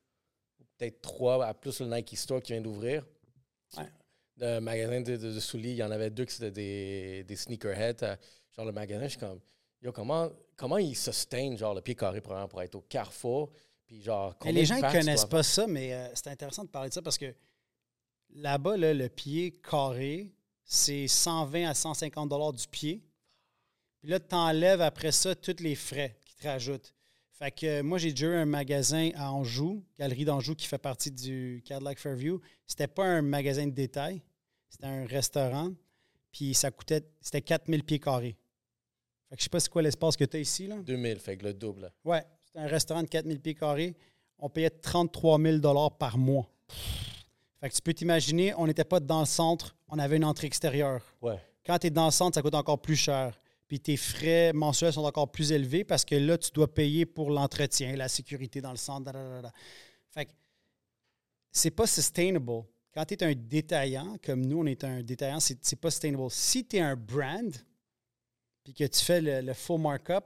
peut-être 0.78 1.02
trois, 1.02 1.44
à 1.44 1.52
plus 1.52 1.80
le 1.80 1.86
Nike 1.86 2.16
Store 2.16 2.40
qui 2.40 2.52
vient 2.52 2.62
d'ouvrir. 2.62 3.04
Ouais 3.76 3.84
de 4.40 4.58
magasin 4.58 5.00
de, 5.00 5.40
souliers, 5.40 5.70
il 5.70 5.76
y 5.76 5.82
en 5.82 5.90
avait 5.90 6.10
deux 6.10 6.24
qui 6.24 6.36
étaient 6.36 6.50
des, 6.50 7.24
des 7.24 7.36
sneakerheads. 7.36 8.02
Euh, 8.02 8.16
genre 8.56 8.64
le 8.64 8.72
magasin, 8.72 9.04
je 9.04 9.10
suis 9.10 9.18
comme, 9.18 9.40
yo, 9.82 9.92
comment, 9.92 10.30
comment 10.56 10.78
ils 10.78 10.96
sustain 10.96 11.56
genre 11.56 11.74
le 11.74 11.80
pied 11.80 11.94
carré 11.94 12.20
pour, 12.20 12.34
pour 12.48 12.62
être 12.62 12.74
au 12.74 12.80
carrefour? 12.80 13.52
Puis 13.86 14.02
genre, 14.02 14.36
les 14.44 14.64
gens 14.64 14.76
ne 14.76 14.92
connaissent 14.92 15.24
pas 15.24 15.42
ça, 15.42 15.66
mais 15.66 15.92
euh, 15.92 16.08
c'est 16.14 16.28
intéressant 16.28 16.64
de 16.64 16.68
parler 16.68 16.88
de 16.88 16.94
ça 16.94 17.02
parce 17.02 17.18
que 17.18 17.34
là-bas, 18.30 18.76
le 18.76 19.08
pied 19.08 19.60
carré, 19.68 20.32
c'est 20.64 21.08
120 21.08 21.68
à 21.68 21.74
150 21.74 22.28
dollars 22.28 22.52
du 22.52 22.66
pied. 22.68 23.02
Puis 24.00 24.08
là, 24.08 24.20
tu 24.20 24.34
enlèves 24.34 24.80
après 24.80 25.12
ça 25.12 25.34
tous 25.34 25.60
les 25.60 25.74
frais 25.74 26.16
qui 26.24 26.36
te 26.36 26.46
rajoutent. 26.46 26.94
Fait 27.32 27.50
que 27.50 27.66
euh, 27.66 27.82
moi, 27.82 27.98
j'ai 27.98 28.10
déjà 28.10 28.26
eu 28.26 28.34
un 28.34 28.44
magasin 28.44 29.10
à 29.14 29.32
Anjou, 29.32 29.82
Galerie 29.98 30.24
d'Anjou, 30.24 30.54
qui 30.54 30.66
fait 30.66 30.78
partie 30.78 31.10
du 31.10 31.62
Cadillac 31.64 31.98
Fairview. 31.98 32.40
C'était 32.66 32.86
pas 32.86 33.04
un 33.04 33.22
magasin 33.22 33.66
de 33.66 33.72
détail, 33.72 34.22
c'était 34.70 34.86
un 34.86 35.04
restaurant. 35.04 35.70
Puis 36.32 36.54
ça 36.54 36.70
coûtait, 36.70 37.04
c'était 37.20 37.42
4000 37.42 37.84
pieds 37.84 37.98
carrés. 37.98 38.36
Fait 39.28 39.36
que 39.36 39.40
je 39.40 39.44
sais 39.44 39.50
pas 39.50 39.60
c'est 39.60 39.68
quoi 39.68 39.82
l'espace 39.82 40.16
que 40.16 40.24
tu 40.24 40.36
as 40.38 40.40
ici. 40.40 40.66
Là. 40.66 40.76
2000, 40.76 41.18
fait 41.18 41.36
que 41.36 41.44
le 41.44 41.52
double. 41.52 41.92
Ouais, 42.04 42.24
c'était 42.44 42.60
un 42.60 42.66
restaurant 42.66 43.02
de 43.02 43.08
4000 43.08 43.40
pieds 43.40 43.54
carrés. 43.54 43.94
On 44.38 44.48
payait 44.48 44.70
33 44.70 45.38
000 45.40 45.90
par 45.90 46.16
mois. 46.16 46.48
Fait 47.60 47.68
que 47.68 47.74
tu 47.74 47.82
peux 47.82 47.92
t'imaginer, 47.92 48.54
on 48.54 48.66
n'était 48.66 48.84
pas 48.84 49.00
dans 49.00 49.20
le 49.20 49.26
centre, 49.26 49.76
on 49.88 49.98
avait 49.98 50.16
une 50.16 50.24
entrée 50.24 50.46
extérieure. 50.46 51.02
Ouais. 51.20 51.38
Quand 51.66 51.78
tu 51.78 51.88
es 51.88 51.90
dans 51.90 52.06
le 52.06 52.10
centre, 52.10 52.36
ça 52.36 52.42
coûte 52.42 52.54
encore 52.54 52.80
plus 52.80 52.96
cher. 52.96 53.38
puis 53.68 53.78
tes 53.78 53.96
frais 53.96 54.52
mensuels 54.52 54.92
sont 54.92 55.04
encore 55.04 55.30
plus 55.30 55.52
élevés 55.52 55.84
parce 55.84 56.04
que 56.04 56.14
là, 56.14 56.38
tu 56.38 56.50
dois 56.52 56.72
payer 56.72 57.06
pour 57.06 57.30
l'entretien, 57.30 57.94
la 57.96 58.08
sécurité 58.08 58.60
dans 58.60 58.72
le 58.72 58.76
centre. 58.76 59.12
Fait 60.10 60.26
que 60.26 60.32
c'est 61.52 61.70
pas 61.70 61.86
sustainable. 61.86 62.64
Quand 62.92 63.04
tu 63.04 63.14
es 63.14 63.22
un 63.22 63.34
détaillant, 63.34 64.16
comme 64.24 64.44
nous, 64.44 64.60
on 64.60 64.66
est 64.66 64.82
un 64.84 65.02
détaillant, 65.02 65.38
c'est 65.40 65.76
pas 65.76 65.90
sustainable. 65.90 66.30
Si 66.30 66.64
tu 66.64 66.76
es 66.76 66.80
un 66.80 66.96
brand, 66.96 67.54
puis 68.64 68.74
que 68.74 68.84
tu 68.84 69.00
fais 69.00 69.20
le, 69.20 69.54
full 69.54 69.80
markup 69.80 70.24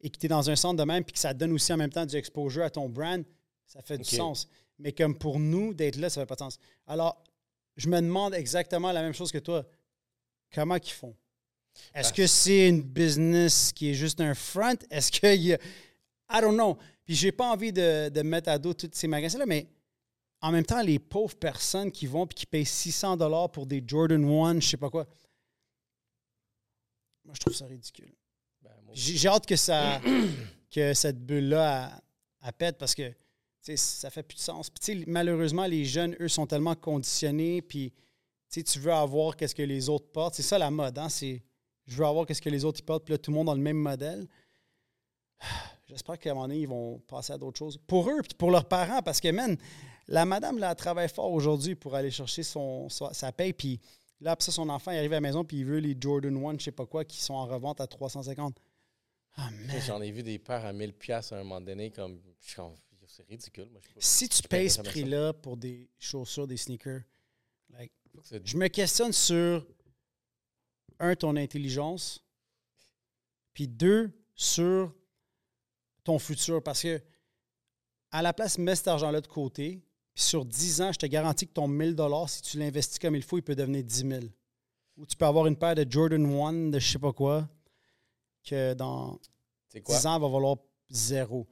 et 0.00 0.10
que 0.10 0.18
tu 0.18 0.26
es 0.26 0.28
dans 0.28 0.50
un 0.50 0.56
centre 0.56 0.76
de 0.76 0.84
même, 0.84 1.02
puis 1.02 1.14
que 1.14 1.18
ça 1.18 1.32
donne 1.32 1.52
aussi 1.52 1.72
en 1.72 1.76
même 1.76 1.90
temps 1.90 2.04
du 2.04 2.16
exposure 2.16 2.64
à 2.64 2.70
ton 2.70 2.88
brand, 2.88 3.24
ça 3.66 3.80
fait 3.80 3.98
du 3.98 4.04
sens. 4.04 4.48
Mais 4.78 4.92
comme 4.92 5.16
pour 5.16 5.38
nous, 5.38 5.72
d'être 5.72 5.96
là, 5.96 6.10
ça 6.10 6.20
fait 6.20 6.26
pas 6.26 6.34
de 6.34 6.40
sens. 6.40 6.58
Alors, 6.86 7.22
je 7.76 7.88
me 7.88 8.00
demande 8.00 8.34
exactement 8.34 8.92
la 8.92 9.02
même 9.02 9.14
chose 9.14 9.32
que 9.32 9.38
toi. 9.38 9.64
Comment 10.52 10.76
ils 10.76 10.90
font? 10.90 11.16
Est-ce 11.94 12.12
que 12.12 12.26
c'est 12.26 12.68
une 12.68 12.82
business 12.82 13.72
qui 13.72 13.90
est 13.90 13.94
juste 13.94 14.20
un 14.20 14.34
front? 14.34 14.76
Est-ce 14.90 15.10
qu'il 15.10 15.42
y 15.42 15.54
a. 15.54 15.58
I 16.30 16.40
don't 16.40 16.54
know. 16.54 16.78
Puis 17.04 17.14
j'ai 17.14 17.32
pas 17.32 17.50
envie 17.50 17.72
de, 17.72 18.08
de 18.08 18.22
mettre 18.22 18.48
à 18.50 18.58
dos 18.58 18.74
tous 18.74 18.90
ces 18.92 19.08
magasins-là, 19.08 19.46
mais 19.46 19.66
en 20.44 20.52
même 20.52 20.66
temps, 20.66 20.82
les 20.82 20.98
pauvres 20.98 21.36
personnes 21.36 21.90
qui 21.90 22.06
vont 22.06 22.26
et 22.26 22.34
qui 22.34 22.44
payent 22.44 22.66
600 22.66 23.16
dollars 23.16 23.50
pour 23.50 23.64
des 23.64 23.82
Jordan 23.86 24.22
1, 24.22 24.60
je 24.60 24.68
sais 24.68 24.76
pas 24.76 24.90
quoi. 24.90 25.06
Moi, 27.24 27.32
je 27.34 27.40
trouve 27.40 27.54
ça 27.54 27.64
ridicule. 27.64 28.12
Ben, 28.60 28.70
j'ai 28.92 29.26
hâte 29.26 29.46
que, 29.46 29.56
ça, 29.56 30.02
que 30.70 30.92
cette 30.92 31.24
bulle-là 31.24 31.98
pète 32.58 32.76
parce 32.76 32.94
que 32.94 33.10
ça 33.74 34.10
fait 34.10 34.22
plus 34.22 34.36
de 34.36 34.40
sens. 34.40 34.68
Puis, 34.68 35.04
malheureusement, 35.06 35.64
les 35.64 35.86
jeunes, 35.86 36.14
eux, 36.20 36.28
sont 36.28 36.46
tellement 36.46 36.74
conditionnés. 36.74 37.62
Puis 37.62 37.94
tu 38.50 38.78
veux 38.80 38.92
avoir 38.92 39.36
qu'est-ce 39.36 39.54
que 39.54 39.62
les 39.62 39.88
autres 39.88 40.12
portent. 40.12 40.34
C'est 40.34 40.42
ça 40.42 40.58
la 40.58 40.70
mode. 40.70 40.98
Hein? 40.98 41.08
C'est 41.08 41.42
je 41.86 41.96
veux 41.96 42.04
avoir 42.04 42.26
qu'est-ce 42.26 42.42
que 42.42 42.50
les 42.50 42.66
autres 42.66 42.80
ils 42.80 42.84
portent, 42.84 43.06
puis 43.06 43.12
là, 43.12 43.18
tout 43.18 43.30
le 43.30 43.36
monde 43.36 43.48
a 43.48 43.54
le 43.54 43.62
même 43.62 43.78
modèle. 43.78 44.28
J'espère 45.86 46.18
qu'à 46.18 46.32
un 46.32 46.34
moment 46.34 46.48
donné, 46.48 46.60
ils 46.60 46.68
vont 46.68 46.98
passer 46.98 47.32
à 47.32 47.38
d'autres 47.38 47.58
choses. 47.58 47.78
Pour 47.86 48.10
eux, 48.10 48.20
puis 48.22 48.34
pour 48.36 48.50
leurs 48.50 48.68
parents, 48.68 49.00
parce 49.00 49.22
que, 49.22 49.30
man, 49.30 49.56
la 50.08 50.24
madame, 50.24 50.58
là, 50.58 50.70
elle 50.70 50.76
travaille 50.76 51.08
fort 51.08 51.32
aujourd'hui 51.32 51.74
pour 51.74 51.94
aller 51.94 52.10
chercher 52.10 52.42
son, 52.42 52.88
sa 52.88 53.32
paye, 53.32 53.52
puis 53.52 53.80
là, 54.20 54.32
après 54.32 54.44
ça, 54.44 54.52
son 54.52 54.68
enfant, 54.68 54.90
il 54.90 54.98
arrive 54.98 55.12
à 55.12 55.16
la 55.16 55.20
maison, 55.20 55.44
puis 55.44 55.58
il 55.58 55.64
veut 55.64 55.78
les 55.78 55.96
Jordan 55.98 56.36
1, 56.36 56.58
je 56.58 56.64
sais 56.64 56.72
pas 56.72 56.86
quoi, 56.86 57.04
qui 57.04 57.20
sont 57.20 57.34
en 57.34 57.46
revente 57.46 57.80
à 57.80 57.86
350. 57.86 58.60
Ah, 59.36 59.50
J'en 59.86 60.00
ai 60.00 60.10
vu 60.10 60.22
des 60.22 60.38
paires 60.38 60.64
à 60.64 60.72
1000 60.72 60.92
pièces 60.92 61.32
à 61.32 61.36
un 61.36 61.42
moment 61.42 61.60
donné, 61.60 61.90
comme, 61.90 62.20
c'est 63.06 63.26
ridicule. 63.28 63.68
Moi, 63.70 63.80
si 63.98 64.28
tu 64.28 64.42
payes 64.42 64.70
ce 64.70 64.82
prix-là 64.82 65.32
pour 65.32 65.56
des 65.56 65.88
chaussures, 65.98 66.46
des 66.46 66.56
sneakers, 66.56 67.02
je 68.44 68.56
me 68.56 68.68
questionne 68.68 69.12
sur 69.12 69.66
un, 70.98 71.16
ton 71.16 71.36
intelligence, 71.36 72.24
puis 73.52 73.68
deux, 73.68 74.10
sur 74.34 74.92
ton 76.02 76.18
futur. 76.18 76.62
Parce 76.62 76.82
que, 76.82 77.00
à 78.10 78.22
la 78.22 78.32
place, 78.32 78.58
mets 78.58 78.76
cet 78.76 78.88
argent-là 78.88 79.20
de 79.20 79.26
côté, 79.26 79.82
puis 80.14 80.22
sur 80.22 80.44
10 80.44 80.80
ans, 80.82 80.92
je 80.92 80.98
te 80.98 81.06
garantis 81.06 81.46
que 81.46 81.52
ton 81.52 81.66
1000 81.66 81.96
si 82.28 82.42
tu 82.42 82.58
l'investis 82.58 82.98
comme 82.98 83.16
il 83.16 83.22
faut, 83.22 83.38
il 83.38 83.42
peut 83.42 83.56
devenir 83.56 83.82
10 83.82 84.08
000. 84.08 84.22
Ou 84.96 85.06
tu 85.06 85.16
peux 85.16 85.24
avoir 85.24 85.46
une 85.46 85.56
paire 85.56 85.74
de 85.74 85.84
Jordan 85.88 86.24
1 86.24 86.52
de 86.70 86.78
je 86.78 86.92
sais 86.92 86.98
pas 87.00 87.12
quoi, 87.12 87.48
que 88.48 88.74
dans 88.74 89.18
10 89.74 90.06
ans, 90.06 90.20
va 90.20 90.28
valoir 90.28 90.56
zéro. 90.88 91.48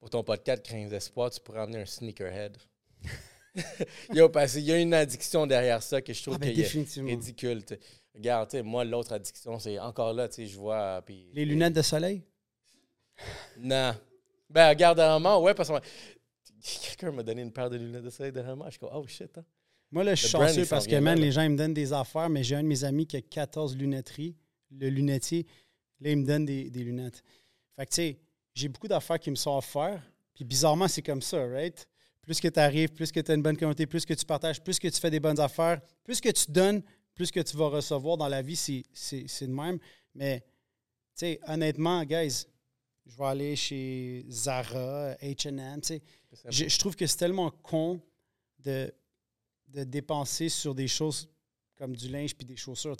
Pour 0.00 0.10
ton 0.10 0.24
podcast 0.24 0.62
Crains 0.64 0.88
d'espoir, 0.88 1.30
tu 1.30 1.40
pourrais 1.40 1.60
amener 1.60 1.82
un 1.82 1.86
sneakerhead. 1.86 2.56
Yo, 4.12 4.28
parce 4.28 4.52
qu'il 4.52 4.62
y 4.62 4.72
a 4.72 4.78
une 4.78 4.94
addiction 4.94 5.46
derrière 5.46 5.82
ça 5.82 6.02
que 6.02 6.12
je 6.12 6.22
trouve 6.22 6.34
ah, 6.34 6.38
ben, 6.38 6.58
est 6.58 7.00
ridicule. 7.00 7.62
Regarde, 8.14 8.54
moi, 8.64 8.84
l'autre 8.84 9.12
addiction, 9.12 9.58
c'est 9.58 9.78
encore 9.78 10.12
là, 10.12 10.28
tu 10.28 10.34
sais, 10.34 10.46
je 10.46 10.58
vois. 10.58 11.04
Les 11.32 11.44
lunettes 11.44 11.74
de 11.74 11.82
soleil? 11.82 12.24
Non. 13.58 13.94
Ben, 14.50 14.70
regarde, 14.70 14.96
dernièrement, 14.96 15.40
ouais, 15.42 15.54
parce 15.54 15.68
que 15.68 15.74
quelqu'un 16.82 17.12
m'a 17.12 17.22
donné 17.22 17.42
une 17.42 17.52
paire 17.52 17.70
de 17.70 17.76
lunettes 17.76 18.04
de 18.04 18.10
soleil 18.10 18.32
dernièrement. 18.32 18.64
Je 18.66 18.70
suis 18.72 18.78
comme, 18.78 18.90
oh 18.92 19.06
shit. 19.06 19.36
Hein. 19.38 19.44
Moi, 19.90 20.04
là, 20.04 20.14
je 20.14 20.20
suis 20.22 20.30
chanceux 20.30 20.66
parce 20.66 20.86
que, 20.86 20.96
man, 20.96 21.18
les 21.18 21.32
gens, 21.32 21.42
ils 21.42 21.50
me 21.50 21.56
donnent 21.56 21.74
des 21.74 21.92
affaires, 21.92 22.28
mais 22.28 22.44
j'ai 22.44 22.56
un 22.56 22.62
de 22.62 22.68
mes 22.68 22.84
amis 22.84 23.06
qui 23.06 23.16
a 23.16 23.22
14 23.22 23.76
lunetteries, 23.76 24.36
le 24.70 24.90
lunetier. 24.90 25.46
Là, 26.00 26.10
il 26.10 26.18
me 26.18 26.26
donne 26.26 26.44
des, 26.44 26.70
des 26.70 26.84
lunettes. 26.84 27.22
Fait 27.74 27.86
que, 27.86 27.90
tu 27.90 27.94
sais, 27.94 28.18
j'ai 28.54 28.68
beaucoup 28.68 28.88
d'affaires 28.88 29.18
qui 29.18 29.30
me 29.30 29.36
sont 29.36 29.56
offertes. 29.56 30.02
Puis 30.34 30.44
bizarrement, 30.44 30.86
c'est 30.86 31.02
comme 31.02 31.22
ça, 31.22 31.44
right? 31.46 31.88
Plus 32.22 32.40
que 32.40 32.48
tu 32.48 32.60
arrives, 32.60 32.90
plus 32.90 33.10
que 33.10 33.20
tu 33.20 33.32
as 33.32 33.34
une 33.34 33.42
bonne 33.42 33.56
communauté, 33.56 33.86
plus 33.86 34.04
que 34.04 34.14
tu 34.14 34.24
partages, 34.24 34.62
plus 34.62 34.78
que 34.78 34.86
tu 34.86 35.00
fais 35.00 35.10
des 35.10 35.18
bonnes 35.18 35.40
affaires, 35.40 35.80
plus 36.04 36.20
que 36.20 36.28
tu 36.28 36.50
donnes, 36.50 36.82
plus 37.14 37.30
que 37.30 37.40
tu 37.40 37.56
vas 37.56 37.68
recevoir 37.68 38.16
dans 38.16 38.28
la 38.28 38.42
vie, 38.42 38.54
c'est 38.54 39.46
de 39.46 39.52
même. 39.52 39.78
Mais, 40.14 40.40
tu 40.40 41.26
sais, 41.26 41.40
honnêtement, 41.48 42.04
guys, 42.04 42.46
je 43.08 43.16
vais 43.16 43.24
aller 43.24 43.56
chez 43.56 44.24
Zara, 44.28 45.14
H&M, 45.14 45.82
sais. 45.82 46.02
Je, 46.50 46.78
trouve 46.78 46.94
que 46.94 47.06
c'est 47.06 47.16
tellement 47.16 47.50
con 47.50 48.00
de, 48.58 48.92
de 49.68 49.84
dépenser 49.84 50.48
sur 50.48 50.74
des 50.74 50.88
choses 50.88 51.26
comme 51.76 51.96
du 51.96 52.08
linge 52.08 52.34
puis 52.36 52.44
des 52.44 52.56
chaussures. 52.56 52.96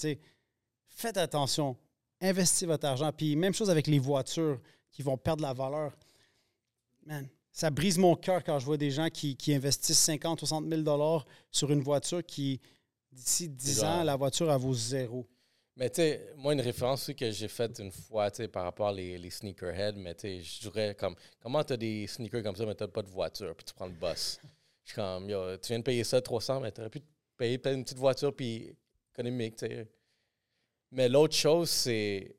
Faites 0.88 1.16
attention. 1.16 1.76
Investissez 2.20 2.66
votre 2.66 2.86
argent. 2.86 3.12
Puis 3.12 3.36
même 3.36 3.52
chose 3.52 3.70
avec 3.70 3.86
les 3.86 3.98
voitures 3.98 4.60
qui 4.90 5.02
vont 5.02 5.18
perdre 5.18 5.42
la 5.42 5.52
valeur. 5.52 5.94
Man, 7.04 7.28
ça 7.52 7.70
brise 7.70 7.98
mon 7.98 8.16
cœur 8.16 8.42
quand 8.42 8.58
je 8.58 8.64
vois 8.64 8.76
des 8.76 8.90
gens 8.90 9.08
qui, 9.10 9.36
investissent 9.48 9.98
50, 9.98 10.40
60 10.40 10.68
000 10.68 11.22
sur 11.50 11.70
une 11.70 11.82
voiture 11.82 12.24
qui, 12.24 12.60
d'ici 13.12 13.48
10 13.48 13.84
ans, 13.84 14.04
la 14.04 14.16
voiture, 14.16 14.50
elle 14.50 14.60
vaut 14.60 14.74
zéro. 14.74 15.26
Mais 15.78 15.88
tu 15.90 16.02
sais, 16.02 16.32
moi, 16.36 16.54
une 16.54 16.60
référence 16.60 17.08
que 17.16 17.30
j'ai 17.30 17.46
faite 17.46 17.78
une 17.78 17.92
fois 17.92 18.30
par 18.52 18.64
rapport 18.64 18.90
les, 18.90 19.16
les 19.16 19.30
sneakerheads, 19.30 19.96
mais 19.96 20.12
tu 20.12 20.22
sais, 20.22 20.42
je 20.42 20.60
dirais 20.62 20.96
comme 20.98 21.14
comment 21.40 21.62
tu 21.62 21.74
as 21.74 21.76
des 21.76 22.04
sneakers 22.08 22.42
comme 22.42 22.56
ça, 22.56 22.66
mais 22.66 22.74
tu 22.74 22.82
n'as 22.82 22.88
pas 22.88 23.02
de 23.02 23.08
voiture, 23.08 23.54
puis 23.54 23.64
tu 23.64 23.74
prends 23.74 23.86
le 23.86 23.92
bus? 23.92 24.40
Je 24.84 24.90
suis 24.90 24.96
comme, 24.96 25.28
tu 25.28 25.68
viens 25.68 25.78
de 25.78 25.84
payer 25.84 26.02
ça 26.02 26.20
300, 26.20 26.60
mais 26.60 26.72
tu 26.72 26.80
aurais 26.80 26.90
pu 26.90 27.00
payer 27.36 27.58
peut-être 27.58 27.76
une 27.76 27.84
petite 27.84 27.98
voiture, 27.98 28.34
puis 28.34 28.76
économique, 29.14 29.54
tu 29.54 29.66
sais. 29.68 29.86
Mais 30.90 31.08
l'autre 31.08 31.36
chose, 31.36 31.70
c'est 31.70 32.34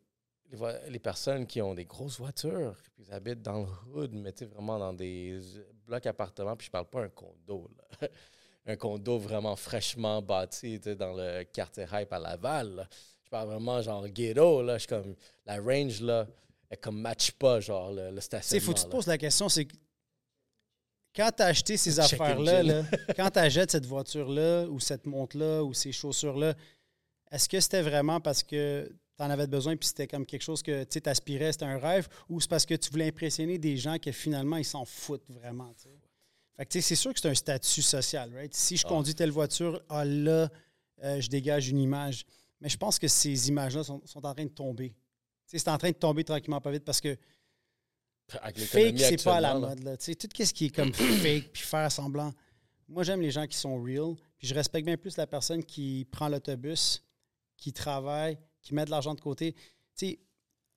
les, 0.90 1.00
personnes 1.00 1.48
qui 1.48 1.62
ont 1.62 1.74
des 1.74 1.86
grosses 1.86 2.20
voitures, 2.20 2.76
puis 2.84 3.06
ils 3.08 3.14
habitent 3.14 3.42
dans 3.42 3.62
le 3.62 3.68
hood, 3.94 4.16
mais 4.16 4.34
vraiment 4.54 4.78
dans 4.78 4.94
des 4.94 5.40
blocs 5.86 6.08
appartements, 6.08 6.58
puis 6.58 6.66
je 6.66 6.72
parle 6.72 6.90
pas 6.90 7.04
un 7.04 7.10
condo, 7.10 7.72
un 8.66 8.76
condo 8.76 9.18
vraiment 9.18 9.56
fraîchement 9.56 10.22
bâti 10.22 10.78
dans 10.80 11.14
le 11.14 11.44
quartier 11.46 11.86
hype 11.90 12.12
à 12.12 12.20
Laval. 12.20 12.90
Je 13.30 13.38
parle 13.38 13.49
vraiment 13.49 13.80
genre 13.84 14.07
ghetto, 14.07 14.63
là. 14.63 14.80
Je 14.80 14.88
comme, 14.88 15.15
la 15.45 15.61
range, 15.61 16.01
là, 16.01 16.27
elle 16.67 16.80
comme 16.80 16.99
match 16.99 17.32
pas, 17.34 17.59
genre, 17.59 17.91
le, 17.91 18.09
le 18.09 18.21
stationnement. 18.21 18.59
Il 18.59 18.65
faut 18.65 18.73
que 18.73 18.80
tu 18.80 18.86
te 18.86 18.89
poses 18.89 19.05
la 19.05 19.19
question, 19.19 19.49
c'est 19.49 19.67
quand 21.15 21.30
tu 21.36 21.43
as 21.43 21.45
acheté 21.47 21.77
ces 21.77 21.99
affaires-là, 21.99 22.63
là, 22.63 22.84
quand 23.15 23.30
tu 23.30 23.39
achètes 23.39 23.71
cette 23.71 23.86
voiture-là, 23.86 24.65
ou 24.67 24.80
cette 24.80 25.05
montre-là, 25.05 25.63
ou 25.63 25.73
ces 25.75 25.91
chaussures-là, 25.91 26.55
est-ce 27.32 27.47
que 27.47 27.59
c'était 27.59 27.84
vraiment 27.84 28.19
parce 28.19 28.41
que 28.41 28.91
tu 29.17 29.23
en 29.23 29.30
avais 29.30 29.45
besoin 29.45 29.75
puis 29.75 29.88
c'était 29.88 30.07
comme 30.07 30.25
quelque 30.25 30.41
chose 30.41 30.63
que 30.63 30.84
tu 30.84 30.99
aspirais, 31.05 31.51
c'était 31.51 31.65
un 31.65 31.77
rêve, 31.77 32.07
ou 32.30 32.39
c'est 32.41 32.49
parce 32.49 32.65
que 32.65 32.73
tu 32.73 32.89
voulais 32.89 33.07
impressionner 33.07 33.59
des 33.59 33.77
gens 33.77 33.99
que 33.99 34.11
finalement 34.11 34.57
ils 34.57 34.65
s'en 34.65 34.86
foutent 34.86 35.30
vraiment? 35.30 35.71
Fait 36.57 36.65
que 36.65 36.82
c'est 36.82 36.95
sûr 36.95 37.13
que 37.13 37.19
c'est 37.19 37.30
un 37.30 37.36
statut 37.36 37.82
social, 37.82 38.34
right? 38.34 38.53
Si 38.53 38.75
je 38.77 38.86
ah. 38.86 38.89
conduis 38.89 39.15
telle 39.15 39.32
voiture, 39.32 39.82
ah 39.89 40.03
là, 40.05 40.49
euh, 41.03 41.21
je 41.21 41.30
dégage 41.30 41.69
une 41.69 41.80
image. 41.80 42.25
Mais 42.62 42.70
je 42.70 42.78
pense 42.78 42.99
que 42.99 43.07
ces 43.07 43.49
images-là 43.49 43.84
sont, 43.84 44.01
en 44.16 44.34
train 44.34 44.45
de 44.45 44.49
tomber. 44.49 44.93
C'est 45.45 45.68
en 45.68 45.78
train 45.78 45.89
de 45.89 45.95
tomber 45.95 46.24
tranquillement 46.24 46.62
pas 46.62 46.72
vite 46.72 46.84
parce 46.84 47.01
que 47.01 47.18
fake, 48.30 48.99
c'est 48.99 49.24
pas 49.24 49.38
à 49.38 49.41
la 49.41 49.55
mode. 49.57 49.84
Là. 49.84 49.97
Tout 49.97 50.05
ce 50.05 50.53
qui 50.53 50.66
est 50.66 50.76
comme 50.76 50.93
fake 50.93 51.51
puis 51.51 51.64
faire 51.64 51.91
semblant. 51.91 52.34
Moi, 52.88 53.03
j'aime 53.03 53.22
les 53.22 53.32
gens 53.32 53.47
qui 53.47 53.57
sont 53.57 53.82
real. 53.82 54.16
Puis 54.38 54.47
je 54.47 54.55
respecte 54.55 54.86
bien 54.86 54.97
plus 54.97 55.18
la 55.18 55.28
personne 55.28 55.64
qui 55.64 56.07
prend 56.12 56.30
l'autobus, 56.30 57.03
qui 57.57 57.74
travaille, 57.74 58.38
qui 58.62 58.74
met 58.74 58.86
de 58.86 58.89
l'argent 58.89 59.14
de 59.14 59.22
côté. 59.22 59.53
Tu 59.53 59.62
sais, 59.95 60.20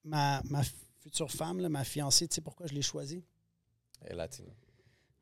ma, 0.05 0.43
ma 0.45 0.62
future 1.01 1.30
femme, 1.30 1.66
ma 1.68 1.85
fiancée, 1.85 2.28
tu 2.28 2.35
sais 2.35 2.41
pourquoi 2.41 2.66
je 2.66 2.74
l'ai 2.74 2.83
choisie? 2.83 3.24
Elle 4.01 4.12
est 4.12 4.16
latine. 4.16 4.53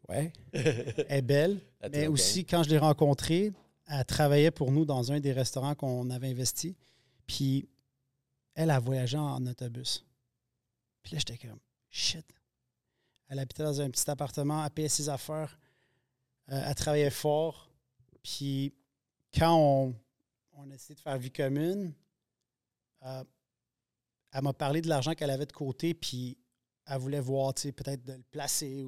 Ouais. 0.08 0.32
elle 0.52 1.04
est 1.08 1.22
belle. 1.22 1.60
mais 1.92 2.06
aussi, 2.06 2.44
quand 2.44 2.62
je 2.62 2.70
l'ai 2.70 2.78
rencontrée, 2.78 3.52
elle 3.92 4.04
travaillait 4.04 4.52
pour 4.52 4.70
nous 4.70 4.84
dans 4.84 5.10
un 5.10 5.18
des 5.18 5.32
restaurants 5.32 5.74
qu'on 5.74 6.10
avait 6.10 6.30
investi. 6.30 6.76
Puis, 7.26 7.68
elle 8.54 8.70
a 8.70 8.78
voyagé 8.78 9.18
en 9.18 9.44
autobus. 9.44 10.06
Puis 11.02 11.14
là, 11.14 11.18
j'étais 11.18 11.38
comme, 11.38 11.58
shit. 11.88 12.24
Elle 13.26 13.40
habitait 13.40 13.64
dans 13.64 13.80
un 13.80 13.90
petit 13.90 14.08
appartement, 14.08 14.64
elle 14.64 14.70
payait 14.70 14.88
ses 14.88 15.08
affaires. 15.08 15.58
Euh, 16.50 16.62
elle 16.66 16.74
travaillait 16.76 17.10
fort. 17.10 17.68
Puis, 18.22 18.72
quand 19.34 19.56
on, 19.56 19.94
a 20.62 20.66
décidé 20.66 20.94
de 20.94 21.00
faire 21.00 21.18
vie 21.18 21.32
commune, 21.32 21.92
euh, 23.02 23.24
elle 24.30 24.42
m'a 24.42 24.52
parlé 24.52 24.82
de 24.82 24.88
l'argent 24.88 25.14
qu'elle 25.14 25.30
avait 25.30 25.46
de 25.46 25.52
côté, 25.52 25.94
puis 25.94 26.38
elle 26.86 26.98
voulait 26.98 27.20
voir, 27.20 27.54
tu 27.54 27.62
sais, 27.62 27.72
peut-être 27.72 28.04
de 28.04 28.12
le 28.12 28.22
placer. 28.30 28.84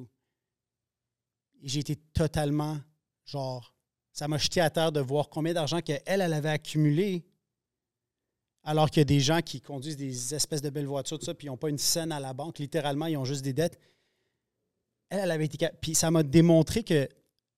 Et 1.61 1.67
j'ai 1.67 1.81
été 1.81 1.97
totalement, 1.97 2.79
genre, 3.25 3.72
ça 4.13 4.27
m'a 4.27 4.37
jeté 4.37 4.61
à 4.61 4.69
terre 4.69 4.91
de 4.91 4.99
voir 4.99 5.29
combien 5.29 5.53
d'argent 5.53 5.81
qu'elle, 5.81 6.01
elle 6.05 6.21
avait 6.21 6.49
accumulé 6.49 7.25
Alors 8.63 8.89
qu'il 8.89 8.99
y 8.99 9.01
a 9.01 9.05
des 9.05 9.19
gens 9.19 9.41
qui 9.41 9.59
conduisent 9.59 9.97
des 9.97 10.35
espèces 10.35 10.61
de 10.61 10.69
belles 10.69 10.85
voitures, 10.85 11.17
tout 11.17 11.25
ça, 11.25 11.33
puis 11.33 11.47
ils 11.47 11.49
n'ont 11.49 11.57
pas 11.57 11.69
une 11.69 11.79
scène 11.79 12.11
à 12.11 12.19
la 12.19 12.33
banque. 12.33 12.59
Littéralement, 12.59 13.07
ils 13.07 13.17
ont 13.17 13.25
juste 13.25 13.43
des 13.43 13.53
dettes. 13.53 13.79
Elle, 15.09 15.21
elle 15.21 15.31
avait 15.31 15.45
été. 15.45 15.67
Puis 15.81 15.95
ça 15.95 16.11
m'a 16.11 16.21
démontré 16.21 16.83
que, 16.83 17.05
tu 17.05 17.15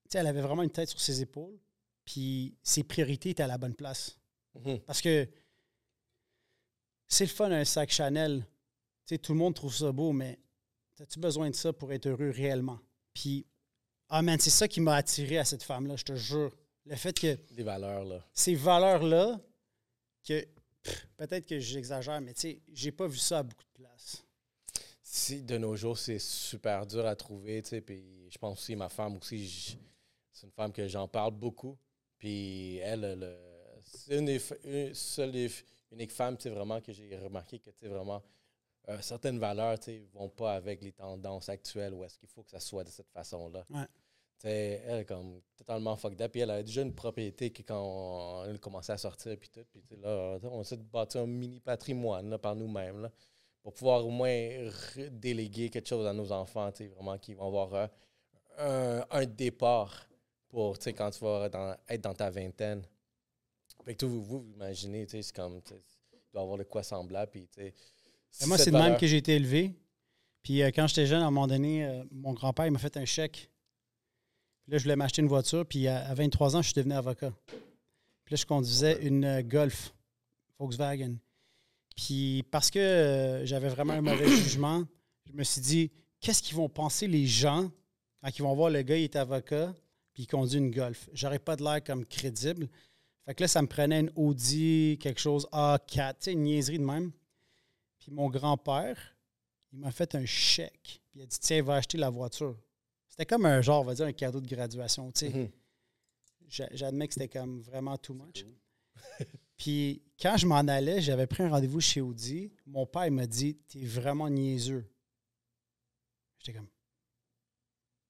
sais, 0.09 0.17
elle 0.19 0.27
avait 0.27 0.41
vraiment 0.41 0.63
une 0.63 0.71
tête 0.71 0.89
sur 0.89 0.99
ses 0.99 1.21
épaules, 1.21 1.59
puis 2.05 2.55
ses 2.63 2.83
priorités 2.83 3.31
étaient 3.31 3.43
à 3.43 3.47
la 3.47 3.57
bonne 3.57 3.75
place. 3.75 4.17
Mhm. 4.55 4.79
Parce 4.79 5.01
que 5.01 5.27
c'est 7.09 7.25
le 7.25 7.29
fun, 7.29 7.51
un 7.51 7.65
sac 7.65 7.91
Chanel. 7.91 8.45
Tu 9.05 9.15
sais, 9.15 9.17
tout 9.17 9.33
le 9.33 9.39
monde 9.39 9.53
trouve 9.53 9.75
ça 9.75 9.91
beau, 9.91 10.13
mais 10.13 10.39
as-tu 11.01 11.19
besoin 11.19 11.49
de 11.49 11.55
ça 11.55 11.73
pour 11.73 11.91
être 11.91 12.07
heureux 12.07 12.29
réellement? 12.29 12.79
Puis, 13.13 13.45
ah 14.09 14.21
man, 14.21 14.39
c'est 14.39 14.49
ça 14.49 14.67
qui 14.67 14.81
m'a 14.81 14.95
attiré 14.95 15.37
à 15.37 15.45
cette 15.45 15.63
femme-là, 15.63 15.95
je 15.95 16.03
te 16.03 16.15
jure. 16.15 16.55
Le 16.85 16.95
fait 16.95 17.17
que 17.19 17.35
Des 17.53 17.63
valeurs, 17.63 18.03
là. 18.05 18.23
ces 18.33 18.53
valeurs-là, 18.55 19.39
que 20.27 20.45
peut-être 21.17 21.45
que 21.47 21.59
j'exagère, 21.59 22.21
mais 22.21 22.33
tu 22.33 22.41
sais, 22.41 22.61
j'ai 22.71 22.91
pas 22.91 23.07
vu 23.07 23.17
ça 23.17 23.39
à 23.39 23.43
beaucoup 23.43 23.63
de 23.63 23.73
places. 23.83 24.23
Si 25.01 25.41
de 25.43 25.57
nos 25.57 25.75
jours, 25.75 25.97
c'est 25.97 26.19
super 26.19 26.85
dur 26.85 27.05
à 27.05 27.15
trouver, 27.15 27.61
tu 27.63 27.69
sais, 27.69 27.81
puis 27.81 28.29
je 28.29 28.37
pense 28.37 28.59
aussi, 28.59 28.75
ma 28.75 28.89
femme 28.89 29.17
aussi, 29.17 29.77
c'est 30.31 30.45
une 30.45 30.51
femme 30.51 30.71
que 30.71 30.87
j'en 30.87 31.07
parle 31.07 31.31
beaucoup. 31.31 31.77
Puis 32.17 32.77
elle, 32.77 33.17
le- 33.19 33.37
c'est 33.83 34.17
une 34.19 34.25
des 34.25 34.41
une 34.63 34.93
seule 34.93 35.49
unique 35.91 36.11
femme, 36.11 36.37
tu 36.37 36.43
sais, 36.43 36.49
vraiment, 36.49 36.81
que 36.81 36.91
j'ai 36.93 37.17
remarqué 37.17 37.59
que, 37.59 37.69
tu 37.71 37.79
sais, 37.79 37.87
vraiment, 37.87 38.21
euh, 38.89 38.97
certaines 39.01 39.39
valeurs, 39.39 39.77
sais, 39.81 40.07
vont 40.13 40.29
pas 40.29 40.53
avec 40.53 40.81
les 40.81 40.91
tendances 40.91 41.49
actuelles 41.49 41.93
où 41.93 42.03
est-ce 42.03 42.17
qu'il 42.17 42.29
faut 42.29 42.43
que 42.43 42.51
ça 42.51 42.59
soit 42.59 42.83
de 42.83 42.89
cette 42.89 43.09
façon-là. 43.09 43.65
Ouais. 43.69 43.85
Elle 44.43 44.99
est 44.99 45.05
comme 45.05 45.41
totalement 45.57 45.95
fucked 45.95 46.21
up. 46.21 46.31
Puis 46.31 46.41
elle 46.41 46.51
avait 46.51 46.63
déjà 46.63 46.81
une 46.83 46.93
propriété 46.93 47.51
que 47.51 47.63
quand 47.63 47.81
on, 47.81 48.45
elle 48.45 48.59
commençait 48.59 48.91
à 48.93 48.97
sortir, 48.97 49.35
puis 49.39 49.49
tout. 49.49 49.65
Puis 49.71 49.97
là, 49.97 50.37
on 50.43 50.61
de 50.61 50.75
bâtir 50.83 51.21
un 51.21 51.25
mini 51.25 51.59
patrimoine 51.59 52.29
là, 52.29 52.37
par 52.37 52.55
nous-mêmes, 52.55 53.09
pour 53.63 53.73
pouvoir 53.73 54.05
au 54.05 54.11
moins 54.11 54.69
déléguer 55.09 55.69
quelque 55.71 55.87
chose 55.87 56.05
à 56.05 56.13
nos 56.13 56.31
enfants, 56.31 56.69
vraiment, 56.69 57.17
qui 57.17 57.33
vont 57.33 57.47
avoir 57.47 57.73
euh, 57.73 57.87
un, 58.59 59.05
un 59.09 59.25
départ 59.25 60.07
pour, 60.49 60.77
quand 60.77 61.09
tu 61.09 61.19
vas 61.23 61.49
dans- 61.49 61.75
être 61.89 62.01
dans 62.01 62.13
ta 62.13 62.29
vingtaine. 62.29 62.83
Fait 63.83 63.93
que 63.95 64.05
tout, 64.05 64.09
vous, 64.21 64.43
imaginez, 64.53 65.07
c'est 65.07 65.31
comme, 65.31 65.59
il 65.71 66.31
doit 66.31 66.43
avoir 66.43 66.57
de 66.57 66.63
quoi 66.63 66.83
semblable, 66.83 67.31
puis. 67.31 67.49
Et 68.41 68.45
moi, 68.45 68.57
c'est 68.57 68.71
de 68.71 68.77
même 68.77 68.97
que 68.97 69.07
j'ai 69.07 69.17
été 69.17 69.35
élevé. 69.35 69.73
Puis 70.43 70.61
euh, 70.61 70.69
quand 70.73 70.87
j'étais 70.87 71.07
jeune, 71.07 71.21
à 71.21 71.27
un 71.27 71.31
moment 71.31 71.47
donné, 71.47 71.85
euh, 71.85 72.03
mon 72.11 72.33
grand-père 72.33 72.67
il 72.67 72.71
m'a 72.71 72.79
fait 72.79 72.95
un 72.97 73.05
chèque. 73.05 73.49
Puis 74.63 74.71
là, 74.71 74.77
je 74.77 74.83
voulais 74.83 74.95
m'acheter 74.95 75.21
une 75.21 75.27
voiture. 75.27 75.65
Puis 75.65 75.87
à, 75.87 76.07
à 76.07 76.13
23 76.13 76.55
ans, 76.55 76.61
je 76.61 76.67
suis 76.67 76.75
devenu 76.75 76.93
avocat. 76.93 77.33
Puis 77.47 78.33
là, 78.33 78.37
je 78.37 78.45
conduisais 78.45 79.05
une 79.05 79.25
euh, 79.25 79.41
Golf 79.41 79.93
Volkswagen. 80.59 81.15
Puis 81.95 82.43
parce 82.51 82.69
que 82.69 83.41
j'avais 83.45 83.69
vraiment 83.69 83.93
un 83.93 84.01
mauvais 84.01 84.27
jugement, 84.43 84.83
je 85.25 85.33
me 85.33 85.43
suis 85.43 85.61
dit, 85.61 85.91
qu'est-ce 86.19 86.43
qu'ils 86.43 86.55
vont 86.55 86.69
penser 86.69 87.07
les 87.07 87.25
gens 87.25 87.71
quand 88.21 88.37
ils 88.37 88.41
vont 88.41 88.53
voir 88.53 88.69
le 88.69 88.81
gars, 88.81 88.97
il 88.97 89.03
est 89.03 89.15
avocat, 89.15 89.73
puis 90.13 90.23
il 90.23 90.27
conduit 90.27 90.59
une 90.59 90.71
Golf? 90.71 91.09
J'aurais 91.13 91.39
pas 91.39 91.55
de 91.55 91.63
l'air 91.63 91.83
comme 91.83 92.05
crédible. 92.05 92.67
Fait 93.25 93.33
que 93.33 93.43
là, 93.43 93.47
ça 93.47 93.61
me 93.61 93.67
prenait 93.67 94.01
une 94.01 94.11
Audi, 94.15 94.97
quelque 94.99 95.19
chose 95.19 95.47
A4, 95.51 95.87
tu 95.87 96.15
sais, 96.19 96.31
une 96.33 96.43
niaiserie 96.43 96.79
de 96.79 96.83
même. 96.85 97.11
Puis 98.05 98.11
mon 98.13 98.29
grand-père, 98.29 99.17
il 99.73 99.79
m'a 99.79 99.89
fait 99.91 100.13
un 100.13 100.25
chèque. 100.27 101.01
Puis 101.09 101.19
il 101.19 101.21
a 101.23 101.25
dit 101.25 101.39
Tiens, 101.39 101.63
va 101.63 101.77
acheter 101.77 101.97
la 101.97 102.11
voiture. 102.11 102.55
C'était 103.09 103.25
comme 103.25 103.47
un 103.47 103.61
genre, 103.61 103.81
on 103.81 103.85
va 103.85 103.95
dire, 103.95 104.05
un 104.05 104.13
cadeau 104.13 104.39
de 104.39 104.47
graduation. 104.47 105.11
tu 105.11 105.21
sais. 105.21 105.29
Mhm. 105.29 105.49
J'a- 106.47 106.69
J'admets 106.71 107.07
que 107.07 107.15
c'était 107.15 107.27
comme 107.29 107.61
vraiment 107.61 107.97
too 107.97 108.13
much. 108.13 108.45
Puis 109.57 110.03
quand 110.21 110.37
je 110.37 110.45
m'en 110.45 110.57
allais, 110.59 111.01
j'avais 111.01 111.25
pris 111.25 111.41
un 111.41 111.49
rendez-vous 111.49 111.81
chez 111.81 111.99
Audi. 111.99 112.51
Mon 112.67 112.85
père 112.85 113.09
m'a 113.11 113.25
dit 113.25 113.55
T'es 113.67 113.83
vraiment 113.83 114.29
niaiseux. 114.29 114.85
J'étais 116.37 116.55
comme. 116.59 116.67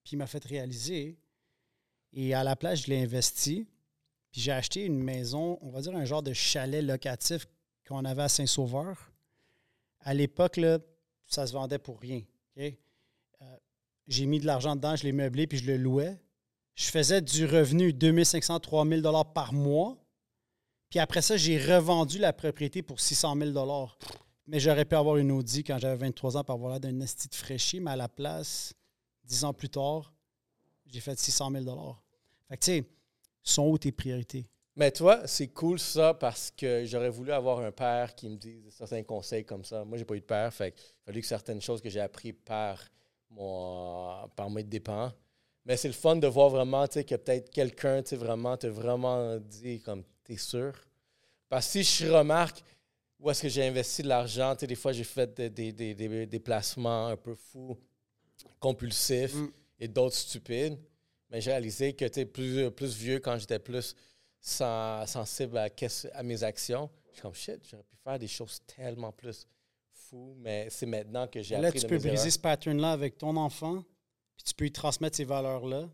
Puis 0.04 0.12
il 0.14 0.18
m'a 0.18 0.28
fait 0.28 0.44
réaliser. 0.44 1.18
Et 2.12 2.34
à 2.34 2.44
la 2.44 2.58
place, 2.58 2.82
je 2.82 2.88
l'ai 2.88 3.02
investi. 3.02 3.66
Puis 4.30 4.42
j'ai 4.42 4.52
acheté 4.52 4.84
une 4.84 5.02
maison, 5.02 5.58
on 5.62 5.70
va 5.70 5.80
dire 5.80 5.96
un 5.96 6.04
genre 6.04 6.22
de 6.22 6.34
chalet 6.34 6.84
locatif 6.84 7.48
qu'on 7.88 8.04
avait 8.04 8.24
à 8.24 8.28
Saint-Sauveur. 8.30 9.14
À 10.06 10.14
l'époque, 10.14 10.60
ça 11.26 11.46
se 11.46 11.52
vendait 11.52 11.80
pour 11.80 12.00
rien. 12.00 12.22
Euh, 12.58 12.72
j'ai 14.08 14.26
mis 14.26 14.40
de 14.40 14.46
l'argent 14.46 14.76
dedans, 14.76 14.96
je 14.96 15.04
l'ai 15.04 15.12
meublé, 15.12 15.48
puis 15.48 15.58
je 15.58 15.66
le 15.66 15.78
louais. 15.78 16.22
Je 16.76 16.86
faisais 16.86 17.22
du 17.22 17.46
revenu 17.46 17.92
2500, 17.92 18.60
3000 18.60 19.02
dollars 19.02 19.34
par 19.34 19.52
mois. 19.52 19.98
Puis 20.90 21.00
après 21.00 21.22
ça, 21.22 21.36
j'ai 21.36 21.58
revendu 21.58 22.20
la 22.20 22.32
propriété 22.32 22.82
pour 22.82 23.00
600 23.00 23.36
000 23.38 23.52
dollars. 23.52 23.98
Mais 24.48 24.60
j'aurais 24.60 24.86
pu 24.86 24.96
avoir 24.96 25.18
une 25.18 25.32
Audi 25.32 25.64
quand 25.64 25.80
j'avais 25.80 25.96
23 25.96 26.38
ans 26.38 26.42
avoir 26.42 26.72
l'air 26.72 26.80
d'un 26.80 27.00
esti 27.02 27.28
de 27.28 27.36
fraîchi, 27.36 27.80
mais 27.80 27.92
à 27.92 27.96
la 27.96 28.08
place, 28.08 28.74
dix 29.24 29.44
ans 29.44 29.54
plus 29.54 29.70
tard, 29.70 30.14
j'ai 30.86 31.00
fait 31.00 31.18
600 31.18 31.52
000 31.52 31.64
dollars. 31.64 32.04
Fait 32.48 32.58
que 32.58 32.64
tu 32.64 32.72
sais, 32.72 32.86
sont 33.42 33.68
où 33.68 33.78
tes 33.78 33.92
priorités? 33.92 34.48
Mais 34.78 34.92
toi, 34.92 35.26
c'est 35.26 35.48
cool 35.48 35.80
ça 35.80 36.14
parce 36.14 36.52
que 36.52 36.84
j'aurais 36.86 37.10
voulu 37.10 37.32
avoir 37.32 37.60
un 37.60 37.72
père 37.72 38.14
qui 38.14 38.28
me 38.28 38.36
dise 38.36 38.70
certains 38.72 39.04
conseils 39.04 39.46
comme 39.46 39.64
ça. 39.64 39.86
Moi, 39.86 39.98
j'ai 39.98 40.04
pas 40.06 40.16
eu 40.16 40.20
de 40.20 40.26
père, 40.26 40.54
fait 40.54 40.74
a 41.04 41.06
fallu 41.06 41.22
que 41.22 41.28
certaines 41.28 41.62
choses 41.62 41.82
que 41.82 41.90
j'ai 41.90 42.02
appris 42.02 42.34
par 42.34 42.82
mon 43.30 44.28
par 44.36 44.50
mes 44.50 44.64
dépens. 44.64 45.14
Mais 45.66 45.78
c'est 45.78 45.88
le 45.88 45.94
fun 45.94 46.18
de 46.18 46.28
voir 46.28 46.50
vraiment, 46.50 46.86
tu 46.88 46.96
sais, 46.96 47.04
que 47.06 47.16
peut-être 47.16 47.50
quelqu'un, 47.50 48.04
tu 48.04 48.10
sais, 48.10 48.16
vraiment, 48.18 48.56
te 48.58 48.68
vraiment 48.68 49.38
dit 49.40 49.82
comme, 49.82 50.04
t'es 50.24 50.38
sûr? 50.38 50.74
Parce 51.50 51.68
que 51.68 51.84
si 51.84 52.06
je 52.06 52.12
remarque 52.12 52.64
où 53.20 53.30
est-ce 53.32 53.44
que 53.44 53.50
j'ai 53.50 53.66
investi 53.68 54.04
de 54.04 54.10
l'argent, 54.10 54.56
tu 54.56 54.62
sais, 54.62 54.68
des 54.68 54.76
fois, 54.76 54.94
j'ai 54.94 55.04
fait 55.06 55.34
des, 55.36 55.50
des, 55.50 55.96
des, 55.96 56.26
des- 56.28 56.40
placements 56.40 57.08
un 57.08 57.18
peu 57.18 57.36
fous, 57.36 57.78
compulsifs 58.60 59.34
Mm. 59.36 59.48
et 59.80 59.88
d'autres 59.88 60.16
stupides. 60.16 60.78
Mais 61.30 61.42
j'ai 61.42 61.52
réalisé 61.52 61.94
que, 61.94 62.06
tu 62.06 62.14
sais, 62.16 62.26
plus, 62.26 62.70
plus 62.72 62.96
vieux, 62.96 63.20
quand 63.20 63.38
j'étais 63.38 63.60
plus 63.60 63.96
sen- 64.46 65.06
sensible 65.08 65.58
à, 65.58 66.24
mes 66.24 66.44
actions, 66.44 66.90
je 67.10 67.14
suis 67.14 67.22
comme, 67.22 67.34
shit, 67.34 67.60
j'aurais 67.70 67.84
pu 67.84 67.96
faire 68.04 68.20
des 68.20 68.28
choses 68.28 68.62
tellement 68.68 69.12
plus 69.12 69.48
fous, 69.92 70.36
mais 70.38 70.68
c'est 70.70 70.86
maintenant 70.86 71.28
que 71.28 71.42
j'ai 71.42 71.58
Là, 71.58 71.68
appris 71.70 71.80
tu 71.80 71.86
de 71.86 71.90
peux 71.90 71.96
mes 71.96 72.00
briser 72.10 72.16
erreurs. 72.24 72.32
ce 72.34 72.40
pattern-là 72.40 72.92
avec 72.92 73.18
ton 73.18 73.36
enfant, 73.38 73.82
puis 74.38 74.44
tu 74.46 74.54
peux 74.54 74.66
lui 74.66 74.72
transmettre 74.72 75.18
ces 75.18 75.24
valeurs-là. 75.26 75.90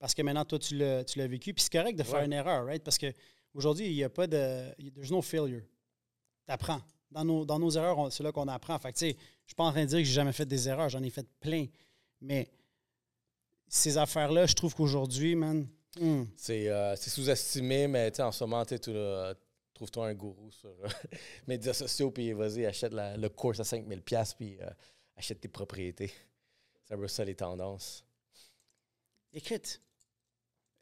Parce 0.00 0.14
que 0.14 0.22
maintenant, 0.22 0.44
toi, 0.44 0.58
tu 0.58 0.76
l'as 0.76 1.04
tu 1.04 1.20
vécu. 1.26 1.52
Puis 1.52 1.64
c'est 1.64 1.72
correct 1.72 1.96
de 1.98 2.02
faire 2.04 2.20
Ouais. 2.20 2.24
une 2.26 2.32
erreur, 2.32 2.64
right? 2.66 2.82
Parce 2.84 2.98
qu'aujourd'hui, 2.98 3.86
il 3.86 3.94
n'y 3.94 4.04
a 4.04 4.08
pas 4.08 4.26
de. 4.28 4.72
There's 4.94 5.10
no 5.10 5.20
failure. 5.22 5.62
Tu 6.46 6.52
apprends. 6.52 6.80
Dans 7.10 7.24
nos, 7.24 7.44
dans 7.44 7.58
nos 7.58 7.70
erreurs, 7.70 8.12
c'est 8.12 8.22
là 8.22 8.30
qu'on 8.30 8.46
apprend. 8.48 8.78
Fait 8.78 8.92
que, 8.92 8.98
tu 8.98 9.06
sais, 9.10 9.16
je 9.18 9.48
suis 9.48 9.54
pas 9.56 9.64
en 9.64 9.72
train 9.72 9.82
de 9.82 9.88
dire 9.88 9.98
que 9.98 10.04
j'ai 10.04 10.12
jamais 10.12 10.32
fait 10.32 10.46
des 10.46 10.68
erreurs. 10.68 10.88
J'en 10.88 11.02
ai 11.02 11.10
fait 11.10 11.26
plein. 11.40 11.66
Mais 12.20 12.48
ces 13.66 13.98
affaires-là, 13.98 14.46
je 14.46 14.54
trouve 14.54 14.74
qu'aujourd'hui, 14.74 15.34
man. 15.34 15.66
Hmm, 16.00 16.24
C'est 16.36 16.68
euh, 16.68 16.96
c'est 16.96 17.10
sous-estimé, 17.10 17.88
mais 17.88 18.20
en 18.20 18.32
ce 18.32 18.44
moment, 18.44 18.64
tu 18.64 18.76
euh, 18.88 19.34
trouve-toi 19.74 20.08
un 20.08 20.14
gourou 20.14 20.50
sur 20.50 20.68
euh, 20.70 20.88
médias 21.46 21.72
sociaux, 21.74 22.10
puis 22.10 22.32
vas-y, 22.32 22.66
achète 22.66 22.92
la- 22.92 23.16
le 23.16 23.28
course 23.28 23.60
à 23.60 23.64
5000$, 23.64 24.00
piastres, 24.02 24.36
puis 24.36 24.58
euh, 24.60 24.68
achète 25.16 25.40
tes 25.40 25.48
propriétés. 25.48 26.12
C'est 26.84 26.94
un 26.94 26.98
peu 26.98 27.08
ça 27.08 27.24
les 27.24 27.34
tendances. 27.34 28.04
Écoute, 29.32 29.80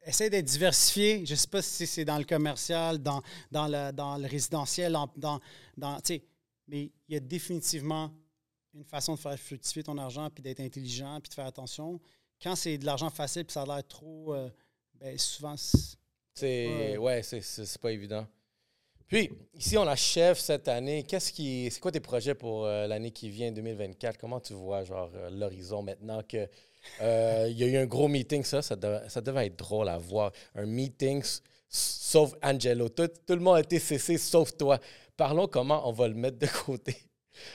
essaie 0.02 0.30
d'être 0.30 0.44
diversifié. 0.44 1.26
Je 1.26 1.32
ne 1.32 1.36
sais 1.36 1.48
pas 1.48 1.62
si 1.62 1.86
c'est 1.86 2.04
dans 2.04 2.18
le 2.18 2.24
commercial, 2.24 2.98
dans, 3.02 3.22
dans, 3.50 3.66
le, 3.66 3.92
dans 3.92 4.16
le 4.16 4.26
résidentiel, 4.26 4.94
en- 4.96 5.10
dans, 5.16 5.40
dans, 5.76 6.00
mais 6.68 6.90
il 7.08 7.14
y 7.14 7.16
a 7.16 7.20
définitivement 7.20 8.12
une 8.74 8.84
façon 8.84 9.14
de 9.14 9.18
faire 9.18 9.38
fructifier 9.38 9.82
ton 9.82 9.96
argent, 9.98 10.28
puis 10.30 10.42
d'être 10.42 10.60
intelligent, 10.60 11.20
puis 11.20 11.30
de 11.30 11.34
faire 11.34 11.46
attention. 11.46 12.00
Quand 12.42 12.54
c'est 12.54 12.76
de 12.78 12.84
l'argent 12.84 13.08
facile, 13.10 13.44
puis 13.44 13.52
ça 13.54 13.62
a 13.62 13.66
l'air 13.66 13.86
trop, 13.86 14.34
euh, 14.34 14.50
ben, 15.00 15.18
souvent, 15.18 15.56
c'est- 15.56 15.96
C'est 16.34 16.98
Ouais. 16.98 17.22
c'est- 17.22 17.78
pas 17.78 17.92
évident. 17.92 18.26
Puis, 19.08 19.30
ici, 19.54 19.78
on 19.78 19.86
achève 19.86 20.36
cette 20.38 20.68
année. 20.68 21.02
Qu'est-ce 21.04 21.32
qui. 21.32 21.70
C'est 21.70 21.80
quoi 21.80 21.90
tes 21.92 22.00
projets 22.00 22.34
pour 22.34 22.66
euh, 22.66 22.86
l'année 22.86 23.10
qui 23.10 23.30
vient, 23.30 23.50
2024? 23.52 24.18
Comment 24.18 24.40
tu 24.40 24.52
vois, 24.52 24.84
genre, 24.84 25.10
euh, 25.14 25.30
l'horizon 25.30 25.82
maintenant 25.82 26.22
que. 26.22 26.46
euh, 27.00 27.46
Il 27.50 27.56
y 27.58 27.64
a 27.64 27.68
eu 27.68 27.76
un 27.78 27.86
gros 27.86 28.08
meeting, 28.08 28.42
ça, 28.44 28.60
ça, 28.62 28.76
dev- 28.76 29.08
ça 29.08 29.20
devait 29.22 29.46
être 29.46 29.56
drôle 29.58 29.88
à 29.88 29.96
voir. 29.98 30.30
Un 30.54 30.66
meeting, 30.66 31.22
sauf 31.68 32.34
Angelo. 32.42 32.88
Tout, 32.90 33.08
tout 33.26 33.34
le 33.34 33.40
monde 33.40 33.56
a 33.56 33.60
été 33.60 33.78
cessé, 33.78 34.18
sauf 34.18 34.56
toi. 34.56 34.78
Parlons 35.16 35.46
comment 35.48 35.88
on 35.88 35.92
va 35.92 36.06
le 36.08 36.14
mettre 36.14 36.38
de 36.38 36.46
côté. 36.64 36.96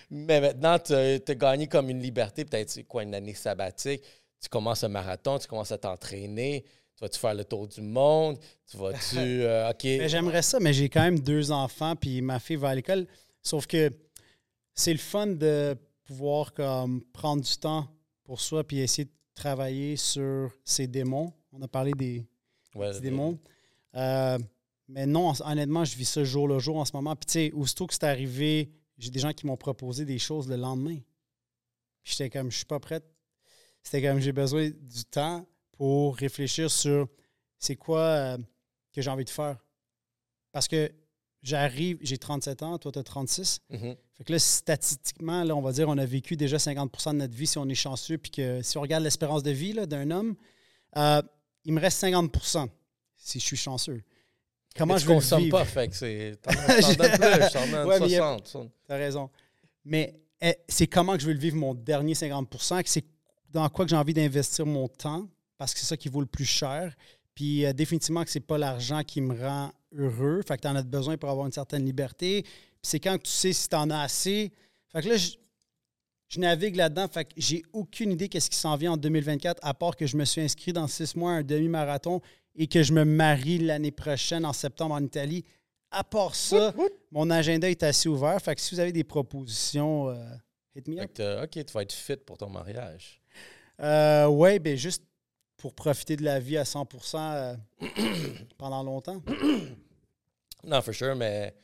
Mais 0.10 0.42
maintenant, 0.42 0.80
tu 0.80 0.94
as 0.94 1.20
gagné 1.36 1.68
comme 1.68 1.90
une 1.90 2.02
liberté, 2.02 2.46
peut-être, 2.46 2.70
c'est 2.70 2.84
quoi, 2.86 3.04
une 3.04 3.14
année 3.14 3.34
sabbatique? 3.36 4.02
Tu 4.42 4.50
commences 4.50 4.84
un 4.84 4.88
marathon, 4.90 5.38
tu 5.38 5.48
commences 5.48 5.72
à 5.72 5.78
t'entraîner. 5.78 6.66
Tu 7.02 7.06
vas-tu 7.06 7.20
faire 7.20 7.34
le 7.34 7.44
tour 7.44 7.68
du 7.68 7.82
monde? 7.82 8.38
Tu 8.70 8.78
vas-tu. 8.78 9.16
euh, 9.18 9.72
OK. 9.72 9.82
J'aimerais 10.08 10.44
ça, 10.44 10.60
mais 10.60 10.72
j'ai 10.72 10.88
quand 10.88 11.02
même 11.02 11.20
deux 11.20 11.52
enfants, 11.52 11.96
puis 11.96 12.22
ma 12.22 12.40
fille 12.40 12.58
va 12.58 12.70
à 12.70 12.76
l'école. 12.76 13.08
Sauf 13.42 13.66
que 13.66 13.90
c'est 14.76 14.92
le 14.94 15.00
fun 15.00 15.26
de 15.26 15.76
pouvoir 16.06 16.54
comme, 16.54 17.02
prendre 17.12 17.42
du 17.42 17.58
temps 17.58 17.88
pour 18.24 18.40
soi, 18.40 18.64
puis 18.64 18.80
essayer 18.82 19.06
de 19.06 19.12
travailler 19.34 19.98
sur 19.98 20.52
ses 20.64 20.86
démons. 20.86 21.34
On 21.52 21.62
a 21.64 21.68
parlé 21.68 21.94
des, 21.94 22.24
Ouais, 22.76 22.94
le- 22.94 23.00
démons. 23.00 23.40
Euh, 23.96 24.38
Mais 24.88 25.08
non, 25.08 25.34
honnêtement, 25.44 25.84
je 25.84 25.96
vis 25.96 26.06
ça 26.06 26.24
jour 26.24 26.48
le 26.48 26.60
jour 26.60 26.78
en 26.78 26.86
ce 26.86 26.92
moment. 26.94 27.16
Puis, 27.16 27.26
tu 27.26 27.32
sais, 27.34 27.52
aussitôt 27.54 27.88
que 27.88 27.94
c'est 27.96 28.04
arrivé, 28.04 28.70
j'ai 29.00 29.10
des 29.10 29.20
gens 29.20 29.34
qui 29.34 29.48
m'ont 29.48 29.58
proposé 29.58 30.06
des 30.06 30.20
choses 30.20 30.48
le 30.48 30.56
lendemain. 30.56 30.98
Puis, 32.04 32.14
j'étais 32.16 32.30
comme, 32.30 32.52
je 32.52 32.58
suis 32.58 32.66
pas 32.66 32.80
prête. 32.80 33.06
C'était 33.82 34.08
comme, 34.08 34.20
j'ai 34.20 34.32
besoin 34.34 34.70
du 34.70 35.04
temps 35.10 35.48
pour 35.78 36.16
réfléchir 36.18 36.70
sur 36.70 37.08
c'est 37.58 37.76
quoi 37.76 38.00
euh, 38.02 38.38
que 38.94 39.02
j'ai 39.02 39.10
envie 39.10 39.26
de 39.26 39.30
faire. 39.30 39.58
Parce 40.52 40.68
que 40.68 40.92
j'arrive, 41.42 41.98
j'ai 42.02 42.18
37 42.18 42.64
ans, 42.64 42.78
toi, 42.78 42.92
tu 42.92 43.00
as 43.00 43.04
36. 43.04 43.60
Mhm. 43.70 43.96
Fait 44.14 44.24
que 44.24 44.32
là, 44.34 44.40
statistiquement, 44.40 45.44
là, 45.44 45.56
on 45.56 45.62
va 45.62 45.72
dire 45.72 45.88
on 45.90 45.98
a 45.98 46.06
vécu 46.06 46.36
déjà 46.36 46.60
50 46.60 46.92
de 47.08 47.12
notre 47.18 47.34
vie 47.36 47.48
si 47.48 47.58
on 47.58 47.68
est 47.70 47.76
chanceux. 47.76 48.18
Puis 48.18 48.32
que 48.32 48.62
si 48.62 48.78
on 48.78 48.82
regarde 48.82 49.04
l'espérance 49.04 49.44
de 49.44 49.52
vie 49.52 49.74
d'un 49.88 50.12
homme, 50.12 50.36
euh, 50.98 51.22
il 51.66 51.74
me 51.74 51.80
reste 51.80 52.00
50 52.00 52.36
si 53.18 53.40
je 53.40 53.46
suis 53.46 53.58
chanceux. 53.58 54.02
Comment 54.76 54.98
je 54.98 55.06
consommes 55.06 55.44
vivre? 55.44 55.58
pas, 55.58 55.66
fait 55.66 55.90
que 55.90 55.96
c'est. 55.96 56.38
T'en 56.42 56.52
plus, 56.52 57.88
Ouais, 57.88 58.00
mais 58.00 58.06
il 58.08 58.12
y 58.12 58.16
a- 58.16 58.38
60. 58.40 58.72
Tu 58.86 58.92
as 58.92 58.96
raison. 58.96 59.30
Mais 59.84 60.16
eh, 60.42 60.56
c'est 60.68 60.88
comment 60.88 61.14
que 61.16 61.22
je 61.22 61.28
veux 61.28 61.34
le 61.34 61.40
vivre 61.40 61.58
mon 61.58 61.74
dernier 61.74 62.16
50 62.16 62.50
que 62.84 62.90
c'est 62.90 63.06
dans 63.50 63.68
quoi 63.70 63.86
que 63.86 63.90
j'ai 63.90 63.98
envie 63.98 64.14
d'investir 64.14 64.66
mon 64.66 64.88
temps, 64.88 65.28
parce 65.62 65.76
que 65.76 65.80
c'est 65.80 65.86
ça 65.86 65.96
qui 65.96 66.10
vaut 66.10 66.22
le 66.22 66.26
plus 66.26 66.44
cher. 66.46 66.96
Puis 67.36 67.68
euh, 67.68 67.72
définitivement 67.72 68.24
que 68.24 68.32
c'est 68.32 68.40
pas 68.40 68.58
l'argent 68.58 69.04
qui 69.04 69.22
me 69.22 69.40
rend 69.40 69.72
heureux. 69.96 70.42
Fait 70.48 70.58
que 70.58 70.62
tu 70.64 70.68
en 70.68 70.76
as 70.76 70.82
besoin 70.82 71.18
pour 71.18 71.30
avoir 71.30 71.46
une 71.46 71.52
certaine 71.52 71.86
liberté. 71.86 72.42
Puis 72.42 72.52
c'est 72.82 73.00
quand 73.00 73.16
que 73.20 73.24
tu 73.24 73.30
sais 73.32 73.54
si 73.54 73.70
tu 73.70 73.76
en 73.76 73.92
as 73.92 74.02
assez. 74.02 74.52
Fait 74.92 75.04
que 75.04 75.10
là, 75.10 75.18
je, 75.18 75.34
je 76.30 76.40
navigue 76.40 76.76
là-dedans. 76.78 77.08
Fait 77.08 77.26
que 77.26 77.34
j'ai 77.38 77.62
aucune 77.74 78.12
idée 78.12 78.28
qu'est-ce 78.28 78.50
qui 78.50 78.58
s'en 78.58 78.76
vient 78.76 78.94
en 78.94 78.98
2024, 78.98 79.60
à 79.62 79.76
part 79.76 79.96
que 79.96 80.08
je 80.08 80.18
me 80.18 80.26
suis 80.26 80.42
inscrit 80.42 80.74
dans 80.74 80.88
six 80.88 81.16
mois 81.16 81.34
à 81.34 81.36
un 81.36 81.44
demi-marathon 81.44 82.22
et 82.56 82.66
que 82.66 82.82
je 82.82 82.92
me 82.92 83.06
marie 83.06 83.60
l'année 83.60 83.92
prochaine 83.92 84.46
en 84.48 84.54
septembre 84.54 84.96
en 84.96 85.04
Italie. 85.04 85.46
À 85.92 86.04
part 86.04 86.34
ça, 86.34 86.74
mon 87.12 87.30
agenda 87.30 87.70
est 87.70 87.84
assez 87.84 88.10
ouvert. 88.10 88.42
Fait 88.42 88.56
que 88.56 88.62
si 88.62 88.74
vous 88.74 88.80
avez 88.80 88.94
des 88.94 89.04
propositions, 89.04 90.10
euh, 90.10 90.16
hit 90.76 90.88
me 90.88 90.96
Fait 90.96 91.02
up. 91.04 91.08
que 91.10 91.18
t'as- 91.18 91.44
OK, 91.44 91.66
tu 91.66 91.72
vas 91.72 91.84
être 91.84 91.94
fit 91.94 92.18
pour 92.18 92.40
ton 92.40 92.50
mariage. 92.50 93.22
Euh, 93.80 94.28
ouais, 94.28 94.60
ben 94.60 94.76
juste 94.78 95.04
pour 95.62 95.74
profiter 95.76 96.16
de 96.18 96.24
la 96.24 96.40
vie 96.40 96.58
à 96.58 96.64
100% 96.64 97.18
euh, 97.18 97.56
pendant 98.58 98.84
longtemps? 98.84 99.22
Non, 100.64 100.80
for 100.84 100.94
sure, 100.94 101.16
mais 101.16 101.56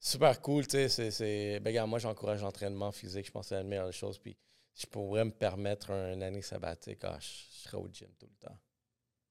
super 0.00 0.40
cool, 0.40 0.64
tu 0.66 0.70
sais. 0.72 0.88
c'est- 0.88 1.10
c'est- 1.12 1.60
Ben, 1.60 1.70
regarde, 1.70 1.88
moi, 1.88 2.00
j'encourage 2.00 2.42
l'entraînement 2.42 2.90
physique. 2.90 3.26
Je 3.26 3.30
pense 3.30 3.44
que 3.44 3.48
c'est 3.50 3.54
la 3.54 3.62
meilleure 3.62 3.86
des 3.86 3.92
choses. 3.92 4.18
Puis, 4.18 4.36
si 4.74 4.82
je 4.82 4.90
pourrais 4.90 5.24
me 5.24 5.30
permettre 5.30 5.92
un- 5.92 6.12
une 6.14 6.24
année 6.24 6.42
sabbatique, 6.42 6.98
ah, 7.04 7.16
je, 7.20 7.26
je 7.28 7.62
serais 7.68 7.76
au 7.76 7.88
gym 7.92 8.08
tout 8.18 8.26
le 8.26 8.48
temps. 8.48 8.56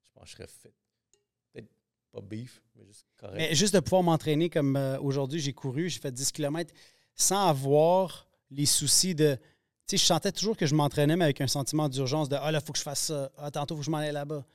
Je 0.07 0.13
pense 0.19 0.23
que 0.23 0.29
je 0.29 0.35
serais 0.35 0.47
fit. 0.47 0.75
Peut-être 1.51 1.67
pas 2.13 2.21
beef, 2.21 2.61
mais 2.75 2.85
juste 2.85 3.05
correct. 3.17 3.35
Mais 3.37 3.53
juste 3.53 3.73
de 3.73 3.81
pouvoir 3.81 4.03
m'entraîner 4.03 4.49
comme 4.49 4.77
euh, 4.77 4.97
aujourd'hui, 5.01 5.41
j'ai 5.41 5.51
couru, 5.53 5.89
j'ai 5.89 5.99
fait 5.99 6.11
10 6.13 6.31
km 6.31 6.73
sans 7.15 7.47
avoir 7.49 8.27
les 8.49 8.65
soucis 8.65 9.13
de. 9.13 9.37
Sais, 9.91 9.97
je 9.97 10.05
sentais 10.05 10.31
toujours 10.31 10.55
que 10.55 10.65
je 10.65 10.73
m'entraînais, 10.73 11.17
mais 11.17 11.25
avec 11.25 11.41
un 11.41 11.47
sentiment 11.47 11.89
d'urgence 11.89 12.29
de 12.29 12.37
Ah 12.39 12.49
là, 12.49 12.59
il 12.61 12.65
faut 12.65 12.71
que 12.71 12.77
je 12.79 12.83
fasse 12.83 13.01
ça. 13.07 13.29
Ah, 13.37 13.51
tantôt, 13.51 13.75
il 13.75 13.77
faut 13.77 13.81
que 13.81 13.85
je 13.87 13.91
m'en 13.91 13.97
aille 13.97 14.13
là-bas. 14.13 14.45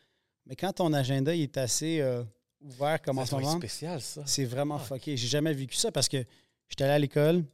Mais 0.47 0.57
quand 0.57 0.73
ton 0.73 0.91
agenda 0.95 1.35
il 1.35 1.43
est 1.43 1.59
assez 1.59 2.01
euh, 2.01 2.23
ouvert 2.63 3.03
comme 3.03 3.19
en 3.19 3.23
ça 3.23 3.27
ce 3.27 3.31
doit 3.33 3.41
être 3.41 3.47
moment, 3.49 3.59
spécial, 3.59 4.01
ça. 4.01 4.23
c'est 4.25 4.47
vraiment 4.47 4.77
Ah. 4.77 4.85
fucké. 4.85 5.15
J'ai 5.15 5.27
jamais 5.29 5.53
vécu 5.53 5.77
ça 5.77 5.93
parce 5.93 6.09
que 6.09 6.25
j'étais 6.71 6.85
allé 6.85 6.93
à 6.95 6.99
l'école 6.99 7.45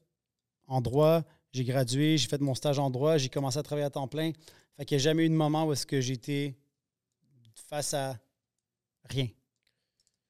en 0.69 0.81
droit, 0.81 1.23
j'ai 1.53 1.65
gradué, 1.65 2.17
j'ai 2.19 2.29
fait 2.29 2.41
mon 2.41 2.55
stage 2.55 2.79
en 2.79 2.89
droit, 2.89 3.17
j'ai 3.19 3.29
commencé 3.29 3.59
à 3.59 3.65
travailler 3.65 3.87
à 3.87 3.91
temps 3.91 4.07
plein. 4.07 4.31
Fait 4.77 4.85
qu'il 4.85 4.97
n'y 4.97 5.03
a 5.03 5.05
jamais 5.05 5.25
eu 5.25 5.29
de 5.29 5.35
moment 5.35 5.65
où 5.65 5.73
est-ce 5.73 5.85
que 5.85 6.01
j'étais 6.01 6.55
face 7.69 7.95
à 7.95 8.17
rien. 9.11 9.27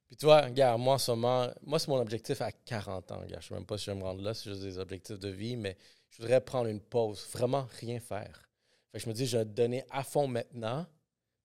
Puis 0.06 0.16
toi, 0.16 0.40
regarde, 0.42 0.80
moi 0.80 0.94
en 0.94 0.98
ce 0.98 1.10
moment, 1.10 1.48
moi 1.66 1.78
c'est 1.78 1.88
mon 1.88 2.00
objectif 2.00 2.40
à 2.40 2.50
40 2.50 3.12
ans, 3.12 3.20
gars. 3.28 3.40
Je 3.42 3.48
sais 3.48 3.54
même 3.54 3.66
pas 3.66 3.76
si 3.76 3.84
je 3.84 3.90
vais 3.90 3.98
me 3.98 4.04
rendre 4.04 4.22
là, 4.22 4.32
c'est 4.32 4.48
juste 4.48 4.62
des 4.62 4.78
objectifs 4.78 5.18
de 5.18 5.28
vie, 5.28 5.56
mais 5.56 5.76
je 6.12 6.18
voudrais 6.18 6.40
prendre 6.40 6.68
une 6.68 6.80
pause, 6.80 7.26
vraiment 7.32 7.66
rien 7.80 7.98
faire. 7.98 8.48
Fait 8.90 8.98
que 8.98 9.05
je 9.05 9.09
me 9.09 9.14
dis, 9.14 9.26
je 9.26 9.39
vais 9.39 9.44
donner 9.44 9.84
à 9.90 10.05
fond 10.05 10.26
maintenant, 10.26 10.86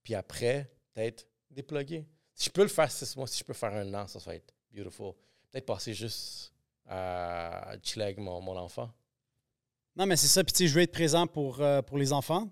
puis 0.04 0.14
après, 0.14 0.70
peut-être 0.94 1.26
déploguer. 1.50 2.06
Si 2.34 2.46
je 2.46 2.50
peux 2.52 2.64
le 2.64 2.68
faire 2.68 2.92
six 2.92 3.16
mois, 3.16 3.28
si 3.28 3.40
je 3.40 3.44
peux 3.46 3.54
faire 3.54 3.74
un 3.74 3.94
an, 3.94 4.08
ça, 4.08 4.20
va 4.20 4.36
être 4.36 4.54
beautiful. 4.72 5.14
Peut-être 5.50 5.66
passer 5.66 5.94
juste 5.94 6.54
à 6.86 7.76
chiller 7.82 8.06
avec 8.06 8.18
mon, 8.18 8.42
mon 8.42 8.58
enfant. 8.58 8.92
Non, 9.96 10.06
mais 10.06 10.18
c'est 10.18 10.28
ça. 10.28 10.44
Puis, 10.44 10.68
je 10.68 10.74
veux 10.74 10.82
être 10.82 10.92
présent 10.92 11.26
pour, 11.26 11.62
euh, 11.62 11.82
pour 11.82 11.98
les 11.98 12.14
enfants. 12.14 12.52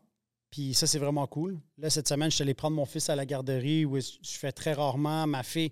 Puis, 0.49 0.73
ça, 0.73 0.87
c'est 0.87 0.97
vraiment 0.97 1.27
cool. 1.27 1.59
Là, 1.77 1.89
cette 1.89 2.07
semaine, 2.07 2.31
je 2.31 2.35
suis 2.35 2.41
allé 2.41 2.53
prendre 2.53 2.75
mon 2.75 2.85
fils 2.85 3.09
à 3.09 3.15
la 3.15 3.25
garderie 3.25 3.85
où 3.85 3.99
je 3.99 4.11
fais 4.23 4.51
très 4.51 4.73
rarement. 4.73 5.27
Ma 5.27 5.43
fille, 5.43 5.71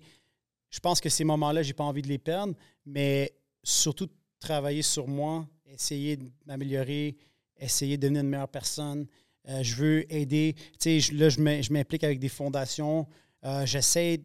je 0.70 0.78
pense 0.78 1.00
que 1.00 1.08
ces 1.08 1.24
moments-là, 1.24 1.62
j'ai 1.62 1.72
pas 1.72 1.84
envie 1.84 2.02
de 2.02 2.08
les 2.08 2.18
perdre, 2.18 2.54
mais 2.84 3.34
surtout 3.62 4.08
travailler 4.38 4.82
sur 4.82 5.08
moi, 5.08 5.48
essayer 5.74 6.16
de 6.16 6.30
m'améliorer, 6.46 7.16
essayer 7.58 7.96
de 7.96 8.02
devenir 8.02 8.22
une 8.22 8.28
meilleure 8.28 8.48
personne. 8.48 9.06
Euh, 9.48 9.62
je 9.62 9.74
veux 9.76 10.12
aider. 10.12 10.54
Tu 10.80 11.00
sais, 11.00 11.12
là, 11.14 11.28
je 11.28 11.40
m'im- 11.40 11.60
je 11.62 11.72
m'implique 11.72 12.04
avec 12.04 12.18
des 12.18 12.28
fondations. 12.28 13.06
Euh, 13.44 13.66
J'essaie. 13.66 14.22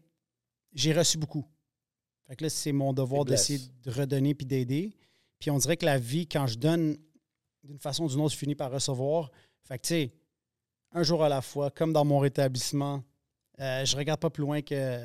J'ai 0.74 0.94
reçu 0.94 1.18
beaucoup. 1.18 1.46
Fait 2.28 2.36
que 2.36 2.44
là, 2.44 2.50
c'est 2.50 2.72
mon 2.72 2.94
devoir 2.94 3.26
d'essayer 3.32 3.60
de 3.84 3.92
redonner 3.92 4.36
puis 4.36 4.46
d'aider. 4.46 4.96
Puis 5.40 5.50
on 5.52 5.58
dirait 5.58 5.78
que 5.78 5.86
la 5.86 5.98
vie, 5.98 6.28
quand 6.28 6.48
je 6.48 6.58
donne 6.58 6.98
d'une 7.64 7.80
façon 7.80 8.06
ou 8.06 8.08
d'une 8.10 8.22
autre, 8.22 8.34
je 8.34 8.38
finis 8.38 8.56
par 8.56 8.72
recevoir. 8.72 9.32
Fait 9.64 9.78
que, 9.78 9.84
tu 9.84 9.88
sais, 9.90 10.14
un 10.92 11.04
jour 11.04 11.24
à 11.24 11.30
la 11.30 11.42
fois, 11.42 11.72
comme 11.72 11.92
dans 11.92 12.06
mon 12.06 12.20
rétablissement, 12.20 13.04
euh, 13.60 13.84
je 13.84 13.96
regarde 13.98 14.20
pas 14.20 14.30
plus 14.30 14.42
loin 14.42 14.62
que 14.62 15.00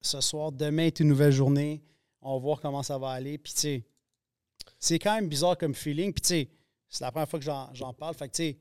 ce 0.00 0.20
soir. 0.20 0.52
Demain 0.52 0.86
est 0.86 1.00
une 1.00 1.08
nouvelle 1.08 1.32
journée. 1.32 1.82
On 2.20 2.34
va 2.34 2.38
voir 2.40 2.60
comment 2.60 2.82
ça 2.82 2.98
va 2.98 3.10
aller. 3.10 3.38
Puis, 3.38 3.52
tu 3.54 3.60
sais, 3.60 3.84
c'est 4.80 4.98
quand 4.98 5.14
même 5.14 5.28
bizarre 5.28 5.56
comme 5.56 5.74
feeling. 5.74 6.12
Puis, 6.12 6.22
tu 6.22 6.28
sais, 6.28 6.48
c'est 6.88 7.04
la 7.04 7.12
première 7.12 7.28
fois 7.28 7.38
que 7.38 7.44
j'en 7.44 7.72
j'en 7.74 7.92
parle. 7.94 8.14
Fait 8.14 8.26
que, 8.28 8.34
tu 8.34 8.42
sais, 8.42 8.58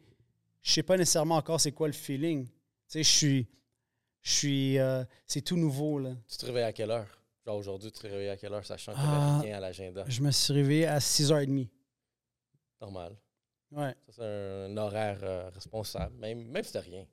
je 0.61 0.71
sais 0.73 0.83
pas 0.83 0.97
nécessairement 0.97 1.37
encore 1.37 1.59
c'est 1.59 1.71
quoi 1.71 1.87
le 1.87 1.93
feeling. 1.93 2.45
Tu 2.45 2.53
sais, 2.87 3.03
je 3.03 3.09
suis. 3.09 3.47
Je 4.21 4.31
suis. 4.31 4.77
euh, 4.77 5.03
c'est 5.25 5.41
tout 5.41 5.55
nouveau, 5.57 5.97
là. 5.97 6.11
Tu 6.27 6.37
te 6.37 6.45
réveilles 6.45 6.63
à 6.63 6.73
quelle 6.73 6.91
heure? 6.91 7.07
Genre 7.45 7.55
aujourd'hui, 7.55 7.89
tu 7.91 7.99
te 8.01 8.07
réveilles 8.07 8.29
à 8.29 8.37
quelle 8.37 8.53
heure, 8.53 8.65
sachant 8.65 8.91
n'y 8.91 8.97
Ah. 9.01 9.39
rien 9.41 9.57
à 9.57 9.59
l'agenda? 9.61 10.03
Je 10.07 10.21
me 10.21 10.29
suis 10.29 10.53
réveillé 10.53 10.85
à 10.85 10.99
6h30. 10.99 11.67
Normal. 12.81 13.15
Ouais. 13.71 13.95
Ça, 14.09 14.13
c'est 14.17 14.23
un, 14.65 14.77
horaire 14.77 15.19
euh, 15.23 15.49
responsable, 15.53 16.15
même, 16.17 16.43
même 16.47 16.63
si 16.63 16.77
rien. 16.77 17.05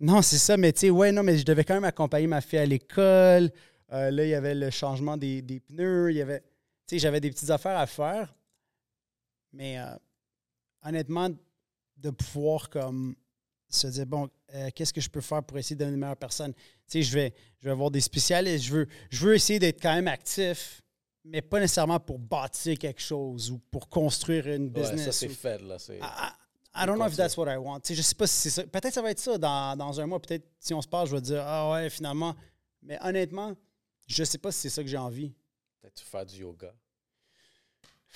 Non, 0.00 0.22
c'est 0.22 0.38
ça, 0.38 0.56
mais 0.56 0.72
tu 0.72 0.80
sais, 0.80 0.90
ouais, 0.90 1.12
non, 1.12 1.22
mais 1.22 1.36
je 1.38 1.44
devais 1.44 1.64
quand 1.64 1.74
même 1.74 1.84
accompagner 1.84 2.26
ma 2.26 2.40
fille 2.40 2.58
à 2.58 2.66
l'école. 2.66 3.50
Euh, 3.92 4.10
là, 4.10 4.24
il 4.24 4.30
y 4.30 4.34
avait 4.34 4.54
le 4.54 4.70
changement 4.70 5.16
des, 5.16 5.42
des 5.42 5.60
pneus. 5.60 6.10
Il 6.10 6.16
y 6.16 6.22
avait. 6.22 6.42
Sais, 6.86 6.98
j'avais 6.98 7.20
des 7.20 7.30
petites 7.30 7.50
affaires 7.50 7.78
à 7.78 7.86
faire. 7.86 8.34
Mais 9.52 9.78
euh, 9.78 9.94
honnêtement, 10.82 11.28
de 11.96 12.10
pouvoir 12.10 12.68
comme 12.70 13.14
se 13.68 13.86
dire 13.86 14.06
bon, 14.06 14.28
euh, 14.54 14.68
qu'est-ce 14.74 14.92
que 14.92 15.00
je 15.00 15.08
peux 15.08 15.20
faire 15.20 15.42
pour 15.42 15.56
essayer 15.58 15.76
de 15.76 15.80
devenir 15.80 15.94
une 15.94 16.00
meilleure 16.00 16.16
personne? 16.16 16.52
Tu 16.54 16.60
sais, 16.86 17.02
je 17.02 17.14
vais, 17.14 17.34
je 17.60 17.64
vais 17.66 17.70
avoir 17.70 17.90
des 17.90 18.00
spécialistes. 18.00 18.64
Je 18.64 18.72
veux, 18.74 18.86
je 19.10 19.26
veux 19.26 19.34
essayer 19.34 19.58
d'être 19.58 19.80
quand 19.80 19.94
même 19.94 20.08
actif, 20.08 20.82
mais 21.24 21.40
pas 21.40 21.60
nécessairement 21.60 22.00
pour 22.00 22.18
bâtir 22.18 22.76
quelque 22.78 23.00
chose 23.00 23.50
ou 23.50 23.58
pour 23.70 23.88
construire 23.88 24.46
une 24.48 24.64
Ouais, 24.64 24.80
business. 24.82 25.04
ça, 25.06 25.12
c'est 25.12 25.28
ou- 25.28 25.34
fait, 25.34 25.62
là. 25.62 25.78
C'est... 25.78 25.98
I, 25.98 26.02
I- 26.02 26.82
I 26.82 26.86
don't 26.86 26.96
know 26.96 27.06
if 27.06 27.16
that's 27.16 27.36
what 27.36 27.52
I 27.52 27.56
want. 27.58 27.80
Tu 27.80 27.88
sais, 27.88 27.94
je 27.94 28.02
sais 28.02 28.14
pas 28.14 28.26
si 28.26 28.34
c'est 28.34 28.50
ça. 28.50 28.64
Peut-être 28.66 28.94
ça 28.94 29.02
va 29.02 29.10
être 29.10 29.18
ça 29.18 29.36
dans, 29.38 29.76
dans 29.76 30.00
un 30.00 30.06
mois. 30.06 30.20
Peut-être 30.20 30.46
si 30.58 30.72
on 30.74 30.80
se 30.82 30.88
parle, 30.88 31.06
je 31.06 31.14
vais 31.14 31.20
dire 31.20 31.42
Ah 31.46 31.70
ouais, 31.72 31.90
finalement. 31.90 32.34
Mais 32.82 32.98
honnêtement, 33.02 33.54
je 34.06 34.24
sais 34.24 34.38
pas 34.38 34.50
si 34.50 34.60
c'est 34.62 34.70
ça 34.70 34.82
que 34.82 34.88
j'ai 34.88 34.96
envie. 34.96 35.34
Tu 35.94 36.04
faire 36.04 36.24
du 36.26 36.36
yoga. 36.36 36.72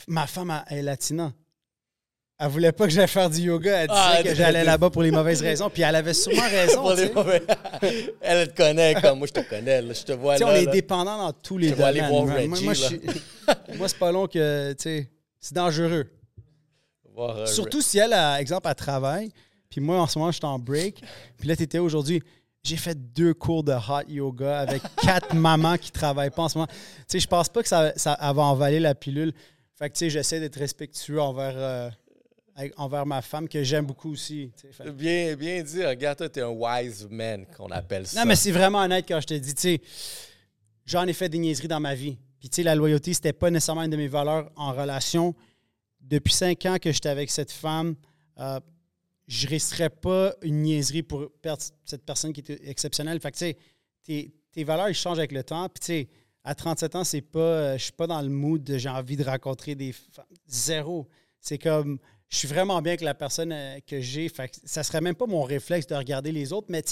Ma 0.09 0.27
femme 0.27 0.63
elle 0.69 0.79
est 0.79 0.83
latina. 0.83 1.33
Elle 2.39 2.49
voulait 2.49 2.73
pas 2.73 2.85
que 2.87 2.91
j'aille 2.93 3.09
faire 3.09 3.31
du 3.31 3.41
yoga. 3.41 3.79
Elle 3.83 3.89
disait 3.89 3.99
Ah, 4.03 4.21
que 4.23 4.29
elle- 4.29 4.37
j'allais 4.37 4.65
là-bas 4.65 4.91
pour 4.91 5.03
les 5.03 5.11
mauvaises 5.11 5.41
raisons. 5.41 5.71
Puis 5.71 5.83
elle 5.83 5.95
avait 5.95 6.13
sûrement 6.13 6.43
raison. 6.51 6.83
Mauvais- 6.83 7.43
Elle 8.21 8.53
te 8.53 8.57
connaît 8.57 8.95
comme 9.01 9.19
moi, 9.19 9.27
je 9.27 9.33
te 9.33 9.41
connais. 9.49 9.81
là. 9.81 9.95
Je 9.95 10.03
te 10.03 10.13
vois 10.13 10.35
Tu 10.37 10.41
sais, 10.41 10.45
là. 10.45 10.51
on 10.53 10.55
est 10.55 10.65
là. 10.67 10.73
dépendant 10.73 11.17
dans 11.19 11.33
tous 11.33 11.57
les 11.57 11.69
Je 11.71 11.83
aller 11.83 12.01
domaines. 12.01 12.13
voir 12.13 12.27
moi, 12.27 12.35
Reggie, 12.35 12.65
moi, 12.65 12.75
je 12.75 12.83
là. 12.83 12.89
suis- 12.89 13.01
moi, 13.79 13.89
c'est 13.89 13.99
pas 13.99 14.13
long 14.13 14.27
que, 14.27 14.75
c'est 14.79 15.09
dangereux. 15.53 16.11
Voir, 17.15 17.37
euh, 17.39 17.47
Surtout 17.47 17.81
si 17.81 17.97
elle, 17.97 18.13
a, 18.13 18.39
exemple, 18.39 18.69
elle 18.69 18.75
travaille, 18.75 19.33
puis 19.71 19.81
moi, 19.81 19.99
en 20.03 20.07
ce 20.07 20.19
moment, 20.19 20.31
je 20.31 20.37
suis 20.37 20.45
en 20.45 20.59
break, 20.59 21.03
puis 21.39 21.49
là, 21.49 21.57
tu 21.57 21.63
étais 21.63 21.79
aujourd'hui. 21.79 22.23
J'ai 22.67 22.77
fait 22.77 22.97
deux 23.15 23.33
cours 23.33 23.63
de 23.63 23.73
hot 23.73 24.09
yoga 24.09 24.59
avec 24.61 24.83
quatre 25.03 25.35
mamans 25.35 25.77
qui 25.79 25.93
travaillent 25.93 26.31
pas 26.31 26.43
en 26.43 26.49
ce 26.49 26.59
moment. 26.59 26.67
Tu 26.69 27.05
sais, 27.09 27.21
je 27.21 27.29
pense 27.29 27.49
pas 27.49 27.63
que 27.63 27.69
ça, 27.69 27.93
ça 27.97 28.17
va 28.21 28.43
envaler 28.43 28.81
la 28.81 28.95
pilule. 28.95 29.33
Fait 29.79 29.89
que, 29.89 29.95
tu 29.95 29.99
sais, 30.01 30.11
j'essaie 30.11 30.41
d'être 30.41 30.57
respectueux 30.59 31.21
envers, 31.21 31.55
euh, 31.57 31.91
envers 32.77 33.07
ma 33.07 33.23
femme, 33.23 33.49
que 33.49 33.63
j'aime 33.63 33.87
beaucoup 33.87 34.11
aussi. 34.13 34.51
Fait- 34.73 34.91
Bien, 34.91 35.37
bien 35.37 35.63
dit. 35.63 35.85
Regarde, 35.85 36.19
toi, 36.19 36.29
t'es 36.29 36.41
un 36.41 36.49
wise 36.49 37.07
man, 37.11 37.47
qu'on 37.57 37.71
appelle 37.71 38.07
ça. 38.07 38.21
Non, 38.21 38.27
mais 38.27 38.37
c'est 38.37 38.51
vraiment 38.53 38.81
honnête 38.81 39.05
quand 39.07 39.21
je 39.21 39.27
te 39.27 39.35
dis, 39.35 39.55
tu 39.55 39.61
sais, 39.61 39.81
j'en 40.87 41.07
ai 41.07 41.13
fait 41.13 41.29
des 41.29 41.39
niaiseries 41.39 41.69
dans 41.69 41.81
ma 41.81 41.95
vie. 41.95 42.17
Puis, 42.41 42.49
tu 42.49 42.57
sais, 42.57 42.63
la 42.63 42.75
loyauté, 42.75 43.13
c'était 43.15 43.33
pas 43.33 43.51
nécessairement 43.51 43.83
une 43.83 43.91
de 43.91 43.97
mes 43.97 44.09
valeurs 44.09 44.51
en 44.57 44.73
relation. 44.73 45.35
Depuis 46.01 46.33
cinq 46.33 46.65
ans 46.67 46.77
que 46.81 46.91
j'étais 46.93 47.09
avec 47.09 47.31
cette 47.31 47.53
femme, 47.53 47.95
euh, 48.39 48.61
je 49.27 49.47
risquerais 49.47 49.91
pas 49.91 50.35
une 50.43 50.63
niaiserie 50.63 51.03
pour 51.03 51.31
perdre 51.43 51.63
cette 51.85 52.05
personne 52.05 52.33
qui 52.33 52.41
était 52.41 52.69
exceptionnelle. 52.69 53.21
Fait 53.21 53.57
tes, 54.05 54.65
valeurs, 54.65 54.93
changent 54.95 55.19
avec 55.19 55.33
le 55.33 55.43
temps. 55.43 55.69
Puis, 55.69 56.09
À 56.45 56.55
37 56.55 56.95
ans, 56.95 57.05
c'est 57.05 57.23
pas, 57.23 57.41
euh, 57.41 57.79
je 57.79 57.85
suis 57.85 57.93
pas 57.93 58.07
dans 58.07 58.23
le 58.23 58.29
mood 58.29 58.63
de 58.63 58.79
j'ai 58.79 58.89
envie 58.89 59.17
de 59.17 59.25
rencontrer 59.25 59.75
des 59.75 59.93
femmes. 59.93 60.25
Zéro. 60.47 61.09
C'est 61.41 61.59
comme, 61.59 61.99
je 62.29 62.37
suis 62.37 62.49
vraiment 62.49 62.81
bien 62.81 62.93
avec 62.93 63.01
la 63.01 63.15
personne 63.15 63.51
euh, 63.53 63.81
que 63.85 64.01
j'ai. 64.01 64.29
Fait 64.29 64.57
ça 64.65 64.85
serait 64.85 65.01
même 65.01 65.17
pas 65.17 65.27
mon 65.27 65.43
réflexe 65.43 65.89
de 65.89 65.97
regarder 65.97 66.31
les 66.31 66.53
autres, 66.53 66.69
mais 66.71 66.85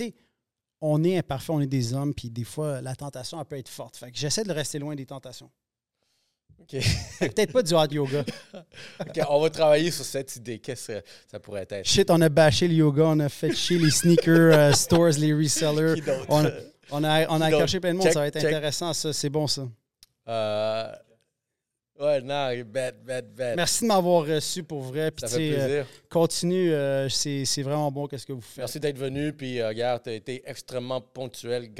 on 0.80 1.04
est 1.04 1.16
imparfait, 1.16 1.52
on 1.52 1.60
est 1.60 1.68
des 1.68 1.94
hommes, 1.94 2.12
puis 2.12 2.30
des 2.30 2.44
fois, 2.44 2.80
la 2.80 2.96
tentation, 2.96 3.42
peut 3.44 3.56
être 3.56 3.68
forte. 3.68 4.02
J'essaie 4.12 4.44
de 4.44 4.52
rester 4.52 4.78
loin 4.78 4.94
des 4.94 5.06
tentations. 5.06 5.50
Peut-être 7.20 7.52
pas 7.52 7.62
du 7.62 7.74
hot 7.74 7.86
yoga. 7.90 8.24
On 9.28 9.40
va 9.40 9.50
travailler 9.50 9.90
sur 9.90 10.04
cette 10.04 10.34
idée. 10.36 10.58
Qu'est-ce 10.58 10.88
que 10.92 11.02
ça 11.30 11.38
pourrait 11.38 11.66
être? 11.68 11.86
Shit, 11.86 12.10
on 12.10 12.20
a 12.20 12.28
bâché 12.28 12.66
le 12.68 12.74
yoga, 12.74 13.04
on 13.06 13.20
a 13.20 13.28
fait 13.28 13.52
chier 13.54 13.78
les 13.78 13.90
sneaker 13.90 14.52
euh, 14.52 14.72
stores, 14.74 15.18
les 15.18 15.32
resellers. 15.34 16.00
On, 16.28 16.44
on 16.90 17.04
a, 17.04 17.26
on 17.28 17.40
a 17.40 17.46
accroché 17.46 17.80
plein 17.80 17.92
de 17.92 17.98
monde, 17.98 18.06
Check, 18.06 18.14
ça 18.14 18.20
va 18.20 18.26
être 18.28 18.40
check. 18.40 18.44
intéressant, 18.46 18.92
ça. 18.92 19.12
C'est 19.12 19.30
bon, 19.30 19.46
ça. 19.46 19.68
Euh, 20.28 20.92
ouais, 22.00 22.20
non, 22.22 22.48
bête, 22.66 23.04
bête, 23.04 23.34
bête. 23.34 23.56
Merci 23.56 23.82
de 23.84 23.88
m'avoir 23.88 24.26
reçu 24.26 24.62
pour 24.62 24.82
vrai. 24.82 25.10
Puis, 25.10 25.28
Ça 25.28 25.36
fait 25.36 25.52
euh, 25.52 25.64
plaisir. 25.66 25.86
continue, 26.10 26.72
euh, 26.72 27.08
c'est 27.08 27.62
vraiment 27.62 27.90
bon, 27.92 28.06
qu'est-ce 28.06 28.26
que 28.26 28.32
vous 28.32 28.40
faites. 28.40 28.58
Merci 28.58 28.80
d'être 28.80 28.98
venu. 28.98 29.32
Puis, 29.32 29.60
euh, 29.60 29.68
regarde, 29.68 30.02
tu 30.02 30.10
as 30.10 30.14
été 30.14 30.42
extrêmement 30.46 31.00
ponctuel. 31.00 31.70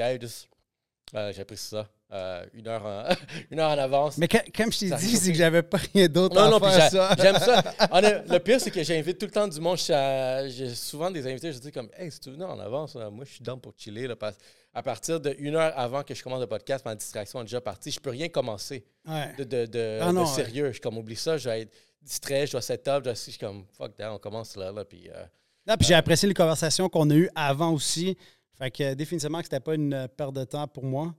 Euh, 1.15 1.33
J'apprécie 1.33 1.69
ça. 1.69 1.89
Euh, 2.15 2.45
une, 2.55 2.69
heure 2.69 2.85
en, 2.87 3.09
une 3.51 3.59
heure 3.59 3.71
en 3.73 3.79
avance. 3.79 4.17
Mais 4.19 4.29
comme 4.29 4.71
je 4.73 4.79
t'ai 4.79 4.91
dit, 4.91 5.17
c'est 5.17 5.33
que 5.33 5.37
j'avais 5.39 5.63
pas 5.65 5.79
rien 5.93 6.07
d'autre 6.07 6.37
non, 6.37 6.43
à 6.43 6.51
non, 6.51 6.61
faire, 6.61 6.89
ça. 6.91 7.17
j'aime 7.21 7.39
ça. 7.39 7.61
Le 8.31 8.39
pire, 8.39 8.61
c'est 8.61 8.71
que 8.71 8.85
j'invite 8.85 9.19
tout 9.19 9.27
le 9.27 9.33
temps 9.33 9.49
du 9.49 9.59
monde. 9.61 9.77
Je 9.79 10.53
J'ai 10.57 10.73
souvent 10.77 11.11
des 11.11 11.27
invités, 11.27 11.53
je 11.53 11.59
dis 11.59 11.73
comme, 11.73 11.89
hey, 11.99 12.13
si 12.13 12.21
tu 12.21 12.31
venir 12.31 12.49
en 12.49 12.59
avance, 12.61 12.95
là, 12.95 13.11
moi, 13.11 13.25
je 13.25 13.33
suis 13.33 13.43
down 13.43 13.61
pour 13.61 13.73
chiller. 13.77 14.07
Là, 14.07 14.15
parce, 14.15 14.37
à 14.73 14.81
partir 14.83 15.19
d'une 15.19 15.57
heure 15.57 15.73
avant 15.77 16.05
que 16.05 16.15
je 16.15 16.23
commence 16.23 16.41
le 16.41 16.47
podcast, 16.47 16.85
ma 16.85 16.95
distraction 16.95 17.41
est 17.41 17.45
déjà 17.45 17.61
partie. 17.61 17.91
Je 17.91 17.99
peux 17.99 18.11
rien 18.11 18.29
commencer 18.29 18.85
Ouais. 19.09 19.35
de, 19.39 19.43
de, 19.45 19.67
de- 19.67 19.99
Ah 20.01 20.13
non, 20.13 20.23
de 20.23 20.29
sérieux. 20.29 20.69
Je 20.69 20.73
suis 20.75 20.81
comme, 20.81 20.97
oublie 20.99 21.17
ça, 21.17 21.37
je 21.37 21.49
vais 21.49 21.63
être 21.63 21.73
distrait, 22.01 22.47
je 22.47 22.53
dois 22.53 22.63
set 22.63 22.87
up. 22.87 23.03
Je, 23.05 23.11
je 23.11 23.15
suis 23.15 23.39
comme, 23.39 23.65
fuck 23.77 23.97
that, 23.97 24.13
on 24.15 24.19
commence 24.19 24.57
là. 24.57 24.71
là 24.71 24.85
puis, 24.85 25.11
euh, 25.11 25.25
Non, 25.67 25.75
puis 25.77 25.89
j'ai 25.89 25.95
apprécié 25.95 26.29
les 26.29 26.35
conversations 26.35 26.89
qu'on 26.89 27.11
a 27.11 27.15
eues 27.15 27.31
avant 27.35 27.73
aussi. 27.73 28.17
Fait 28.57 28.71
que 28.71 28.85
euh, 28.85 28.95
définitivement 28.95 29.39
que 29.39 29.45
c'était 29.47 29.59
pas 29.59 29.75
une 29.75 29.93
euh, 29.93 30.07
perte 30.07 30.33
de 30.35 30.45
temps 30.45 30.69
pour 30.69 30.85
moi. 30.85 31.13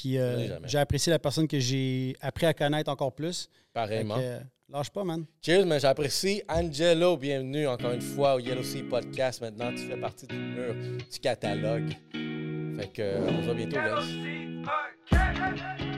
Puis 0.00 0.16
euh, 0.16 0.58
j'ai 0.64 0.78
apprécié 0.78 1.10
la 1.10 1.18
personne 1.18 1.48
que 1.48 1.58
j'ai 1.58 2.14
appris 2.20 2.46
à 2.46 2.54
connaître 2.54 2.90
encore 2.90 3.12
plus. 3.12 3.48
Pareillement. 3.72 4.16
euh, 4.18 4.38
lâche 4.68 4.90
pas, 4.90 5.02
man. 5.02 5.24
Cheers, 5.44 5.66
mais 5.66 5.80
j'apprécie. 5.80 6.42
Angelo, 6.48 7.16
bienvenue 7.16 7.66
encore 7.66 7.92
une 7.92 8.00
fois 8.00 8.36
au 8.36 8.38
Yellow 8.38 8.62
Sea 8.62 8.84
Podcast. 8.84 9.40
Maintenant, 9.40 9.72
tu 9.72 9.88
fais 9.88 9.96
partie 9.96 10.26
du 10.28 10.36
mur 10.36 10.74
du 10.74 11.18
catalogue. 11.20 11.90
Fait 12.12 12.92
que, 12.92 13.02
euh, 13.02 13.26
on 13.28 13.40
se 13.40 13.44
voit 13.46 13.54
bientôt, 13.54 13.76
guys. 13.76 14.62
Podcast. 15.10 15.97